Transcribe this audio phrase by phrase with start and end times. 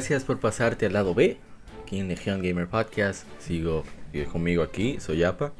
[0.00, 1.36] Gracias por pasarte al lado B,
[1.82, 3.26] aquí en Legion Gamer Podcast.
[3.38, 3.84] Sigo
[4.32, 5.52] conmigo aquí, soy Yapa.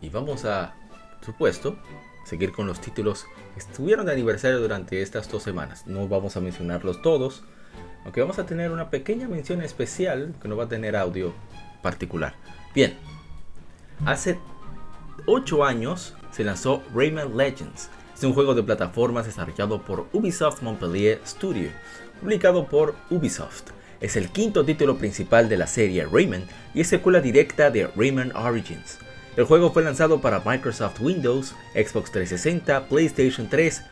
[0.00, 0.74] Y vamos a,
[1.20, 1.76] supuesto,
[2.24, 5.86] seguir con los títulos que estuvieron de aniversario durante estas dos semanas.
[5.86, 7.44] No vamos a mencionarlos todos,
[8.04, 11.34] aunque vamos a tener una pequeña mención especial que no va a tener audio
[11.82, 12.36] particular.
[12.74, 12.96] Bien,
[14.06, 14.38] hace
[15.26, 17.90] 8 años se lanzó Rayman Legends.
[18.16, 21.70] Es un juego de plataformas desarrollado por Ubisoft Montpellier Studio
[22.20, 23.70] publicado por Ubisoft.
[24.00, 28.34] Es el quinto título principal de la serie Rayman y es secuela directa de Rayman
[28.36, 28.98] Origins.
[29.36, 33.82] El juego fue lanzado para Microsoft Windows, Xbox 360, PlayStation 3,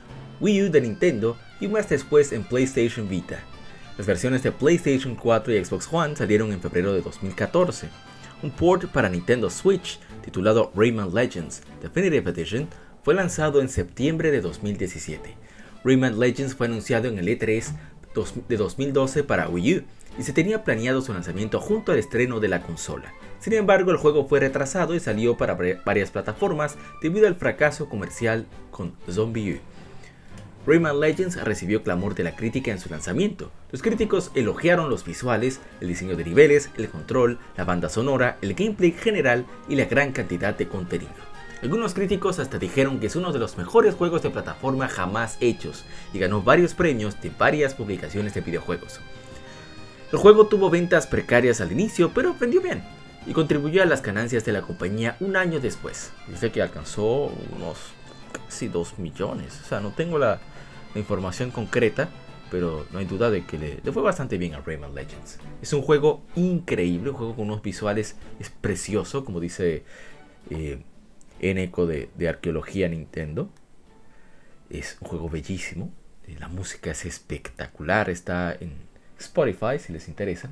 [0.40, 3.40] Wii U de Nintendo y más después en PlayStation Vita.
[3.96, 7.88] Las versiones de PlayStation 4 y Xbox One salieron en febrero de 2014.
[8.42, 12.68] Un port para Nintendo Switch, titulado Rayman Legends Definitive Edition,
[13.02, 15.36] fue lanzado en septiembre de 2017.
[15.84, 17.72] Rayman Legends fue anunciado en el E3
[18.48, 19.82] de 2012 para Wii U
[20.18, 23.12] y se tenía planeado su lanzamiento junto al estreno de la consola.
[23.40, 28.46] Sin embargo, el juego fue retrasado y salió para varias plataformas debido al fracaso comercial
[28.70, 29.58] con Zombie U.
[30.66, 33.50] Rayman Legends recibió clamor de la crítica en su lanzamiento.
[33.70, 38.54] Los críticos elogiaron los visuales, el diseño de niveles, el control, la banda sonora, el
[38.54, 41.27] gameplay general y la gran cantidad de contenido.
[41.62, 45.84] Algunos críticos hasta dijeron que es uno de los mejores juegos de plataforma jamás hechos
[46.12, 49.00] y ganó varios premios de varias publicaciones de videojuegos.
[50.12, 52.82] El juego tuvo ventas precarias al inicio, pero vendió bien
[53.26, 56.12] y contribuyó a las ganancias de la compañía un año después.
[56.28, 57.78] Dice que alcanzó unos
[58.32, 59.60] casi 2 millones.
[59.64, 60.40] O sea, no tengo la,
[60.94, 62.08] información concreta,
[62.50, 65.38] pero no hay duda de que le, fue bastante bien a Rayman Legends.
[65.60, 69.84] Es un juego increíble, un juego con unos visuales es precioso, como dice
[70.50, 70.82] eh,
[71.40, 73.50] en eco de, arqueología Nintendo.
[74.70, 75.90] Es un juego bellísimo.
[76.26, 78.10] Eh, la música es espectacular.
[78.10, 78.72] Está en
[79.18, 80.50] Spotify si les interesa.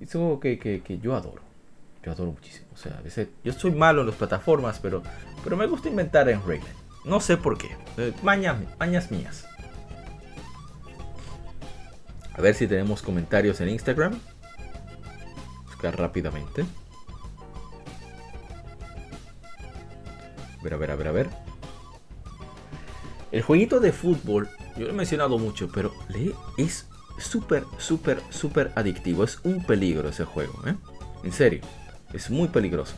[0.00, 1.42] Es un juego que, yo adoro.
[2.02, 2.66] Yo adoro muchísimo.
[2.72, 5.02] O sea, a veces yo soy malo en las plataformas, pero,
[5.44, 6.68] pero me gusta inventar en Rayman.
[7.04, 7.68] No sé por qué.
[7.96, 9.46] Eh, mañas, mañas mías.
[12.32, 14.18] A ver si tenemos comentarios en Instagram.
[15.66, 16.64] Buscar rápidamente.
[20.62, 21.30] Ver, a ver, a ver, a ver.
[23.32, 25.92] El jueguito de fútbol, yo lo he mencionado mucho, pero
[26.56, 26.86] es
[27.18, 29.24] súper, súper, súper adictivo.
[29.24, 30.74] Es un peligro ese juego, ¿eh?
[31.22, 31.60] En serio,
[32.12, 32.94] es muy peligroso.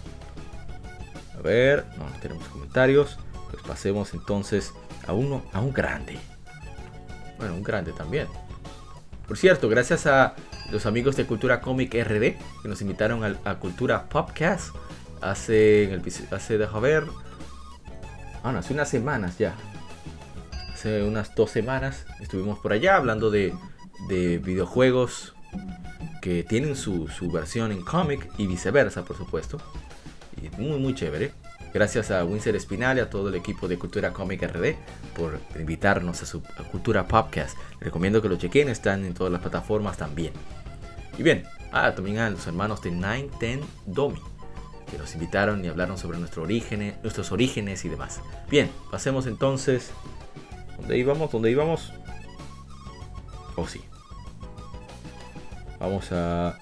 [1.37, 3.19] A ver, no tenemos comentarios.
[3.51, 4.73] Pues pasemos entonces
[5.07, 6.19] a uno, a un grande.
[7.37, 8.27] Bueno, un grande también.
[9.27, 10.35] Por cierto, gracias a
[10.71, 14.75] los amigos de Cultura Comic RD que nos invitaron a, Cultura Popcast
[15.21, 16.01] hace,
[16.31, 17.05] hace, deja ver,
[18.43, 19.55] bueno, hace unas semanas ya.
[20.73, 23.55] Hace unas dos semanas estuvimos por allá hablando de,
[24.09, 25.35] videojuegos
[26.21, 29.59] que tienen su, versión en cómic y viceversa, por supuesto.
[30.41, 31.33] Y muy, muy chévere.
[31.73, 34.75] Gracias a Winsor Espinal y a todo el equipo de Cultura Cómic RD
[35.17, 37.57] por invitarnos a su Cultura Podcast.
[37.81, 40.33] recomiendo que lo chequen, están en todas las plataformas también.
[41.17, 44.32] Y bien, ah, también a los hermanos de Nine Ten Domi
[44.93, 48.21] que nos invitaron y hablaron sobre nuestro origen, nuestros orígenes y demás.
[48.51, 49.91] Bien, pasemos entonces.
[50.77, 51.33] ¿Dónde íbamos?
[51.33, 51.95] ¿Dónde íbamos?
[53.57, 53.81] Oh, sí.
[55.81, 56.59] Vamos a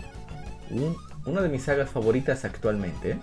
[1.24, 3.18] una de mis sagas favoritas actualmente.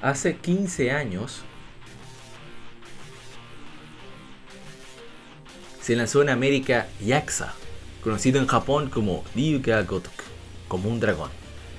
[0.00, 1.42] Hace 15 años
[5.82, 7.52] se lanzó en América Yaxa
[8.02, 10.24] conocido en Japón como Ryuga Gotoku,
[10.68, 11.30] como un dragón.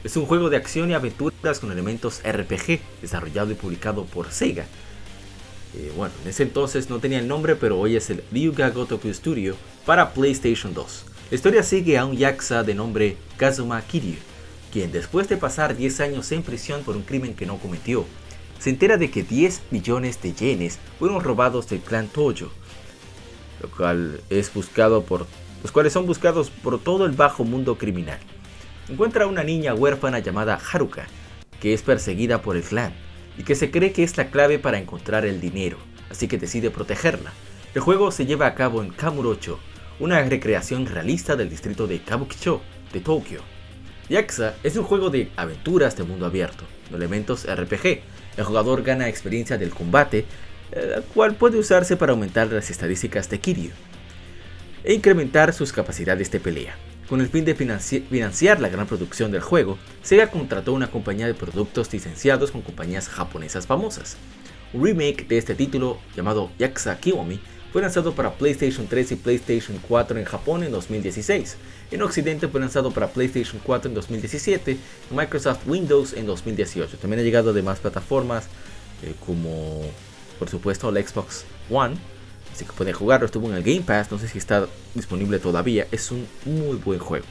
[0.04, 4.66] Es un juego de acción y aventuras con elementos RPG, desarrollado y publicado por Sega.
[5.76, 9.14] Eh, bueno, en ese entonces no tenía el nombre, pero hoy es el Ryuga Gotoku
[9.14, 11.06] Studio para PlayStation 2.
[11.30, 14.18] La historia sigue a un yakuza de nombre Kazuma Kiryu,
[14.72, 18.06] quien después de pasar 10 años en prisión por un crimen que no cometió,
[18.60, 22.52] se entera de que 10 millones de yenes fueron robados del clan Tojo,
[23.62, 25.26] lo cual es buscado por
[25.62, 28.20] los cuales son buscados por todo el bajo mundo criminal.
[28.90, 31.08] Encuentra a una niña huérfana llamada Haruka,
[31.60, 32.94] que es perseguida por el clan
[33.38, 35.78] y que se cree que es la clave para encontrar el dinero,
[36.10, 37.32] así que decide protegerla.
[37.74, 39.60] El juego se lleva a cabo en Kamurocho,
[40.00, 42.62] una recreación realista del distrito de Kabukicho
[42.92, 43.42] de Tokio.
[44.10, 48.02] Yakuza es un juego de aventuras de mundo abierto, de elementos RPG.
[48.36, 50.26] El jugador gana experiencia del combate,
[50.72, 53.72] el eh, cual puede usarse para aumentar las estadísticas de Kiryu
[54.84, 56.76] e incrementar sus capacidades de pelea.
[57.08, 61.34] Con el fin de financiar la gran producción del juego, Sega contrató una compañía de
[61.34, 64.16] productos licenciados con compañías japonesas famosas.
[64.72, 67.42] Un remake de este título, llamado Yakuza Kiwami,
[67.74, 71.58] fue lanzado para PlayStation 3 y PlayStation 4 en Japón en 2016.
[71.92, 76.98] En Occidente fue lanzado para PlayStation 4 en 2017 y Microsoft Windows en 2018.
[76.98, 78.46] También ha llegado a demás plataformas
[79.04, 79.82] eh, como,
[80.40, 81.96] por supuesto, la Xbox One
[82.54, 85.88] Así que pueden jugarlo, estuvo en el Game Pass, no sé si está disponible todavía,
[85.92, 87.26] es un muy buen juego.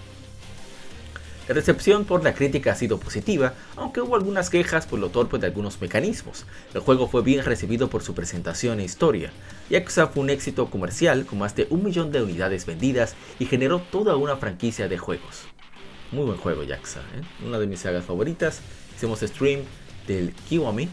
[1.51, 5.37] La recepción por la crítica ha sido positiva, aunque hubo algunas quejas por lo torpe
[5.39, 6.45] de algunos mecanismos.
[6.73, 9.33] El juego fue bien recibido por su presentación e historia.
[9.69, 13.81] Yakuza fue un éxito comercial con más de un millón de unidades vendidas y generó
[13.81, 15.41] toda una franquicia de juegos.
[16.13, 17.45] Muy buen juego Yakuza, ¿eh?
[17.45, 18.61] una de mis sagas favoritas.
[18.97, 19.63] Hicimos stream
[20.07, 20.89] del Kiwami,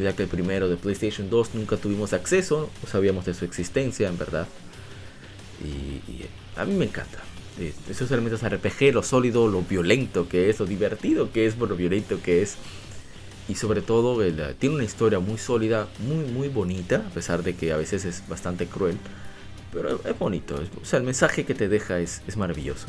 [0.00, 4.08] ya que el primero de PlayStation 2 nunca tuvimos acceso, no sabíamos de su existencia
[4.08, 4.46] en verdad.
[5.62, 6.24] Y,
[6.58, 7.18] a mí me encanta.
[7.58, 11.68] Eh, esos elementos RPG, lo sólido, lo violento que es, lo divertido que es, por
[11.68, 12.56] lo violento que es.
[13.48, 17.54] Y sobre todo, eh, tiene una historia muy sólida, muy, muy bonita, a pesar de
[17.54, 18.96] que a veces es bastante cruel.
[19.72, 22.86] Pero es bonito, o sea, el mensaje que te deja es, es maravilloso.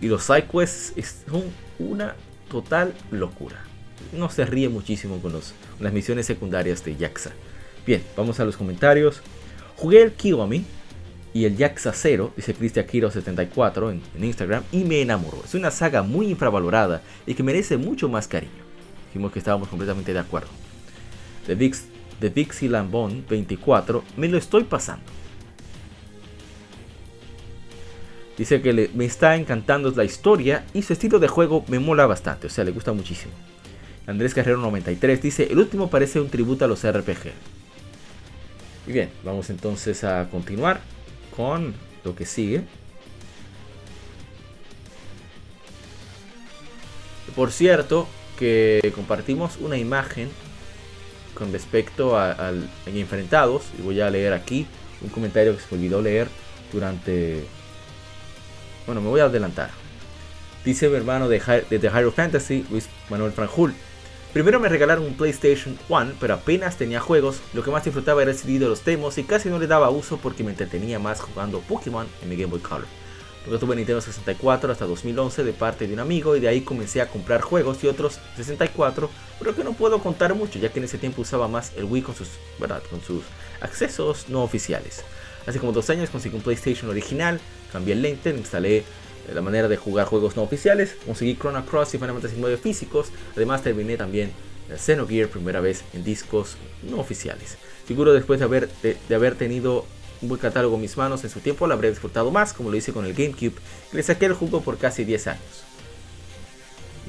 [0.00, 0.92] Y los sidequests
[1.26, 1.44] son
[1.78, 2.14] una
[2.50, 3.68] total locura
[4.12, 5.32] no se ríe muchísimo con,
[5.80, 7.32] las misiones secundarias de Yaxa.
[7.86, 9.22] Bien, vamos a los comentarios.
[9.76, 10.64] Jugué el Kiwami
[11.32, 15.42] y el Yaxa 0, dice Cristian Kiro 74 en, Instagram, y me enamoró.
[15.44, 18.50] Es una saga muy infravalorada y que merece mucho más cariño.
[19.08, 20.48] Dijimos que estábamos completamente de acuerdo.
[21.46, 21.84] De, Vix,
[22.20, 25.04] de Vixie Lambon 24, me lo estoy pasando.
[28.36, 32.46] Dice que me está encantando la historia y su estilo de juego me mola bastante,
[32.46, 33.32] o sea, le gusta muchísimo.
[34.08, 37.30] Andrés Carrero 93 dice, el último parece un tributo a los RPG.
[38.86, 40.80] Y bien, vamos entonces a continuar
[41.36, 41.74] con
[42.04, 42.62] lo que sigue.
[47.36, 48.08] Por cierto,
[48.38, 50.30] que compartimos una imagen
[51.34, 53.64] con respecto al enfrentados.
[53.78, 54.66] Y voy a leer aquí
[55.02, 56.28] un comentario que se me olvidó leer
[56.72, 57.44] durante...
[58.86, 59.68] Bueno, me voy a adelantar.
[60.64, 63.74] Dice mi hermano de, de The Hero Fantasy, Luis Manuel Franjul.
[64.32, 68.30] Primero me regalaron un PlayStation 1, pero apenas tenía juegos, lo que más disfrutaba era
[68.30, 71.22] el CD de los demos y casi no le daba uso porque me entretenía más
[71.22, 72.86] jugando Pokémon en mi Game Boy Color.
[73.46, 77.00] Luego tuve Nintendo 64 hasta 2011 de parte de un amigo y de ahí comencé
[77.00, 79.08] a comprar juegos y otros 64,
[79.38, 82.02] pero que no puedo contar mucho ya que en ese tiempo usaba más el Wii
[82.02, 82.28] con sus,
[82.60, 82.82] ¿verdad?
[82.90, 83.22] Con sus
[83.62, 85.04] accesos no oficiales.
[85.46, 87.40] Hace como dos años conseguí un PlayStation original,
[87.72, 88.84] cambié el lente, instalé
[89.34, 90.96] la manera de jugar juegos no oficiales.
[91.06, 93.10] Conseguí Chrono Cross y Final Fantasy 9 físicos.
[93.36, 94.32] Además terminé también
[94.76, 97.58] Xenogear primera vez en discos no oficiales.
[97.86, 99.86] Seguro después de haber, de, haber tenido
[100.20, 102.76] un buen catálogo en mis manos en su tiempo lo habré disfrutado más como lo
[102.76, 103.54] hice con el GameCube.
[103.92, 105.64] le saqué el juego por casi 10 años.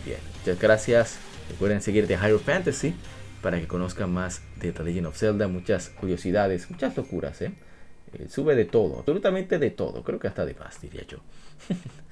[0.05, 1.17] Bien, muchas gracias.
[1.49, 2.93] Recuerden seguir The Higher Fantasy
[3.41, 7.53] para que conozcan más de The Legend of Zelda, muchas curiosidades, muchas locuras, ¿eh?
[8.13, 11.19] Eh, sube de todo, absolutamente de todo, creo que hasta de más, diría yo.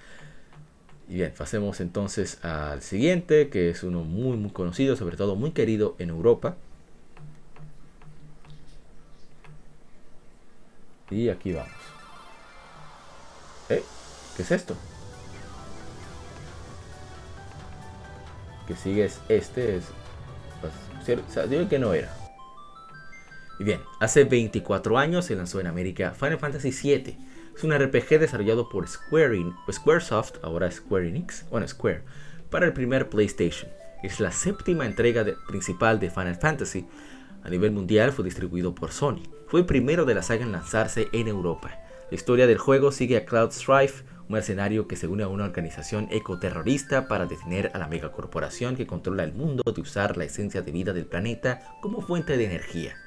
[1.10, 5.52] y bien, pasemos entonces al siguiente, que es uno muy, muy conocido, sobre todo muy
[5.52, 6.58] querido en Europa.
[11.10, 11.72] Y aquí vamos.
[13.70, 13.82] ¿Eh?
[14.36, 14.76] ¿Qué es esto?
[18.68, 19.86] Que sigue es este, es...
[20.60, 22.14] Pues, digo que no era.
[23.60, 27.18] Y bien, hace 24 años se lanzó en América Final Fantasy VII,
[27.58, 32.04] es un RPG desarrollado por Square Squaresoft, ahora Square Enix, bueno Square,
[32.52, 33.72] para el primer PlayStation.
[34.04, 36.86] Es la séptima entrega principal de Final Fantasy.
[37.44, 39.24] A nivel mundial fue distribuido por Sony.
[39.48, 41.80] Fue el primero de la saga en lanzarse en Europa.
[42.12, 45.46] La historia del juego sigue a Cloud Strife, un mercenario que se une a una
[45.46, 50.62] organización ecoterrorista para detener a la megacorporación que controla el mundo de usar la esencia
[50.62, 52.98] de vida del planeta como fuente de energía.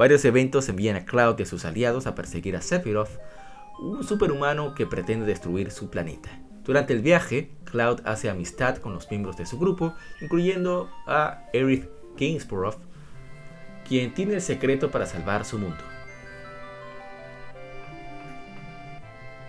[0.00, 3.20] Varios eventos envían a Cloud y a sus aliados a perseguir a Sephiroth,
[3.82, 6.30] un superhumano que pretende destruir su planeta.
[6.64, 9.92] Durante el viaje, Cloud hace amistad con los miembros de su grupo,
[10.22, 11.84] incluyendo a Aerith
[12.18, 12.78] Gainsborough,
[13.86, 15.84] quien tiene el secreto para salvar su mundo.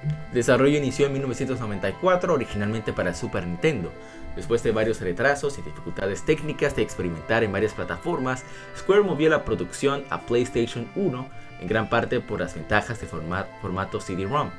[0.04, 3.90] El desarrollo inició en 1994, originalmente para Super Nintendo.
[4.36, 8.44] Después de varios retrasos y dificultades técnicas de experimentar en varias plataformas,
[8.78, 14.00] Square movió la producción a PlayStation 1, en gran parte por las ventajas de formato
[14.00, 14.50] CD-ROM.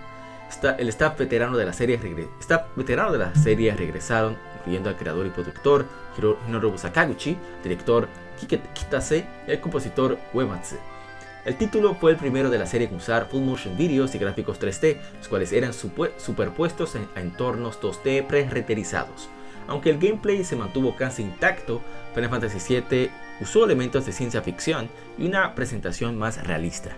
[0.79, 1.99] El staff veterano de la serie
[2.76, 5.87] veterano de la serie regresaron, incluyendo al creador y productor
[6.19, 8.07] Hironobu Sakaguchi, director
[8.75, 10.76] Kitase y el compositor Uematsu.
[11.47, 14.61] El título fue el primero de la serie en usar full motion videos y gráficos
[14.61, 19.29] 3D, los cuales eran superpuestos a entornos 2D pre-reterizados.
[19.73, 21.81] Aunque el gameplay se mantuvo casi intacto,
[22.14, 23.11] Final Fantasy VII
[23.41, 26.91] usó elementos de ciencia ficción y una presentación más realista.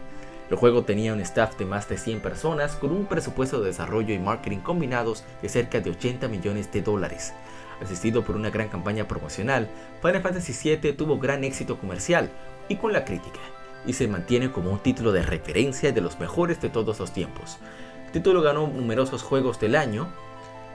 [0.50, 4.12] El juego tenía un staff de más de 100 personas con un presupuesto de desarrollo
[4.12, 7.32] y marketing combinados de cerca de 80 millones de dólares.
[7.80, 9.70] Asistido por una gran campaña promocional,
[10.02, 12.28] Final Fantasy VII tuvo gran éxito comercial
[12.68, 13.38] y con la crítica,
[13.86, 17.58] y se mantiene como un título de referencia de los mejores de todos los tiempos.
[18.06, 20.08] El título ganó numerosos juegos del año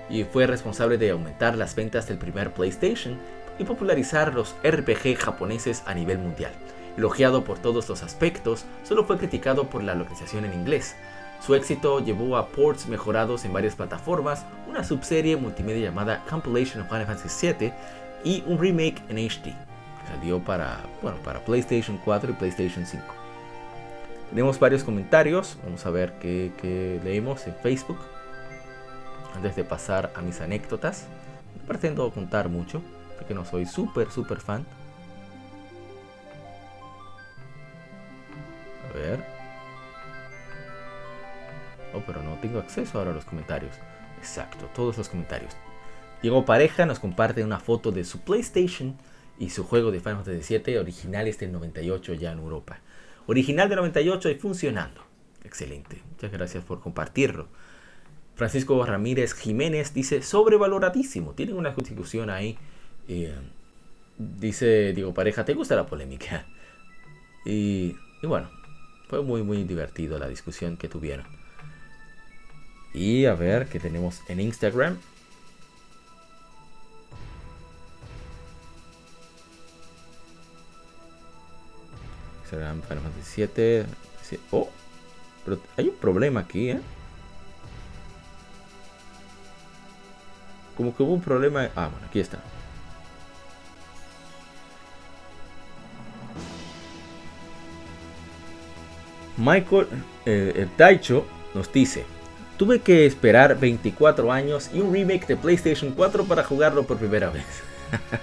[0.09, 3.17] y fue responsable de aumentar las ventas del primer PlayStation
[3.59, 6.51] y popularizar los RPG japoneses a nivel mundial.
[6.97, 10.95] Elogiado por todos los aspectos, solo fue criticado por la localización en inglés.
[11.45, 16.89] Su éxito llevó a ports mejorados en varias plataformas, una subserie multimedia llamada Compilation of
[16.89, 17.73] Final Fantasy VII
[18.23, 19.53] y un remake en HD.
[20.07, 23.05] Salió para, bueno, para PlayStation 4 y PlayStation 5.
[24.31, 27.99] Tenemos varios comentarios, vamos a ver qué, qué leímos en Facebook.
[29.36, 31.05] Antes de pasar a mis anécdotas,
[31.57, 32.81] no pretendo contar mucho,
[33.17, 34.65] porque no soy súper, súper fan.
[38.89, 39.24] A ver.
[41.93, 43.75] Oh, pero no tengo acceso ahora a los comentarios.
[44.19, 45.53] Exacto, todos los comentarios.
[46.21, 48.98] Diego Pareja nos comparte una foto de su PlayStation
[49.39, 52.79] y su juego de Final Fantasy VII originales del 98 ya en Europa.
[53.25, 55.01] Original del 98 y funcionando.
[55.43, 56.01] Excelente.
[56.12, 57.48] Muchas gracias por compartirlo.
[58.39, 61.34] Francisco Ramírez Jiménez dice sobrevaloradísimo.
[61.34, 62.58] Tienen una constitución ahí.
[63.10, 63.36] Eh,
[64.17, 66.46] dice, digo, pareja, ¿te gusta la polémica?
[67.46, 68.50] Y, y bueno,
[69.10, 71.25] fue muy, muy divertido la discusión que tuvieron.
[72.93, 74.98] Y a ver qué tenemos en Instagram.
[82.43, 83.86] Instagram Final Fantasy 7.
[84.51, 84.69] Oh,
[85.43, 86.79] pero hay un problema aquí, ¿eh?
[90.79, 91.69] Como que hubo un problema.
[91.75, 92.39] Ah, bueno, aquí está.
[99.36, 99.88] Michael
[100.25, 102.05] eh, Taicho nos dice,
[102.55, 107.29] tuve que esperar 24 años y un remake de PlayStation 4 para jugarlo por primera
[107.29, 107.43] vez.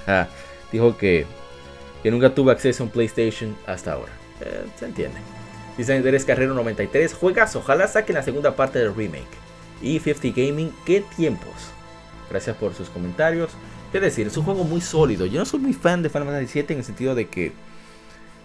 [0.73, 1.27] Dijo que,
[2.03, 4.13] que nunca tuvo acceso a un PlayStation hasta ahora.
[4.41, 5.19] Eh, se entiende.
[5.77, 9.37] Dice Andrés Carrero 93, juegas, ojalá saquen la segunda parte del remake.
[9.83, 11.76] Y 50 Gaming, qué tiempos.
[12.31, 13.51] Gracias por sus comentarios.
[13.93, 15.27] Es decir, es un juego muy sólido.
[15.27, 17.53] Yo no soy muy fan de Final Fantasy VII en el sentido de que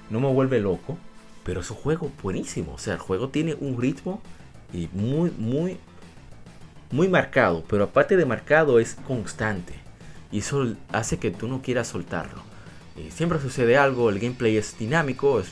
[0.10, 0.98] no me vuelve loco.
[1.44, 2.74] Pero es un juego buenísimo.
[2.74, 4.22] O sea, el juego tiene un ritmo
[4.72, 5.78] y muy, muy,
[6.92, 7.64] muy marcado.
[7.68, 9.74] Pero aparte de marcado, es constante.
[10.32, 12.44] Y eso hace que tú no quieras soltarlo.
[12.96, 15.40] Y siempre sucede algo, el gameplay es dinámico.
[15.40, 15.52] Es,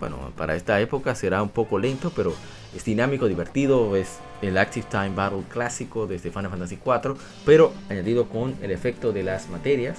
[0.00, 2.34] bueno, para esta época será un poco lento, pero
[2.74, 3.94] es dinámico, divertido.
[3.96, 9.12] Es el Active Time Battle clásico desde Final Fantasy IV, pero añadido con el efecto
[9.12, 9.98] de las materias.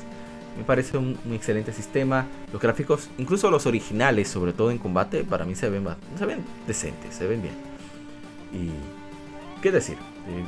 [0.58, 2.25] Me parece un, excelente sistema.
[2.51, 5.86] Los gráficos, incluso los originales, sobre todo en combate, para mí se ven,
[6.17, 6.25] se
[6.67, 7.53] decentes, se ven bien.
[8.51, 9.96] Y, ¿qué decir?
[9.96, 10.43] Eh,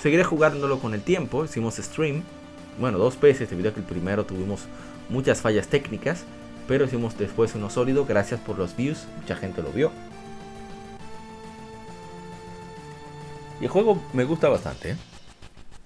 [0.00, 1.44] seguiré jugándolo con el tiempo.
[1.44, 2.22] Hicimos stream,
[2.80, 4.62] bueno, dos veces, debido a que el primero tuvimos
[5.08, 6.24] muchas fallas técnicas,
[6.66, 8.06] pero hicimos después uno sólido.
[8.06, 9.92] Gracias por los views, mucha gente lo vio.
[13.62, 14.90] Y el juego me gusta bastante.
[14.90, 14.96] ¿eh?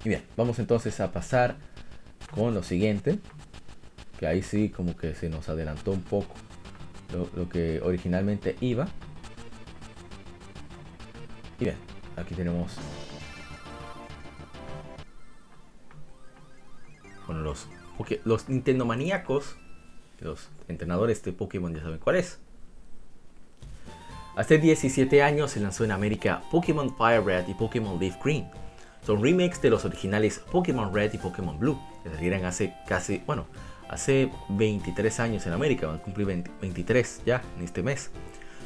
[0.03, 1.57] Y bien, vamos entonces a pasar
[2.35, 3.19] con lo siguiente.
[4.19, 6.35] Que ahí sí como que se nos adelantó un poco
[7.13, 8.89] lo, que originalmente iba.
[11.61, 11.77] Y bien,
[12.17, 12.77] aquí tenemos
[17.27, 17.69] bueno, los,
[18.25, 19.59] los Nintendo maníacos,
[20.21, 22.41] los entrenadores de Pokémon ya saben cuál es.
[24.37, 28.47] Hace 17 años se lanzó en América Pokémon Fire Red y Pokémon Leaf Green.
[29.01, 33.47] Son remakes de los originales Pokémon Red y Pokémon Blue, que salieron hace casi, bueno,
[33.89, 36.27] hace 23 años en América, van a cumplir
[36.61, 38.11] 23 ya en este mes.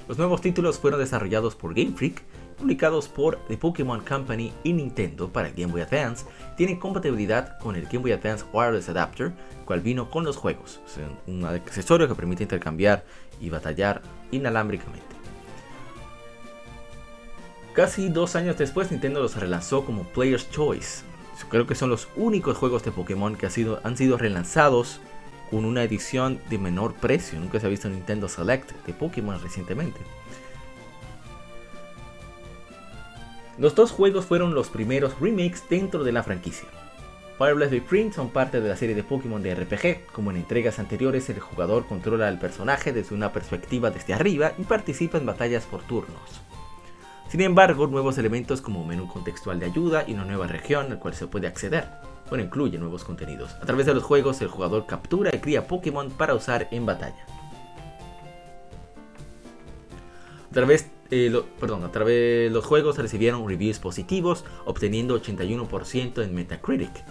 [0.09, 2.25] Los nuevos títulos fueron desarrollados por Game Freak
[2.59, 7.77] publicados por The Pokémon Company y Nintendo para el Game Boy Advance, tienen compatibilidad con
[7.77, 9.33] el Game Boy Advance Wireless Adapter,
[9.65, 10.81] cual vino con los juegos,
[11.29, 13.05] un accesorio que permite intercambiar
[13.41, 15.21] y batallar inalámbricamente.
[17.73, 21.05] Casi dos años después, Nintendo los relanzó como Player's Choice.
[21.49, 25.01] Creo que son los únicos juegos de Pokémon que han sido relanzados
[25.51, 27.39] con una edición de menor precio.
[27.39, 30.01] Nunca se ha visto Nintendo Select de Pokémon recientemente.
[33.59, 36.69] Los dos juegos fueron los primeros remakes dentro de la franquicia.
[37.39, 40.13] Fire Blast Print son parte de la serie de Pokémon de RPG.
[40.13, 44.65] Como en entregas anteriores, el jugador controla al personaje desde una perspectiva desde arriba y
[44.65, 46.43] participa en batallas por turnos.
[47.31, 50.99] Sin embargo, nuevos elementos como un menú contextual de ayuda y una nueva región al
[50.99, 51.89] cual se puede acceder
[52.31, 53.51] bueno, incluye nuevos contenidos.
[53.61, 57.27] A través de los juegos, el jugador captura y cría Pokémon para usar en batalla.
[60.49, 66.35] A través, eh, perdón, a través de los juegos recibieron reviews positivos, obteniendo 81% en
[66.35, 67.05] Metacritic.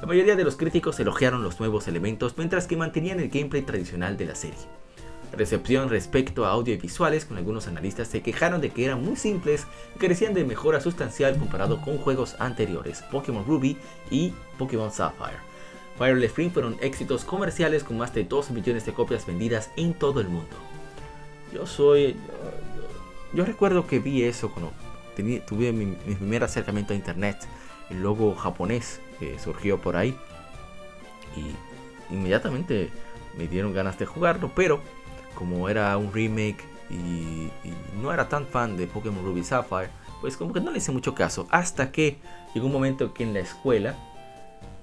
[0.00, 4.16] La mayoría de los críticos elogiaron los nuevos elementos, mientras que mantenían el gameplay tradicional
[4.16, 4.81] de la serie
[5.32, 9.16] recepción respecto a audio y visuales, con algunos analistas se quejaron de que eran muy
[9.16, 13.76] simples y carecían de mejora sustancial comparado con juegos anteriores, Pokémon Ruby
[14.10, 15.52] y Pokémon Sapphire.
[15.98, 20.20] Fire Spring fueron éxitos comerciales con más de 2 millones de copias vendidas en todo
[20.20, 20.56] el mundo.
[21.52, 22.16] Yo soy...
[23.32, 24.72] Yo, recuerdo que vi eso cuando
[25.46, 27.36] tuve mi, primer acercamiento a internet,
[27.88, 30.16] el logo japonés que surgió por ahí.
[31.36, 32.90] Y inmediatamente
[33.38, 34.80] me dieron ganas de jugarlo, pero
[35.34, 37.50] como era un remake y,
[38.00, 41.14] no era tan fan de Pokémon Ruby Sapphire, pues como que no le hice mucho
[41.14, 41.46] caso.
[41.50, 42.18] Hasta que
[42.54, 43.94] llegó un momento que en la escuela,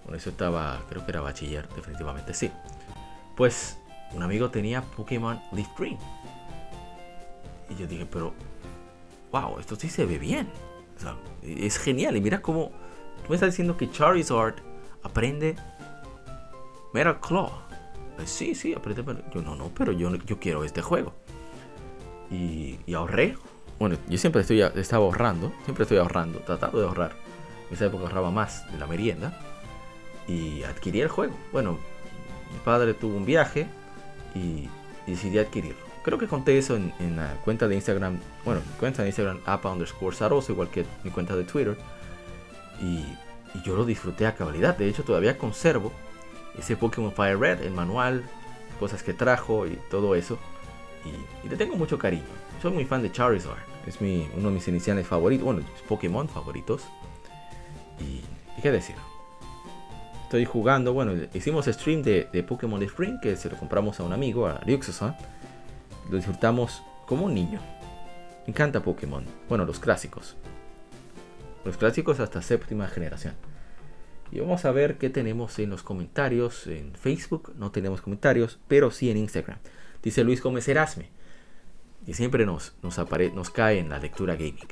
[0.03, 2.51] bueno, eso estaba, creo que era bachiller, definitivamente sí.
[3.36, 3.77] Pues
[4.13, 5.98] un amigo tenía Pokémon Leaf Green.
[7.70, 8.34] Y yo dije, pero,
[9.32, 10.50] wow, esto sí se ve bien.
[11.44, 12.15] es genial.
[12.15, 12.72] Y mira cómo,
[13.24, 14.56] tú me estás diciendo que Charizard
[15.03, 15.56] aprende
[16.94, 17.69] Metal Claw
[18.26, 19.04] sí, sí, apreté.
[19.34, 21.14] Yo no, no, pero yo, yo quiero este juego.
[22.32, 23.38] Y, ahorré.
[23.80, 27.13] Bueno, yo siempre estoy, estaba ahorrando, siempre estoy ahorrando, tratando de ahorrar.
[27.70, 29.39] En esa época ahorraba más de la merienda.
[30.28, 31.36] Y adquirí el juego.
[31.52, 31.80] Bueno,
[32.52, 33.67] mi padre tuvo un viaje
[34.36, 34.67] y,
[35.08, 35.89] decidí adquirirlo.
[36.04, 38.20] Creo que conté eso en, la cuenta de Instagram.
[38.46, 41.78] Bueno, mi cuenta de Instagram, apa underscore saroso, igual que mi cuenta de Twitter.
[42.82, 43.04] Y,
[43.54, 44.78] y yo lo disfruté a cabalidad.
[44.78, 45.91] De hecho, todavía conservo
[46.60, 48.24] ese Pokémon Fire Red, el manual,
[48.80, 50.38] cosas que trajo y todo eso.
[51.06, 52.24] Y, le tengo mucho cariño.
[52.62, 53.58] Soy muy fan de Charizard.
[53.88, 55.45] Es uno de mis iniciales favoritos.
[55.45, 56.84] Bueno, Pokémon favoritos.
[58.00, 58.22] Y,
[58.62, 58.95] qué decir.
[60.24, 60.93] Estoy jugando.
[60.93, 63.19] Bueno, hicimos stream de, Pokémon Spring.
[63.22, 65.15] Que se lo compramos a un amigo, a Ryuxusan.
[66.10, 67.60] Lo disfrutamos como un niño.
[68.45, 69.26] Me encanta Pokémon.
[69.48, 70.36] Bueno, los clásicos.
[71.65, 73.36] Los clásicos hasta séptima generación.
[74.32, 76.68] Y vamos a ver qué tenemos en los comentarios.
[76.68, 79.58] En Facebook no tenemos comentarios, pero sí en Instagram.
[80.04, 81.10] Dice Luis Gómez Erasme.
[82.06, 84.68] Y siempre nos, nos, cae en la lectura gaming.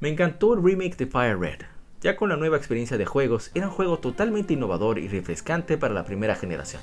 [0.00, 1.60] Me encantó el remake de Fire Red.
[2.00, 5.94] Ya con la nueva experiencia de juegos, era un juego totalmente innovador y refrescante para
[5.94, 6.80] la primera generación.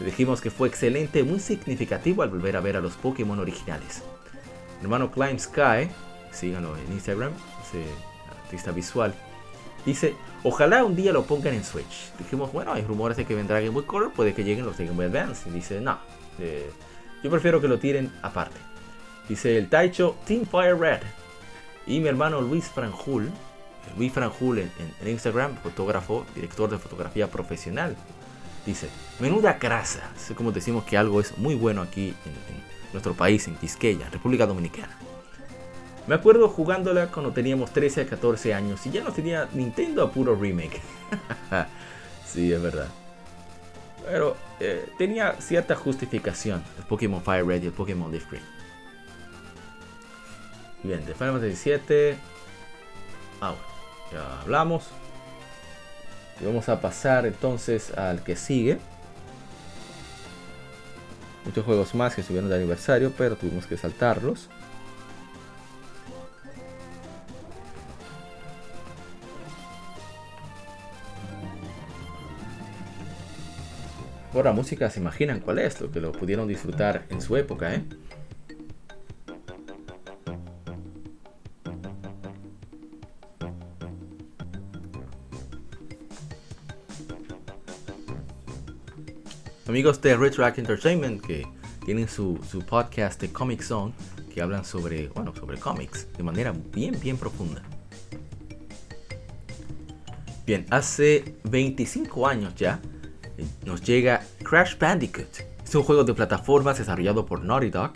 [0.00, 4.02] dijimos que fue excelente, muy significativo al volver a ver a los Pokémon originales.
[4.82, 5.88] hermano Climb Sky,
[6.30, 7.84] síganlo en Instagram, ese
[8.44, 9.14] artista visual,
[9.84, 12.12] Dice, ojalá un día lo pongan en Switch.
[12.18, 14.92] Dijimos, bueno, hay rumores de que vendrá Game Boy Color, puede que lleguen los Game
[14.92, 15.48] Boy Advance.
[15.48, 15.98] Y dice, no,
[16.38, 16.70] eh,
[17.22, 18.56] yo prefiero que lo tiren aparte.
[19.28, 21.00] Dice el Taicho Team Fire Red.
[21.86, 23.30] Y mi hermano Luis Franjul,
[23.98, 27.94] Luis Franjul en, Instagram, fotógrafo, director de fotografía profesional,
[28.64, 28.88] dice,
[29.20, 30.10] menuda grasa.
[30.16, 34.08] Es como decimos que algo es muy bueno aquí en, en nuestro país, en Quisqueya,
[34.08, 34.96] República Dominicana.
[36.06, 40.10] Me acuerdo jugándola cuando teníamos 13 a 14 años y ya no tenía Nintendo a
[40.10, 40.80] puro remake.
[42.26, 42.88] sí, es verdad.
[44.04, 48.44] Pero eh, tenía cierta justificación el Pokémon Fire Red y el Pokémon Leaf Green.
[50.82, 52.16] Bien, de Final Fantasy VII.
[53.40, 53.54] Ah,
[54.12, 54.88] ya hablamos.
[56.38, 58.78] Y vamos a pasar entonces al que sigue.
[61.46, 64.50] Muchos juegos más que subieron de aniversario, pero tuvimos que saltarlos.
[74.34, 77.72] Por la música se imaginan cuál es, lo que lo pudieron disfrutar en su época,
[77.72, 77.84] ¿eh?
[89.68, 91.46] Amigos de Retroact Entertainment que
[91.84, 93.94] tienen su, su podcast de Comic Zone,
[94.34, 97.62] que hablan sobre, bueno, sobre cómics de manera bien, bien profunda.
[100.44, 102.80] Bien, hace 25 años ya
[103.64, 105.28] nos llega Crash Bandicoot.
[105.64, 107.92] Es un juego de plataformas desarrollado por Naughty Dog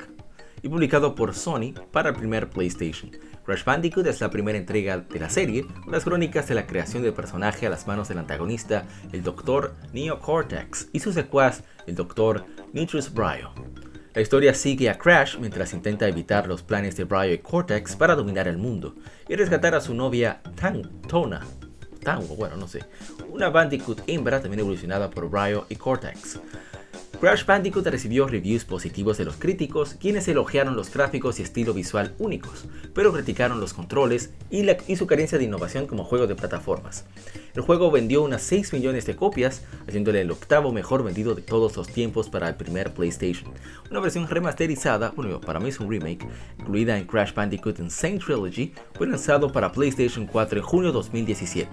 [0.62, 3.10] y publicado por Sony para el primer PlayStation.
[3.44, 7.02] Crash Bandicoot es la primera entrega de la serie, con las crónicas de la creación
[7.02, 9.74] del personaje a las manos del antagonista, el Dr.
[9.92, 12.44] Neo Cortex, y su secuaz, el Dr.
[12.72, 13.52] Nitrous Bryo.
[14.14, 18.16] La historia sigue a Crash mientras intenta evitar los planes de Bryo y Cortex para
[18.16, 18.96] dominar el mundo
[19.28, 20.40] y rescatar a su novia
[21.08, 21.46] Tona,
[21.98, 22.84] Tango, bueno, no sé.
[23.28, 26.40] Una Bandicoot hembra también evolucionada por Ryo y Cortex.
[27.20, 32.14] Crash Bandicoot recibió reviews positivos de los críticos, quienes elogiaron los gráficos y estilo visual
[32.20, 37.06] únicos, pero criticaron los controles y, y, su carencia de innovación como juego de plataformas.
[37.56, 41.76] El juego vendió unas 6 millones de copias, haciéndole el octavo mejor vendido de todos
[41.76, 43.52] los tiempos para el primer PlayStation.
[43.90, 46.24] Una versión remasterizada, bueno, para mí es un remake,
[46.60, 51.68] incluida en Crash Bandicoot Insane Trilogy, fue lanzado para PlayStation 4 en junio de 2017.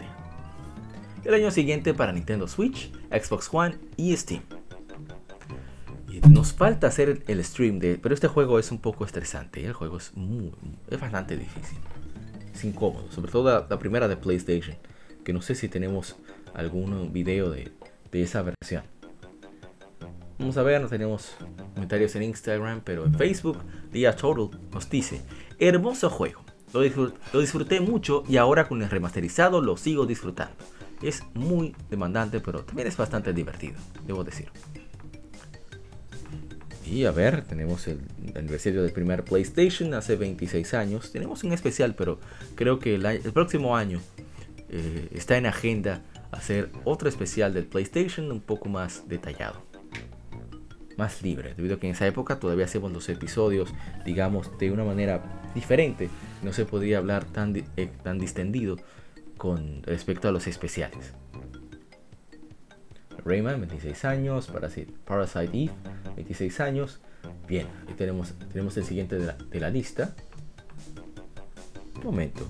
[1.24, 4.42] El año siguiente para Nintendo Switch, Xbox One y Steam.
[6.30, 9.62] Nos falta hacer el stream de, pero este juego es un poco estresante.
[9.62, 9.68] ¿eh?
[9.68, 10.52] El juego es muy,
[10.90, 11.78] es bastante difícil.
[12.54, 14.78] Es incómodo, sobre todo la, primera de PlayStation,
[15.24, 16.16] que no sé si tenemos
[16.54, 17.72] algún video de,
[18.12, 18.84] de esa versión.
[20.40, 21.36] Vamos a ver, no tenemos
[21.74, 23.58] comentarios en Instagram, pero en Facebook,
[23.92, 25.22] Dia Total nos dice,
[25.60, 26.44] hermoso juego.
[26.74, 30.56] Lo, lo, disfruté mucho y ahora con el remasterizado lo sigo disfrutando.
[31.02, 33.76] Es muy demandante, pero también es bastante divertido,
[34.06, 34.50] debo decir.
[36.90, 38.00] Y a ver, tenemos el
[38.36, 41.12] aniversario del primer PlayStation hace 26 años.
[41.12, 42.20] Tenemos un especial, pero
[42.56, 44.00] creo que el, próximo año
[44.70, 49.64] eh, está en agenda hacer otro especial del PlayStation un poco más detallado.
[50.98, 53.74] Más libre, debido a que en esa época todavía hacemos los episodios,
[54.06, 56.10] digamos, de una manera diferente.
[56.44, 58.78] No se podía hablar tan, eh, tan distendido
[59.38, 61.14] con respecto a los especiales.
[63.26, 64.48] Rayman, 26 años.
[64.48, 65.72] Parasite, Parasite Eve,
[66.16, 67.00] 26 años.
[67.48, 70.16] Bien, ahí tenemos, tenemos el siguiente de la, lista.
[71.96, 72.48] Un momento.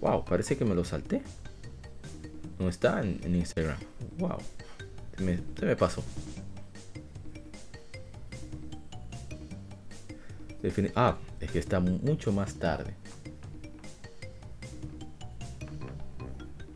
[0.00, 1.22] Wow, parece que me lo salté.
[2.58, 3.78] No está en, Instagram.
[4.18, 4.38] Wow.
[5.16, 6.02] Se me, se me pasó.
[10.94, 12.94] Ah, es que está mucho más tarde.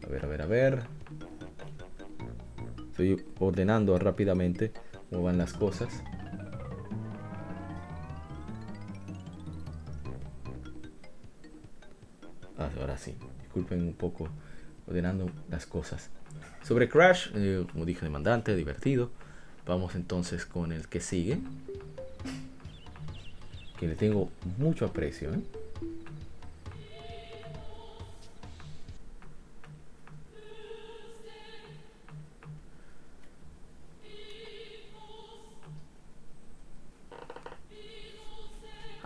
[0.04, 0.95] A ver, a ver, a ver.
[2.96, 4.72] Estoy ordenando rápidamente
[5.10, 6.02] cómo van las cosas.
[12.56, 14.30] Ah, ahora sí, disculpen un poco
[14.86, 16.08] ordenando las cosas.
[16.62, 19.10] Sobre Crash, eh, como dije, demandante, divertido.
[19.66, 21.38] Vamos entonces con el que sigue.
[23.78, 25.34] Que le tengo mucho aprecio.
[25.34, 25.40] ¿eh?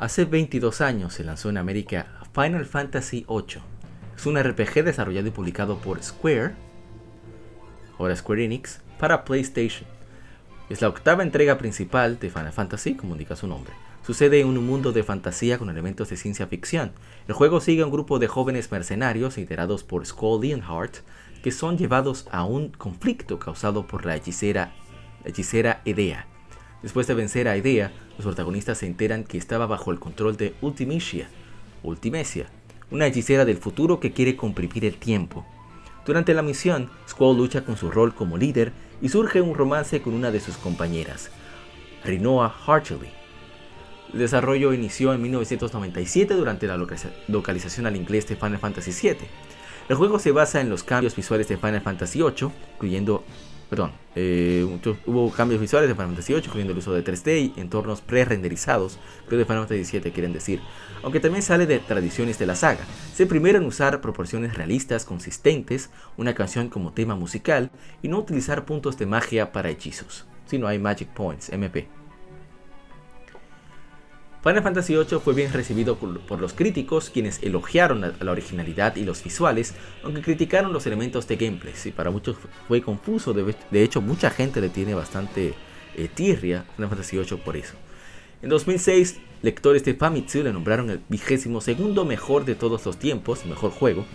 [0.01, 3.61] Hace 22 años se lanzó en América Final Fantasy VIII.
[4.17, 6.55] Es un RPG desarrollado y publicado por Square,
[7.99, 9.87] ahora Square Enix, para PlayStation.
[10.71, 13.75] Es la octava entrega principal de Final Fantasy, como indica su nombre.
[14.03, 16.93] Sucede en un mundo de fantasía con elementos de ciencia ficción.
[17.29, 21.01] El juego sigue a un grupo de jóvenes mercenarios liderados por Skull Leonhardt
[21.43, 24.73] que son llevados a un conflicto causado por la hechicera,
[25.25, 26.27] la hechicera Edea,
[26.83, 30.55] Después de vencer a Idea, los protagonistas se enteran que estaba bajo el control de
[30.63, 31.29] Ultimecia,
[31.83, 32.47] Ultimecia,
[32.91, 35.45] una hechicera del futuro que quiere comprimir el tiempo.
[36.07, 40.15] Durante la misión, Squall lucha con su rol como líder y surge un romance con
[40.15, 41.31] una de sus compañeras,
[42.05, 43.11] Rinoa Hartley.
[44.13, 46.79] El desarrollo inició en 1997 durante la
[47.29, 49.29] localización al inglés de Final Fantasy VII.
[49.89, 53.25] El juego se basa en los cambios visuales de Final Fantasy VIII, incluyendo
[53.71, 54.67] perdón, eh,
[55.07, 58.99] hubo cambios visuales de Final Fantasy VIII, incluyendo el uso de 3D y entornos pre-renderizados,
[59.29, 60.61] creo de Final Fantasy VII quieren decir,
[61.05, 62.85] aunque también sale de tradiciones de la saga.
[63.15, 67.71] Se primero en usar proporciones realistas, consistentes, una canción como tema musical
[68.03, 72.00] y no utilizar puntos de magia para hechizos, si no hay Magic Points, MP.
[74.43, 79.23] Final Fantasy VIII fue bien recibido por los críticos, quienes elogiaron la, originalidad y los
[79.23, 81.75] visuales, aunque criticaron los elementos de gameplay.
[81.85, 85.53] Y para muchos fue confuso, de, hecho mucha gente le tiene bastante
[85.95, 87.75] eh, tirria a Final Fantasy VIII por eso.
[88.41, 93.45] En 2006, lectores de Famitsu le nombraron el vigésimo segundo mejor de todos los tiempos,
[93.45, 94.07] mejor juego.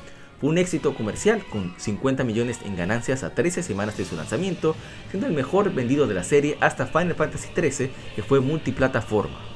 [0.42, 4.76] Fue un éxito comercial con 50 millones en ganancias a 13 semanas de su lanzamiento,
[5.12, 9.55] siendo el mejor vendido de la serie hasta Final Fantasy XIII, que fue multiplataforma.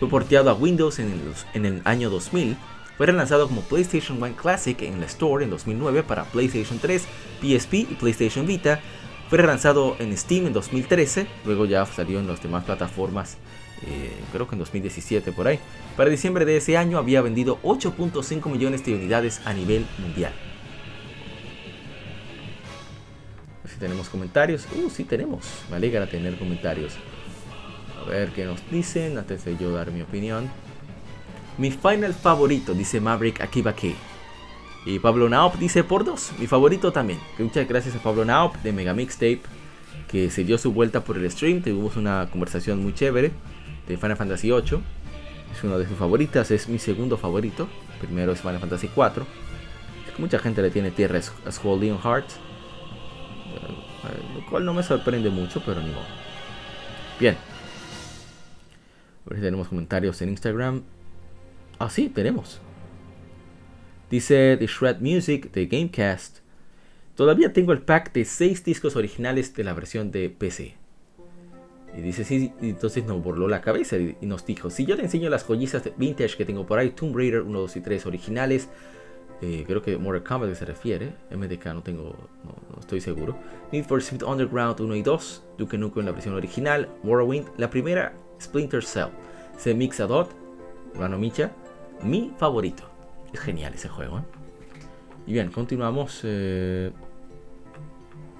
[0.00, 2.56] Fue porteado a Windows en el, año 2000.
[2.96, 7.06] Fue relanzado como PlayStation 1 Classic en la Store en 2009 para PlayStation 3,
[7.42, 8.80] PSP y PlayStation Vita.
[9.28, 13.36] Fue relanzado en Steam en 2013, luego ya salió en las demás plataformas,
[13.86, 15.60] eh, creo que en 2017 por ahí.
[15.98, 20.32] Para diciembre de ese año había vendido 8.5 millones de unidades a nivel mundial.
[23.66, 26.94] Si tenemos comentarios, uh, sí tenemos, me alegra tener comentarios.
[28.00, 30.50] A ver qué nos dicen antes de yo dar mi opinión.
[31.58, 33.94] Mi final favorito, dice Maverick Akibake.
[34.86, 37.18] Y Pablo Naop dice por dos, mi favorito también.
[37.38, 39.42] Muchas gracias a Pablo Naop de Mega Mixtape,
[40.08, 41.60] que se dio su vuelta por el stream.
[41.60, 43.32] Tuvimos una conversación muy chévere
[43.86, 44.80] de Final Fantasy VIII.
[45.52, 47.68] Es una de sus favoritas, es mi segundo favorito.
[48.00, 49.24] Primero es Final Fantasy IV.
[50.18, 52.34] Mucha gente le tiene tierra a Skull Leon Hearts.
[52.34, 56.06] Eh, lo cual no me sorprende mucho, pero ni modo.
[57.18, 57.36] Bien.
[59.26, 60.82] A ver si tenemos comentarios en Instagram.
[61.78, 62.60] Ah, sí, tenemos.
[64.10, 66.38] Dice The Shred Music de Gamecast.
[67.14, 70.74] Todavía tengo el pack de 6 discos originales de la versión de PC.
[71.96, 75.28] Y dice, sí, entonces nos borló la cabeza y nos dijo, si yo te enseño
[75.28, 78.68] las joyizas vintage que tengo por ahí, Tomb Raider 1, 2 y 3 originales,
[79.42, 83.36] eh, creo que Mortal Kombat se refiere, MDK no tengo, no, estoy seguro,
[83.72, 87.70] Need for Speed Underground 1 y 2, Duke Nukem en la versión original, Morrowind, la
[87.70, 89.08] primera, Splinter Cell,
[89.56, 90.30] Se Mixadot,
[90.94, 91.52] Rano Micha,
[92.02, 92.84] mi favorito.
[93.32, 94.18] Es genial ese juego.
[94.18, 94.22] ¿eh?
[95.26, 96.20] Y bien, continuamos.
[96.24, 96.90] Eh,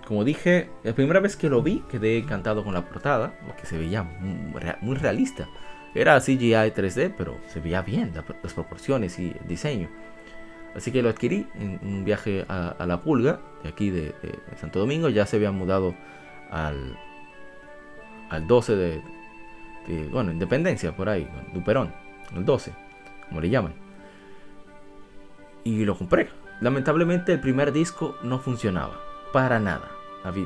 [0.06, 3.78] como dije, la primera vez que lo vi quedé encantado con la portada, porque se
[3.78, 4.02] veía
[4.80, 5.48] muy realista.
[5.94, 9.88] Era CGI 3D, pero se veía bien las proporciones y el diseño.
[10.74, 14.14] Así que lo adquirí en un viaje a, La Pulga, de aquí de,
[14.60, 15.08] Santo Domingo.
[15.08, 15.94] Ya se había mudado
[16.50, 16.96] al,
[18.30, 19.02] al 12 de,
[20.10, 21.92] bueno, Independencia, por ahí, Duperón,
[22.34, 22.72] el 12,
[23.28, 23.90] como le llaman
[25.64, 26.30] y lo compré.
[26.60, 29.00] Lamentablemente el primer disco no funcionaba,
[29.32, 29.90] para nada.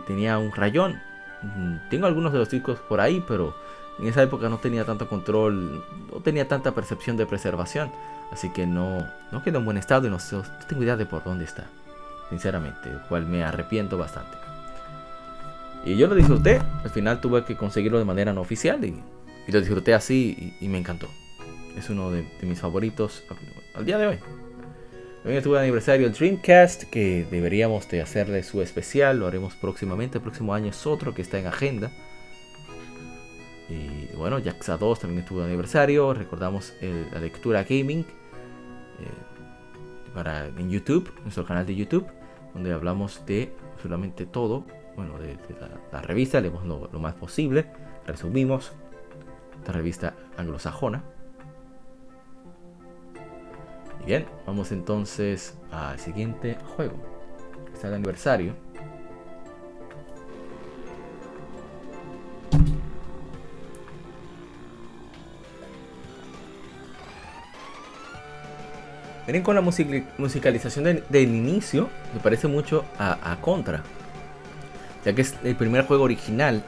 [0.07, 1.01] Tenía un rayón.
[1.43, 3.55] Mm, tengo algunos de los discos por ahí, pero
[3.99, 7.91] en esa época no tenía tanto control, no tenía tanta percepción de preservación.
[8.33, 10.19] Así que no, no quedó en buen estado y no,
[10.69, 11.65] tengo idea de por dónde está.
[12.31, 14.37] Sinceramente, el cual me arrepiento bastante.
[15.85, 16.63] Y yo lo disfruté.
[16.83, 18.99] Al final tuve que conseguirlo de manera no oficial y,
[19.53, 21.09] lo disfruté así y, me encantó.
[21.77, 23.25] Es uno de mis favoritos
[23.75, 24.19] al día de hoy.
[25.25, 30.19] También estuvo el aniversario del Dreamcast, que deberíamos de hacerle su especial, lo haremos próximamente,
[30.19, 31.91] el próximo año es otro que está en agenda.
[33.71, 38.05] Y bueno, Jaxa 2 también estuvo de aniversario, recordamos la lectura gaming eh,
[40.13, 42.07] para, en YouTube, nuestro canal de YouTube,
[42.53, 45.39] donde hablamos de absolutamente todo, bueno, de,
[45.91, 47.65] la, revista, leemos lo más posible,
[48.07, 48.73] resumimos
[49.65, 51.03] esta revista anglosajona.
[54.05, 56.97] Bien, vamos entonces al siguiente juego.
[57.73, 58.53] Está el aniversario.
[69.27, 73.83] Miren con la musicalización del, inicio, me parece mucho a, Contra.
[75.07, 76.63] Ya que es el primer juego original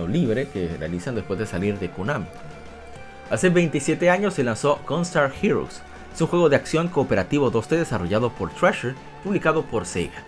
[0.00, 2.26] o libre que realizan después de salir de Konami.
[3.30, 5.82] Hace 27 años se lanzó Gunstar Heroes,
[6.14, 10.22] es un juego de acción cooperativo 2D desarrollado por Treasure, publicado por Sega.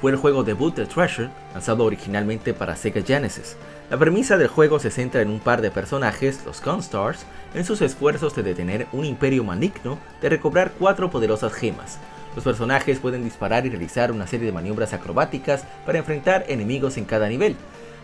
[0.00, 3.56] Fue el juego debut de Treasure, lanzado originalmente para Sega Genesis.
[3.88, 7.82] La premisa del juego se centra en un par de personajes, los Gunstars, en sus
[7.82, 12.00] esfuerzos de detener un imperio maligno de recobrar cuatro poderosas gemas.
[12.34, 17.04] Los personajes pueden disparar y realizar una serie de maniobras acrobáticas para enfrentar enemigos en
[17.04, 17.54] cada nivel.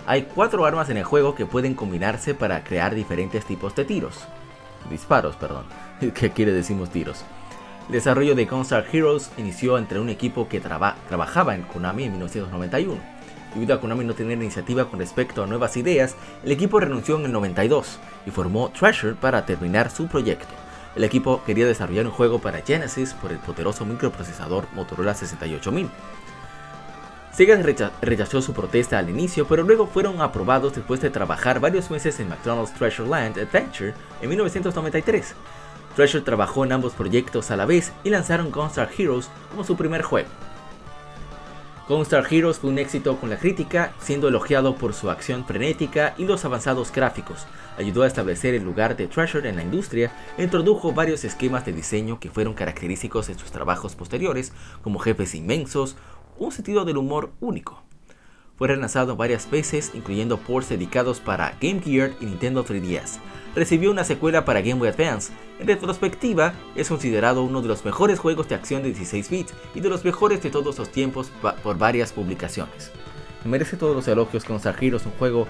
[0.07, 4.25] Hay cuatro armas en el juego que pueden combinarse para crear diferentes tipos de tiros.
[4.90, 5.64] Disparos, perdón.
[6.14, 7.25] ¿Qué quiere decimos tiros?
[7.87, 13.01] El desarrollo de Gunstar Heroes inició entre un equipo que trabajaba en Konami en 1991.
[13.55, 17.25] Debido a Konami no tener iniciativa con respecto a nuevas ideas, el equipo renunció en
[17.25, 20.53] el 92 y formó Treasure para terminar su proyecto.
[20.97, 25.88] El equipo quería desarrollar un juego para Genesis por el poderoso microprocesador Motorola 68000.
[27.35, 27.57] Sega
[28.01, 32.29] rechazó su protesta al inicio, pero luego fueron aprobados después de trabajar varios meses en
[32.29, 33.92] McDonald's Treasure Land Adventure
[34.23, 35.35] en 1993.
[35.97, 40.03] Treasure trabajó en ambos proyectos a la vez y lanzaron Gunstar Heroes como su primer
[40.03, 40.29] juego.
[41.88, 46.25] Gunstar Heroes fue un éxito con la crítica, siendo elogiado por su acción frenética y
[46.25, 47.47] los avanzados gráficos.
[47.77, 51.75] Ayudó a establecer el lugar de Treasure en la industria e introdujo varios esquemas de
[51.75, 55.97] diseño que fueron característicos en sus trabajos posteriores, como jefes inmensos,
[56.38, 57.83] un sentido del humor único.
[58.57, 63.18] Fue relanzado varias veces, incluyendo ports dedicados para Game Gear y Nintendo 3DS.
[63.55, 65.33] Recibió una secuela para Game Boy Advance.
[65.59, 69.81] En retrospectiva, es considerado uno de los mejores juegos de acción de 16 bits y
[69.81, 72.92] de los mejores de todos los tiempos por varias publicaciones.
[73.44, 75.47] Merece todos los elogios con Star Heroes, un juego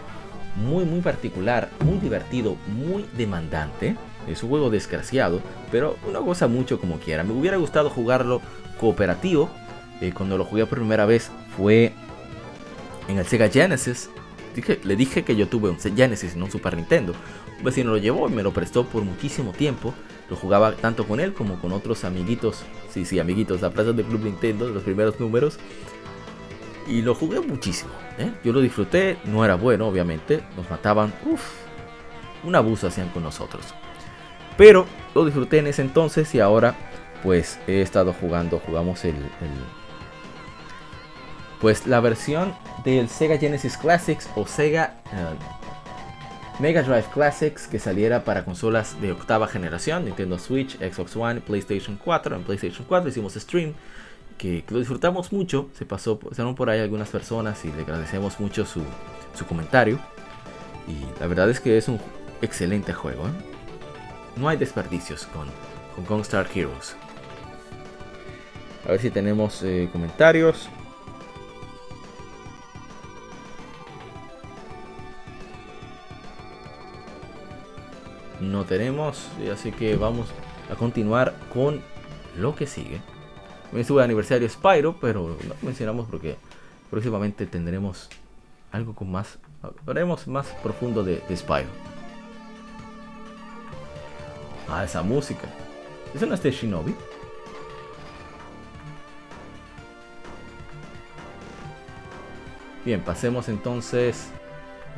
[0.57, 3.97] muy muy particular, muy divertido, muy demandante.
[4.29, 7.25] Es un juego desgraciado, pero uno goza mucho como quiera.
[7.25, 8.41] Me hubiera gustado jugarlo
[8.81, 9.51] cooperativo.
[10.01, 11.93] Eh, cuando lo jugué por primera vez fue
[13.09, 14.11] en el Sega Genesis.
[14.83, 17.15] le dije que yo tuve un Genesis, no un Super Nintendo.
[17.59, 19.95] Un vecino lo llevó y me lo prestó por muchísimo tiempo.
[20.29, 22.65] Lo jugaba tanto con él como con otros amiguitos.
[22.91, 25.59] Sí, sí, amiguitos, la plaza del Club Nintendo, los primeros números.
[26.87, 27.93] Y lo jugué muchísimo.
[28.19, 28.33] ¿eh?
[28.45, 30.43] Yo lo disfruté, no era bueno, obviamente.
[30.57, 31.13] Nos mataban.
[31.25, 31.43] Uff,
[32.43, 33.75] un abuso hacían con nosotros.
[34.57, 36.75] Pero lo disfruté en ese entonces y ahora
[37.23, 39.15] pues he estado jugando, jugamos el,
[41.61, 45.37] pues la versión del Sega Genesis Classics o Sega eh,
[46.61, 51.99] Mega Drive Classics que saliera para consolas de octava generación, Nintendo Switch, Xbox One, PlayStation
[52.03, 52.37] 4.
[52.37, 53.75] En PlayStation 4 hicimos stream
[54.39, 55.69] que, lo disfrutamos mucho.
[55.77, 58.83] Se pasó, pasaron por ahí algunas personas y le agradecemos mucho su,
[59.35, 59.99] su comentario.
[60.87, 61.99] Y la verdad es que es un
[62.41, 63.27] excelente juego.
[63.27, 63.33] ¿eh?
[64.37, 65.49] No hay desperdicios con,
[65.97, 66.95] con Gunstar Heroes.
[68.87, 70.69] A ver si tenemos eh, comentarios.
[78.41, 80.29] No tenemos, así que vamos
[80.71, 81.81] a continuar con
[82.37, 83.01] lo que sigue.
[83.73, 86.37] Hoy estuvo el aniversario Spyro, pero no mencionamos porque
[86.91, 88.09] próximamente tendremos
[88.73, 89.39] algo con más,
[89.87, 91.69] haremos más profundo de, de Spyro.
[94.69, 95.47] Ah, esa música.
[96.15, 96.95] ¿Eso no es de Shinobi?
[102.85, 104.29] Bien, pasemos entonces.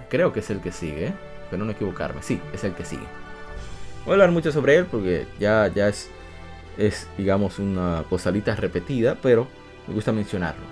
[0.09, 1.13] Creo que es el que sigue,
[1.51, 2.23] pero no equivocarme.
[2.23, 3.07] Sí, es el que sigue.
[4.07, 6.09] Voy a hablar mucho sobre él porque ya, ya es,
[6.79, 9.49] es, digamos, una postalita repetida, pero
[9.89, 10.63] me gusta mencionarlo.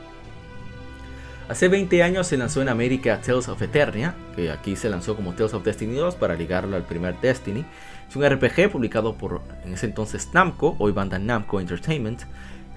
[1.48, 5.34] Hace 20 años se lanzó en América Tales of Eternia, que aquí se lanzó como
[5.34, 7.64] Tales of Destiny 2 para ligarlo al primer Destiny.
[8.08, 12.22] Es un RPG publicado por en ese entonces Namco, hoy banda Namco Entertainment,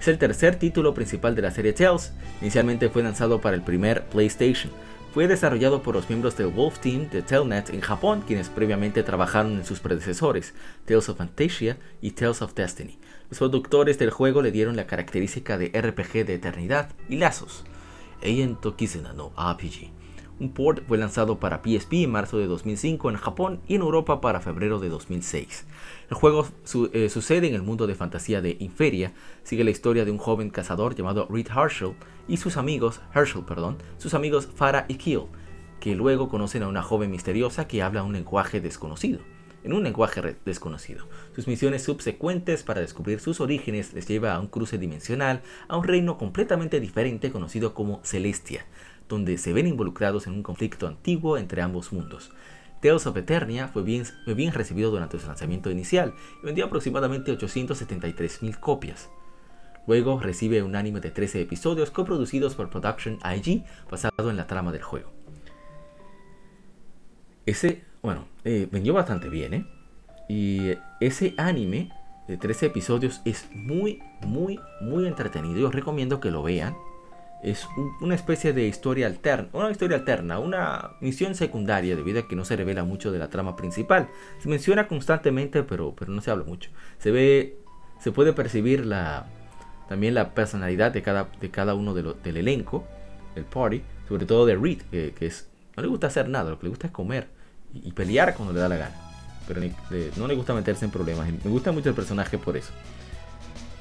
[0.00, 2.12] es el tercer título principal de la serie Tales.
[2.40, 4.72] Inicialmente fue lanzado para el primer PlayStation.
[5.12, 9.52] Fue desarrollado por los miembros del Wolf Team de Telnet en Japón, quienes previamente trabajaron
[9.52, 12.98] en sus predecesores, Tales of Fantasia y Tales of Destiny.
[13.30, 17.64] Los productores del juego le dieron la característica de RPG de eternidad y lazos.
[18.20, 19.90] Eien Tokizena no RPG.
[20.40, 24.20] Un port fue lanzado para PSP en marzo de 2005 en Japón y en Europa
[24.20, 25.66] para febrero de 2006.
[26.10, 26.46] El juego
[26.92, 30.50] eh, sucede en el mundo de fantasía de Inferia, sigue la historia de un joven
[30.50, 31.94] cazador llamado Reed Herschel
[32.28, 35.22] y sus amigos, Herschel, perdón, sus amigos Farah y Kill,
[35.80, 39.20] que luego conocen a una joven misteriosa que habla un lenguaje desconocido
[39.64, 41.06] en un lenguaje desconocido.
[41.34, 45.84] Sus misiones subsecuentes para descubrir sus orígenes les lleva a un cruce dimensional, a un
[45.84, 48.66] reino completamente diferente conocido como Celestia,
[49.08, 52.30] donde se ven involucrados en un conflicto antiguo entre ambos mundos.
[52.80, 58.60] Tales of Eternia fue bien, bien recibido durante su lanzamiento inicial y vendió aproximadamente 873.000
[58.60, 59.10] copias.
[59.88, 64.70] Luego recibe un anime de 13 episodios coproducidos por Production IG basado en la trama
[64.70, 65.10] del juego.
[67.46, 69.66] Ese, bueno, eh, vendió bastante bien, ¿eh?
[70.28, 71.90] Y ese anime
[72.28, 75.58] de 13 episodios es muy, muy, muy entretenido.
[75.58, 76.76] Yo recomiendo que lo vean
[77.42, 77.66] es
[78.02, 82.44] una especie de historia alterna, una historia alterna, una misión secundaria debido a que no
[82.44, 84.10] se revela mucho de la trama principal.
[84.38, 86.70] Se menciona constantemente, pero, pero no se habla mucho.
[86.98, 87.56] Se ve,
[88.00, 89.28] se puede percibir la,
[89.88, 92.86] también la personalidad de cada, de cada uno de del elenco,
[93.34, 96.64] el party, sobre todo de Reed, que, es, no le gusta hacer nada, lo que
[96.64, 97.28] le gusta es comer
[97.74, 98.96] y, pelear cuando le da la gana.
[99.46, 99.62] Pero
[100.16, 101.26] no le gusta meterse en problemas.
[101.26, 102.70] Me gusta mucho el personaje por eso.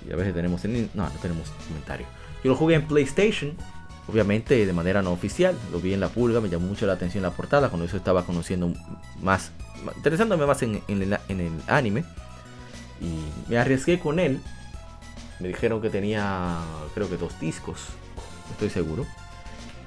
[0.07, 2.07] Y a veces tenemos, no, no tenemos comentario.
[2.43, 3.53] Yo lo jugué en PlayStation,
[4.07, 5.55] obviamente de manera no oficial.
[5.71, 7.69] Lo vi en la pulga, me llamó mucho la atención la portada.
[7.69, 8.73] Cuando eso estaba conociendo
[9.21, 9.51] más,
[9.97, 11.17] interesándome más en, el,
[11.67, 12.05] anime.
[13.01, 14.39] Y me arriesgué con él.
[15.39, 16.57] Me dijeron que tenía,
[16.93, 17.87] creo que dos discos,
[18.51, 19.05] estoy seguro.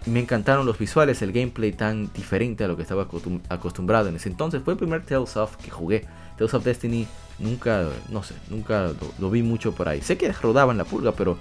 [0.07, 3.07] Me encantaron los visuales, el gameplay tan diferente a lo que estaba
[3.48, 4.62] acostumbrado en ese entonces.
[4.62, 6.07] Fue el primer Tales of que jugué.
[6.38, 7.07] Tales of Destiny
[7.40, 10.01] nunca, no sé, nunca lo, vi mucho por ahí.
[10.01, 11.38] Sé que rodaba en la pulga, pero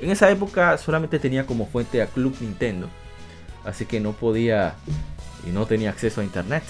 [0.00, 2.88] en esa época solamente tenía como fuente a Club Nintendo,
[3.64, 4.74] así que no podía
[5.46, 6.64] y no tenía acceso a internet.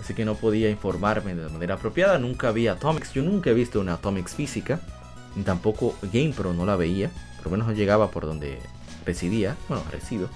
[0.00, 3.80] Así que no podía informarme de manera apropiada, nunca vi Atomics, yo nunca he visto
[3.80, 4.80] una Atomics física,
[5.42, 8.60] tampoco GamePro no la veía, por lo menos no llegaba por donde
[9.04, 10.28] residía, bueno, resido.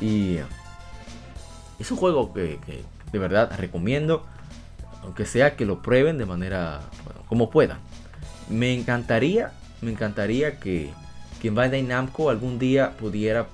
[0.00, 0.38] Y
[1.78, 2.58] es un juego que,
[3.12, 4.24] de verdad recomiendo,
[5.02, 6.80] aunque sea que lo prueben de manera
[7.28, 7.78] como puedan.
[8.48, 10.90] Me encantaría, me encantaría que,
[11.40, 13.46] que Bandai Namco algún día pudiera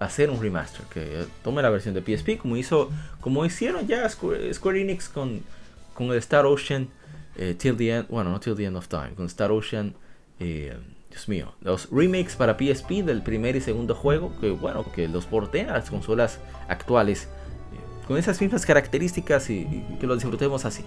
[0.00, 2.90] hacer un remaster, que tome la versión de PSP como hizo,
[3.20, 5.42] como hicieron ya Square, Enix con,
[5.94, 6.88] con el Star Ocean
[7.38, 9.94] eh, Till the End, bueno, no Till the End of Time, con Star Ocean,
[10.40, 10.76] eh,
[11.10, 15.26] Dios mío, los remakes para PSP del primer y segundo juego, que bueno, que los
[15.26, 20.84] porten a las consolas actuales eh, con esas mismas características y, que lo disfrutemos así.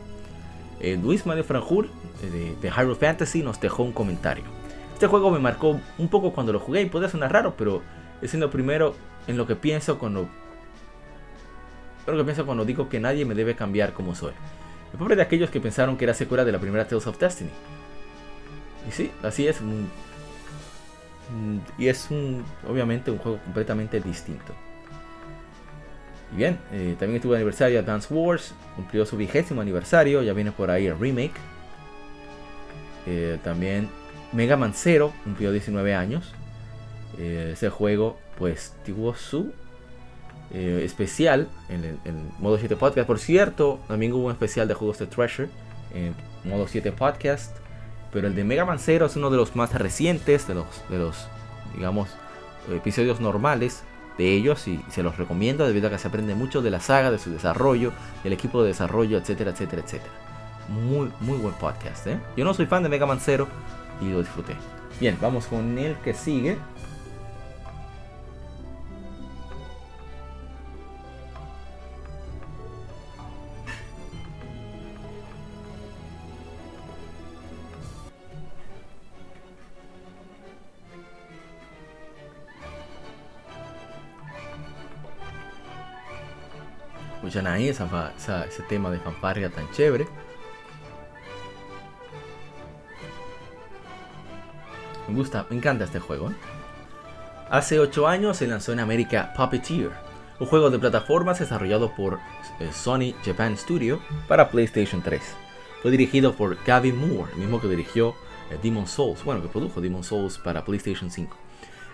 [1.04, 1.90] Luis Manuel Franjur
[2.24, 4.44] de, de Hyrule Fantasy nos dejó un comentario.
[4.96, 7.84] Este juego me marcó un poco cuando lo jugué y puede sonar raro, pero
[8.20, 8.96] es en lo primero
[9.28, 10.28] en lo que pienso cuando.
[12.08, 14.34] Lo que pienso cuando digo que nadie me debe cambiar como soy.
[14.94, 17.50] El pobre de aquellos que pensaron que era secuela de la primera Tales of Destiny.
[18.88, 19.62] Y sí, así es.
[21.78, 24.54] Y es un, obviamente un juego completamente distinto.
[26.34, 30.70] Y bien, eh, también estuvo aniversario Dance Wars, cumplió su vigésimo aniversario, ya viene por
[30.70, 31.40] ahí el remake.
[33.06, 33.90] Eh, también
[34.32, 36.34] Mega Man Zero cumplió 19 años.
[37.18, 39.54] Eh, ese juego pues tuvo su
[40.54, 43.08] eh, especial en el modo 7 podcast.
[43.08, 45.50] Por cierto, también hubo un especial de juegos de Treasure
[45.94, 47.56] en modo 7 podcast.
[48.12, 51.00] Pero el de Mega Man Zero es uno de los más recientes, de los, de
[51.00, 51.28] los
[51.74, 52.10] digamos,
[52.70, 53.84] episodios normales
[54.18, 54.68] de ellos.
[54.68, 57.32] Y se los recomiendo debido a que se aprende mucho de la saga, de su
[57.32, 57.94] desarrollo,
[58.24, 60.12] del equipo de desarrollo, etcétera, etcétera, etcétera.
[60.68, 62.08] Muy, muy buen podcast.
[62.08, 62.20] ¿eh?
[62.36, 63.48] Yo no soy fan de Mega Man Zero
[64.02, 64.56] y lo disfruté.
[65.00, 66.58] Bien, vamos con el que sigue.
[87.32, 90.06] Escuchan ahí ese tema de fanfarria tan chévere.
[95.08, 96.32] Me gusta, me encanta este juego.
[96.32, 96.36] ¿eh?
[97.50, 99.92] Hace 8 años se lanzó en América Puppeteer,
[100.42, 102.20] un juego de plataformas desarrollado por
[102.60, 105.22] eh, Sony Japan Studio para PlayStation 3.
[105.82, 108.14] Fue dirigido por Gavin Moore, el mismo que dirigió
[108.50, 111.41] eh, Demon Souls, bueno, que produjo Demon Souls para PlayStation 5.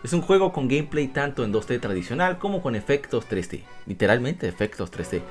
[0.04, 4.92] Es un juego con gameplay tanto en 2D tradicional como con efectos 3D, literalmente efectos
[4.92, 5.22] 3D.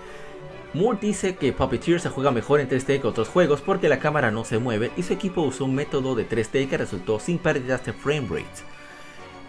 [0.74, 4.30] Moore dice que Puppeteer se juega mejor en 3D que otros juegos porque la cámara
[4.30, 7.84] no se mueve y su equipo usó un método de 3D que resultó sin pérdidas
[7.86, 8.64] de frame rates.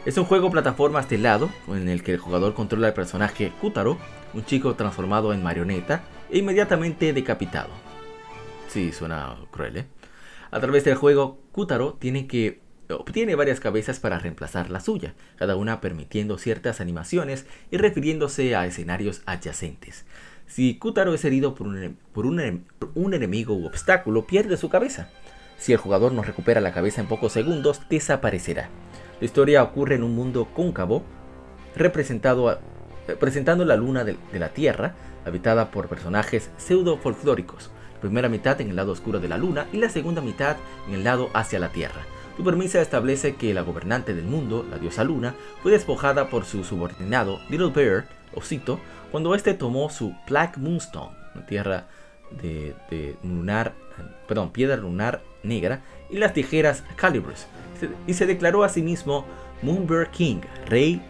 [0.05, 3.97] Es un juego plataformas de lado en el que el jugador controla al personaje Kutaro,
[4.33, 7.71] un chico transformado en marioneta e inmediatamente decapitado.
[8.69, 9.85] Sí, suena cruel, ¿eh?
[10.51, 15.55] A través del juego, Kutaro tiene que obtiene varias cabezas para reemplazar la suya, cada
[15.55, 20.05] una permitiendo ciertas animaciones y refiriéndose a escenarios adyacentes.
[20.47, 21.97] Si Kutaro es herido por, un,
[22.95, 25.09] un, enemigo u obstáculo, pierde su cabeza.
[25.57, 28.69] Si el jugador no recupera la cabeza en pocos segundos, desaparecerá.
[29.19, 31.03] La historia ocurre en un mundo cóncavo,
[31.75, 32.59] representado
[33.65, 37.71] la luna de, la Tierra, habitada por personajes pseudo-folclóricos.
[37.95, 40.55] La primera mitad en el lado oscuro de la luna y la segunda mitad
[40.87, 42.05] en el lado hacia la Tierra.
[42.37, 45.33] Su permisa establece que la gobernante del mundo, la diosa Luna,
[45.63, 48.79] fue despojada por su subordinado Little Bear, Osito,
[49.11, 51.87] cuando este tomó su Black Moonstone, una tierra
[52.29, 52.75] de,
[53.23, 53.73] lunar,
[54.27, 55.81] perdón, piedra lunar negra,
[56.11, 57.47] y las tijeras Calibres,
[58.05, 59.25] y se declaró a sí mismo
[59.63, 61.01] Moonbear King, rey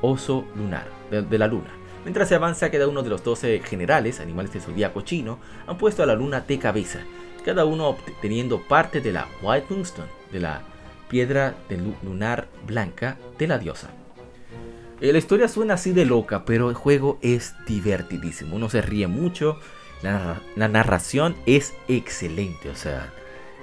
[0.00, 1.70] oso lunar, de, la luna.
[2.04, 6.02] Mientras se avanza, cada uno de los 12 generales, animales de zodiaco chino, han puesto
[6.02, 7.00] a la luna de cabeza,
[7.44, 10.62] cada uno obteniendo parte de la White Moonstone, de la
[11.08, 11.54] piedra
[12.02, 13.88] lunar blanca de la diosa.
[15.00, 18.56] Eh, la historia suena así de loca, pero el juego es divertidísimo.
[18.56, 19.58] Uno se ríe mucho.
[20.02, 22.68] La, narración es excelente.
[22.68, 23.12] O sea,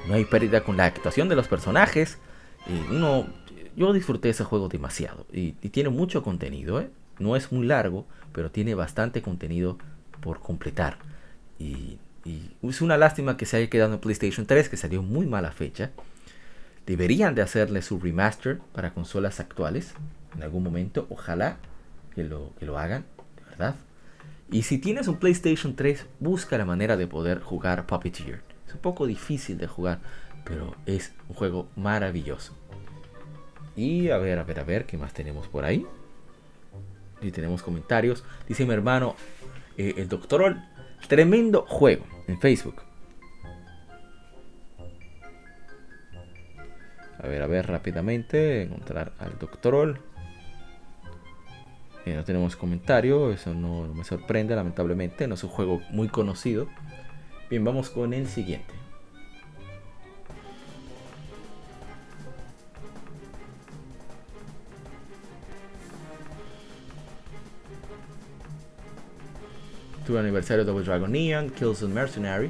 [0.07, 2.17] no hay pérdida con la actuación de los personajes.
[2.89, 3.27] uno,
[3.75, 5.27] yo disfruté ese juego demasiado.
[5.31, 6.79] Y, tiene mucho contenido.
[6.79, 6.89] ¿eh?
[7.19, 9.77] No es muy largo, pero tiene bastante contenido
[10.21, 10.97] por completar.
[11.59, 15.25] Y, y es una lástima que se haya quedado en PlayStation 3, que salió muy
[15.25, 15.91] mala fecha.
[16.85, 19.93] Deberían de hacerle su remaster para consolas actuales
[20.35, 21.07] en algún momento.
[21.09, 21.57] Ojalá
[22.15, 23.05] que lo, que lo hagan,
[23.37, 23.75] de verdad.
[24.51, 28.41] Y si tienes un PlayStation 3, busca la manera de poder jugar Puppeteer.
[28.67, 29.99] Es un poco difícil de jugar,
[30.43, 32.53] pero es un juego maravilloso.
[33.75, 35.85] Y a ver, a ver, a ver, ¿qué más tenemos por ahí?
[37.21, 38.23] Y tenemos comentarios.
[38.47, 39.15] Dice mi hermano,
[39.77, 40.57] eh, el Doctor
[41.07, 42.81] tremendo juego en Facebook.
[47.23, 49.99] A ver, a ver, rápidamente, encontrar al Doctor
[52.03, 56.07] Eh, no tenemos comentario, eso no, no me sorprende lamentablemente, no es un juego muy
[56.07, 56.67] conocido.
[57.47, 58.73] Bien, vamos con el siguiente.
[70.07, 72.49] Tuve aniversario de Double Dragon Neon, Kills and Mercenary.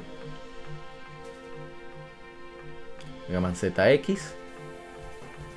[3.28, 4.41] Mega Man ZX.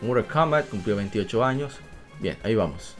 [0.02, 1.80] Mortal Kombat cumplió 28 años.
[2.20, 2.96] Bien, ahí vamos.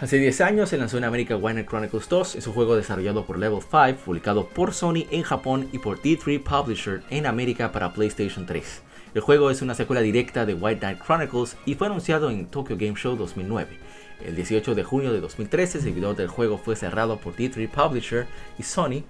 [0.00, 3.36] Hace 10 años se lanzó en América Wine Chronicles 2, es un juego desarrollado por
[3.36, 8.46] Level 5, publicado por Sony en Japón y por D3 Publisher en América para PlayStation
[8.46, 8.82] 3.
[9.14, 12.76] El juego es una secuela directa de White Knight Chronicles y fue anunciado en Tokyo
[12.78, 13.76] Game Show 2009.
[14.24, 18.26] El 18 de junio de 2013, el servidor del juego fue cerrado por D3 Publisher
[18.56, 19.02] y Sony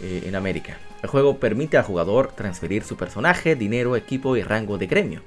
[0.00, 0.76] eh, en América.
[1.02, 5.22] El juego permite al jugador transferir su personaje, dinero, equipo y rango de gremio.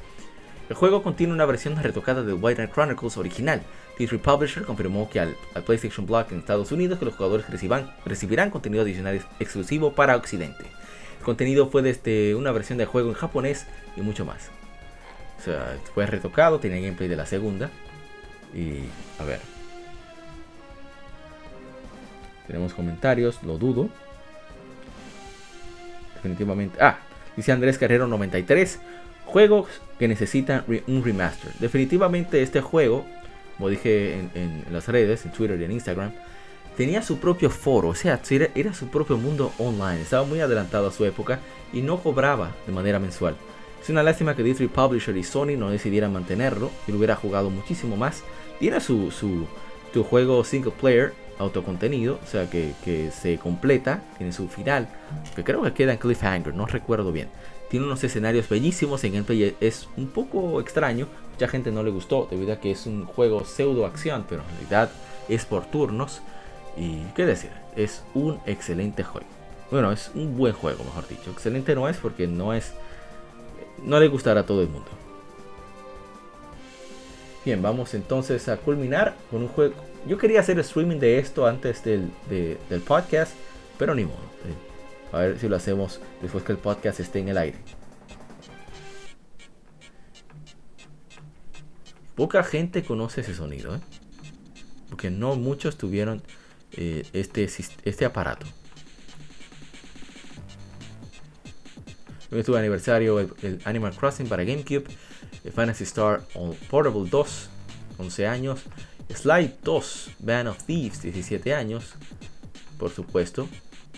[0.70, 3.62] El juego contiene una versión retocada de White Knight Chronicles original.
[4.00, 8.84] D3 Publisher confirmó que al, PlayStation Block en Estados Unidos que los jugadores recibirán contenido
[8.84, 10.64] adicional exclusivo para Occidente.
[11.20, 14.50] El contenido fue desde una versión del juego en japonés y mucho más.
[15.40, 17.70] O sea, fue retocado, tiene gameplay de la segunda.
[18.54, 18.86] Y
[19.20, 19.40] a ver.
[22.48, 23.90] Tenemos comentarios, lo dudo.
[26.26, 26.78] Definitivamente.
[26.82, 26.98] Ah,
[27.38, 28.80] dice Andrés Carrero 93.
[29.26, 29.68] Juegos
[30.00, 31.52] que necesitan un remaster.
[31.60, 33.06] Definitivamente este juego,
[33.58, 36.12] como dije en, las redes, en Twitter y en Instagram,
[36.76, 40.88] tenía su propio foro, o sea, era, era, su propio mundo online, estaba muy adelantado
[40.88, 41.40] a su época
[41.72, 43.36] y no cobraba de manera mensual.
[43.82, 47.50] Es una lástima que D3 Publisher y Sony no decidieran mantenerlo y lo hubiera jugado
[47.50, 48.24] muchísimo más
[48.60, 49.46] tiene su, su,
[50.04, 52.74] juego single player autocontenido, o sea que,
[53.12, 54.88] se completa, tiene su final,
[55.36, 57.30] que creo que queda en Cliffhanger, no recuerdo bien.
[57.70, 62.28] Tiene unos escenarios bellísimos, en gameplay es un poco extraño, mucha gente no le gustó
[62.30, 64.90] debido a que es un juego pseudo acción, pero en realidad
[65.28, 66.22] es por turnos.
[66.78, 69.28] Y qué decir, es un excelente juego.
[69.72, 71.32] Bueno, es un buen juego, mejor dicho.
[71.32, 72.74] Excelente no es porque no es.
[73.84, 74.88] No le gustará a todo el mundo.
[77.44, 79.76] Bien, vamos entonces a culminar con un juego.
[80.08, 82.12] Yo quería hacer streaming de esto antes del,
[82.86, 83.34] podcast,
[83.80, 84.18] pero ni modo.
[84.46, 87.58] Eh, a ver si lo hacemos después que el podcast esté en el aire.
[92.16, 93.80] Poca gente conoce ese sonido, ¿eh?
[94.90, 96.22] porque no muchos tuvieron
[96.74, 97.50] eh, este,
[97.84, 98.46] este aparato.
[102.32, 104.86] Hoy estuvo aniversario el Animal Crossing para GameCube
[105.54, 106.22] Fantasy Star
[106.70, 107.50] Portable 2,
[107.98, 108.64] 11 años.
[109.14, 111.94] Slide 2, Band of Thieves, 17 años.
[112.78, 113.48] Por supuesto.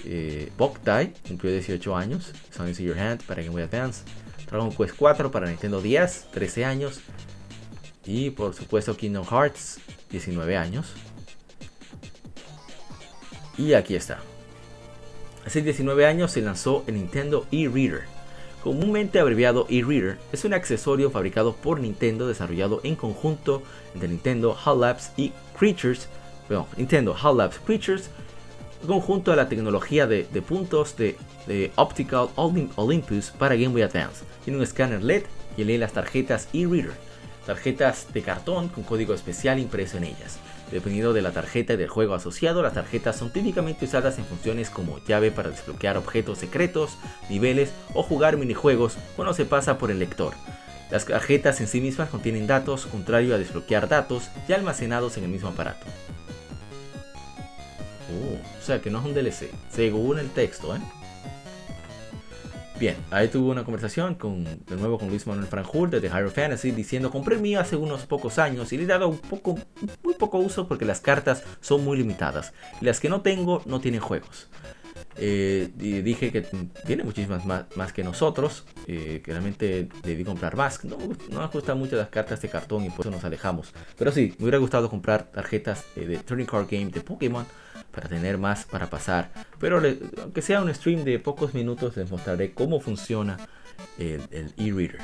[0.05, 2.33] Eh, Boktai, cumplió 18 años.
[2.51, 4.03] Songs in Your Hand para Game Boy Advance.
[4.49, 7.01] Dragon Quest 4 para Nintendo 10, 13 años.
[8.05, 9.79] Y por supuesto Kingdom Hearts,
[10.11, 10.93] 19 años.
[13.57, 14.19] Y aquí está.
[15.45, 18.16] Hace 19 años se lanzó el Nintendo e-Reader
[18.63, 24.81] comúnmente abreviado e-reader, es un accesorio fabricado por Nintendo desarrollado en conjunto entre Nintendo HAL
[24.81, 26.09] Labs y Creatures,
[26.77, 28.09] Nintendo HAL Labs Creatures,
[28.85, 31.17] conjunto a la tecnología de, puntos de,
[31.75, 34.25] Optical Olympus para Game Boy Advance.
[34.43, 35.23] Tiene un escáner LED
[35.55, 36.93] y lee las tarjetas e-reader,
[37.45, 40.39] tarjetas de cartón con código especial impreso en ellas.
[40.71, 44.69] Dependiendo de la tarjeta y del juego asociado, las tarjetas son típicamente usadas en funciones
[44.69, 46.97] como llave para desbloquear objetos secretos,
[47.29, 50.33] niveles o jugar minijuegos cuando se pasa por el lector.
[50.91, 55.29] Las tarjetas en sí mismas contienen datos, contrario a desbloquear datos ya almacenados en el
[55.29, 55.85] mismo aparato.
[58.09, 60.79] Oh, o sea que no es un DLC, según el texto, ¿eh?
[62.79, 66.29] Bien, ahí tuve una conversación con, de nuevo con Luis Manuel Franjul de The Higher
[66.29, 69.57] Fantasy diciendo compré mío hace unos pocos años y le he dado un poco,
[70.03, 73.79] muy poco uso porque las cartas son muy limitadas y las que no tengo no
[73.79, 74.47] tienen juegos.
[75.19, 76.41] Eh, y dije que
[76.85, 80.83] tiene muchísimas más, que nosotros, eh, que realmente debí comprar más.
[80.85, 80.97] No,
[81.31, 83.73] no nos gustan mucho las cartas de cartón y por eso nos alejamos.
[83.97, 87.47] Pero sí, me hubiera gustado comprar tarjetas eh, de Turning Card Game de Pokémon
[87.97, 89.31] para tener más para pasar.
[89.59, 89.81] Pero
[90.21, 93.37] aunque sea un stream de pocos minutos, les mostraré cómo funciona
[93.97, 95.01] el e-reader.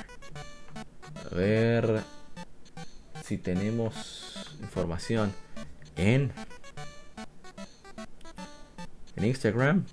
[1.32, 2.04] a ver
[3.24, 5.34] si tenemos información
[5.96, 6.32] en,
[9.16, 9.86] en Instagram.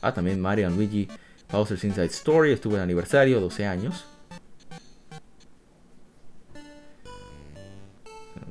[0.00, 1.06] Ah, también Mario Luigi
[1.52, 2.50] Bowser's Inside Story.
[2.50, 4.06] Estuvo en aniversario, 12 años.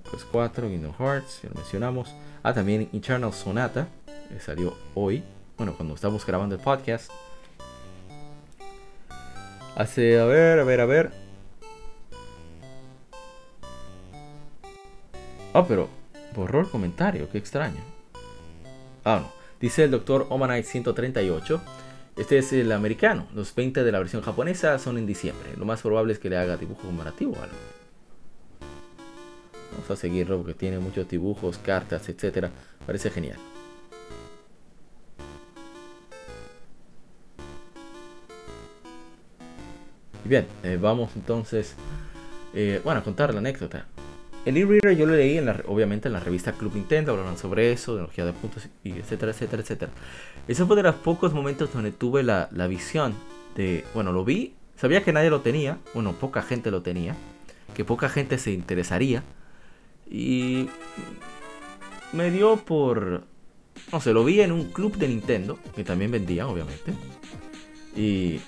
[0.09, 2.15] Pues 4, Kingdom Hearts, ya lo mencionamos.
[2.43, 3.87] Ah, también Eternal Sonata,
[4.29, 5.23] que salió hoy.
[5.57, 7.11] Bueno, cuando estamos grabando el podcast.
[9.75, 11.11] Hace, a ver, a ver, a ver.
[15.53, 15.87] Ah, pero
[16.35, 17.79] borró el comentario, qué extraño.
[19.03, 19.31] Ah, no.
[19.59, 21.61] Dice el doctor Omanite 138.
[22.17, 23.27] Este es el americano.
[23.35, 25.51] Los 20 de la versión japonesa son en diciembre.
[25.57, 27.80] Lo más probable es que le haga dibujo comparativo o algo.
[29.71, 32.47] Vamos a seguirlo porque tiene muchos dibujos, cartas, etc.
[32.85, 33.37] Parece genial.
[40.23, 41.75] Bien, eh, vamos entonces
[42.53, 43.85] eh, bueno, a contar la anécdota.
[44.45, 47.71] El e-reader yo lo leí en la, obviamente en la revista Club Nintendo, hablaron sobre
[47.71, 49.91] eso, de energía de puntos, y etcétera, etcétera, etcétera.
[50.47, 53.13] Ese fue de los pocos momentos donde tuve la visión
[53.55, 57.15] de, bueno, lo vi, sabía que nadie lo tenía, bueno, poca gente lo tenía,
[57.75, 59.23] que poca gente se interesaría,
[60.11, 60.67] y
[62.11, 63.23] me dio por,
[63.91, 66.93] no sé, lo vi en un club de Nintendo, que también vendían, obviamente,
[67.95, 68.39] y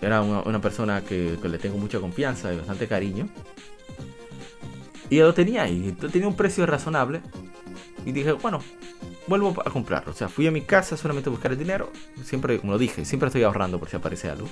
[0.00, 3.28] era una, persona que, le tengo mucha confianza y bastante cariño.
[5.10, 7.20] Y lo tenía ahí, tenía un precio razonable.
[8.04, 8.60] Y dije, bueno,
[9.28, 10.10] vuelvo a comprarlo.
[10.10, 11.92] O sea, fui a mi casa solamente a buscar el dinero.
[12.24, 14.48] Siempre, como lo dije, siempre estoy ahorrando por si aparece algo.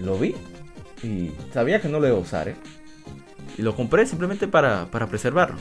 [0.00, 0.34] Lo vi
[1.02, 2.56] y sabía que no lo iba a usar, ¿eh?
[3.58, 5.58] Y lo compré simplemente para, para preservarlo.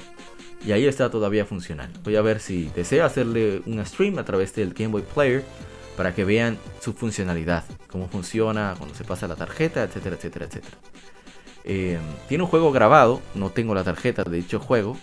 [0.65, 1.99] Y ahí está todavía funcionando.
[2.03, 5.43] Voy a ver si deseo hacerle un stream a través del Game Boy Player
[5.97, 10.77] para que vean su funcionalidad, cómo funciona cuando se pasa la tarjeta, etcétera, etcétera, etcétera.
[11.63, 14.97] Eh, tiene un juego grabado, no tengo la tarjeta de dicho juego,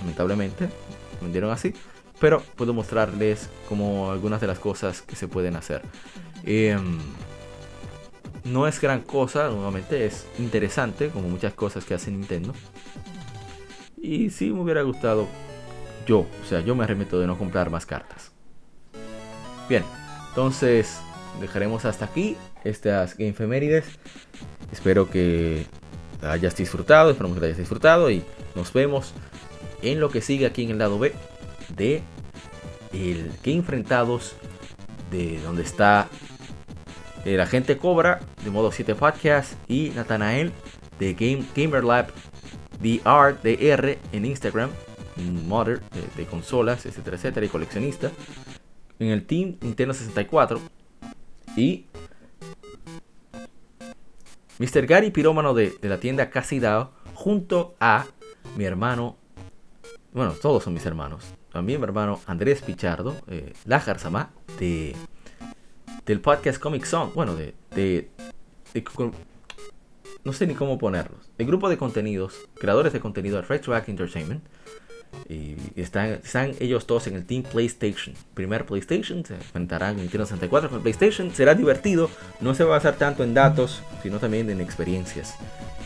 [0.00, 1.74] lamentablemente, me vendieron así,
[2.18, 5.82] pero puedo mostrarles como algunas de las cosas que se pueden hacer.
[6.44, 6.76] Eh,
[8.44, 12.54] no es gran cosa, nuevamente es interesante, como muchas cosas que hace Nintendo.
[14.00, 15.28] Y sí me hubiera gustado
[16.06, 18.32] yo, o sea, yo me arremeto de no comprar más cartas.
[19.68, 19.84] Bien,
[20.28, 20.98] entonces,
[21.40, 23.84] dejaremos hasta aquí estas Game Femérides.
[24.72, 25.66] Espero que
[26.22, 28.24] hayas disfrutado, esperamos que hayas disfrutado y
[28.54, 29.12] nos vemos
[29.82, 31.12] en lo que sigue aquí en el lado B
[31.76, 32.02] de
[32.92, 34.34] el Game Enfrentados
[35.10, 36.08] de donde está
[37.24, 40.52] el agente Cobra de modo 7 podcast y Nathanael
[40.98, 42.08] de Game, Gamer Lab
[42.80, 44.70] VR DR en Instagram,
[45.46, 48.10] modder de, de, consolas, etcétera, etcétera, y coleccionista
[48.98, 50.60] en el Team Nintendo 64.
[51.56, 51.86] Y
[54.58, 54.86] Mr.
[54.86, 58.06] Gary Pirómano de, la tienda Casidao, junto a
[58.56, 59.16] mi hermano,
[60.12, 61.24] bueno, todos son mis hermanos.
[61.52, 63.52] También mi hermano Andrés Pichardo, eh,
[64.58, 64.94] de,
[66.06, 67.10] del podcast Comic Song.
[67.14, 68.08] Bueno, de, de,
[70.24, 71.30] no sé ni cómo ponerlos.
[71.38, 74.42] El grupo de contenidos, creadores de contenido de Retroact Entertainment.
[75.28, 78.14] Y están, están ellos todos en el Team PlayStation.
[78.32, 81.30] Primer PlayStation, se enfrentarán en Nintendo 64 con PlayStation.
[81.34, 82.08] Será divertido,
[82.40, 85.34] no se va a basar tanto en datos, sino también en experiencias.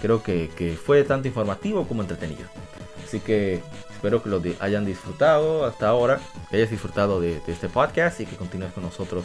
[0.01, 2.45] Creo que, fue tanto informativo como entretenido.
[3.05, 7.69] Así que espero que lo hayan disfrutado hasta ahora, que hayas disfrutado de, de este
[7.69, 9.25] podcast y que continúes con nosotros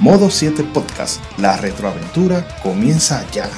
[0.00, 3.50] Modo 7 Podcast, la retroaventura comienza ya.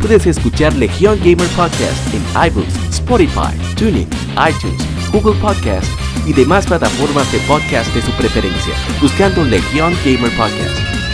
[0.00, 4.08] Puedes escuchar Legion Gamer Podcast en iBooks, Spotify, TuneIn,
[4.48, 4.80] iTunes,
[5.12, 5.86] Google Podcast
[6.24, 8.72] y demás plataformas de podcast de su preferencia,
[9.02, 10.95] buscando Legion Gamer Podcast.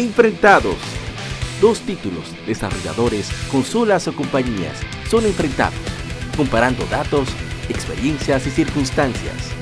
[0.00, 0.76] Enfrentados
[1.60, 5.78] dos títulos, desarrolladores, consolas o compañías son enfrentados,
[6.36, 7.28] comparando datos,
[7.68, 9.61] experiencias y circunstancias.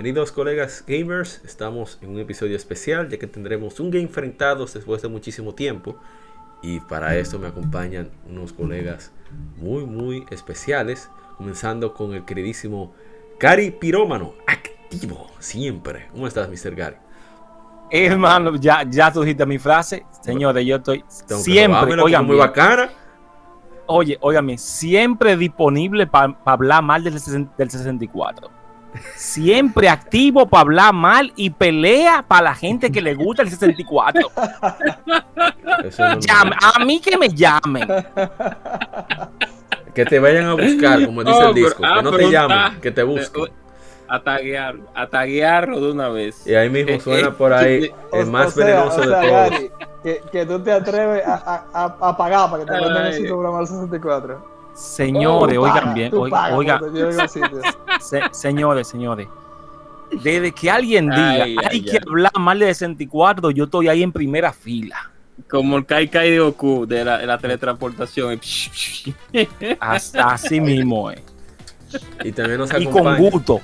[0.00, 5.02] Bienvenidos colegas gamers, estamos en un episodio especial ya que tendremos un game enfrentados después
[5.02, 5.94] de muchísimo tiempo
[6.62, 9.12] y para esto me acompañan unos colegas
[9.58, 12.94] muy muy especiales, comenzando con el queridísimo
[13.38, 16.08] Gary Pirómano, activo siempre.
[16.12, 16.74] ¿Cómo estás, Mr.
[16.74, 16.96] Gary?
[17.90, 22.88] Hermano, ya, ya tú dijiste mi frase, señores, yo estoy siempre, oigan, muy bacana.
[23.84, 27.12] Oye, óigame, siempre disponible para hablar mal del,
[27.58, 28.59] del 64
[29.14, 34.30] siempre activo para hablar mal y pelea para la gente que le gusta el 64.
[36.26, 37.88] a mí que me llamen.
[39.94, 41.82] Que te vayan a buscar, como dice el disco.
[41.82, 43.52] que no te llamen, que te busquen.
[44.08, 46.44] A taguear, a taguearlo de una vez.
[46.44, 50.20] Y ahí mismo eh, suena eh, por ahí el más venenoso de todos.
[50.32, 54.59] que, tú te atreves a, a, pagar para que te manden ese programa al 64.
[54.80, 56.80] Señores, oh, oigan bien, oigan,
[58.32, 59.28] señores, señores.
[60.10, 64.54] Desde que alguien diga hay que hablar mal de 64, yo estoy ahí en primera
[64.54, 65.10] fila.
[65.50, 68.40] Como el Kai Kai de Goku de la, teletransportación.
[69.80, 71.22] Hasta así mismo, eh.
[72.24, 73.18] Y también nos acompaña.
[73.18, 73.60] Y con gusto.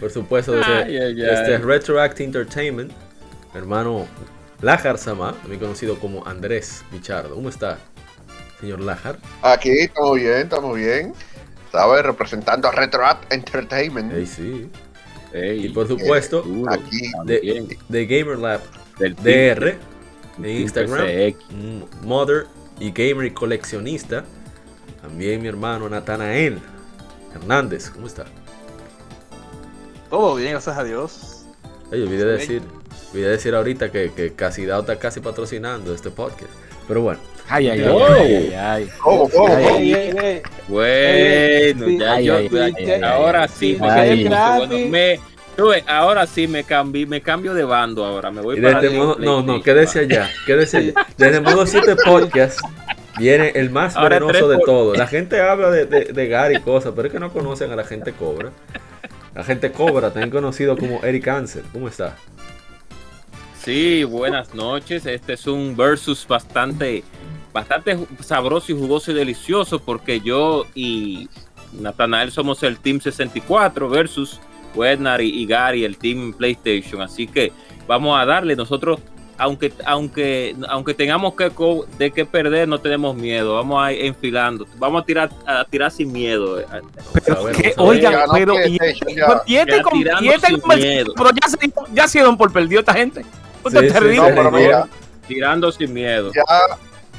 [0.00, 2.92] Por supuesto, desde este Retroact Entertainment,
[3.54, 4.06] hermano
[4.62, 7.34] Lajar Sama, también conocido como Andrés Bichardo.
[7.34, 7.78] ¿Cómo está?
[8.60, 9.18] Señor Lajar.
[9.42, 11.12] Aquí estamos bien, estamos bien.
[11.72, 12.04] ¿Sabes?
[12.04, 14.26] Representando a Retro Entertainment.
[14.26, 14.70] sí.
[15.34, 18.60] y por supuesto, aquí de, de Gamer Lab
[18.98, 19.76] del DR
[20.38, 21.34] de Instagram,
[22.02, 22.46] Mother
[22.78, 24.24] y Gamer y coleccionista.
[25.02, 26.60] También mi hermano Natanael
[27.34, 28.24] Hernández, ¿cómo está?
[30.08, 31.44] Todo bien, gracias a Dios.
[31.92, 32.62] Ay, olvidé decir,
[33.10, 36.50] olvidé decir ahorita que, que casi está casi patrocinando este podcast.
[36.86, 37.33] Pero bueno.
[37.48, 42.38] Ay, ay, ay, ay, Bueno, ya yo,
[43.06, 43.78] ahora sí,
[44.88, 45.20] me,
[45.86, 49.62] ahora sí me cambié, me cambio de bando ahora, me voy para modo, No, no,
[49.62, 51.06] quédese allá, quédese allá.
[51.18, 52.60] Desde modo 7 podcast
[53.18, 54.96] viene el más venenoso de todos.
[54.96, 57.76] La gente habla de, de, de Gary y cosas, pero es que no conocen a
[57.76, 58.50] la gente Cobra.
[59.34, 61.64] La gente Cobra, también conocido como Eric Ansel.
[61.72, 62.16] ¿Cómo está?
[63.64, 65.06] Sí, buenas noches.
[65.06, 67.02] Este es un versus bastante
[67.50, 71.30] bastante sabroso y jugoso y delicioso porque yo y
[71.72, 74.38] Natanael somos el Team 64 versus
[74.74, 77.00] Wednar y, Gary el Team PlayStation.
[77.00, 77.52] Así que
[77.86, 79.00] vamos a darle nosotros,
[79.38, 81.50] aunque, aunque, aunque tengamos que,
[81.96, 83.54] de que perder, no tenemos miedo.
[83.54, 84.66] Vamos a ir enfilando.
[84.76, 86.62] Vamos a tirar, a tirar sin miedo.
[87.14, 87.44] Pero,
[87.78, 89.06] oigan, pero, y, este,
[89.46, 89.82] este
[91.16, 91.56] pero ya se,
[91.94, 93.24] ya se dieron por perdido esta gente.
[95.26, 96.32] Tirando sin miedo.
[96.34, 96.42] Ya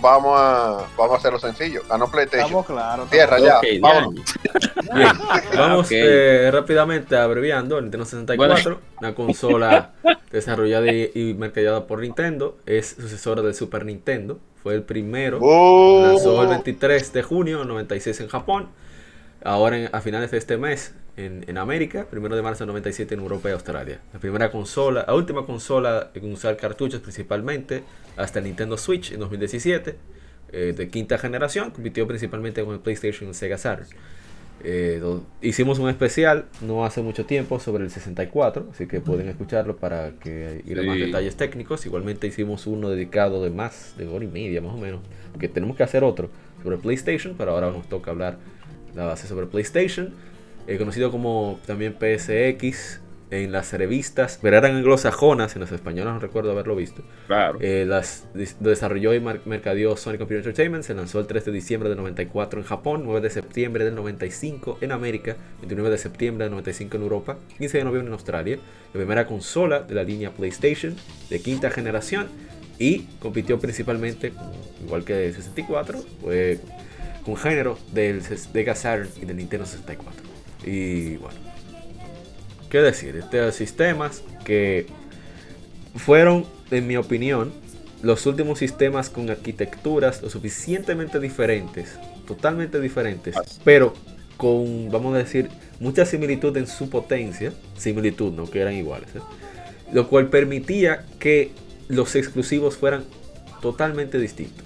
[0.02, 1.82] vamos a, vamos a hacerlo sencillo.
[1.90, 2.46] Ganó PlayStation.
[2.46, 3.10] Estamos claros.
[3.10, 3.60] Tierra ya.
[3.82, 4.16] vamos.
[5.56, 7.80] Vamos eh, rápidamente abreviando.
[7.82, 9.94] Nintendo 64, una consola
[10.32, 12.58] desarrollada y, mercadeada por Nintendo.
[12.66, 14.40] Es sucesora del Super Nintendo.
[14.62, 15.40] Fue el primero.
[15.42, 16.04] Uh.
[16.04, 18.70] Lanzó el 23 de junio 96 en Japón.
[19.44, 23.22] Ahora a finales de este mes en, en, América, primero de marzo del 97 en
[23.22, 24.02] Europa y Australia.
[24.14, 27.84] La primera consola, la última consola en usar cartuchos principalmente,
[28.18, 29.96] hasta el Nintendo Switch en 2017,
[30.52, 33.88] eh, de quinta generación, compitió principalmente con el PlayStation y el Sega Saturn.
[34.68, 35.00] Eh,
[35.42, 40.14] hicimos un especial no hace mucho tiempo sobre el 64, así que pueden escucharlo para
[40.14, 41.86] que ir a más detalles técnicos.
[41.86, 45.02] Igualmente hicimos uno dedicado de más de hora y media más o menos,
[45.32, 46.30] porque tenemos que hacer otro
[46.64, 48.40] sobre PlayStation, pero ahora nos toca hablar
[48.96, 50.14] la base sobre PlayStation.
[50.68, 53.02] Eh, conocido como también PSX
[53.32, 57.04] en las revistas, pero eran anglosajonas, en los españoles no recuerdo haberlo visto.
[57.28, 57.58] Claro.
[57.62, 58.28] Eh, las
[58.60, 62.66] desarrolló y mercadeó Sonic Computer Entertainment, se lanzó el 3 de diciembre del 94 en
[62.66, 67.38] Japón, 9 de septiembre del 95 en América, 29 de septiembre del 95 en Europa,
[67.58, 68.60] 15 de noviembre en Australia,
[68.94, 70.96] la primera consola de la línea PlayStation
[71.30, 72.28] de quinta generación
[72.78, 74.34] y compitió principalmente,
[74.84, 76.60] igual que el 64, fue
[77.26, 80.35] con género del Sega Saturn y del Nintendo 64.
[80.66, 81.38] Y bueno,
[82.70, 84.88] qué decir, estos sistemas que
[85.96, 87.54] fueron, en mi opinión,
[88.02, 91.98] los últimos sistemas con arquitecturas lo suficientemente diferentes,
[92.28, 93.94] totalmente diferentes, pero
[94.38, 95.50] con, vamos a decir,
[95.80, 99.20] mucha similitud en su potencia, similitud, no que eran iguales, ¿eh?
[99.94, 101.52] lo cual permitía que
[101.88, 103.06] los exclusivos fueran
[103.62, 104.66] totalmente distintos.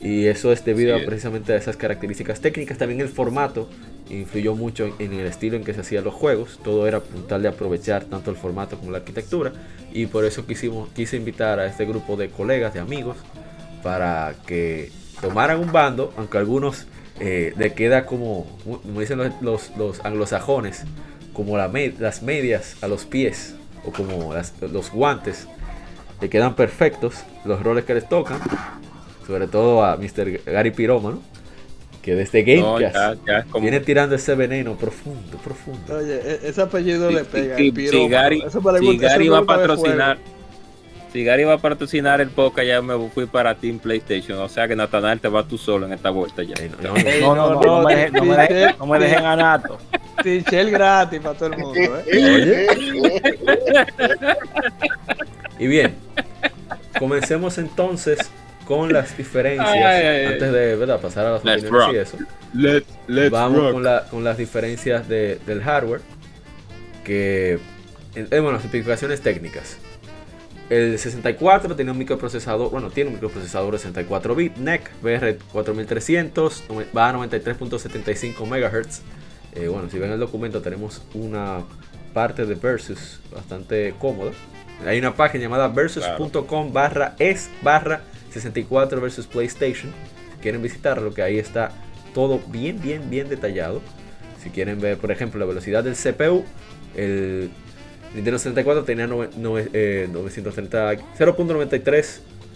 [0.00, 2.76] Y eso es debido precisamente a esas características técnicas.
[2.76, 3.68] También el formato
[4.12, 6.58] influyó mucho en el estilo en que se hacían los juegos.
[6.62, 9.52] Todo era tal de aprovechar tanto el formato como la arquitectura.
[9.92, 13.16] Y por eso quisimos, quise invitar a este grupo de colegas, de amigos,
[13.82, 14.90] para que
[15.20, 16.86] tomaran un bando, aunque algunos
[17.20, 20.84] eh, le queda como, como dicen los, los, anglosajones,
[21.32, 23.54] como las medias a los pies
[23.84, 25.46] o como los guantes,
[26.20, 28.38] le quedan perfectos los roles que les tocan,
[29.26, 30.44] sobre todo a Mr.
[30.44, 31.18] Gary Piroma,
[32.02, 33.22] que desde Gamecast
[33.60, 35.96] viene tirando ese veneno profundo, profundo.
[35.96, 37.56] Oye, e-, ese apellido le pega.
[37.56, 40.18] Si, Gary, si va a patrocinar,
[41.12, 44.38] si Gary va a patrocinar el podcast, ya me fui para Team PlayStation.
[44.40, 46.56] O sea que Natanael te vas tú solo en esta vuelta ya.
[46.82, 46.94] No,
[47.34, 48.14] no, no, no, me, dejen,
[48.78, 49.78] no, me dejen, a Nato.
[50.22, 51.80] Tichel gratis para todo el mundo.
[52.06, 52.66] ¿eh?
[55.58, 55.94] y bien,
[56.98, 58.18] comencemos entonces
[58.66, 59.68] con las diferencias.
[59.74, 61.00] antes de ¿verdad?
[61.00, 62.18] pasar a las opiniones y eso.
[63.30, 66.00] Vamos Con, la, con, las diferencias de, del hardware.
[67.04, 67.58] Que,
[68.14, 69.78] eh, bueno, las especificaciones técnicas.
[70.70, 77.10] El 64 tiene un microprocesador, bueno, tiene un microprocesador de 64 bit, NEC BR4300, va
[77.10, 79.02] a 93.75 MHz.
[79.54, 81.58] Eh, bueno, si ven el documento tenemos una
[82.14, 84.30] parte de Versus bastante cómoda.
[84.86, 88.02] Hay una página llamada versus.com barra es barra
[88.32, 89.92] 64 versus PlayStation.
[90.34, 91.72] Si quieren visitarlo, que ahí está
[92.14, 93.80] todo bien, bien, bien detallado.
[94.42, 96.44] Si quieren ver, por ejemplo, la velocidad del CPU,
[96.96, 97.50] el
[98.14, 100.94] Nintendo 64 tenía 930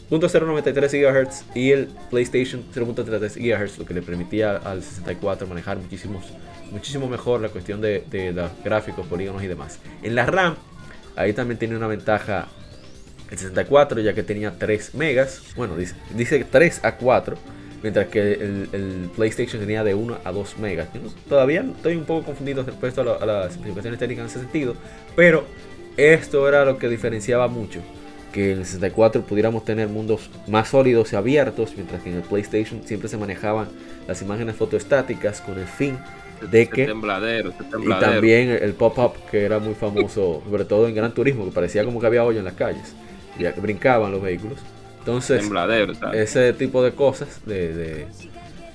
[0.08, 6.24] 0.93 GHz y el PlayStation 0.33 GHz, lo que le permitía al 64 manejar muchísimos,
[6.70, 8.04] muchísimo mejor la cuestión de,
[8.34, 9.80] los gráficos, polígonos y demás.
[10.02, 10.56] En la RAM,
[11.16, 12.48] ahí también tiene una ventaja
[13.30, 15.42] el 64, ya que tenía 3 megas.
[15.56, 17.36] Bueno, dice, dice 3 a 4
[17.82, 20.88] mientras que el, PlayStation tenía de 1 a 2 megas.
[21.28, 24.74] todavía estoy un poco confundido respecto a, a, las especificaciones técnicas en ese sentido,
[25.14, 25.44] pero
[25.96, 27.80] esto era lo que diferenciaba mucho.
[28.32, 32.22] Que en el 64 pudiéramos tener mundos más sólidos y abiertos, mientras que en el
[32.22, 33.68] PlayStation siempre se manejaban
[34.06, 35.96] las imágenes fotoestáticas con el fin
[36.50, 41.12] de que tembladero, y también el pop-up que era muy famoso sobre todo en Gran
[41.12, 42.94] Turismo que parecía como que había hoyo en las calles
[43.38, 44.58] y brincaban los vehículos
[45.06, 45.48] entonces,
[46.14, 48.08] ese tipo de cosas le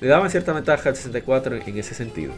[0.00, 2.32] daban cierta ventaja al 64 en, ese sentido.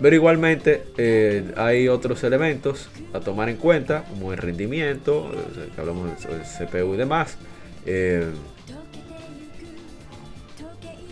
[0.00, 5.80] Pero igualmente eh, hay otros elementos a tomar en cuenta, como el rendimiento, eh, que
[5.80, 7.36] hablamos del, CPU y demás.
[7.84, 8.26] Eh,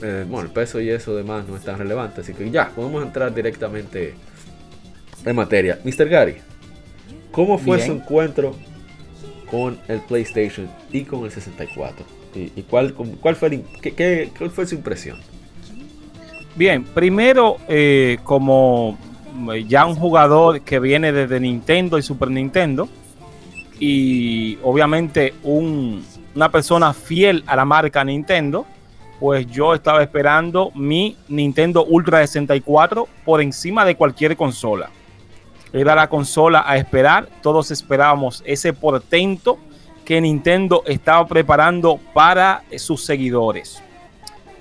[0.01, 3.35] bueno, el peso y eso demás no es tan relevante, así que ya, podemos entrar
[3.35, 4.15] directamente
[5.25, 5.79] en materia.
[5.85, 6.09] Mr.
[6.09, 6.37] Gary,
[7.31, 8.55] ¿cómo fue su encuentro
[9.55, 12.05] con el PlayStation y con el 64.
[12.35, 15.19] ¿Y, cuál, cuál, fue, qué, fue su impresión?
[16.57, 18.99] Bien, primero, eh, como
[19.69, 22.89] ya un jugador que viene desde Nintendo y Super Nintendo,
[23.79, 28.67] y obviamente una persona fiel a la marca Nintendo,
[29.25, 34.91] pues yo estaba esperando mi Nintendo Ultra 64 por encima de cualquier consola
[35.75, 37.29] era la consola a esperar.
[37.43, 39.59] Todos esperábamos ese portento
[40.05, 43.83] que Nintendo estaba preparando para sus seguidores.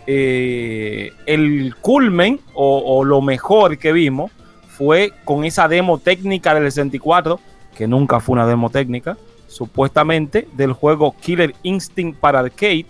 [0.08, 4.32] Eh, el culmen o, lo mejor que vimos
[4.70, 7.40] fue con esa demo técnica del 64,
[7.78, 12.88] que nunca fue una demo técnica, supuestamente del juego Killer Instinct para arcade,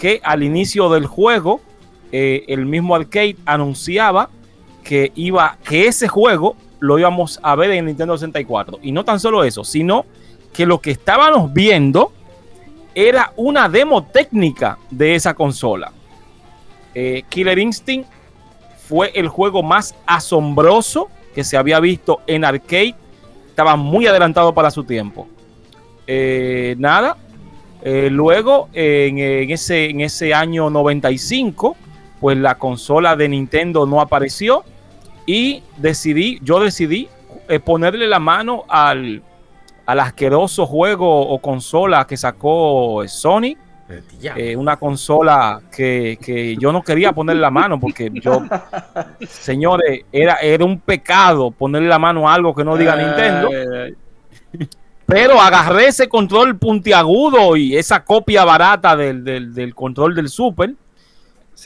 [0.00, 1.60] que al inicio del juego
[2.10, 4.30] eh, el mismo arcade anunciaba
[4.82, 8.78] que iba que ese juego lo íbamos a ver en Nintendo 64.
[8.80, 10.06] Y no tan solo eso, sino
[10.54, 12.14] que lo que estábamos viendo
[12.94, 15.92] era una demo técnica de esa consola.
[16.94, 18.08] Eh, Killer Instinct
[18.88, 22.94] fue el juego más asombroso que se había visto en arcade.
[23.50, 25.28] Estaba muy adelantado para su tiempo.
[26.06, 27.18] Eh, nada.
[27.82, 29.18] Eh, luego, en,
[29.50, 31.76] ese, en ese año 95,
[32.20, 34.64] pues la consola de Nintendo no apareció
[35.24, 37.08] y decidí, yo decidí
[37.48, 39.22] eh, ponerle la mano al,
[39.86, 43.56] asqueroso juego o consola que sacó Sony.
[44.36, 48.44] Eh, una consola que, yo no quería ponerle la mano porque yo,
[49.28, 53.48] señores, era, era un pecado ponerle la mano a algo que no diga Nintendo.
[55.10, 60.74] Pero agarré ese control puntiagudo y esa copia barata del, control del Super.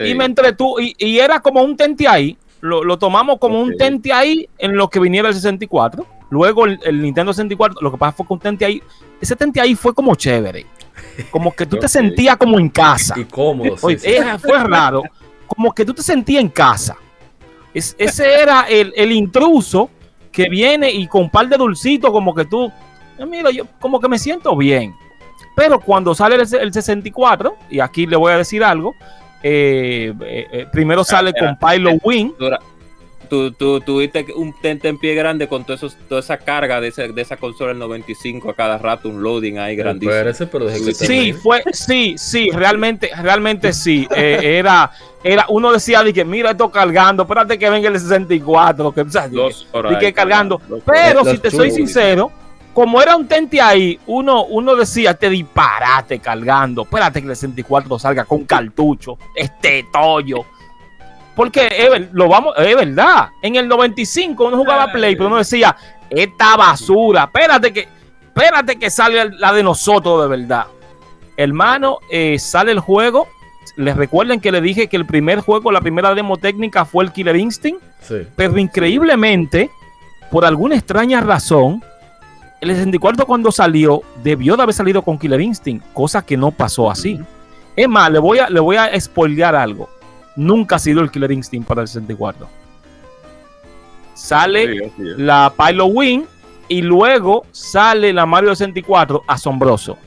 [0.00, 0.82] Y me entretuve.
[0.82, 4.88] Y, y, era como un tente ahí lo, tomamos como un tente ahí en lo
[4.88, 6.06] que viniera el 64.
[6.30, 8.82] Luego el, Nintendo 64, lo que pasa fue que un ahí,
[9.20, 10.66] ese Tente ahí fue como chévere.
[11.30, 13.14] Como que tú te sentías como en casa.
[13.18, 13.76] Y cómodo.
[13.76, 13.98] fue
[14.64, 15.02] raro.
[15.46, 16.96] Como que tú te sentías en casa.
[17.74, 19.90] ese era el, el, intruso
[20.32, 22.72] que viene y con un par de dulcitos, como que tú,
[23.26, 24.94] mira, yo como que me siento bien.
[25.56, 28.94] Pero cuando sale el, 64, y aquí le voy a decir algo,
[29.42, 32.32] eh, eh, primero ah, sale con Pilot Wing
[33.28, 35.76] tú, tú tuviste un tente en pie grande con todo
[36.08, 39.76] toda esa carga de, de esa consola del 95 a cada rato, un loading ahí
[39.76, 40.14] grandísimo.
[40.92, 44.06] sí, fue, sí, sí, realmente, realmente sí.
[44.14, 44.90] Eh, era,
[45.22, 49.98] era, uno decía, de que mira esto cargando, espérate que venga el 64, que, o
[49.98, 50.60] que cargando.
[50.86, 52.30] Pero si te soy sincero,
[52.74, 57.98] como era un tente ahí, uno, uno decía, te disparate cargando, espérate que el 64
[57.98, 60.44] salga con cartucho, este tollo
[61.34, 63.30] porque es, lo vamos, es verdad.
[63.42, 65.76] En el 95 uno jugaba Play, pero uno decía,
[66.08, 67.88] esta basura, espérate que,
[68.26, 70.66] espérate que sale la de nosotros de verdad.
[71.36, 73.28] Hermano, eh, sale el juego.
[73.76, 77.12] Les recuerden que le dije que el primer juego, la primera demo técnica fue el
[77.12, 77.82] Killer Instinct.
[78.36, 79.70] Pero increíblemente,
[80.30, 81.82] por alguna extraña razón,
[82.60, 86.90] el 64 cuando salió, debió de haber salido con Killer Instinct, cosa que no pasó
[86.90, 87.20] así.
[87.76, 89.88] Es más, le voy a, le voy a spoilear algo
[90.36, 92.48] nunca ha sido el Killer Instinct para el 64.
[94.14, 96.22] Sale la Pilot Wing
[96.68, 99.98] y luego sale la Mario 64, asombroso.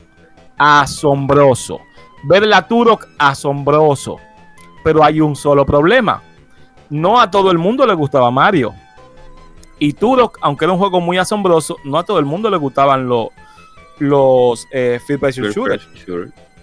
[0.56, 1.80] Asombroso.
[2.24, 4.16] Ver la Turok, asombroso.
[4.82, 6.22] Pero hay un solo problema.
[6.90, 8.74] No a todo el mundo le gustaba Mario.
[9.78, 13.08] Y Turok, aunque era un juego muy asombroso, no a todo el mundo le gustaban
[13.08, 13.28] los,
[13.98, 14.98] los eh,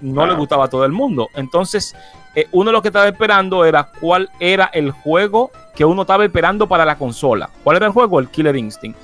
[0.01, 1.29] No le gustaba a todo el mundo.
[1.35, 1.95] Entonces,
[2.35, 6.25] eh, uno de los que estaba esperando era cuál era el juego que uno estaba
[6.25, 7.49] esperando para la consola.
[7.63, 8.19] ¿Cuál era el juego?
[8.19, 8.97] El Killer Instinct.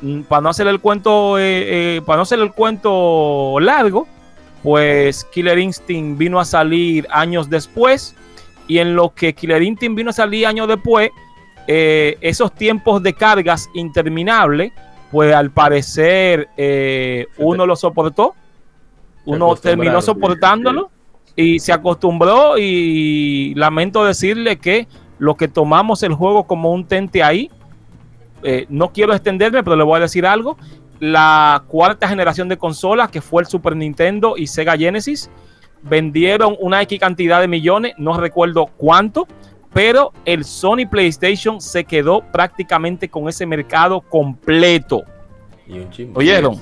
[0.00, 4.06] Mm, para no hacer el cuento, eh, eh, para no hacer el cuento largo,
[4.62, 8.14] pues Killer Instinct vino a salir años después.
[8.68, 11.10] Y en lo que Killer Instinct vino a salir años después,
[11.68, 14.72] esos tiempos de cargas interminables,
[15.10, 16.48] pues al parecer
[17.36, 18.34] uno lo soportó.
[19.26, 20.90] Uno terminó soportándolo
[21.36, 24.88] y se acostumbró y lamento decirle que
[25.18, 27.50] lo que tomamos el juego como un tente ahí,
[28.42, 30.56] eh, no quiero extenderme, pero le voy a decir algo,
[31.00, 35.30] la cuarta generación de consolas, que fue el Super Nintendo y Sega Genesis,
[35.82, 39.26] vendieron una X cantidad de millones, no recuerdo cuánto,
[39.72, 45.02] pero el Sony PlayStation se quedó prácticamente con ese mercado completo.
[46.14, 46.58] ¿Oyeron?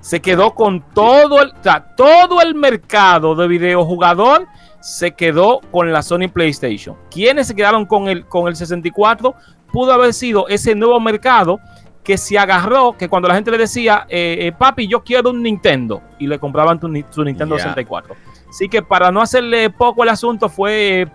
[0.00, 1.52] se quedó con todo el,
[1.96, 4.46] todo el mercado de videojugador
[4.80, 6.96] se quedó con la Sony PlayStation.
[7.10, 9.34] ¿Quiénes se quedaron con el, con el 64?
[9.70, 11.60] Pudo haber sido ese nuevo mercado
[12.02, 15.42] que se agarró, que cuando la gente le decía, eh, eh, papi, yo quiero un
[15.42, 18.16] Nintendo, y le compraban su Nintendo 64.
[18.48, 21.06] Así que para no hacerle poco el asunto, fue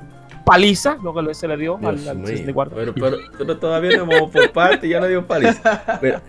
[0.46, 2.76] paliza, lo que se le dio al, 64.
[2.76, 2.94] Pero,
[3.38, 6.00] pero, todavía no vamos por parte, ya no dio paliza.
[6.00, 6.22] Pero,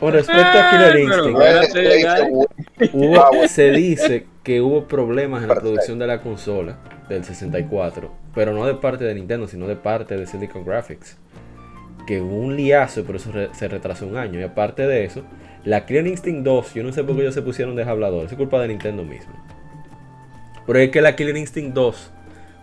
[0.00, 1.38] con respecto a Killer Instinct,
[3.48, 8.64] se dice que hubo problemas en la producción de la consola del 64, pero no
[8.66, 11.18] de parte de Nintendo, sino de parte de Silicon Graphics.
[12.06, 14.40] Que hubo un liazo y por eso se retrasó un año.
[14.40, 15.24] Y aparte de eso,
[15.64, 18.32] la Killer Instinct 2, yo no sé por qué ellos se pusieron de hablador, es
[18.32, 19.34] culpa de Nintendo mismo.
[20.66, 22.12] Pero es que la Killer Instinct 2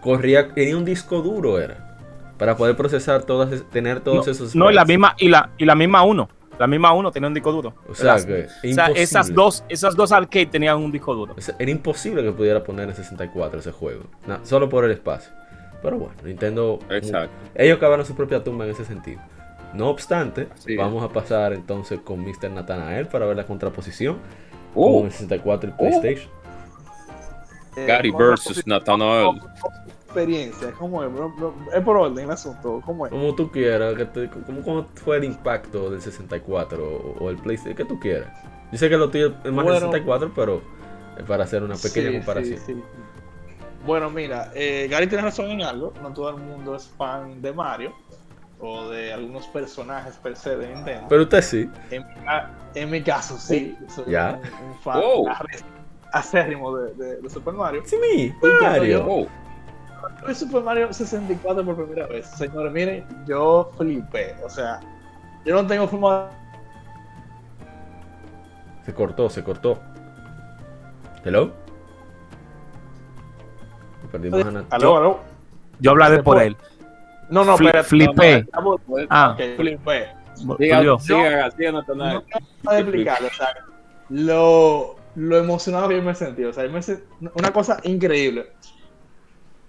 [0.05, 1.97] corría, tenía un disco duro, era.
[2.37, 4.55] Para poder procesar todas, tener todos esos.
[4.55, 6.29] No, la misma, y la, y la misma uno.
[6.59, 7.73] La misma uno tenía un disco duro.
[7.89, 11.35] O sea, que esas dos, esas dos arcade tenían un disco duro.
[11.59, 14.03] era imposible que pudiera poner en 64 ese juego.
[14.43, 15.33] solo por el espacio.
[15.81, 16.79] Pero bueno, Nintendo.
[16.89, 17.35] Exacto.
[17.55, 19.19] Ellos cavaron su propia tumba en ese sentido.
[19.73, 20.47] No obstante,
[20.77, 22.49] vamos a pasar entonces con Mr.
[22.51, 24.19] Nathanael para ver la contraposición.
[24.73, 26.01] Uh, con el 64 y uh.
[27.75, 27.87] PlayStation.
[27.87, 29.39] Gary versus Nathanael
[30.15, 30.71] experiencia?
[30.71, 31.11] ¿Cómo es?
[31.73, 32.81] Es por orden el asunto.
[32.85, 33.11] ¿Cómo es?
[33.11, 33.95] Como tú quieras.
[34.63, 37.75] ¿Cómo, fue el impacto del 64 o, el PlayStation?
[37.75, 38.29] Que tú quieras.
[38.71, 40.61] Yo sé que lo tuyo es más del 64, pero
[41.17, 42.83] es para hacer una pequeña comparación.
[43.85, 45.93] bueno, mira, eh, Gary tiene razón en algo.
[46.01, 47.93] No todo el mundo es fan de Mario
[48.59, 51.05] o de algunos personajes per se de Nintendo.
[51.09, 51.69] Pero usted sí.
[52.73, 53.77] En, mi caso, sí.
[53.93, 54.39] Soy ¿Ya?
[54.65, 55.01] Un, fan
[56.15, 57.83] acérrimo de, de, Super Mario.
[57.85, 59.27] Sí, Mario
[60.27, 62.25] el Super Mario 64 por primera vez.
[62.27, 64.35] Señores, miren, yo flipé.
[64.43, 64.79] O sea,
[65.45, 66.29] yo no tengo forma.
[68.85, 69.79] Se cortó, se cortó.
[71.23, 71.51] ¿Hello?
[74.11, 74.73] Perdimos a Nat.
[74.73, 75.19] ¿Aló, yo,
[75.79, 76.55] Yo hablaré por él.
[77.29, 77.83] No, no, pero.
[77.83, 78.47] Flipé.
[79.09, 79.35] ah.
[79.57, 80.09] flipé.
[80.59, 82.23] Diga, siga, siga, no, no, no,
[82.63, 83.47] no explicarlo, o sea,
[84.09, 86.79] lo, lo emocionado que yo me he sentido, o sea, me
[87.33, 88.47] una cosa increíble.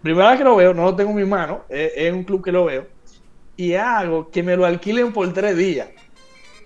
[0.03, 2.45] Primera vez que lo veo, no lo tengo en mi mano, es, es un club
[2.45, 2.87] que lo veo,
[3.57, 5.89] y hago que me lo alquilen por tres días.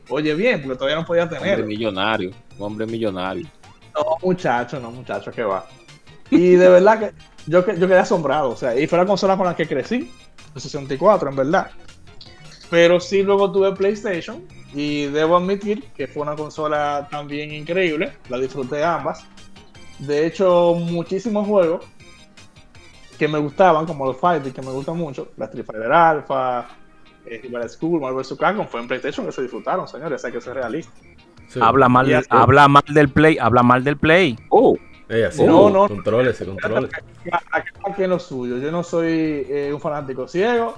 [0.09, 1.55] Oye, bien, porque todavía no podía tener.
[1.55, 3.47] Hombre millonario, hombre millonario.
[3.95, 5.66] No, muchacho, no, muchacho, que va.
[6.31, 7.12] Y de verdad que
[7.47, 10.11] yo, yo quedé asombrado, o sea, y fue la consola con la que crecí,
[10.55, 11.70] el 64, en verdad.
[12.71, 18.39] Pero sí luego tuve PlayStation y debo admitir que fue una consola también increíble, la
[18.39, 19.27] disfruté ambas.
[19.99, 21.85] De hecho, muchísimos juegos
[23.18, 26.68] que me gustaban, como los Fighting, que me gustan mucho, la Street Fighter Alpha,
[27.27, 28.39] eh, Rival School, Marvel vs.
[28.39, 30.93] Capcom, fue en PlayStation que se disfrutaron, señores, hay que ser realista.
[31.61, 34.39] Habla, mal, habla mal del Play, habla mal del Play.
[34.51, 34.77] Oh.
[35.39, 36.91] no, no, controles, controles.
[37.85, 38.59] Aquí en lo suyo.
[38.59, 40.77] Yo no soy eh, un fanático ciego.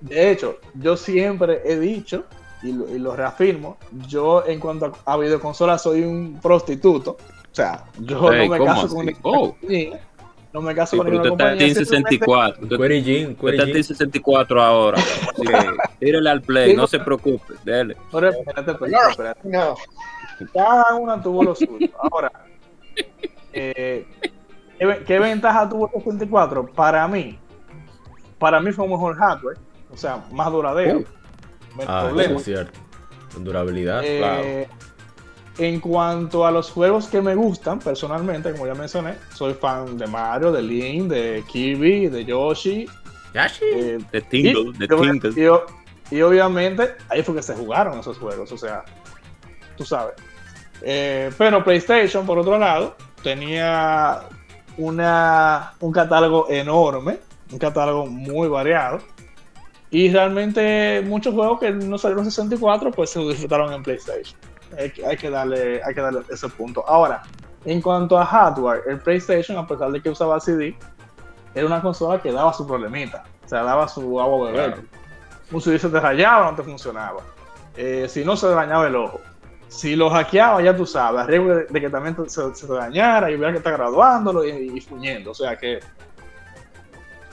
[0.00, 2.24] De hecho, yo siempre he dicho,
[2.62, 3.76] y lo, reafirmo,
[4.06, 7.12] yo en cuanto a, videoconsolas soy un prostituto.
[7.12, 9.56] O sea, yo no me caso con oh.
[10.52, 11.66] No me caso con ninguna compañía.
[11.66, 12.64] Está en 64.
[12.64, 15.02] Está en 64 ahora.
[16.00, 17.54] tírale al play, no se preocupe.
[17.64, 17.94] Dele.
[18.04, 19.38] espérate, espérate,
[20.54, 21.88] Cada una tuvo lo suyo.
[21.98, 22.32] Ahora,
[23.52, 24.06] eh,
[25.06, 26.66] ¿qué, ventaja tuvo el 64?
[26.68, 27.38] Para mí,
[28.38, 29.58] para mí fue un mejor hardware,
[29.96, 31.04] o sea, más duradero.
[31.86, 32.78] ah, eso es cierto.
[33.34, 34.86] En durabilidad, eh, claro.
[35.58, 40.06] En cuanto a los juegos que me gustan, personalmente, como ya mencioné, soy fan de
[40.06, 42.86] Mario, de Link, de Kirby, de Yoshi.
[43.32, 43.64] Yoshi.
[43.64, 45.60] Eh, de Tingle, de Tingle.
[46.10, 48.84] Y, obviamente, ahí fue que se jugaron esos juegos, o sea,
[49.76, 50.14] tú sabes.
[50.82, 54.20] Eh, pero PlayStation, por otro lado, tenía
[54.76, 57.18] una, un catálogo enorme,
[57.50, 59.00] un catálogo muy variado.
[59.90, 64.36] Y realmente muchos juegos que no salieron en 64, pues se disfrutaron en PlayStation
[64.78, 66.86] hay, que darle, hay que darle ese punto.
[66.86, 67.22] Ahora,
[67.64, 70.76] en cuanto a hardware, el PlayStation, a pesar de que usaba CD,
[71.54, 73.24] era una consola que daba su problemita.
[73.44, 74.80] O sea, daba su agua beber.
[75.50, 77.22] Un CD se te rayaba, no te funcionaba.
[77.76, 79.20] Eh, si no, se dañaba el ojo.
[79.68, 83.50] Si lo hackeaba, ya tú sabes, riesgo de, que también se, te dañara y hubiera
[83.50, 85.32] que estar graduándolo y, y, fuñendo.
[85.32, 85.80] O sea que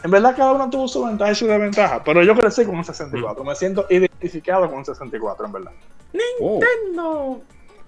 [0.03, 2.83] en verdad cada uno tuvo su ventaja y su desventaja, pero yo crecí con un
[2.83, 3.43] 64.
[3.43, 5.71] Me siento identificado con un 64, en verdad.
[6.11, 7.41] ¡Nintendo!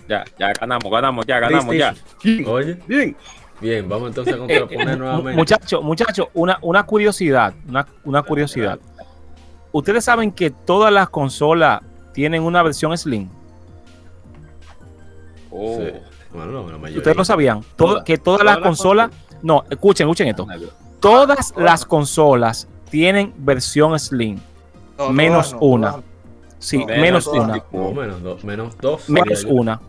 [0.08, 1.94] Ya, ya ganamos, ganamos, ya ganamos, ya.
[2.48, 3.16] Oye, bien.
[3.60, 5.38] Bien, vamos entonces a contraponer nuevamente.
[5.38, 8.80] Muchachos, muchachos, una, una curiosidad, una, una curiosidad.
[9.72, 11.82] Ustedes saben que todas las consolas
[12.14, 13.30] tienen una versión Slim.
[15.52, 15.80] Oh.
[16.32, 16.98] Bueno, la mayoría.
[16.98, 17.62] Ustedes lo sabían.
[18.06, 19.12] que todas, las consolas.
[19.42, 20.48] No, escuchen, escuchen esto.
[21.06, 24.40] Todas las consolas tienen versión Slim.
[25.12, 26.02] menos una.
[26.58, 27.64] Sí, menos, una.
[27.72, 28.44] menos dos.
[28.44, 29.08] Menos dos.
[29.08, 29.80] Menos una.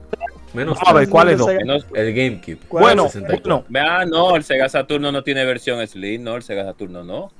[0.52, 1.48] Menos a ver, ¿cuál es dos?
[1.94, 2.58] el GameCube.
[2.68, 3.08] Bueno,
[3.46, 3.64] no.
[3.80, 7.30] Ah, no, el Sega Saturno no tiene versión Slim, no, el Sega Saturno no.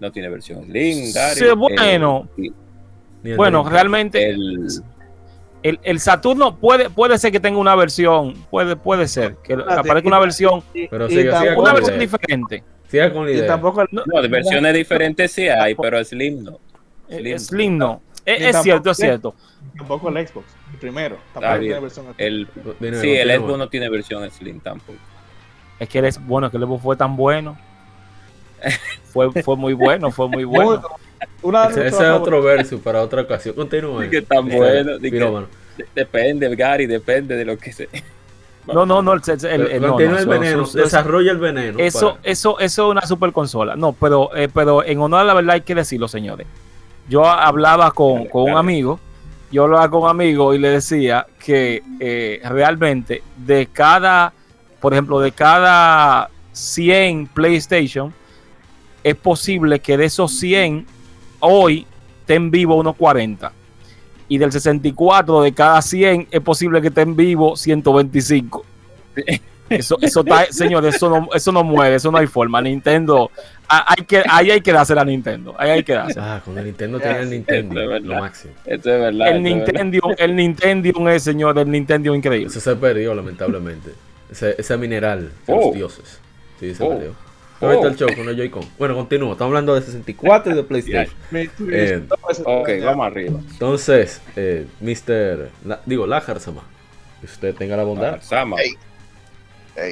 [0.00, 2.30] No tiene versión Slim, Sí, bueno.
[3.36, 4.68] bueno, realmente el,
[5.62, 10.08] el, el, Saturno puede, puede ser que tenga una versión, puede, puede ser, que aparezca
[10.08, 11.08] una versión, pero
[11.58, 12.64] una versión diferente.
[12.88, 13.46] Siga con la idea.
[13.46, 16.58] Tampoco, no, de versiones diferentes sí hay, pero Slim no.
[17.08, 18.00] Slim, Slim no.
[18.24, 19.34] Es, cierto, es cierto.
[19.76, 21.18] Tampoco el Xbox, el primero.
[21.32, 22.48] Tampoco tiene versión el,
[23.00, 24.98] Sí, el Xbox no tiene versión Slim tampoco.
[25.78, 27.58] Es que el Xbox, bueno, que el Xbox fue tan bueno.
[29.12, 30.82] fue, fue muy bueno, fue muy bueno.
[31.70, 33.54] ese, es otro verso para otra ocasión.
[33.54, 34.08] Continúa.
[34.08, 34.98] que tan bueno.
[35.94, 37.88] depende, Gary, depende de lo que se.
[38.74, 41.78] No, no, no, el, el, no, el veneno, desarrolla el veneno.
[41.78, 43.76] Eso, eso, eso es una super consola.
[43.76, 46.46] No, pero, eh, pero en honor a la verdad hay que decirlo, señores
[47.08, 49.00] yo hablaba con, un amigo,
[49.50, 54.32] yo hablaba con un amigo y le decía que eh, realmente de cada,
[54.80, 58.12] por ejemplo, de cada 100 PlayStation,
[59.02, 60.86] es posible que de esos 100
[61.40, 61.86] hoy
[62.20, 63.52] estén vivo unos 40.
[64.28, 68.64] Y del 64 de cada 100 es posible que estén vivo 125.
[69.70, 72.60] Eso, eso está, señor, eso no, eso no muere, eso no hay forma.
[72.60, 73.30] Nintendo,
[73.68, 75.54] hay que, ahí hay que darse a Nintendo.
[75.58, 76.18] Ahí hay que darse.
[76.18, 78.54] Ah, con el Nintendo tiene el Nintendo, lo máximo.
[78.64, 79.28] Esto es verdad.
[79.28, 82.48] El Nintendo, el Nintendo es, señor, el Nintendo increíble.
[82.48, 83.90] Eso se perdió, lamentablemente.
[84.30, 85.72] Ese, ese mineral de los oh.
[85.72, 86.20] dioses.
[86.60, 86.90] Sí, se oh.
[86.90, 87.27] perdió.
[87.60, 88.64] Pero está el show con el Joy-Con.
[88.78, 89.32] Bueno, continúo.
[89.32, 91.16] Estamos hablando de 64 y de PlayStation.
[91.32, 92.02] eh,
[92.44, 93.40] ok, vamos arriba.
[93.50, 95.50] Entonces, eh, Mr.
[95.84, 96.62] digo, Lajar Sama.
[97.20, 98.22] Que usted tenga la bondad.
[98.22, 98.56] Sama.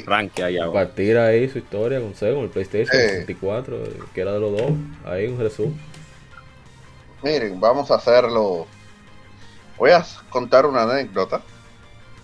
[0.05, 3.79] Ranque ahí Compartir ahí su historia con Sega, con el PlayStation 64,
[4.15, 4.73] que era de los dos.
[5.05, 5.79] Ahí un resumen.
[7.23, 8.67] Miren, vamos a hacerlo
[9.79, 11.43] voy a contar una anécdota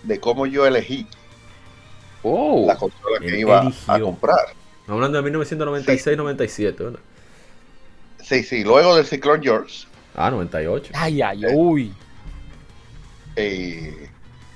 [0.02, 1.06] de cómo yo elegí
[2.22, 4.54] oh, la consola que iba a comprar.
[4.92, 7.00] Hablando de 1996-97, ¿verdad?
[8.22, 9.86] Sí, sí, luego del Ciclón George.
[10.14, 10.92] Ah, 98.
[10.94, 11.94] Ay, ay, uy.
[13.34, 14.08] Eh,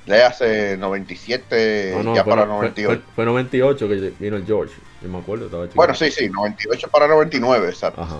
[0.05, 3.03] le hace 97, ya para 98.
[3.15, 5.47] Fue, 98 que vino el George, yo me acuerdo.
[5.47, 8.03] Estaba bueno, sí, sí, 98 para 99, exacto.
[8.03, 8.19] Ajá.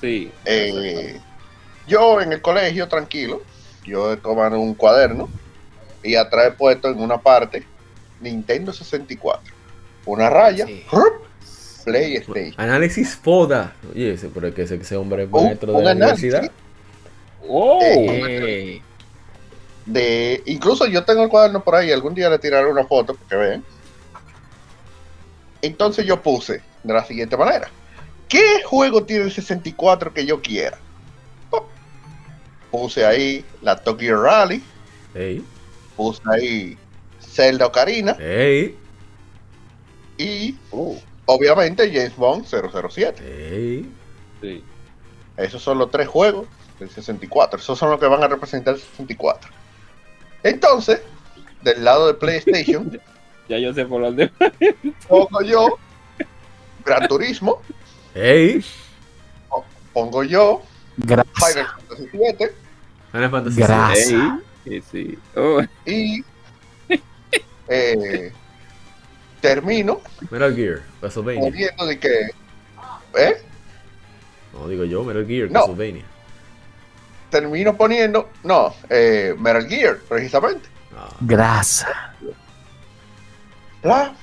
[0.00, 0.30] Sí.
[0.44, 1.20] Eh,
[1.86, 3.42] yo en el colegio, tranquilo,
[3.84, 5.28] yo tomando un cuaderno
[6.02, 7.64] y atrás puesto en una parte
[8.20, 9.51] Nintendo 64.
[10.04, 10.66] Una raya,
[11.84, 12.54] PlayStation.
[12.56, 13.74] Análisis FODA.
[13.92, 16.50] Oye, ese, pero es que ese, hombre es maestro de la universidad.
[17.48, 17.80] Oh.
[17.82, 18.80] Eh,
[19.86, 23.36] de, incluso yo tengo el cuaderno por ahí, algún día le tiraré una foto porque
[23.36, 23.64] ven.
[25.60, 27.68] Entonces yo puse de la siguiente manera.
[28.28, 30.78] ¿Qué juego tiene el 64 que yo quiera?
[32.70, 34.62] Puse ahí la Tokyo Rally.
[35.96, 36.78] Puse ahí
[37.20, 38.16] Zelda Ocarina.
[40.22, 40.96] Y oh.
[41.26, 43.84] obviamente James Bond 007.
[44.40, 44.64] Sí.
[45.36, 46.46] Esos son los tres juegos
[46.78, 47.58] del 64.
[47.58, 49.50] Esos son los que van a representar el 64.
[50.44, 51.00] Entonces,
[51.62, 53.00] del lado de PlayStation,
[53.48, 54.30] ya yo sé por dónde.
[55.08, 55.78] pongo yo
[56.84, 57.60] Gran Turismo.
[58.14, 58.64] Hey.
[59.92, 60.62] Pongo yo
[61.00, 62.54] Final Fantasy 7.
[63.10, 65.18] Final Fantasy sí.
[65.34, 65.60] Oh.
[65.84, 66.24] Y
[67.68, 68.32] eh,
[69.42, 70.00] termino.
[70.30, 71.50] Metal Gear, Castlevania.
[71.86, 72.30] de que.
[73.18, 73.42] ¿Eh?
[74.54, 76.06] No, digo yo, Metal Gear, Castlevania
[77.32, 80.68] termino poniendo, no, eh, Metal Gear, precisamente.
[80.94, 81.08] Ah.
[81.22, 82.14] Grasa.
[83.82, 84.14] La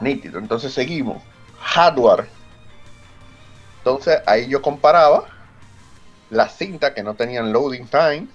[0.00, 0.38] nítido.
[0.38, 1.22] Entonces seguimos.
[1.60, 2.28] Hardware.
[3.78, 5.26] Entonces ahí yo comparaba
[6.28, 8.26] las cintas que no tenían loading time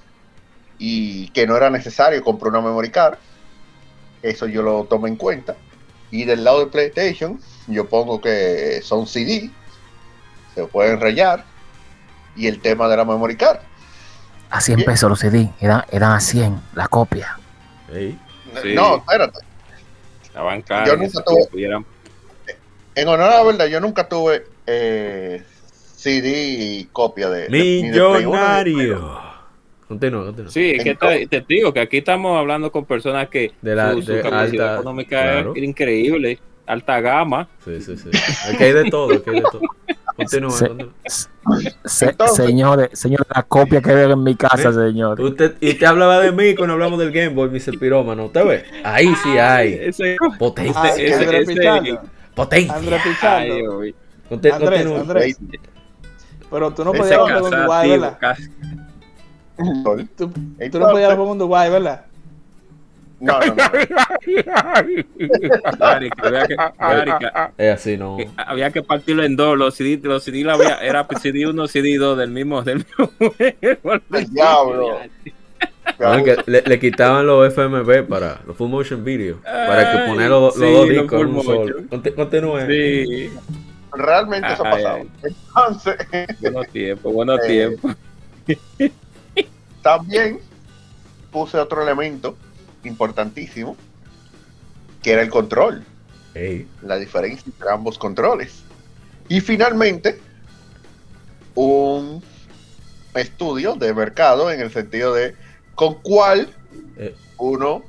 [0.79, 3.17] y que no era necesario comprar una memory card.
[4.21, 5.57] Eso yo lo tomo en cuenta.
[6.13, 9.49] Y del lado de PlayStation, yo pongo que son CD,
[10.53, 11.43] se pueden rayar,
[12.35, 13.57] y el tema de la memory card.
[14.51, 17.39] A 100 pesos los CD, eran, eran a 100 la copia.
[18.75, 19.39] No, espérate.
[20.85, 21.83] Yo nunca tuve.
[22.93, 25.43] En honor a la verdad, yo nunca tuve eh,
[25.95, 27.49] CD y copia de.
[27.49, 29.32] Millonario.
[29.93, 30.51] Continúa, continúa.
[30.51, 30.95] Sí, es que
[31.29, 35.63] te, digo que aquí estamos hablando con personas que de la, su, capacidad económica es
[35.63, 37.47] increíble, alta gama.
[37.63, 38.09] Sí, sí, sí.
[38.49, 39.61] Aquí hay de todo, aquí hay de todo.
[42.33, 45.21] señores, señor, la copia que veo en mi casa, señor.
[45.21, 47.77] Usted, y usted hablaba de mí cuando hablamos del Game Boy, Mr.
[47.77, 48.25] Pirómano.
[48.25, 48.63] ¿Usted ve?
[48.83, 49.91] Ahí sí hay.
[50.39, 50.81] Potencia.
[50.81, 52.01] Ah,
[52.33, 52.75] Potencia.
[52.75, 53.05] Andrés
[54.51, 55.37] Andrés, Andrés.
[56.49, 58.37] Pero tú no podías hablar con Uruguay, ¿verdad?
[60.17, 60.31] Tú,
[60.71, 62.05] tú no podías hablar con Uruguay, ¿verdad?
[63.23, 63.63] No, no, no.
[67.57, 68.17] es así, no.
[68.35, 69.57] había que partirlo en dos.
[69.57, 72.61] Los CD, los CD había, era CD 1, CD 2 del mismo.
[72.63, 73.09] Del mismo
[74.29, 74.99] diablo.
[76.47, 80.73] le, le, quitaban los FMV para los full motion video para que poner los, los
[80.73, 81.75] dos discos en un solo.
[82.15, 82.67] Continúe.
[82.67, 83.31] Sí.
[83.93, 84.99] Realmente eso ha pasado.
[85.23, 85.95] Entonces.
[86.41, 87.95] Buenos tiempos, buenos eh, tiempos.
[89.83, 90.39] También
[91.31, 92.35] puse otro elemento
[92.83, 93.75] importantísimo,
[95.03, 95.83] que era el control.
[96.81, 98.63] La diferencia entre ambos controles.
[99.27, 100.19] Y finalmente,
[101.53, 102.23] un
[103.13, 105.35] estudio de mercado en el sentido de
[105.75, 106.49] con cuál
[106.97, 107.15] eh.
[107.37, 107.83] uno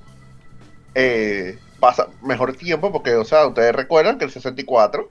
[0.94, 5.08] eh, pasa mejor tiempo, porque, o sea, ustedes recuerdan que el 64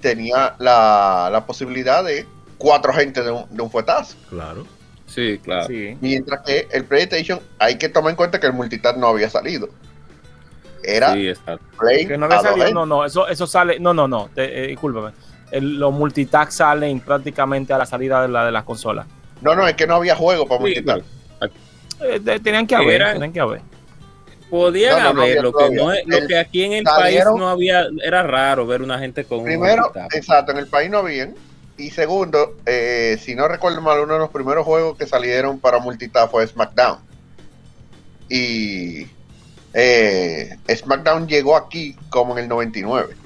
[0.00, 2.26] tenía la, la posibilidad de
[2.58, 4.16] cuatro gente de un, de un fuetazo.
[4.30, 4.66] Claro.
[5.10, 5.66] Sí, claro.
[6.00, 9.68] Mientras que el PlayStation, hay que tomar en cuenta que el multitap no había salido.
[10.84, 11.32] Era sí,
[11.78, 14.66] Play que no había salido, no, no, eso, eso sale, no, no, no, te, eh,
[14.68, 15.12] discúlpame.
[15.52, 19.06] los multitap salen prácticamente a la salida de la de las consolas.
[19.42, 21.02] No, no, es que no había juego para multitap.
[22.00, 23.60] Eh, tenían que haber, tenían que haber.
[24.48, 28.66] Podían haber, lo, que no, lo que aquí en el país no había, era raro
[28.66, 31.34] ver una gente con Primero, exacto, en el país no habían
[31.80, 35.78] y segundo, eh, si no recuerdo mal, uno de los primeros juegos que salieron para
[35.78, 36.98] multitap fue SmackDown.
[38.28, 39.06] Y
[39.72, 43.16] eh, SmackDown llegó aquí como en el 99.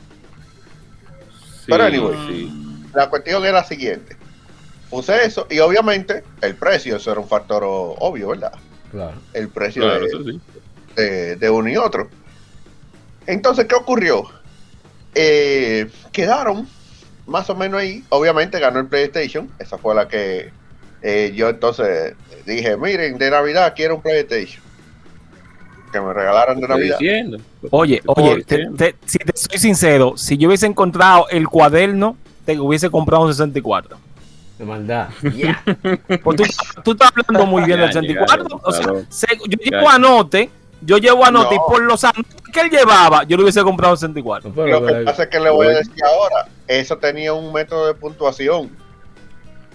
[1.66, 2.50] Pero anyway,
[2.94, 4.16] la cuestión era la siguiente.
[4.88, 8.52] Puse eso y obviamente el precio, eso era un factor obvio, ¿verdad?
[8.90, 9.16] Claro.
[9.32, 9.84] El precio
[10.94, 12.08] de, uno y otro.
[13.26, 14.30] Entonces, ¿qué ocurrió?
[15.14, 16.68] Eh, quedaron
[17.26, 18.02] más o menos ahí.
[18.10, 20.50] Obviamente ganó el PlayStation, esa fue la que
[21.02, 22.14] eh, yo entonces
[22.46, 24.62] dije, miren, de Navidad quiero un PlayStation.
[25.92, 26.98] Que me regalaran de Navidad.
[26.98, 27.38] diciendo.
[27.70, 32.58] Oye, ¿Por oye, te- si te soy sincero, si yo hubiese encontrado el cuaderno, te
[32.58, 33.96] hubiese comprado un 64.
[34.58, 35.08] De maldad.
[35.36, 35.62] Ya.
[36.24, 38.42] Porque tú, tú estás hablando muy bien del Ya 64.
[38.44, 39.04] llegaron, O sea, claro.
[39.08, 39.76] se- yo Ya.
[39.78, 40.50] llevo anote,
[40.84, 41.62] yo llevo anote No.
[41.66, 44.48] y por los anotes que él llevaba, yo le hubiese comprado un 64.
[44.50, 47.32] No, pero Lo que pero- pasa es que le voy a decir ahora, eso tenía
[47.32, 48.70] un método de puntuación.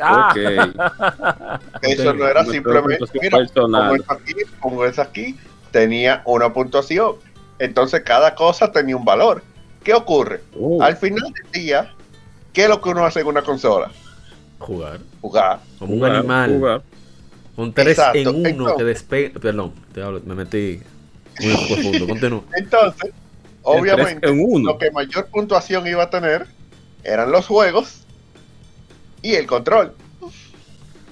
[0.02, 0.38] Ah, Ok.
[1.81, 3.81] Eso no era simplemente, mira, personal.
[3.90, 5.38] como es aquí, como es aquí,
[5.72, 7.15] tenía una puntuación.
[7.60, 9.44] Entonces cada cosa tenía un valor.
[9.84, 10.41] ¿Qué ocurre?
[10.56, 11.94] Uh, Al final del día,
[12.53, 13.91] ¿qué es lo que uno hace en una consola?
[14.60, 14.99] Jugar.
[15.19, 15.60] Jugar.
[15.80, 16.49] Como un jugar, animal.
[16.57, 16.81] jugar.
[17.57, 19.40] Un 3 Exacto, en 1 entonces- que despega.
[19.41, 20.81] Perdón, te hablo, me metí
[21.40, 22.07] muy profundo.
[22.07, 22.44] Continúa.
[22.57, 23.11] Entonces,
[23.64, 24.72] obviamente, en uno.
[24.74, 26.45] lo que mayor puntuación iba a tener
[27.03, 28.03] eran los juegos
[29.22, 29.94] y el control.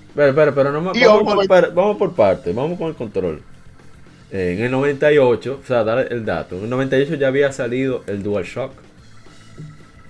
[0.09, 3.43] Espera, espera, pero no Y vamos, por, par- vamos por parte, vamos con el control.
[4.31, 6.57] Eh, en el 98, o sea, dar el dato.
[6.57, 8.71] En el 98 ya había salido el DualShock.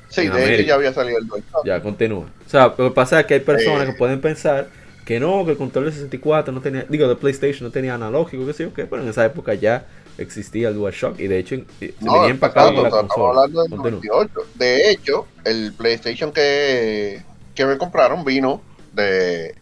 [0.09, 0.63] Sí, de hecho América.
[0.69, 1.65] ya había salido el DualShock.
[1.65, 2.25] Ya, continúa.
[2.45, 3.91] O sea, lo que pasa es que hay personas Eh.
[3.91, 4.69] que pueden pensar
[5.05, 8.45] que no, que el control de 64 no tenía, digo, de PlayStation no tenía analógico,
[8.45, 9.85] que sé yo qué, pero en esa época ya
[10.17, 13.41] existía el DualShock y de hecho eh, se No, venía empacado la estamos consola.
[13.41, 14.15] hablando del Continúa.
[14.25, 14.39] 98.
[14.55, 17.21] De hecho, el PlayStation que,
[17.55, 18.61] que me compraron vino
[18.93, 19.55] de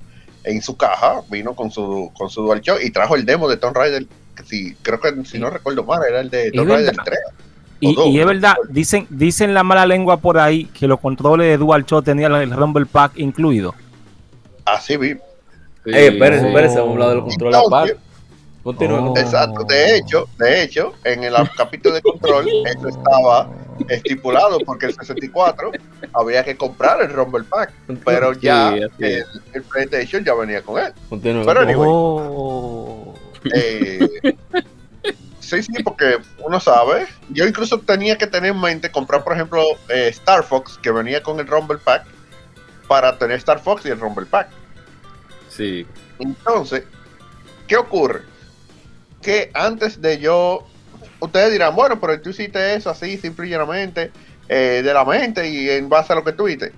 [0.44, 3.76] en su caja, vino con su con su DualShock y trajo el demo de Tomb
[3.76, 4.06] Raider.
[4.36, 7.04] Que si, creo que si no recuerdo mal, era el de Tomb Raider verdad.
[7.06, 7.20] 3.
[7.80, 11.48] y, dos, y es verdad, dicen, dicen la mala lengua por ahí que los controles
[11.48, 13.74] de DualShock tenían el Rumble Pack incluido.
[14.66, 15.14] Así vi.
[15.14, 15.92] Sí.
[15.92, 16.50] Eh, espérense, Oh.
[16.50, 18.05] espérense, vamos a hablar de los controles Entonces, aparte.
[18.66, 19.12] Continúa.
[19.12, 19.14] Oh.
[19.16, 23.48] Exacto, de hecho, de hecho, en el capítulo de control, eso estaba
[23.88, 25.72] estipulado porque el 64
[26.14, 27.72] había que comprar el Rumble Pack,
[28.04, 29.06] pero ya Sí,
[29.54, 30.92] el PlayStation ya venía con él.
[31.10, 31.46] Continúa.
[31.46, 31.88] Pero anyway.
[31.92, 33.14] Oh.
[33.54, 34.00] Eh,
[35.42, 37.06] sí, sí, porque uno sabe.
[37.30, 41.22] Yo incluso tenía que tener en mente comprar, por ejemplo, eh, Star Fox, que venía
[41.22, 42.08] con el Rumble Pack,
[42.88, 44.48] para tener Star Fox y el Rumble Pack.
[45.50, 45.86] Sí.
[46.18, 46.84] Entonces,
[47.68, 48.34] ¿qué ocurre?
[49.26, 50.68] Que antes de yo,
[51.20, 54.12] ustedes dirán, bueno, pero tú hiciste eso así, simple y llanamente,
[54.48, 56.72] eh, de la mente y en base a lo que tú viste.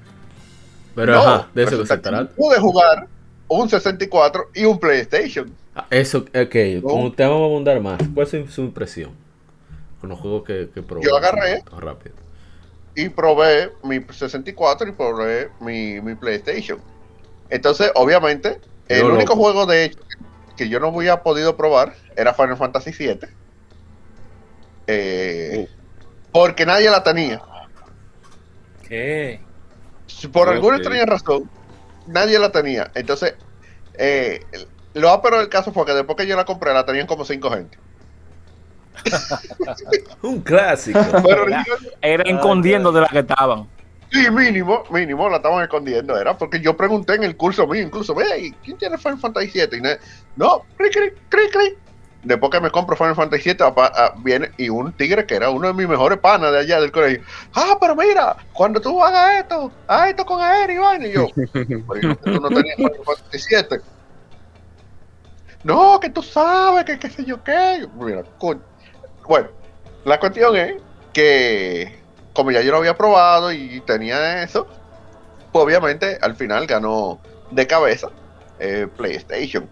[0.95, 2.33] Pero No, ajá, de eso se trata.
[2.35, 3.07] Pude jugar
[3.49, 5.53] un 64 y un PlayStation.
[5.75, 6.81] Ah, Eso, ok, No.
[6.81, 7.99] con usted vamos a abundar más.
[8.13, 9.11] ¿Cuál es su, impresión
[9.99, 11.03] con los juegos que, que probó?
[11.03, 11.63] Yo agarré.
[11.77, 12.15] Rápido.
[12.95, 16.79] y probé mi 64 y probé mi, mi PlayStation.
[17.49, 19.35] Entonces, obviamente, el Yo único loco.
[19.35, 19.99] juego de hecho
[20.57, 23.19] que yo no había podido probar era Final Fantasy VII.
[24.87, 25.67] Eh,
[26.31, 27.41] Porque nadie la tenía.
[28.87, 29.41] ¿Qué?
[30.07, 31.49] Si Por alguna extraña razón,
[32.07, 32.91] nadie la tenía.
[32.95, 33.35] Entonces,
[33.97, 34.41] eh,
[34.93, 37.51] lo ápero del caso fue que después que yo la compré, la tenían como cinco
[37.51, 37.77] gente.
[40.23, 40.99] Un clásico.
[41.23, 41.45] Pero
[42.01, 43.67] Era escondiendo de las que estaban.
[44.17, 48.15] Sí, mínimo, mínimo, la estaban escondiendo, era porque yo pregunté en el curso mío, incluso,
[48.19, 49.77] "Ey, ¿quién tiene Final Fantasy 7?
[49.77, 49.81] Y
[50.35, 51.77] no, cri, cri, cri, cri.
[52.23, 55.51] Después que me compro Final Fantasy 7, apa- ah, viene y un tigre que era
[55.51, 57.23] uno de mis mejores panas de allá del colegio.
[57.53, 61.27] Ah, pero mira, cuando tú hagas esto, haz esto con Aero y vaina", y yo,
[61.87, 63.81] "Pero tú no tenías Final Fantasy 7.
[65.61, 67.87] No, que tú sabes, que qué sé yo qué.
[67.93, 68.63] Mira, coño.
[69.27, 69.49] Bueno,
[70.05, 70.73] la cuestión es
[71.13, 71.96] que
[72.37, 74.67] como ya yo lo había probado y tenía eso,
[75.51, 77.19] pues obviamente al final ganó
[77.49, 78.09] de cabeza
[78.59, 79.67] eh, PlayStation.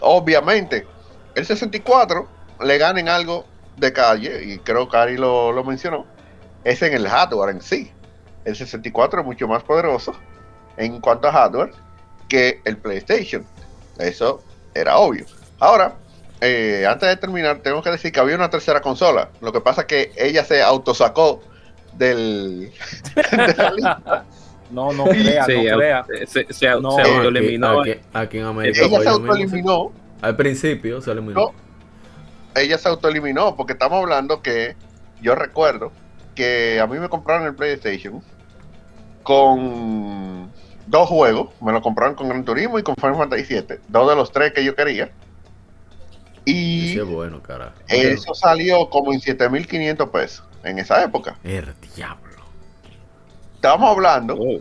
[0.00, 0.86] Obviamente,
[1.34, 2.26] el 64
[2.64, 3.44] le gana en algo
[3.76, 6.06] de calle, y creo que Ari lo, lo mencionó,
[6.64, 7.92] es en el hardware en sí.
[8.46, 10.14] El 64 es mucho más poderoso
[10.78, 11.72] en cuanto a hardware
[12.26, 13.44] que el PlayStation.
[13.98, 15.26] Eso era obvio.
[15.58, 15.94] Ahora,
[16.40, 19.28] eh, antes de terminar, tengo que decir que había una tercera consola.
[19.42, 21.42] Lo que pasa es que ella se autosacó
[21.98, 22.70] del.
[23.14, 24.24] de la lista.
[24.70, 26.04] No, no crea, Sí, no crea.
[26.26, 27.80] se, se, No, se aquí- autoeliminó.
[27.80, 28.84] Aquí, aquí en América.
[28.84, 29.92] ella se autoeliminó.
[30.20, 31.40] Al principio se eliminó.
[31.40, 31.54] No.
[32.54, 34.74] Ella se autoeliminó porque estamos hablando que
[35.22, 35.92] yo recuerdo
[36.34, 38.22] que a mí me compraron el PlayStation
[39.22, 40.50] con
[40.86, 41.48] dos juegos.
[41.60, 43.78] Me lo compraron con Gran Turismo y con Final Fantasy VII.
[43.88, 45.10] Dos de los tres que yo quería.
[46.44, 47.72] Y bueno, carajo.
[47.88, 51.36] eso salió como en 7500 pesos en esa época.
[51.44, 51.66] El
[51.96, 52.24] diablo.
[53.54, 54.60] Estábamos hablando, Oh,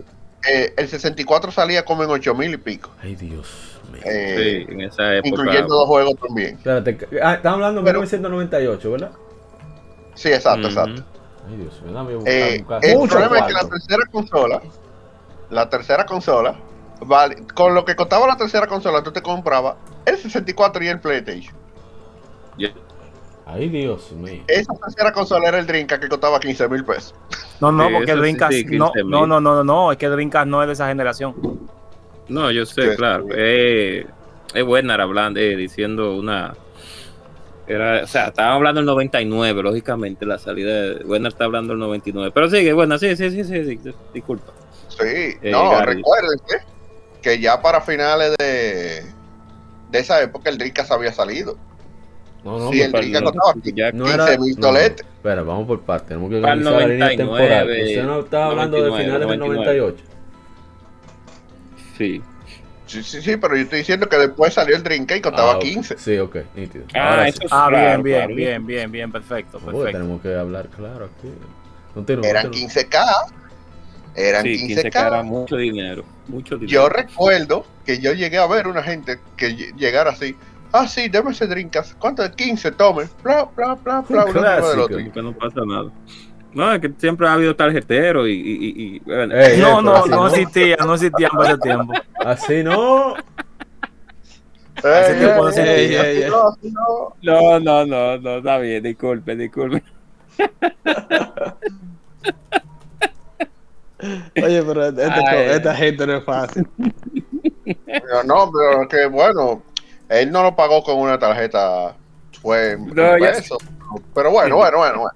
[0.49, 2.89] eh, el 64 salía como en 8000 y pico.
[3.01, 4.01] Ay, Dios mío.
[4.05, 5.29] eh, sí, en esa época.
[5.29, 6.55] incluyendo dos juegos también.
[6.57, 9.11] Espérate, ah, estamos hablando de Pero- 1998, ¿verdad?
[10.15, 11.03] Sí, exacto, exacto.
[11.47, 12.85] Ay, Dios mío, dame buscar, Eh, buscar.
[12.85, 14.61] el Mucho problema es que la tercera consola,
[15.49, 16.55] la tercera consola,
[17.01, 19.75] vale, con lo que costaba la tercera consola, tú te comprabas
[20.05, 21.55] el 64 y el PlayStation.
[23.49, 24.43] Ay, Dios mío.
[24.47, 27.15] Esa tercera consola era el Dreamcast que costaba 15 mil pesos.
[27.61, 28.53] No, no, Sí, porque sí, Dreamcast.
[28.53, 29.05] sí, no, 15.000.
[29.09, 31.35] no, no, no, no, no, es que Dreamcast no es de esa generación.
[32.27, 32.95] No, yo sé, Sí.
[32.97, 33.25] claro.
[33.33, 34.05] Eh,
[34.53, 36.53] es buena hablando, eh, diciendo una.
[37.67, 41.03] Era, o sea, estábamos hablando del 99, lógicamente, la salida de.
[41.05, 42.31] Buena está hablando del 99.
[42.33, 43.79] Pero sigue, buena, sí, sí, sí, sí, sí,
[44.13, 44.51] disculpa.
[44.89, 44.97] Sí,
[45.41, 45.95] Eh, no, Gary.
[45.95, 46.59] recuérdense
[47.21, 49.03] que ya para finales de,
[49.91, 51.57] de esa época el Dreamcast había salido.
[52.43, 54.37] No, no, sí, el pero- Dreamcast no, no 15 era.
[54.39, 54.77] mil no.
[54.77, 56.07] Espera, vamos por partes.
[56.09, 57.69] Tenemos que el organizar la línea 99, temporal.
[57.87, 59.79] Usted no estaba hablando de 99, finales del 99.
[59.81, 60.03] 98.
[61.97, 62.21] Sí.
[62.85, 65.57] Sí, sí, sí, pero yo estoy diciendo que después salió el Dreamcast y costaba Ah,
[65.57, 65.61] ok.
[65.63, 65.97] 15.
[65.97, 66.85] Sí, ok, nítido.
[66.93, 67.45] Ah, Ahora eso sí.
[67.45, 68.35] es Ah, claro, bien, bien, claro.
[68.35, 69.91] bien, bien, bien, perfecto, perfecto.
[69.91, 71.27] tenemos que hablar claro aquí.
[71.93, 72.69] Continúa, Eran continúa.
[72.69, 73.05] 15K.
[74.15, 75.07] Eran Sí, 15 15K.
[75.07, 76.03] era mucho dinero.
[76.27, 76.71] Mucho dinero.
[76.71, 80.35] Yo recuerdo que yo llegué a ver una gente que lle- llegara así.
[80.73, 81.97] Ah, sí, deme ese Dreamcast.
[81.97, 82.31] ¿Cuánto es?
[82.31, 83.05] 15, tome.
[83.23, 84.25] Bla, bla, bla, bla.
[84.25, 84.83] Un uno encima del clásico.
[84.83, 85.21] otro.
[85.23, 85.91] No pasa nada.
[86.53, 88.33] No, es que siempre ha habido tarjetero y.
[88.33, 91.93] y, y- y, bueno, Ey, No, no, así no existía, no existía por ese tiempo.
[92.25, 93.15] Así no.
[94.83, 96.09] Ey, tiempo no ey, ey, veía.
[96.09, 97.15] ey, no, así no.
[97.21, 99.83] No, no, no, no, está bien, disculpe, disculpe.
[104.43, 105.49] Oye, pero este- Ay.
[105.55, 106.67] esta gente no es fácil.
[107.85, 109.63] Pero no, pero que bueno,
[110.09, 111.95] él no lo pagó con una tarjeta,
[112.41, 112.93] fue No.
[114.13, 115.11] Pero bueno, bueno, bueno, bueno.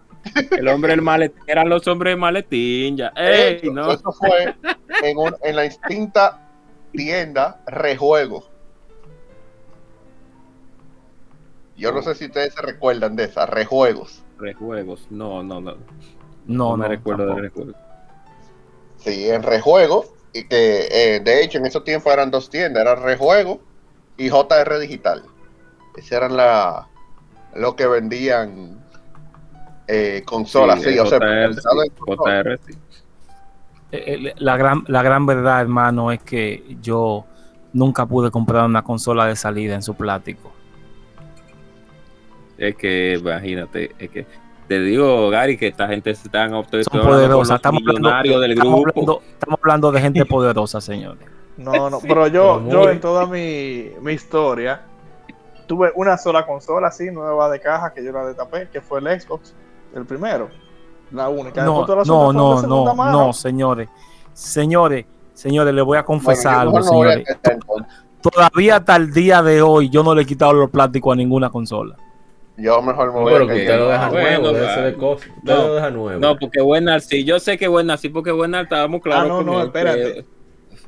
[0.51, 3.11] El hombre del maletín, eran los hombres del maletín, ya.
[3.15, 3.91] Ey, Eso, no.
[3.91, 4.55] eso fue
[5.03, 6.39] en, un- en la instinta
[6.93, 8.45] tienda Rejuego.
[11.77, 14.21] Yo no sé si ustedes se recuerdan de esas, Rejuegos.
[14.37, 15.71] Rejuegos, no, no, no.
[15.71, 15.77] No,
[16.45, 17.41] No me no, recuerdo tampoco.
[17.41, 17.75] de rejuegos.
[18.97, 22.95] Sí, en Rejuego, y que eh, de hecho en esos tiempos eran dos tiendas, era
[22.95, 23.59] Rejuego
[24.21, 25.23] y JR Digital.
[25.95, 26.87] Esas eran la,
[27.55, 28.79] lo que vendían
[29.87, 32.45] eh, consolas, sí, o sea, JR, pensado en sí, consolas.
[32.45, 32.73] JR, sí.
[34.37, 37.25] La gran, la gran verdad, hermano, es que yo
[37.73, 40.53] nunca pude comprar una consola de salida en su plástico.
[42.57, 44.25] Es que, imagínate, es que
[44.67, 47.55] te digo, Gary, que esta gente se están Son obsesionando con poderosas.
[47.55, 48.99] Estamos hablando, del estamos, grupo.
[49.01, 51.40] hablando, estamos hablando de gente poderosa, señores.
[51.63, 54.81] No, no, pero yo, pero yo en toda mi, mi historia
[55.67, 59.21] tuve una sola consola así, nueva de caja, que yo la destapé, que fue el
[59.21, 59.53] Xbox,
[59.95, 60.49] el primero,
[61.11, 61.63] la única.
[61.63, 63.11] No, no, no, no, mano.
[63.27, 63.87] no, señores.
[64.33, 67.37] Señores, señores, les voy a confesar Bueno, algo, no a señores.
[68.21, 71.49] Todavía hasta el día de hoy yo no le he quitado los plásticos a ninguna
[71.49, 71.95] consola.
[72.57, 74.59] Yo mejor me voy pero a que que- usted lo deja bueno, nuevo, va.
[74.81, 74.95] de.
[74.95, 76.19] Usted No, lo deja nuevo.
[76.19, 79.37] No, porque Buenar sí, yo sé que Buenar sí, porque Buenar estábamos claros Ah, no,
[79.37, 80.13] con no, él, espérate.
[80.13, 80.25] que-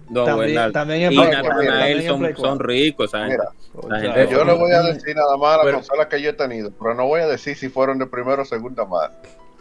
[0.10, 3.12] No, También- también y Natanael son, son ricos.
[3.14, 3.50] Mira,
[3.88, 6.34] La gente- yo le voy a decir nada más a las consolas que yo he
[6.34, 9.14] tenido, pero no voy a decir si fueron de primera o segunda mano.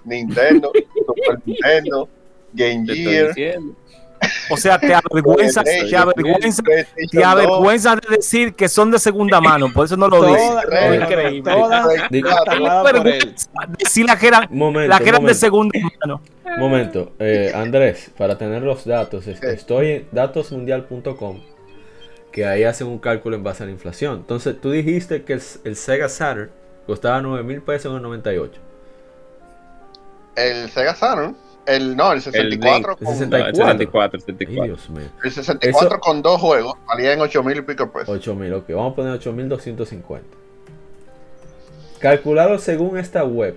[0.05, 0.73] Nintendo,
[1.06, 2.09] Super Nintendo,
[2.52, 3.74] Game Gear, diciendo.
[4.51, 8.90] O sea, te avergüenza, PlayStation, te avergüenza, PlayStation te 2, avergüenza de decir que son
[8.90, 10.43] de segunda mano, por eso no lo dices.
[11.03, 11.53] Increíble.
[11.53, 11.86] todas.
[12.85, 16.20] Vergüenza decir las que eran, Momento, las que eran de segunda mano.
[16.59, 21.40] Momento, eh, Andrés, para tener los datos, es- estoy en datosmundial.com,
[22.31, 24.16] que ahí hacen un cálculo en base a la inflación.
[24.19, 26.51] Entonces, tú dijiste que el, el Sega Saturn
[26.86, 28.61] costaba 9 mil pesos en el 98.
[30.36, 31.36] El Sega Saturn,
[31.67, 33.39] el no, el 64 El con, 60.
[33.39, 34.19] No, el 64.
[34.19, 34.65] 64, Ay, 64.
[34.65, 35.09] Dios mío.
[35.25, 38.09] el 64 Eso- con dos juegos, salía en 8 mil y pico pesos.
[38.09, 38.69] 8 mil, ok.
[38.71, 40.37] Vamos a poner 8250.
[42.01, 43.57] Calculado según esta web,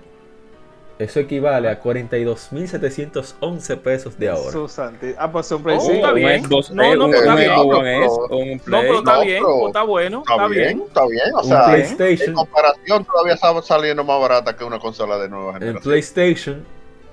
[0.98, 4.50] eso equivale a 42.711 pesos de ahora.
[4.52, 6.08] Su santi- Ah, pues un Oh, Play está cinco.
[6.08, 6.44] un bien.
[6.44, 7.50] Xbox, No, no, un, pero está bien.
[7.50, 8.82] No, un No, Play.
[8.82, 10.82] pero está no, bien, pues está bueno, Está, está bien, bien.
[10.86, 11.22] está bien.
[11.34, 11.66] O sea, en
[11.96, 15.82] PlayStation, comparación todavía estaba saliendo más barata que una consola de nueva el generación.
[15.82, 16.64] PlayStation,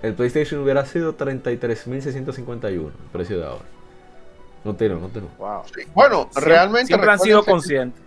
[0.03, 3.65] el PlayStation hubiera sido 33.651 el precio de ahora.
[4.63, 4.95] No tiene.
[4.95, 5.63] Wow.
[5.75, 5.81] Sí.
[5.93, 8.01] Bueno, Siempre- realmente Siempre han sido conscientes.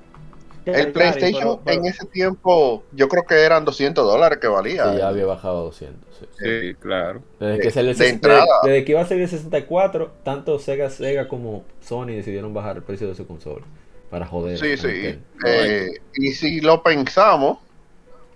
[0.64, 4.90] el PlayStation pero- pero- en ese tiempo yo creo que eran 200 dólares que valía.
[4.92, 6.16] Sí, ya había bajado a 200.
[6.18, 6.26] sí.
[6.38, 7.20] Sí, claro.
[7.38, 8.40] Desde que, salió el de ses- entrada.
[8.62, 12.76] desde- desde que iba a salir el 64, tanto Sega, Sega como Sony decidieron bajar
[12.78, 13.64] el precio de su consola.
[14.10, 14.56] Para joder.
[14.58, 15.18] Sí, sí.
[15.46, 17.58] Eh, y si lo pensamos,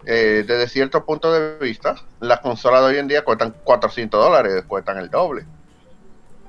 [0.07, 4.65] eh, desde cierto punto de vista, las consolas de hoy en día cuestan 400 dólares,
[4.67, 5.45] cuestan el doble.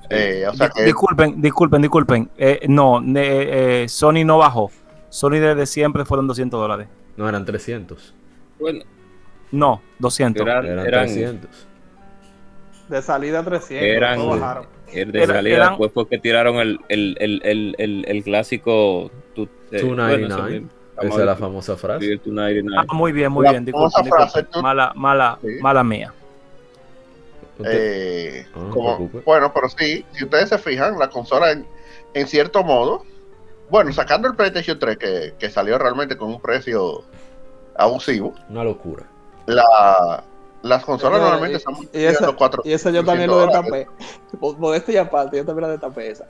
[0.10, 2.30] Eh, o sea que Disculpen, disculpen, disculpen.
[2.38, 4.70] Eh, no, eh, Sony no bajó.
[5.10, 6.88] Sony desde siempre fueron 200 dólares.
[7.18, 8.14] No, eran 300.
[8.60, 8.84] Bueno,
[9.52, 10.42] No, 200.
[10.46, 11.68] Era- Eran eran 300.
[12.90, 13.88] De salida 300.
[13.88, 14.68] Eran- todos bajaron.
[14.94, 19.44] El de salida eran- después porque tiraron el, el, el, el, el, el clásico tu-
[19.72, 20.50] eh, 299.
[20.60, 20.81] bueno.
[21.02, 22.06] Esa es la famosa frase.
[22.06, 22.86] Sí, el 299.
[22.90, 23.66] Ah, muy bien, muy La bien.
[23.66, 25.48] Disculpa, frase, tú- Mala, mala, Sí.
[25.62, 26.14] mala mía.
[27.64, 31.66] Eh, Ah, como- bueno, pero sí, si ustedes se fijan, la consola en,
[32.14, 33.04] en cierto modo,
[33.70, 37.04] bueno, sacando el PlayStation 3 que, que salió realmente con un precio
[37.76, 39.04] abusivo, Una locura.
[39.46, 40.24] la,
[40.64, 42.62] las consolas No, normalmente y- están Y esa, cuatro.
[42.66, 43.88] y esa yo también lo destapé.
[44.40, 46.26] Modestia y aparte, yo también la destapé esa.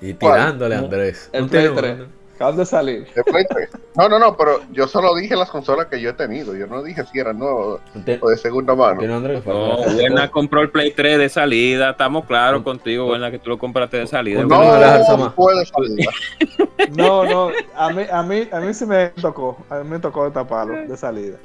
[0.00, 0.34] Y ¿Cuál?
[0.34, 1.28] tirándole a Andrés.
[1.32, 2.08] El Play tiene- 3.
[2.36, 3.06] Acaban de salir.
[3.14, 3.68] de Play 3.
[3.96, 6.54] No, no, no, pero yo solo dije las consolas que yo he tenido.
[6.54, 7.80] Yo no dije si eran nuevas
[8.20, 9.00] o de segunda mano.
[9.02, 11.90] No, Buena compró el Play 3 de salida.
[11.90, 14.42] Estamos claros contigo, Buena, que tú lo compraste de salida.
[14.42, 14.76] No, No,
[15.16, 15.34] no.
[16.94, 19.56] No, no, a mí, a mí, a mí sí me tocó.
[19.70, 21.36] A mí me tocó destaparlo de salida.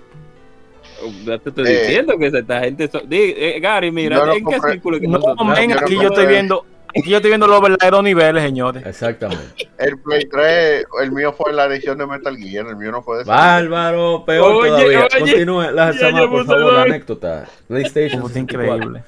[1.26, 1.80] Ya te estoy Eh.
[1.88, 2.88] diciendo que esta gente.
[2.90, 6.66] so- Di- eh, Gary, mira, ¿en qué círculo que No, nosotros- aquí yo estoy viendo,
[7.00, 8.86] aquí yo estoy viendo los verdaderos niveles, señores.
[8.86, 9.70] Exactamente.
[9.78, 13.20] El Play 3, el mío fue la edición de Metal Gear, el mío no fue
[13.20, 13.24] de.
[13.24, 15.00] Bárbaro, peor Oye, todavía.
[15.00, 17.46] oye, Continúe, la ya, Sama, ya, por favor, la anécdota.
[17.68, 18.22] PlayStation.
[18.24, 18.76] Es 64.
[18.76, 19.04] increíble.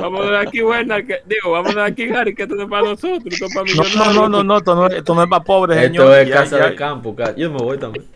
[0.00, 1.02] Vamos de aquí, Buena.
[1.04, 4.12] que- digo, vamos de aquí, Gary, que esto es para nosotros, esto es para No,
[4.12, 6.18] no, no, no, no, esto no, es- esto no es para pobres, Esto señor.
[6.18, 6.66] es Ya, casa ya.
[6.70, 7.16] de campo.
[7.16, 8.06] ca- Yo me voy también.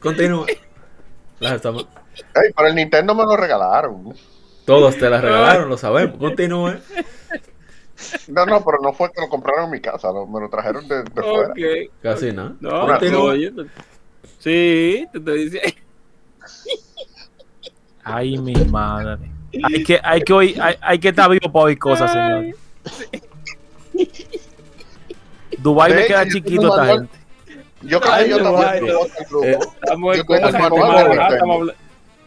[0.00, 0.46] Continúe.
[1.40, 1.80] La Sama.
[1.80, 4.14] Ey, pero el Nintendo me lo regalaron.
[4.64, 6.16] Todos te la regalaron, lo sabemos.
[6.18, 6.74] Continúe.
[8.28, 10.86] No, no, pero no fue que lo compraron en mi casa, lo- me lo trajeron
[10.88, 11.50] de, de fuera.
[11.50, 11.92] Ok.
[12.02, 12.54] Casi nada.
[12.60, 13.20] No, Continúe.
[13.22, 13.52] oye,
[14.38, 15.80] Sí, te estoy diciendo.
[18.02, 19.18] Ay, mi madre.
[19.64, 22.56] Hay que, hay que oír, hay, hay que estar vivo para oír cosas, señor.
[25.58, 27.18] Dubai De le queda yo chiquito a esta gente.
[27.82, 28.96] Yo creo que yo no, también.
[29.44, 30.24] Eh, Estamos Yo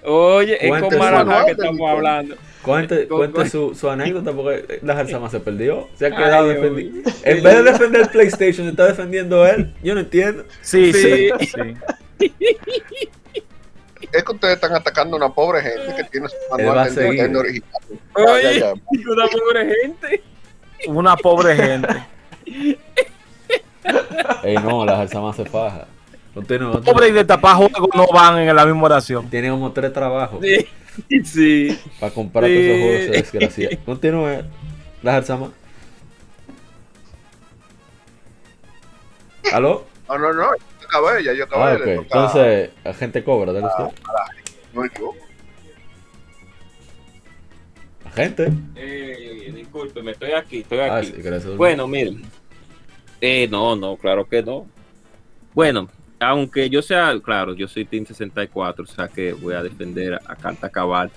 [0.05, 2.35] Oye, es con manual que estamos hablando.
[2.61, 5.89] Cuente, cuente su, su anécdota porque la Alzama se perdió.
[5.95, 6.91] Se ha Ay, quedado Dios mío.
[7.23, 9.73] En vez de defender el PlayStation, está defendiendo él.
[9.83, 10.45] Yo no entiendo.
[10.61, 11.47] Sí, sí, Sí.
[12.19, 12.29] sí.
[14.11, 17.09] Es que ustedes están atacando a una pobre gente que tiene su manual de seguir.
[17.13, 17.81] Nintendo original.
[18.15, 18.73] Ya, Oye, ya, ya.
[19.11, 20.23] una pobre gente.
[20.87, 22.03] Una pobre gente.
[24.43, 25.87] Ey, no, la Alzama se faja.
[26.33, 26.81] Continúa.
[26.81, 29.29] Pobre y de tapar juegos no van en la misma oración.
[29.29, 31.79] Tiene como tres trabajos Sí, sí.
[31.99, 32.55] para comprar Sí.
[32.55, 33.31] todos esos juegos.
[33.31, 33.79] Desgracia.
[33.85, 34.43] Continúe.
[35.03, 35.51] La Alzama.
[39.51, 39.85] ¿Aló?
[40.07, 41.63] No, no, no, yo acabé, ya yo acabé.
[41.63, 42.03] Ah, le ok.
[42.07, 43.83] toca- Entonces, agente cobra, dale usted.
[44.73, 45.17] no me equivoco.
[48.05, 48.51] Agente.
[48.75, 51.07] Eh, disculpe, me estoy aquí, estoy Ah, aquí.
[51.07, 51.55] sí, gracias.
[51.57, 52.21] Bueno, miren.
[53.21, 54.67] Eh, no, no, claro que no.
[55.53, 55.89] Bueno,
[56.23, 60.35] aunque yo sea, claro, yo soy Team 64, o sea que voy a defender a
[60.35, 61.11] carta cabal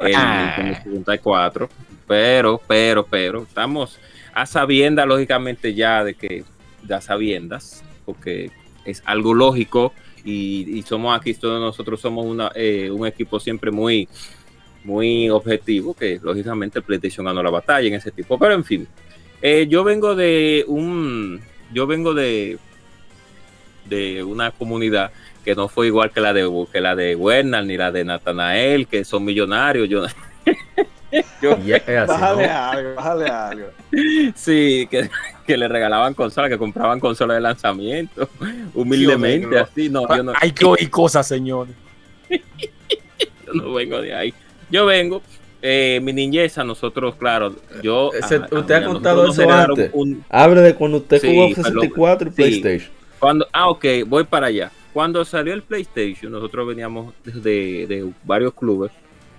[0.00, 0.56] el Ah.
[0.56, 1.68] Nintendo 64.
[2.06, 3.98] Pero, pero, pero, estamos
[4.34, 6.44] a sabiendas, lógicamente, ya de que,
[6.86, 8.50] ya sabiendas, porque
[8.84, 9.94] es algo lógico
[10.24, 14.08] y, y somos aquí, todos nosotros somos una, eh, un equipo siempre muy,
[14.84, 18.38] muy objetivo, que lógicamente el PlayStation ganó la batalla en ese tipo.
[18.38, 18.86] Pero en fin,
[19.40, 21.40] eh, yo vengo de un,
[21.72, 22.58] yo vengo de,
[23.86, 25.10] de una comunidad
[25.44, 28.86] que no fue igual que la de que la de Werner ni la de Natanael,
[28.86, 29.88] que son millonarios.
[29.88, 30.04] Yo,
[31.24, 31.72] así,
[32.06, 32.52] Bájale ¿no?
[32.58, 33.66] algo, bájale algo.
[34.34, 35.08] sí, que,
[35.46, 38.28] que le regalaban consolas, que compraban consolas de lanzamiento,
[38.74, 39.88] humildemente, Dios así.
[39.88, 41.74] No, yo no, Hay que oír cosas, señores.
[42.30, 44.34] yo no vengo de ahí.
[44.70, 45.22] Yo vengo.
[45.66, 48.10] Eh, mi niñeza, nosotros, claro, yo.
[48.12, 49.90] Ese- usted ha contado eso antes.
[49.94, 52.36] un- Hable de cuando usted Sí, jugó pero- 64 y sí.
[52.36, 52.90] PlayStation.
[53.24, 54.70] Cuando, ah, ok, voy para allá.
[54.92, 58.92] Cuando salió el PlayStation, nosotros veníamos de, de varios clubes.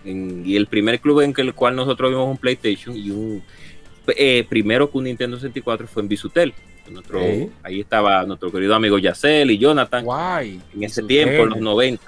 [0.03, 3.43] en- y el primer club en que el cual nosotros vimos un PlayStation y un
[4.07, 6.53] eh, primero con un Nintendo 64 fue en Bisutel.
[6.91, 7.19] Nuestro.
[7.63, 10.61] Ahí estaba nuestro querido amigo Yacel y Jonathan Guay.
[10.75, 12.07] en ese tiempo, en los 90.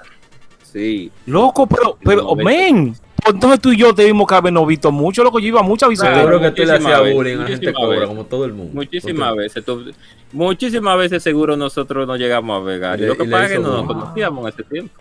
[0.62, 2.94] Sí, Loco, pero, pero, men.
[3.30, 5.38] Entonces tú y yo debimos que habernos visto mucho, loco.
[5.38, 6.14] Yo iba mucho a visitar.
[6.14, 8.72] Seguro que tú le hacías bullying a la gente cobra, como todo el mundo.
[8.74, 9.64] muchísimas veces.
[9.64, 9.90] tú-
[10.32, 12.78] muchísimas veces seguro nosotros no llegamos a ver.
[12.80, 12.98] Gary.
[12.98, 15.00] Y le- Lo que y pasa es que no nos conocíamos en ese tiempo.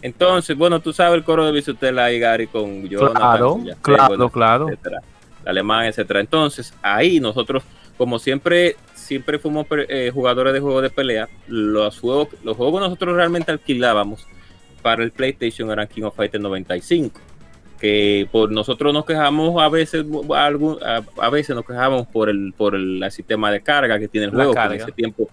[0.00, 4.30] Entonces, bueno, tú sabes el coro de Bisutel ahí, Gary, con Jonathan, Claro, claro, bueno,
[4.30, 4.68] claro.
[4.68, 4.98] etcétera,
[5.44, 6.18] alemán, etcétera.
[6.20, 7.62] Entonces, ahí nosotros,
[7.96, 12.84] como siempre, siempre fuimos eh, jugadores de juegos de pelea, los juegos, los juegos que
[12.86, 14.26] nosotros realmente alquilábamos
[14.82, 17.20] para el PlayStation eran King of Fighters 95.
[17.80, 20.04] Que por nosotros nos quejamos a veces,
[20.34, 24.06] a, algún- a, a veces nos quejamos por el, por el, sistema de carga que
[24.08, 25.28] tiene el juego, que en ese tiempo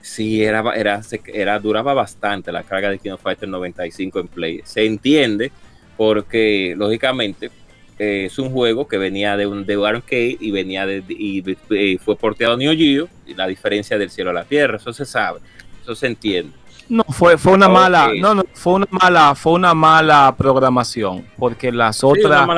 [0.00, 4.60] sí era, era, era, duraba bastante la carga de King of Fighters 95 en Play.
[4.64, 5.50] Se entiende
[5.96, 7.50] porque lógicamente
[7.98, 11.42] eh, es un juego que venía de un de arcade y venía de, y,
[11.74, 14.92] y fue porteado a Neo Geo, y la diferencia del cielo a la tierra, eso
[14.92, 15.40] se sabe,
[15.82, 16.52] eso se entiende.
[16.88, 21.70] No, fue, fue una mala, no, no, fue una mala, fue una mala programación, porque
[21.70, 22.48] las otras,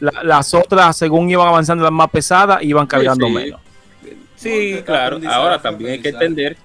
[0.00, 3.32] la- las otras, según iban avanzando las más pesadas, iban cargando sí.
[3.32, 3.60] menos.
[4.36, 5.18] Sí, claro.
[5.28, 6.56] Ahora también hay que entender,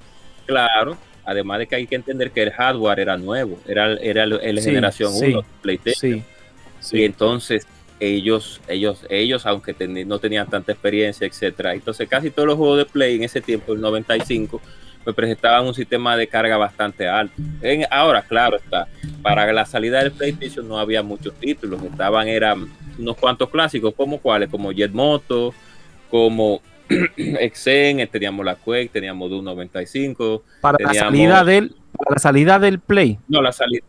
[0.45, 4.59] claro, además de que hay que entender que el hardware era nuevo, era, era el,
[4.61, 6.23] generación sí, 1, PlayStation.
[6.79, 7.65] Sí, Y entonces
[7.99, 12.77] ellos, ellos, ellos, aunque teni- no tenían tanta experiencia, etcétera, entonces casi todos los juegos
[12.77, 14.61] de Play en ese tiempo, el 95,
[15.05, 17.33] me presentaban un sistema de carga bastante alto.
[17.61, 18.87] En- ahora, claro está,
[19.21, 22.67] para la salida del PlayStation no había muchos títulos, estaban eran
[22.97, 25.53] unos cuantos clásicos, como cuáles, como Jet Moto,
[26.09, 26.61] como
[27.17, 32.79] Exen, teníamos la Quake, teníamos Doom 95, Para la salida del, para la salida del
[32.79, 33.19] Play.
[33.27, 33.83] no, la salida.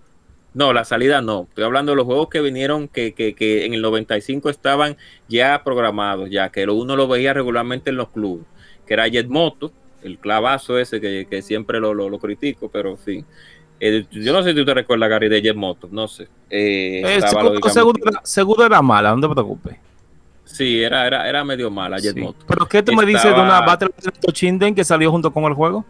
[0.53, 1.47] No, la salida no.
[1.49, 4.97] Estoy hablando de los juegos que vinieron, que, que, que en el 95 estaban
[5.29, 8.45] ya programados, ya que uno lo veía regularmente en los clubes,
[8.85, 12.91] que era Jet Moto, el clavazo ese que, que siempre lo, lo, lo critico, pero
[12.91, 13.27] en fin.
[13.79, 16.25] Eh, yo no sé si tú te recuerdas, Gary, de Jet Moto, no sé.
[16.51, 17.21] Eh, Eh,
[17.71, 19.77] seguro, era, seguro era mala, no te preocupes.
[20.45, 22.21] Sí, era, era, era medio mala Jet Sí.
[22.21, 22.45] Moto.
[22.47, 25.55] Pero ¿qué tú me dices de una Battle of Toshinden que salió junto con el
[25.55, 25.85] juego?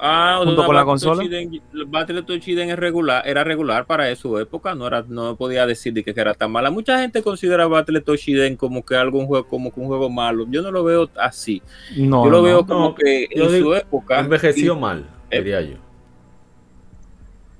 [0.00, 1.22] Ah, junto con la Battle consola.
[1.24, 5.92] El Battle Toshiden es regular, era regular para su época, no era, no podía decir
[5.92, 6.70] de que era tan mala.
[6.70, 10.46] Mucha gente considera Battle Toshiden como que algún juego, como que un juego malo.
[10.48, 11.62] Yo no lo veo así.
[11.96, 12.42] No, yo lo no.
[12.44, 12.94] veo como no.
[12.94, 14.20] que en digo, su época.
[14.20, 15.38] Envejeció y- mal, Eh.
[15.38, 15.76] diría yo.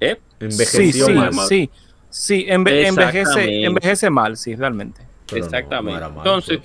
[0.00, 0.16] ¿Eh?
[0.38, 1.32] Sí, Envejeció sí, mal.
[1.48, 1.70] sí.
[2.10, 5.02] Sí, enve- envejece, envejece mal, sí, realmente.
[5.30, 5.92] Pero Exactamente.
[5.92, 6.60] no era mal, Entonces.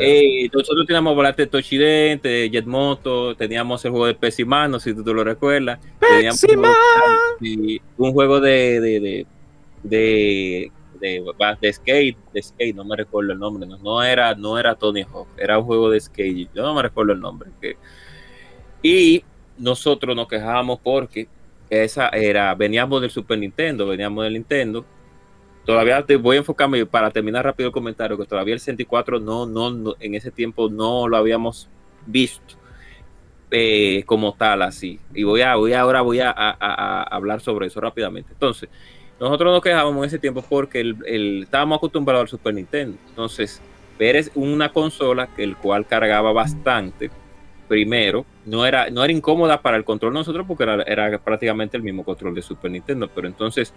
[0.00, 4.90] Eh, nosotros teníamos Volante Toshiden, de Jet Moto, teníamos el juego de Pesiman, no sé
[4.90, 5.78] si tú te lo recuerdas.
[6.00, 6.74] Teníamos un juego,
[7.40, 9.26] sí, un juego de de, de,
[9.82, 11.22] de, de-
[11.60, 15.02] de skate, de skate, no me recuerdo el nombre, no, no era, no era Tony
[15.02, 17.50] Hawk, era un juego de skate, yo no me recuerdo el nombre.
[17.60, 17.76] que-
[18.82, 19.22] y
[19.58, 21.28] nosotros nos quejábamos porque
[21.70, 24.84] esa era, veníamos del Super Nintendo, veníamos del Nintendo.
[25.68, 29.44] Todavía te voy a enfocarme para terminar rápido el comentario, que todavía el 64 no,
[29.44, 31.68] no, no en ese tiempo no lo habíamos
[32.06, 32.54] visto
[33.50, 34.98] eh, como tal así.
[35.12, 38.32] Y voy a, voy ahora voy a, hablar sobre eso rápidamente.
[38.32, 38.70] Entonces,
[39.20, 42.96] nosotros nos quejábamos en ese tiempo porque el, estábamos acostumbrados al Super Nintendo.
[43.06, 43.60] Entonces,
[43.98, 47.10] ver una consola que el cual cargaba bastante.
[47.68, 51.82] Primero, no era, no era incómoda para el control nosotros porque era, era prácticamente el
[51.82, 53.10] mismo control de Super Nintendo.
[53.14, 53.74] Pero entonces,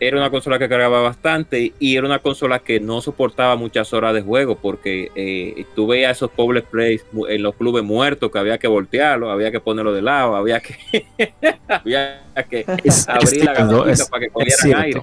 [0.00, 4.14] era una consola que cargaba bastante y era una consola que no soportaba muchas horas
[4.14, 8.58] de juego porque eh, tú veías esos pobres plays en los clubes muertos que había
[8.58, 10.76] que voltearlo, había que ponerlo de lado, había que,
[11.68, 15.02] había que Es, es abrir la es- para que cogieran aire.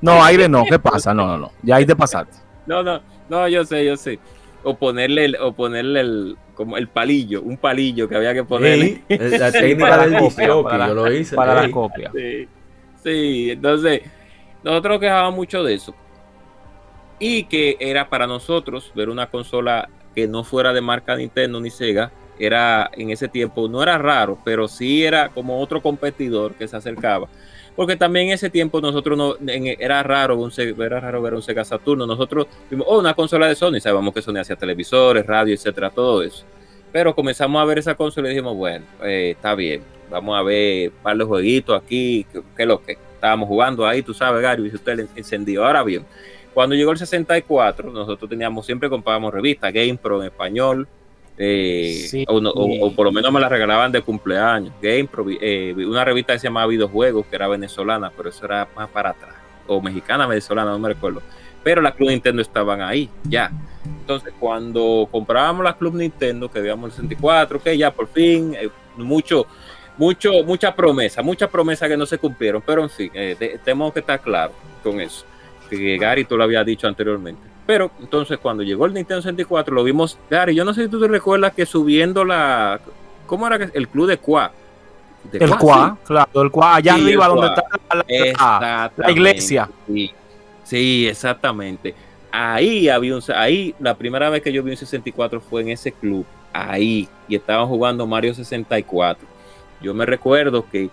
[0.00, 1.12] No, aire no, ¿qué pasa?
[1.14, 1.52] No, no, no.
[1.62, 2.36] Ya ahí te pasaste.
[2.66, 4.18] No, no, no, yo sé, yo sé.
[4.64, 9.02] O ponerle el, o ponerle el, como el palillo, un palillo que había que ponerle.
[9.08, 11.36] Ey, la técnica Para del la copia, disc para la- yo lo hice.
[11.36, 12.10] Para la copia.
[12.14, 12.48] Sí,
[13.02, 14.02] sí, entonces
[14.62, 15.94] nosotros quejábamos mucho de eso.
[17.18, 21.70] Y que era para nosotros ver una consola que no fuera de marca Nintendo ni
[21.70, 26.66] Sega, era en ese tiempo, no era raro, pero sí era como otro competidor que
[26.66, 27.28] se acercaba.
[27.76, 31.42] Porque también en ese tiempo nosotros no, en- era raro un era raro ver un
[31.42, 32.06] Sega Saturno.
[32.06, 36.22] Nosotros vimos, oh, una consola de Sony, sabemos que Sony hacía televisores, radio, etcétera, todo
[36.22, 36.44] eso.
[36.92, 40.90] Pero comenzamos a ver esa consola y dijimos, bueno, eh, está bien, vamos a ver
[40.90, 44.68] un par de jueguitos aquí, que, que lo que estábamos jugando ahí, tú sabes, Gary,
[44.70, 45.64] y usted le encendió.
[45.64, 46.04] Ahora bien,
[46.54, 50.86] cuando llegó el 64, nosotros teníamos, siempre comprábamos revistas, GamePro en español,
[51.38, 52.24] eh, Sí.
[52.28, 54.72] o, o- o por lo menos me la regalaban de cumpleaños.
[54.82, 58.88] GamePro, eh, una revista que se llamaba Videojuegos, que era venezolana, pero eso era más
[58.90, 59.34] para atrás,
[59.66, 61.22] o mexicana, venezolana, no me recuerdo.
[61.64, 63.50] Pero las Club Nintendo estaban ahí, ya.
[63.84, 68.68] Entonces, cuando comprábamos la Club Nintendo, que veíamos el 64, que ya por fin, eh,
[68.96, 69.46] mucho,
[69.98, 73.92] mucho, mucha promesa, muchas promesas que no se cumplieron, pero en fin, eh, te- tenemos
[73.92, 75.24] que estar claros con eso.
[75.68, 77.40] Que Gary tú lo había dicho anteriormente.
[77.66, 81.00] Pero entonces, cuando llegó el Nintendo 64, lo vimos, Gary, yo no sé si tú
[81.00, 82.80] te recuerdas que subiendo la.
[83.26, 84.50] ¿Cómo era que el club de Qua?
[85.32, 89.70] El Qua, claro, el cuá, allá Sí, arriba donde está la, la- Exactamente, la iglesia.
[89.86, 90.10] Sí,
[90.64, 91.94] sí, exactamente.
[92.32, 95.92] Ahí había un, ahí la primera vez que yo vi un 64 fue en ese
[95.92, 99.24] club, ahí, y estaban jugando Mario 64.
[99.82, 100.90] Yo me recuerdo que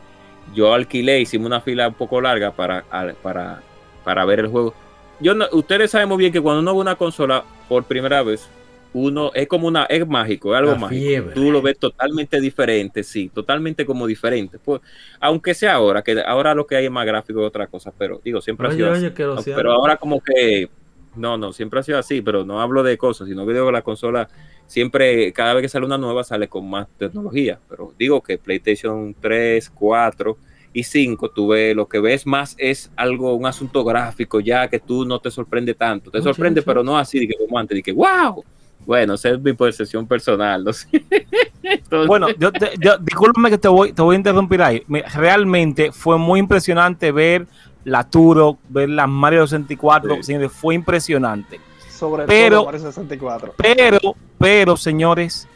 [0.53, 2.83] yo alquilé, hicimos una fila un poco larga para,
[3.21, 3.61] para,
[4.03, 4.73] para ver el juego.
[5.19, 8.47] Yo no- ustedes saben muy bien que cuando uno ve una consola por primera vez,
[8.93, 11.01] uno es como una, es mágico, es algo La mágico.
[11.01, 11.33] fiebre.
[11.35, 14.57] Tú lo ves totalmente diferente, sí, totalmente como diferente.
[14.57, 14.81] Pues,
[15.19, 18.19] aunque sea ahora, que ahora lo que hay es más gráfico y otra cosa, pero
[18.23, 19.05] digo, siempre ha sido así.
[19.05, 19.13] oye,
[19.43, 19.55] sea.
[19.55, 20.69] Pero ahora como que,
[21.15, 23.83] no, no, siempre ha sido así, pero no hablo de cosas, sino que digo la
[23.83, 24.27] consola
[24.69, 27.59] siempre, cada vez que sale una nueva, sale con más tecnología.
[27.67, 30.37] Pero digo que PlayStation 3, 4
[30.71, 34.79] y 5, tú ves, lo que ves más es algo, un asunto gráfico ya que
[34.79, 36.11] tú no te sorprende tanto.
[36.11, 36.65] Te Mucho, sorprende, mucho.
[36.67, 38.43] pero no así de que como antes, de que wow.
[38.85, 40.87] Bueno, esa es mi percepción personal, no sé.
[41.63, 44.83] Entonces, Bueno, yo, yo- discúlpame que te voy, te voy a interrumpir ahí.
[44.87, 47.45] Me- Realmente fue muy impresionante ver
[47.83, 50.35] la Turo, ver la Mario 64, Sí.
[50.49, 51.59] fue impresionante.
[51.99, 53.53] Sobre Pero- todo Mario 64.
[53.57, 53.99] Pero,
[54.37, 55.47] pero, señores,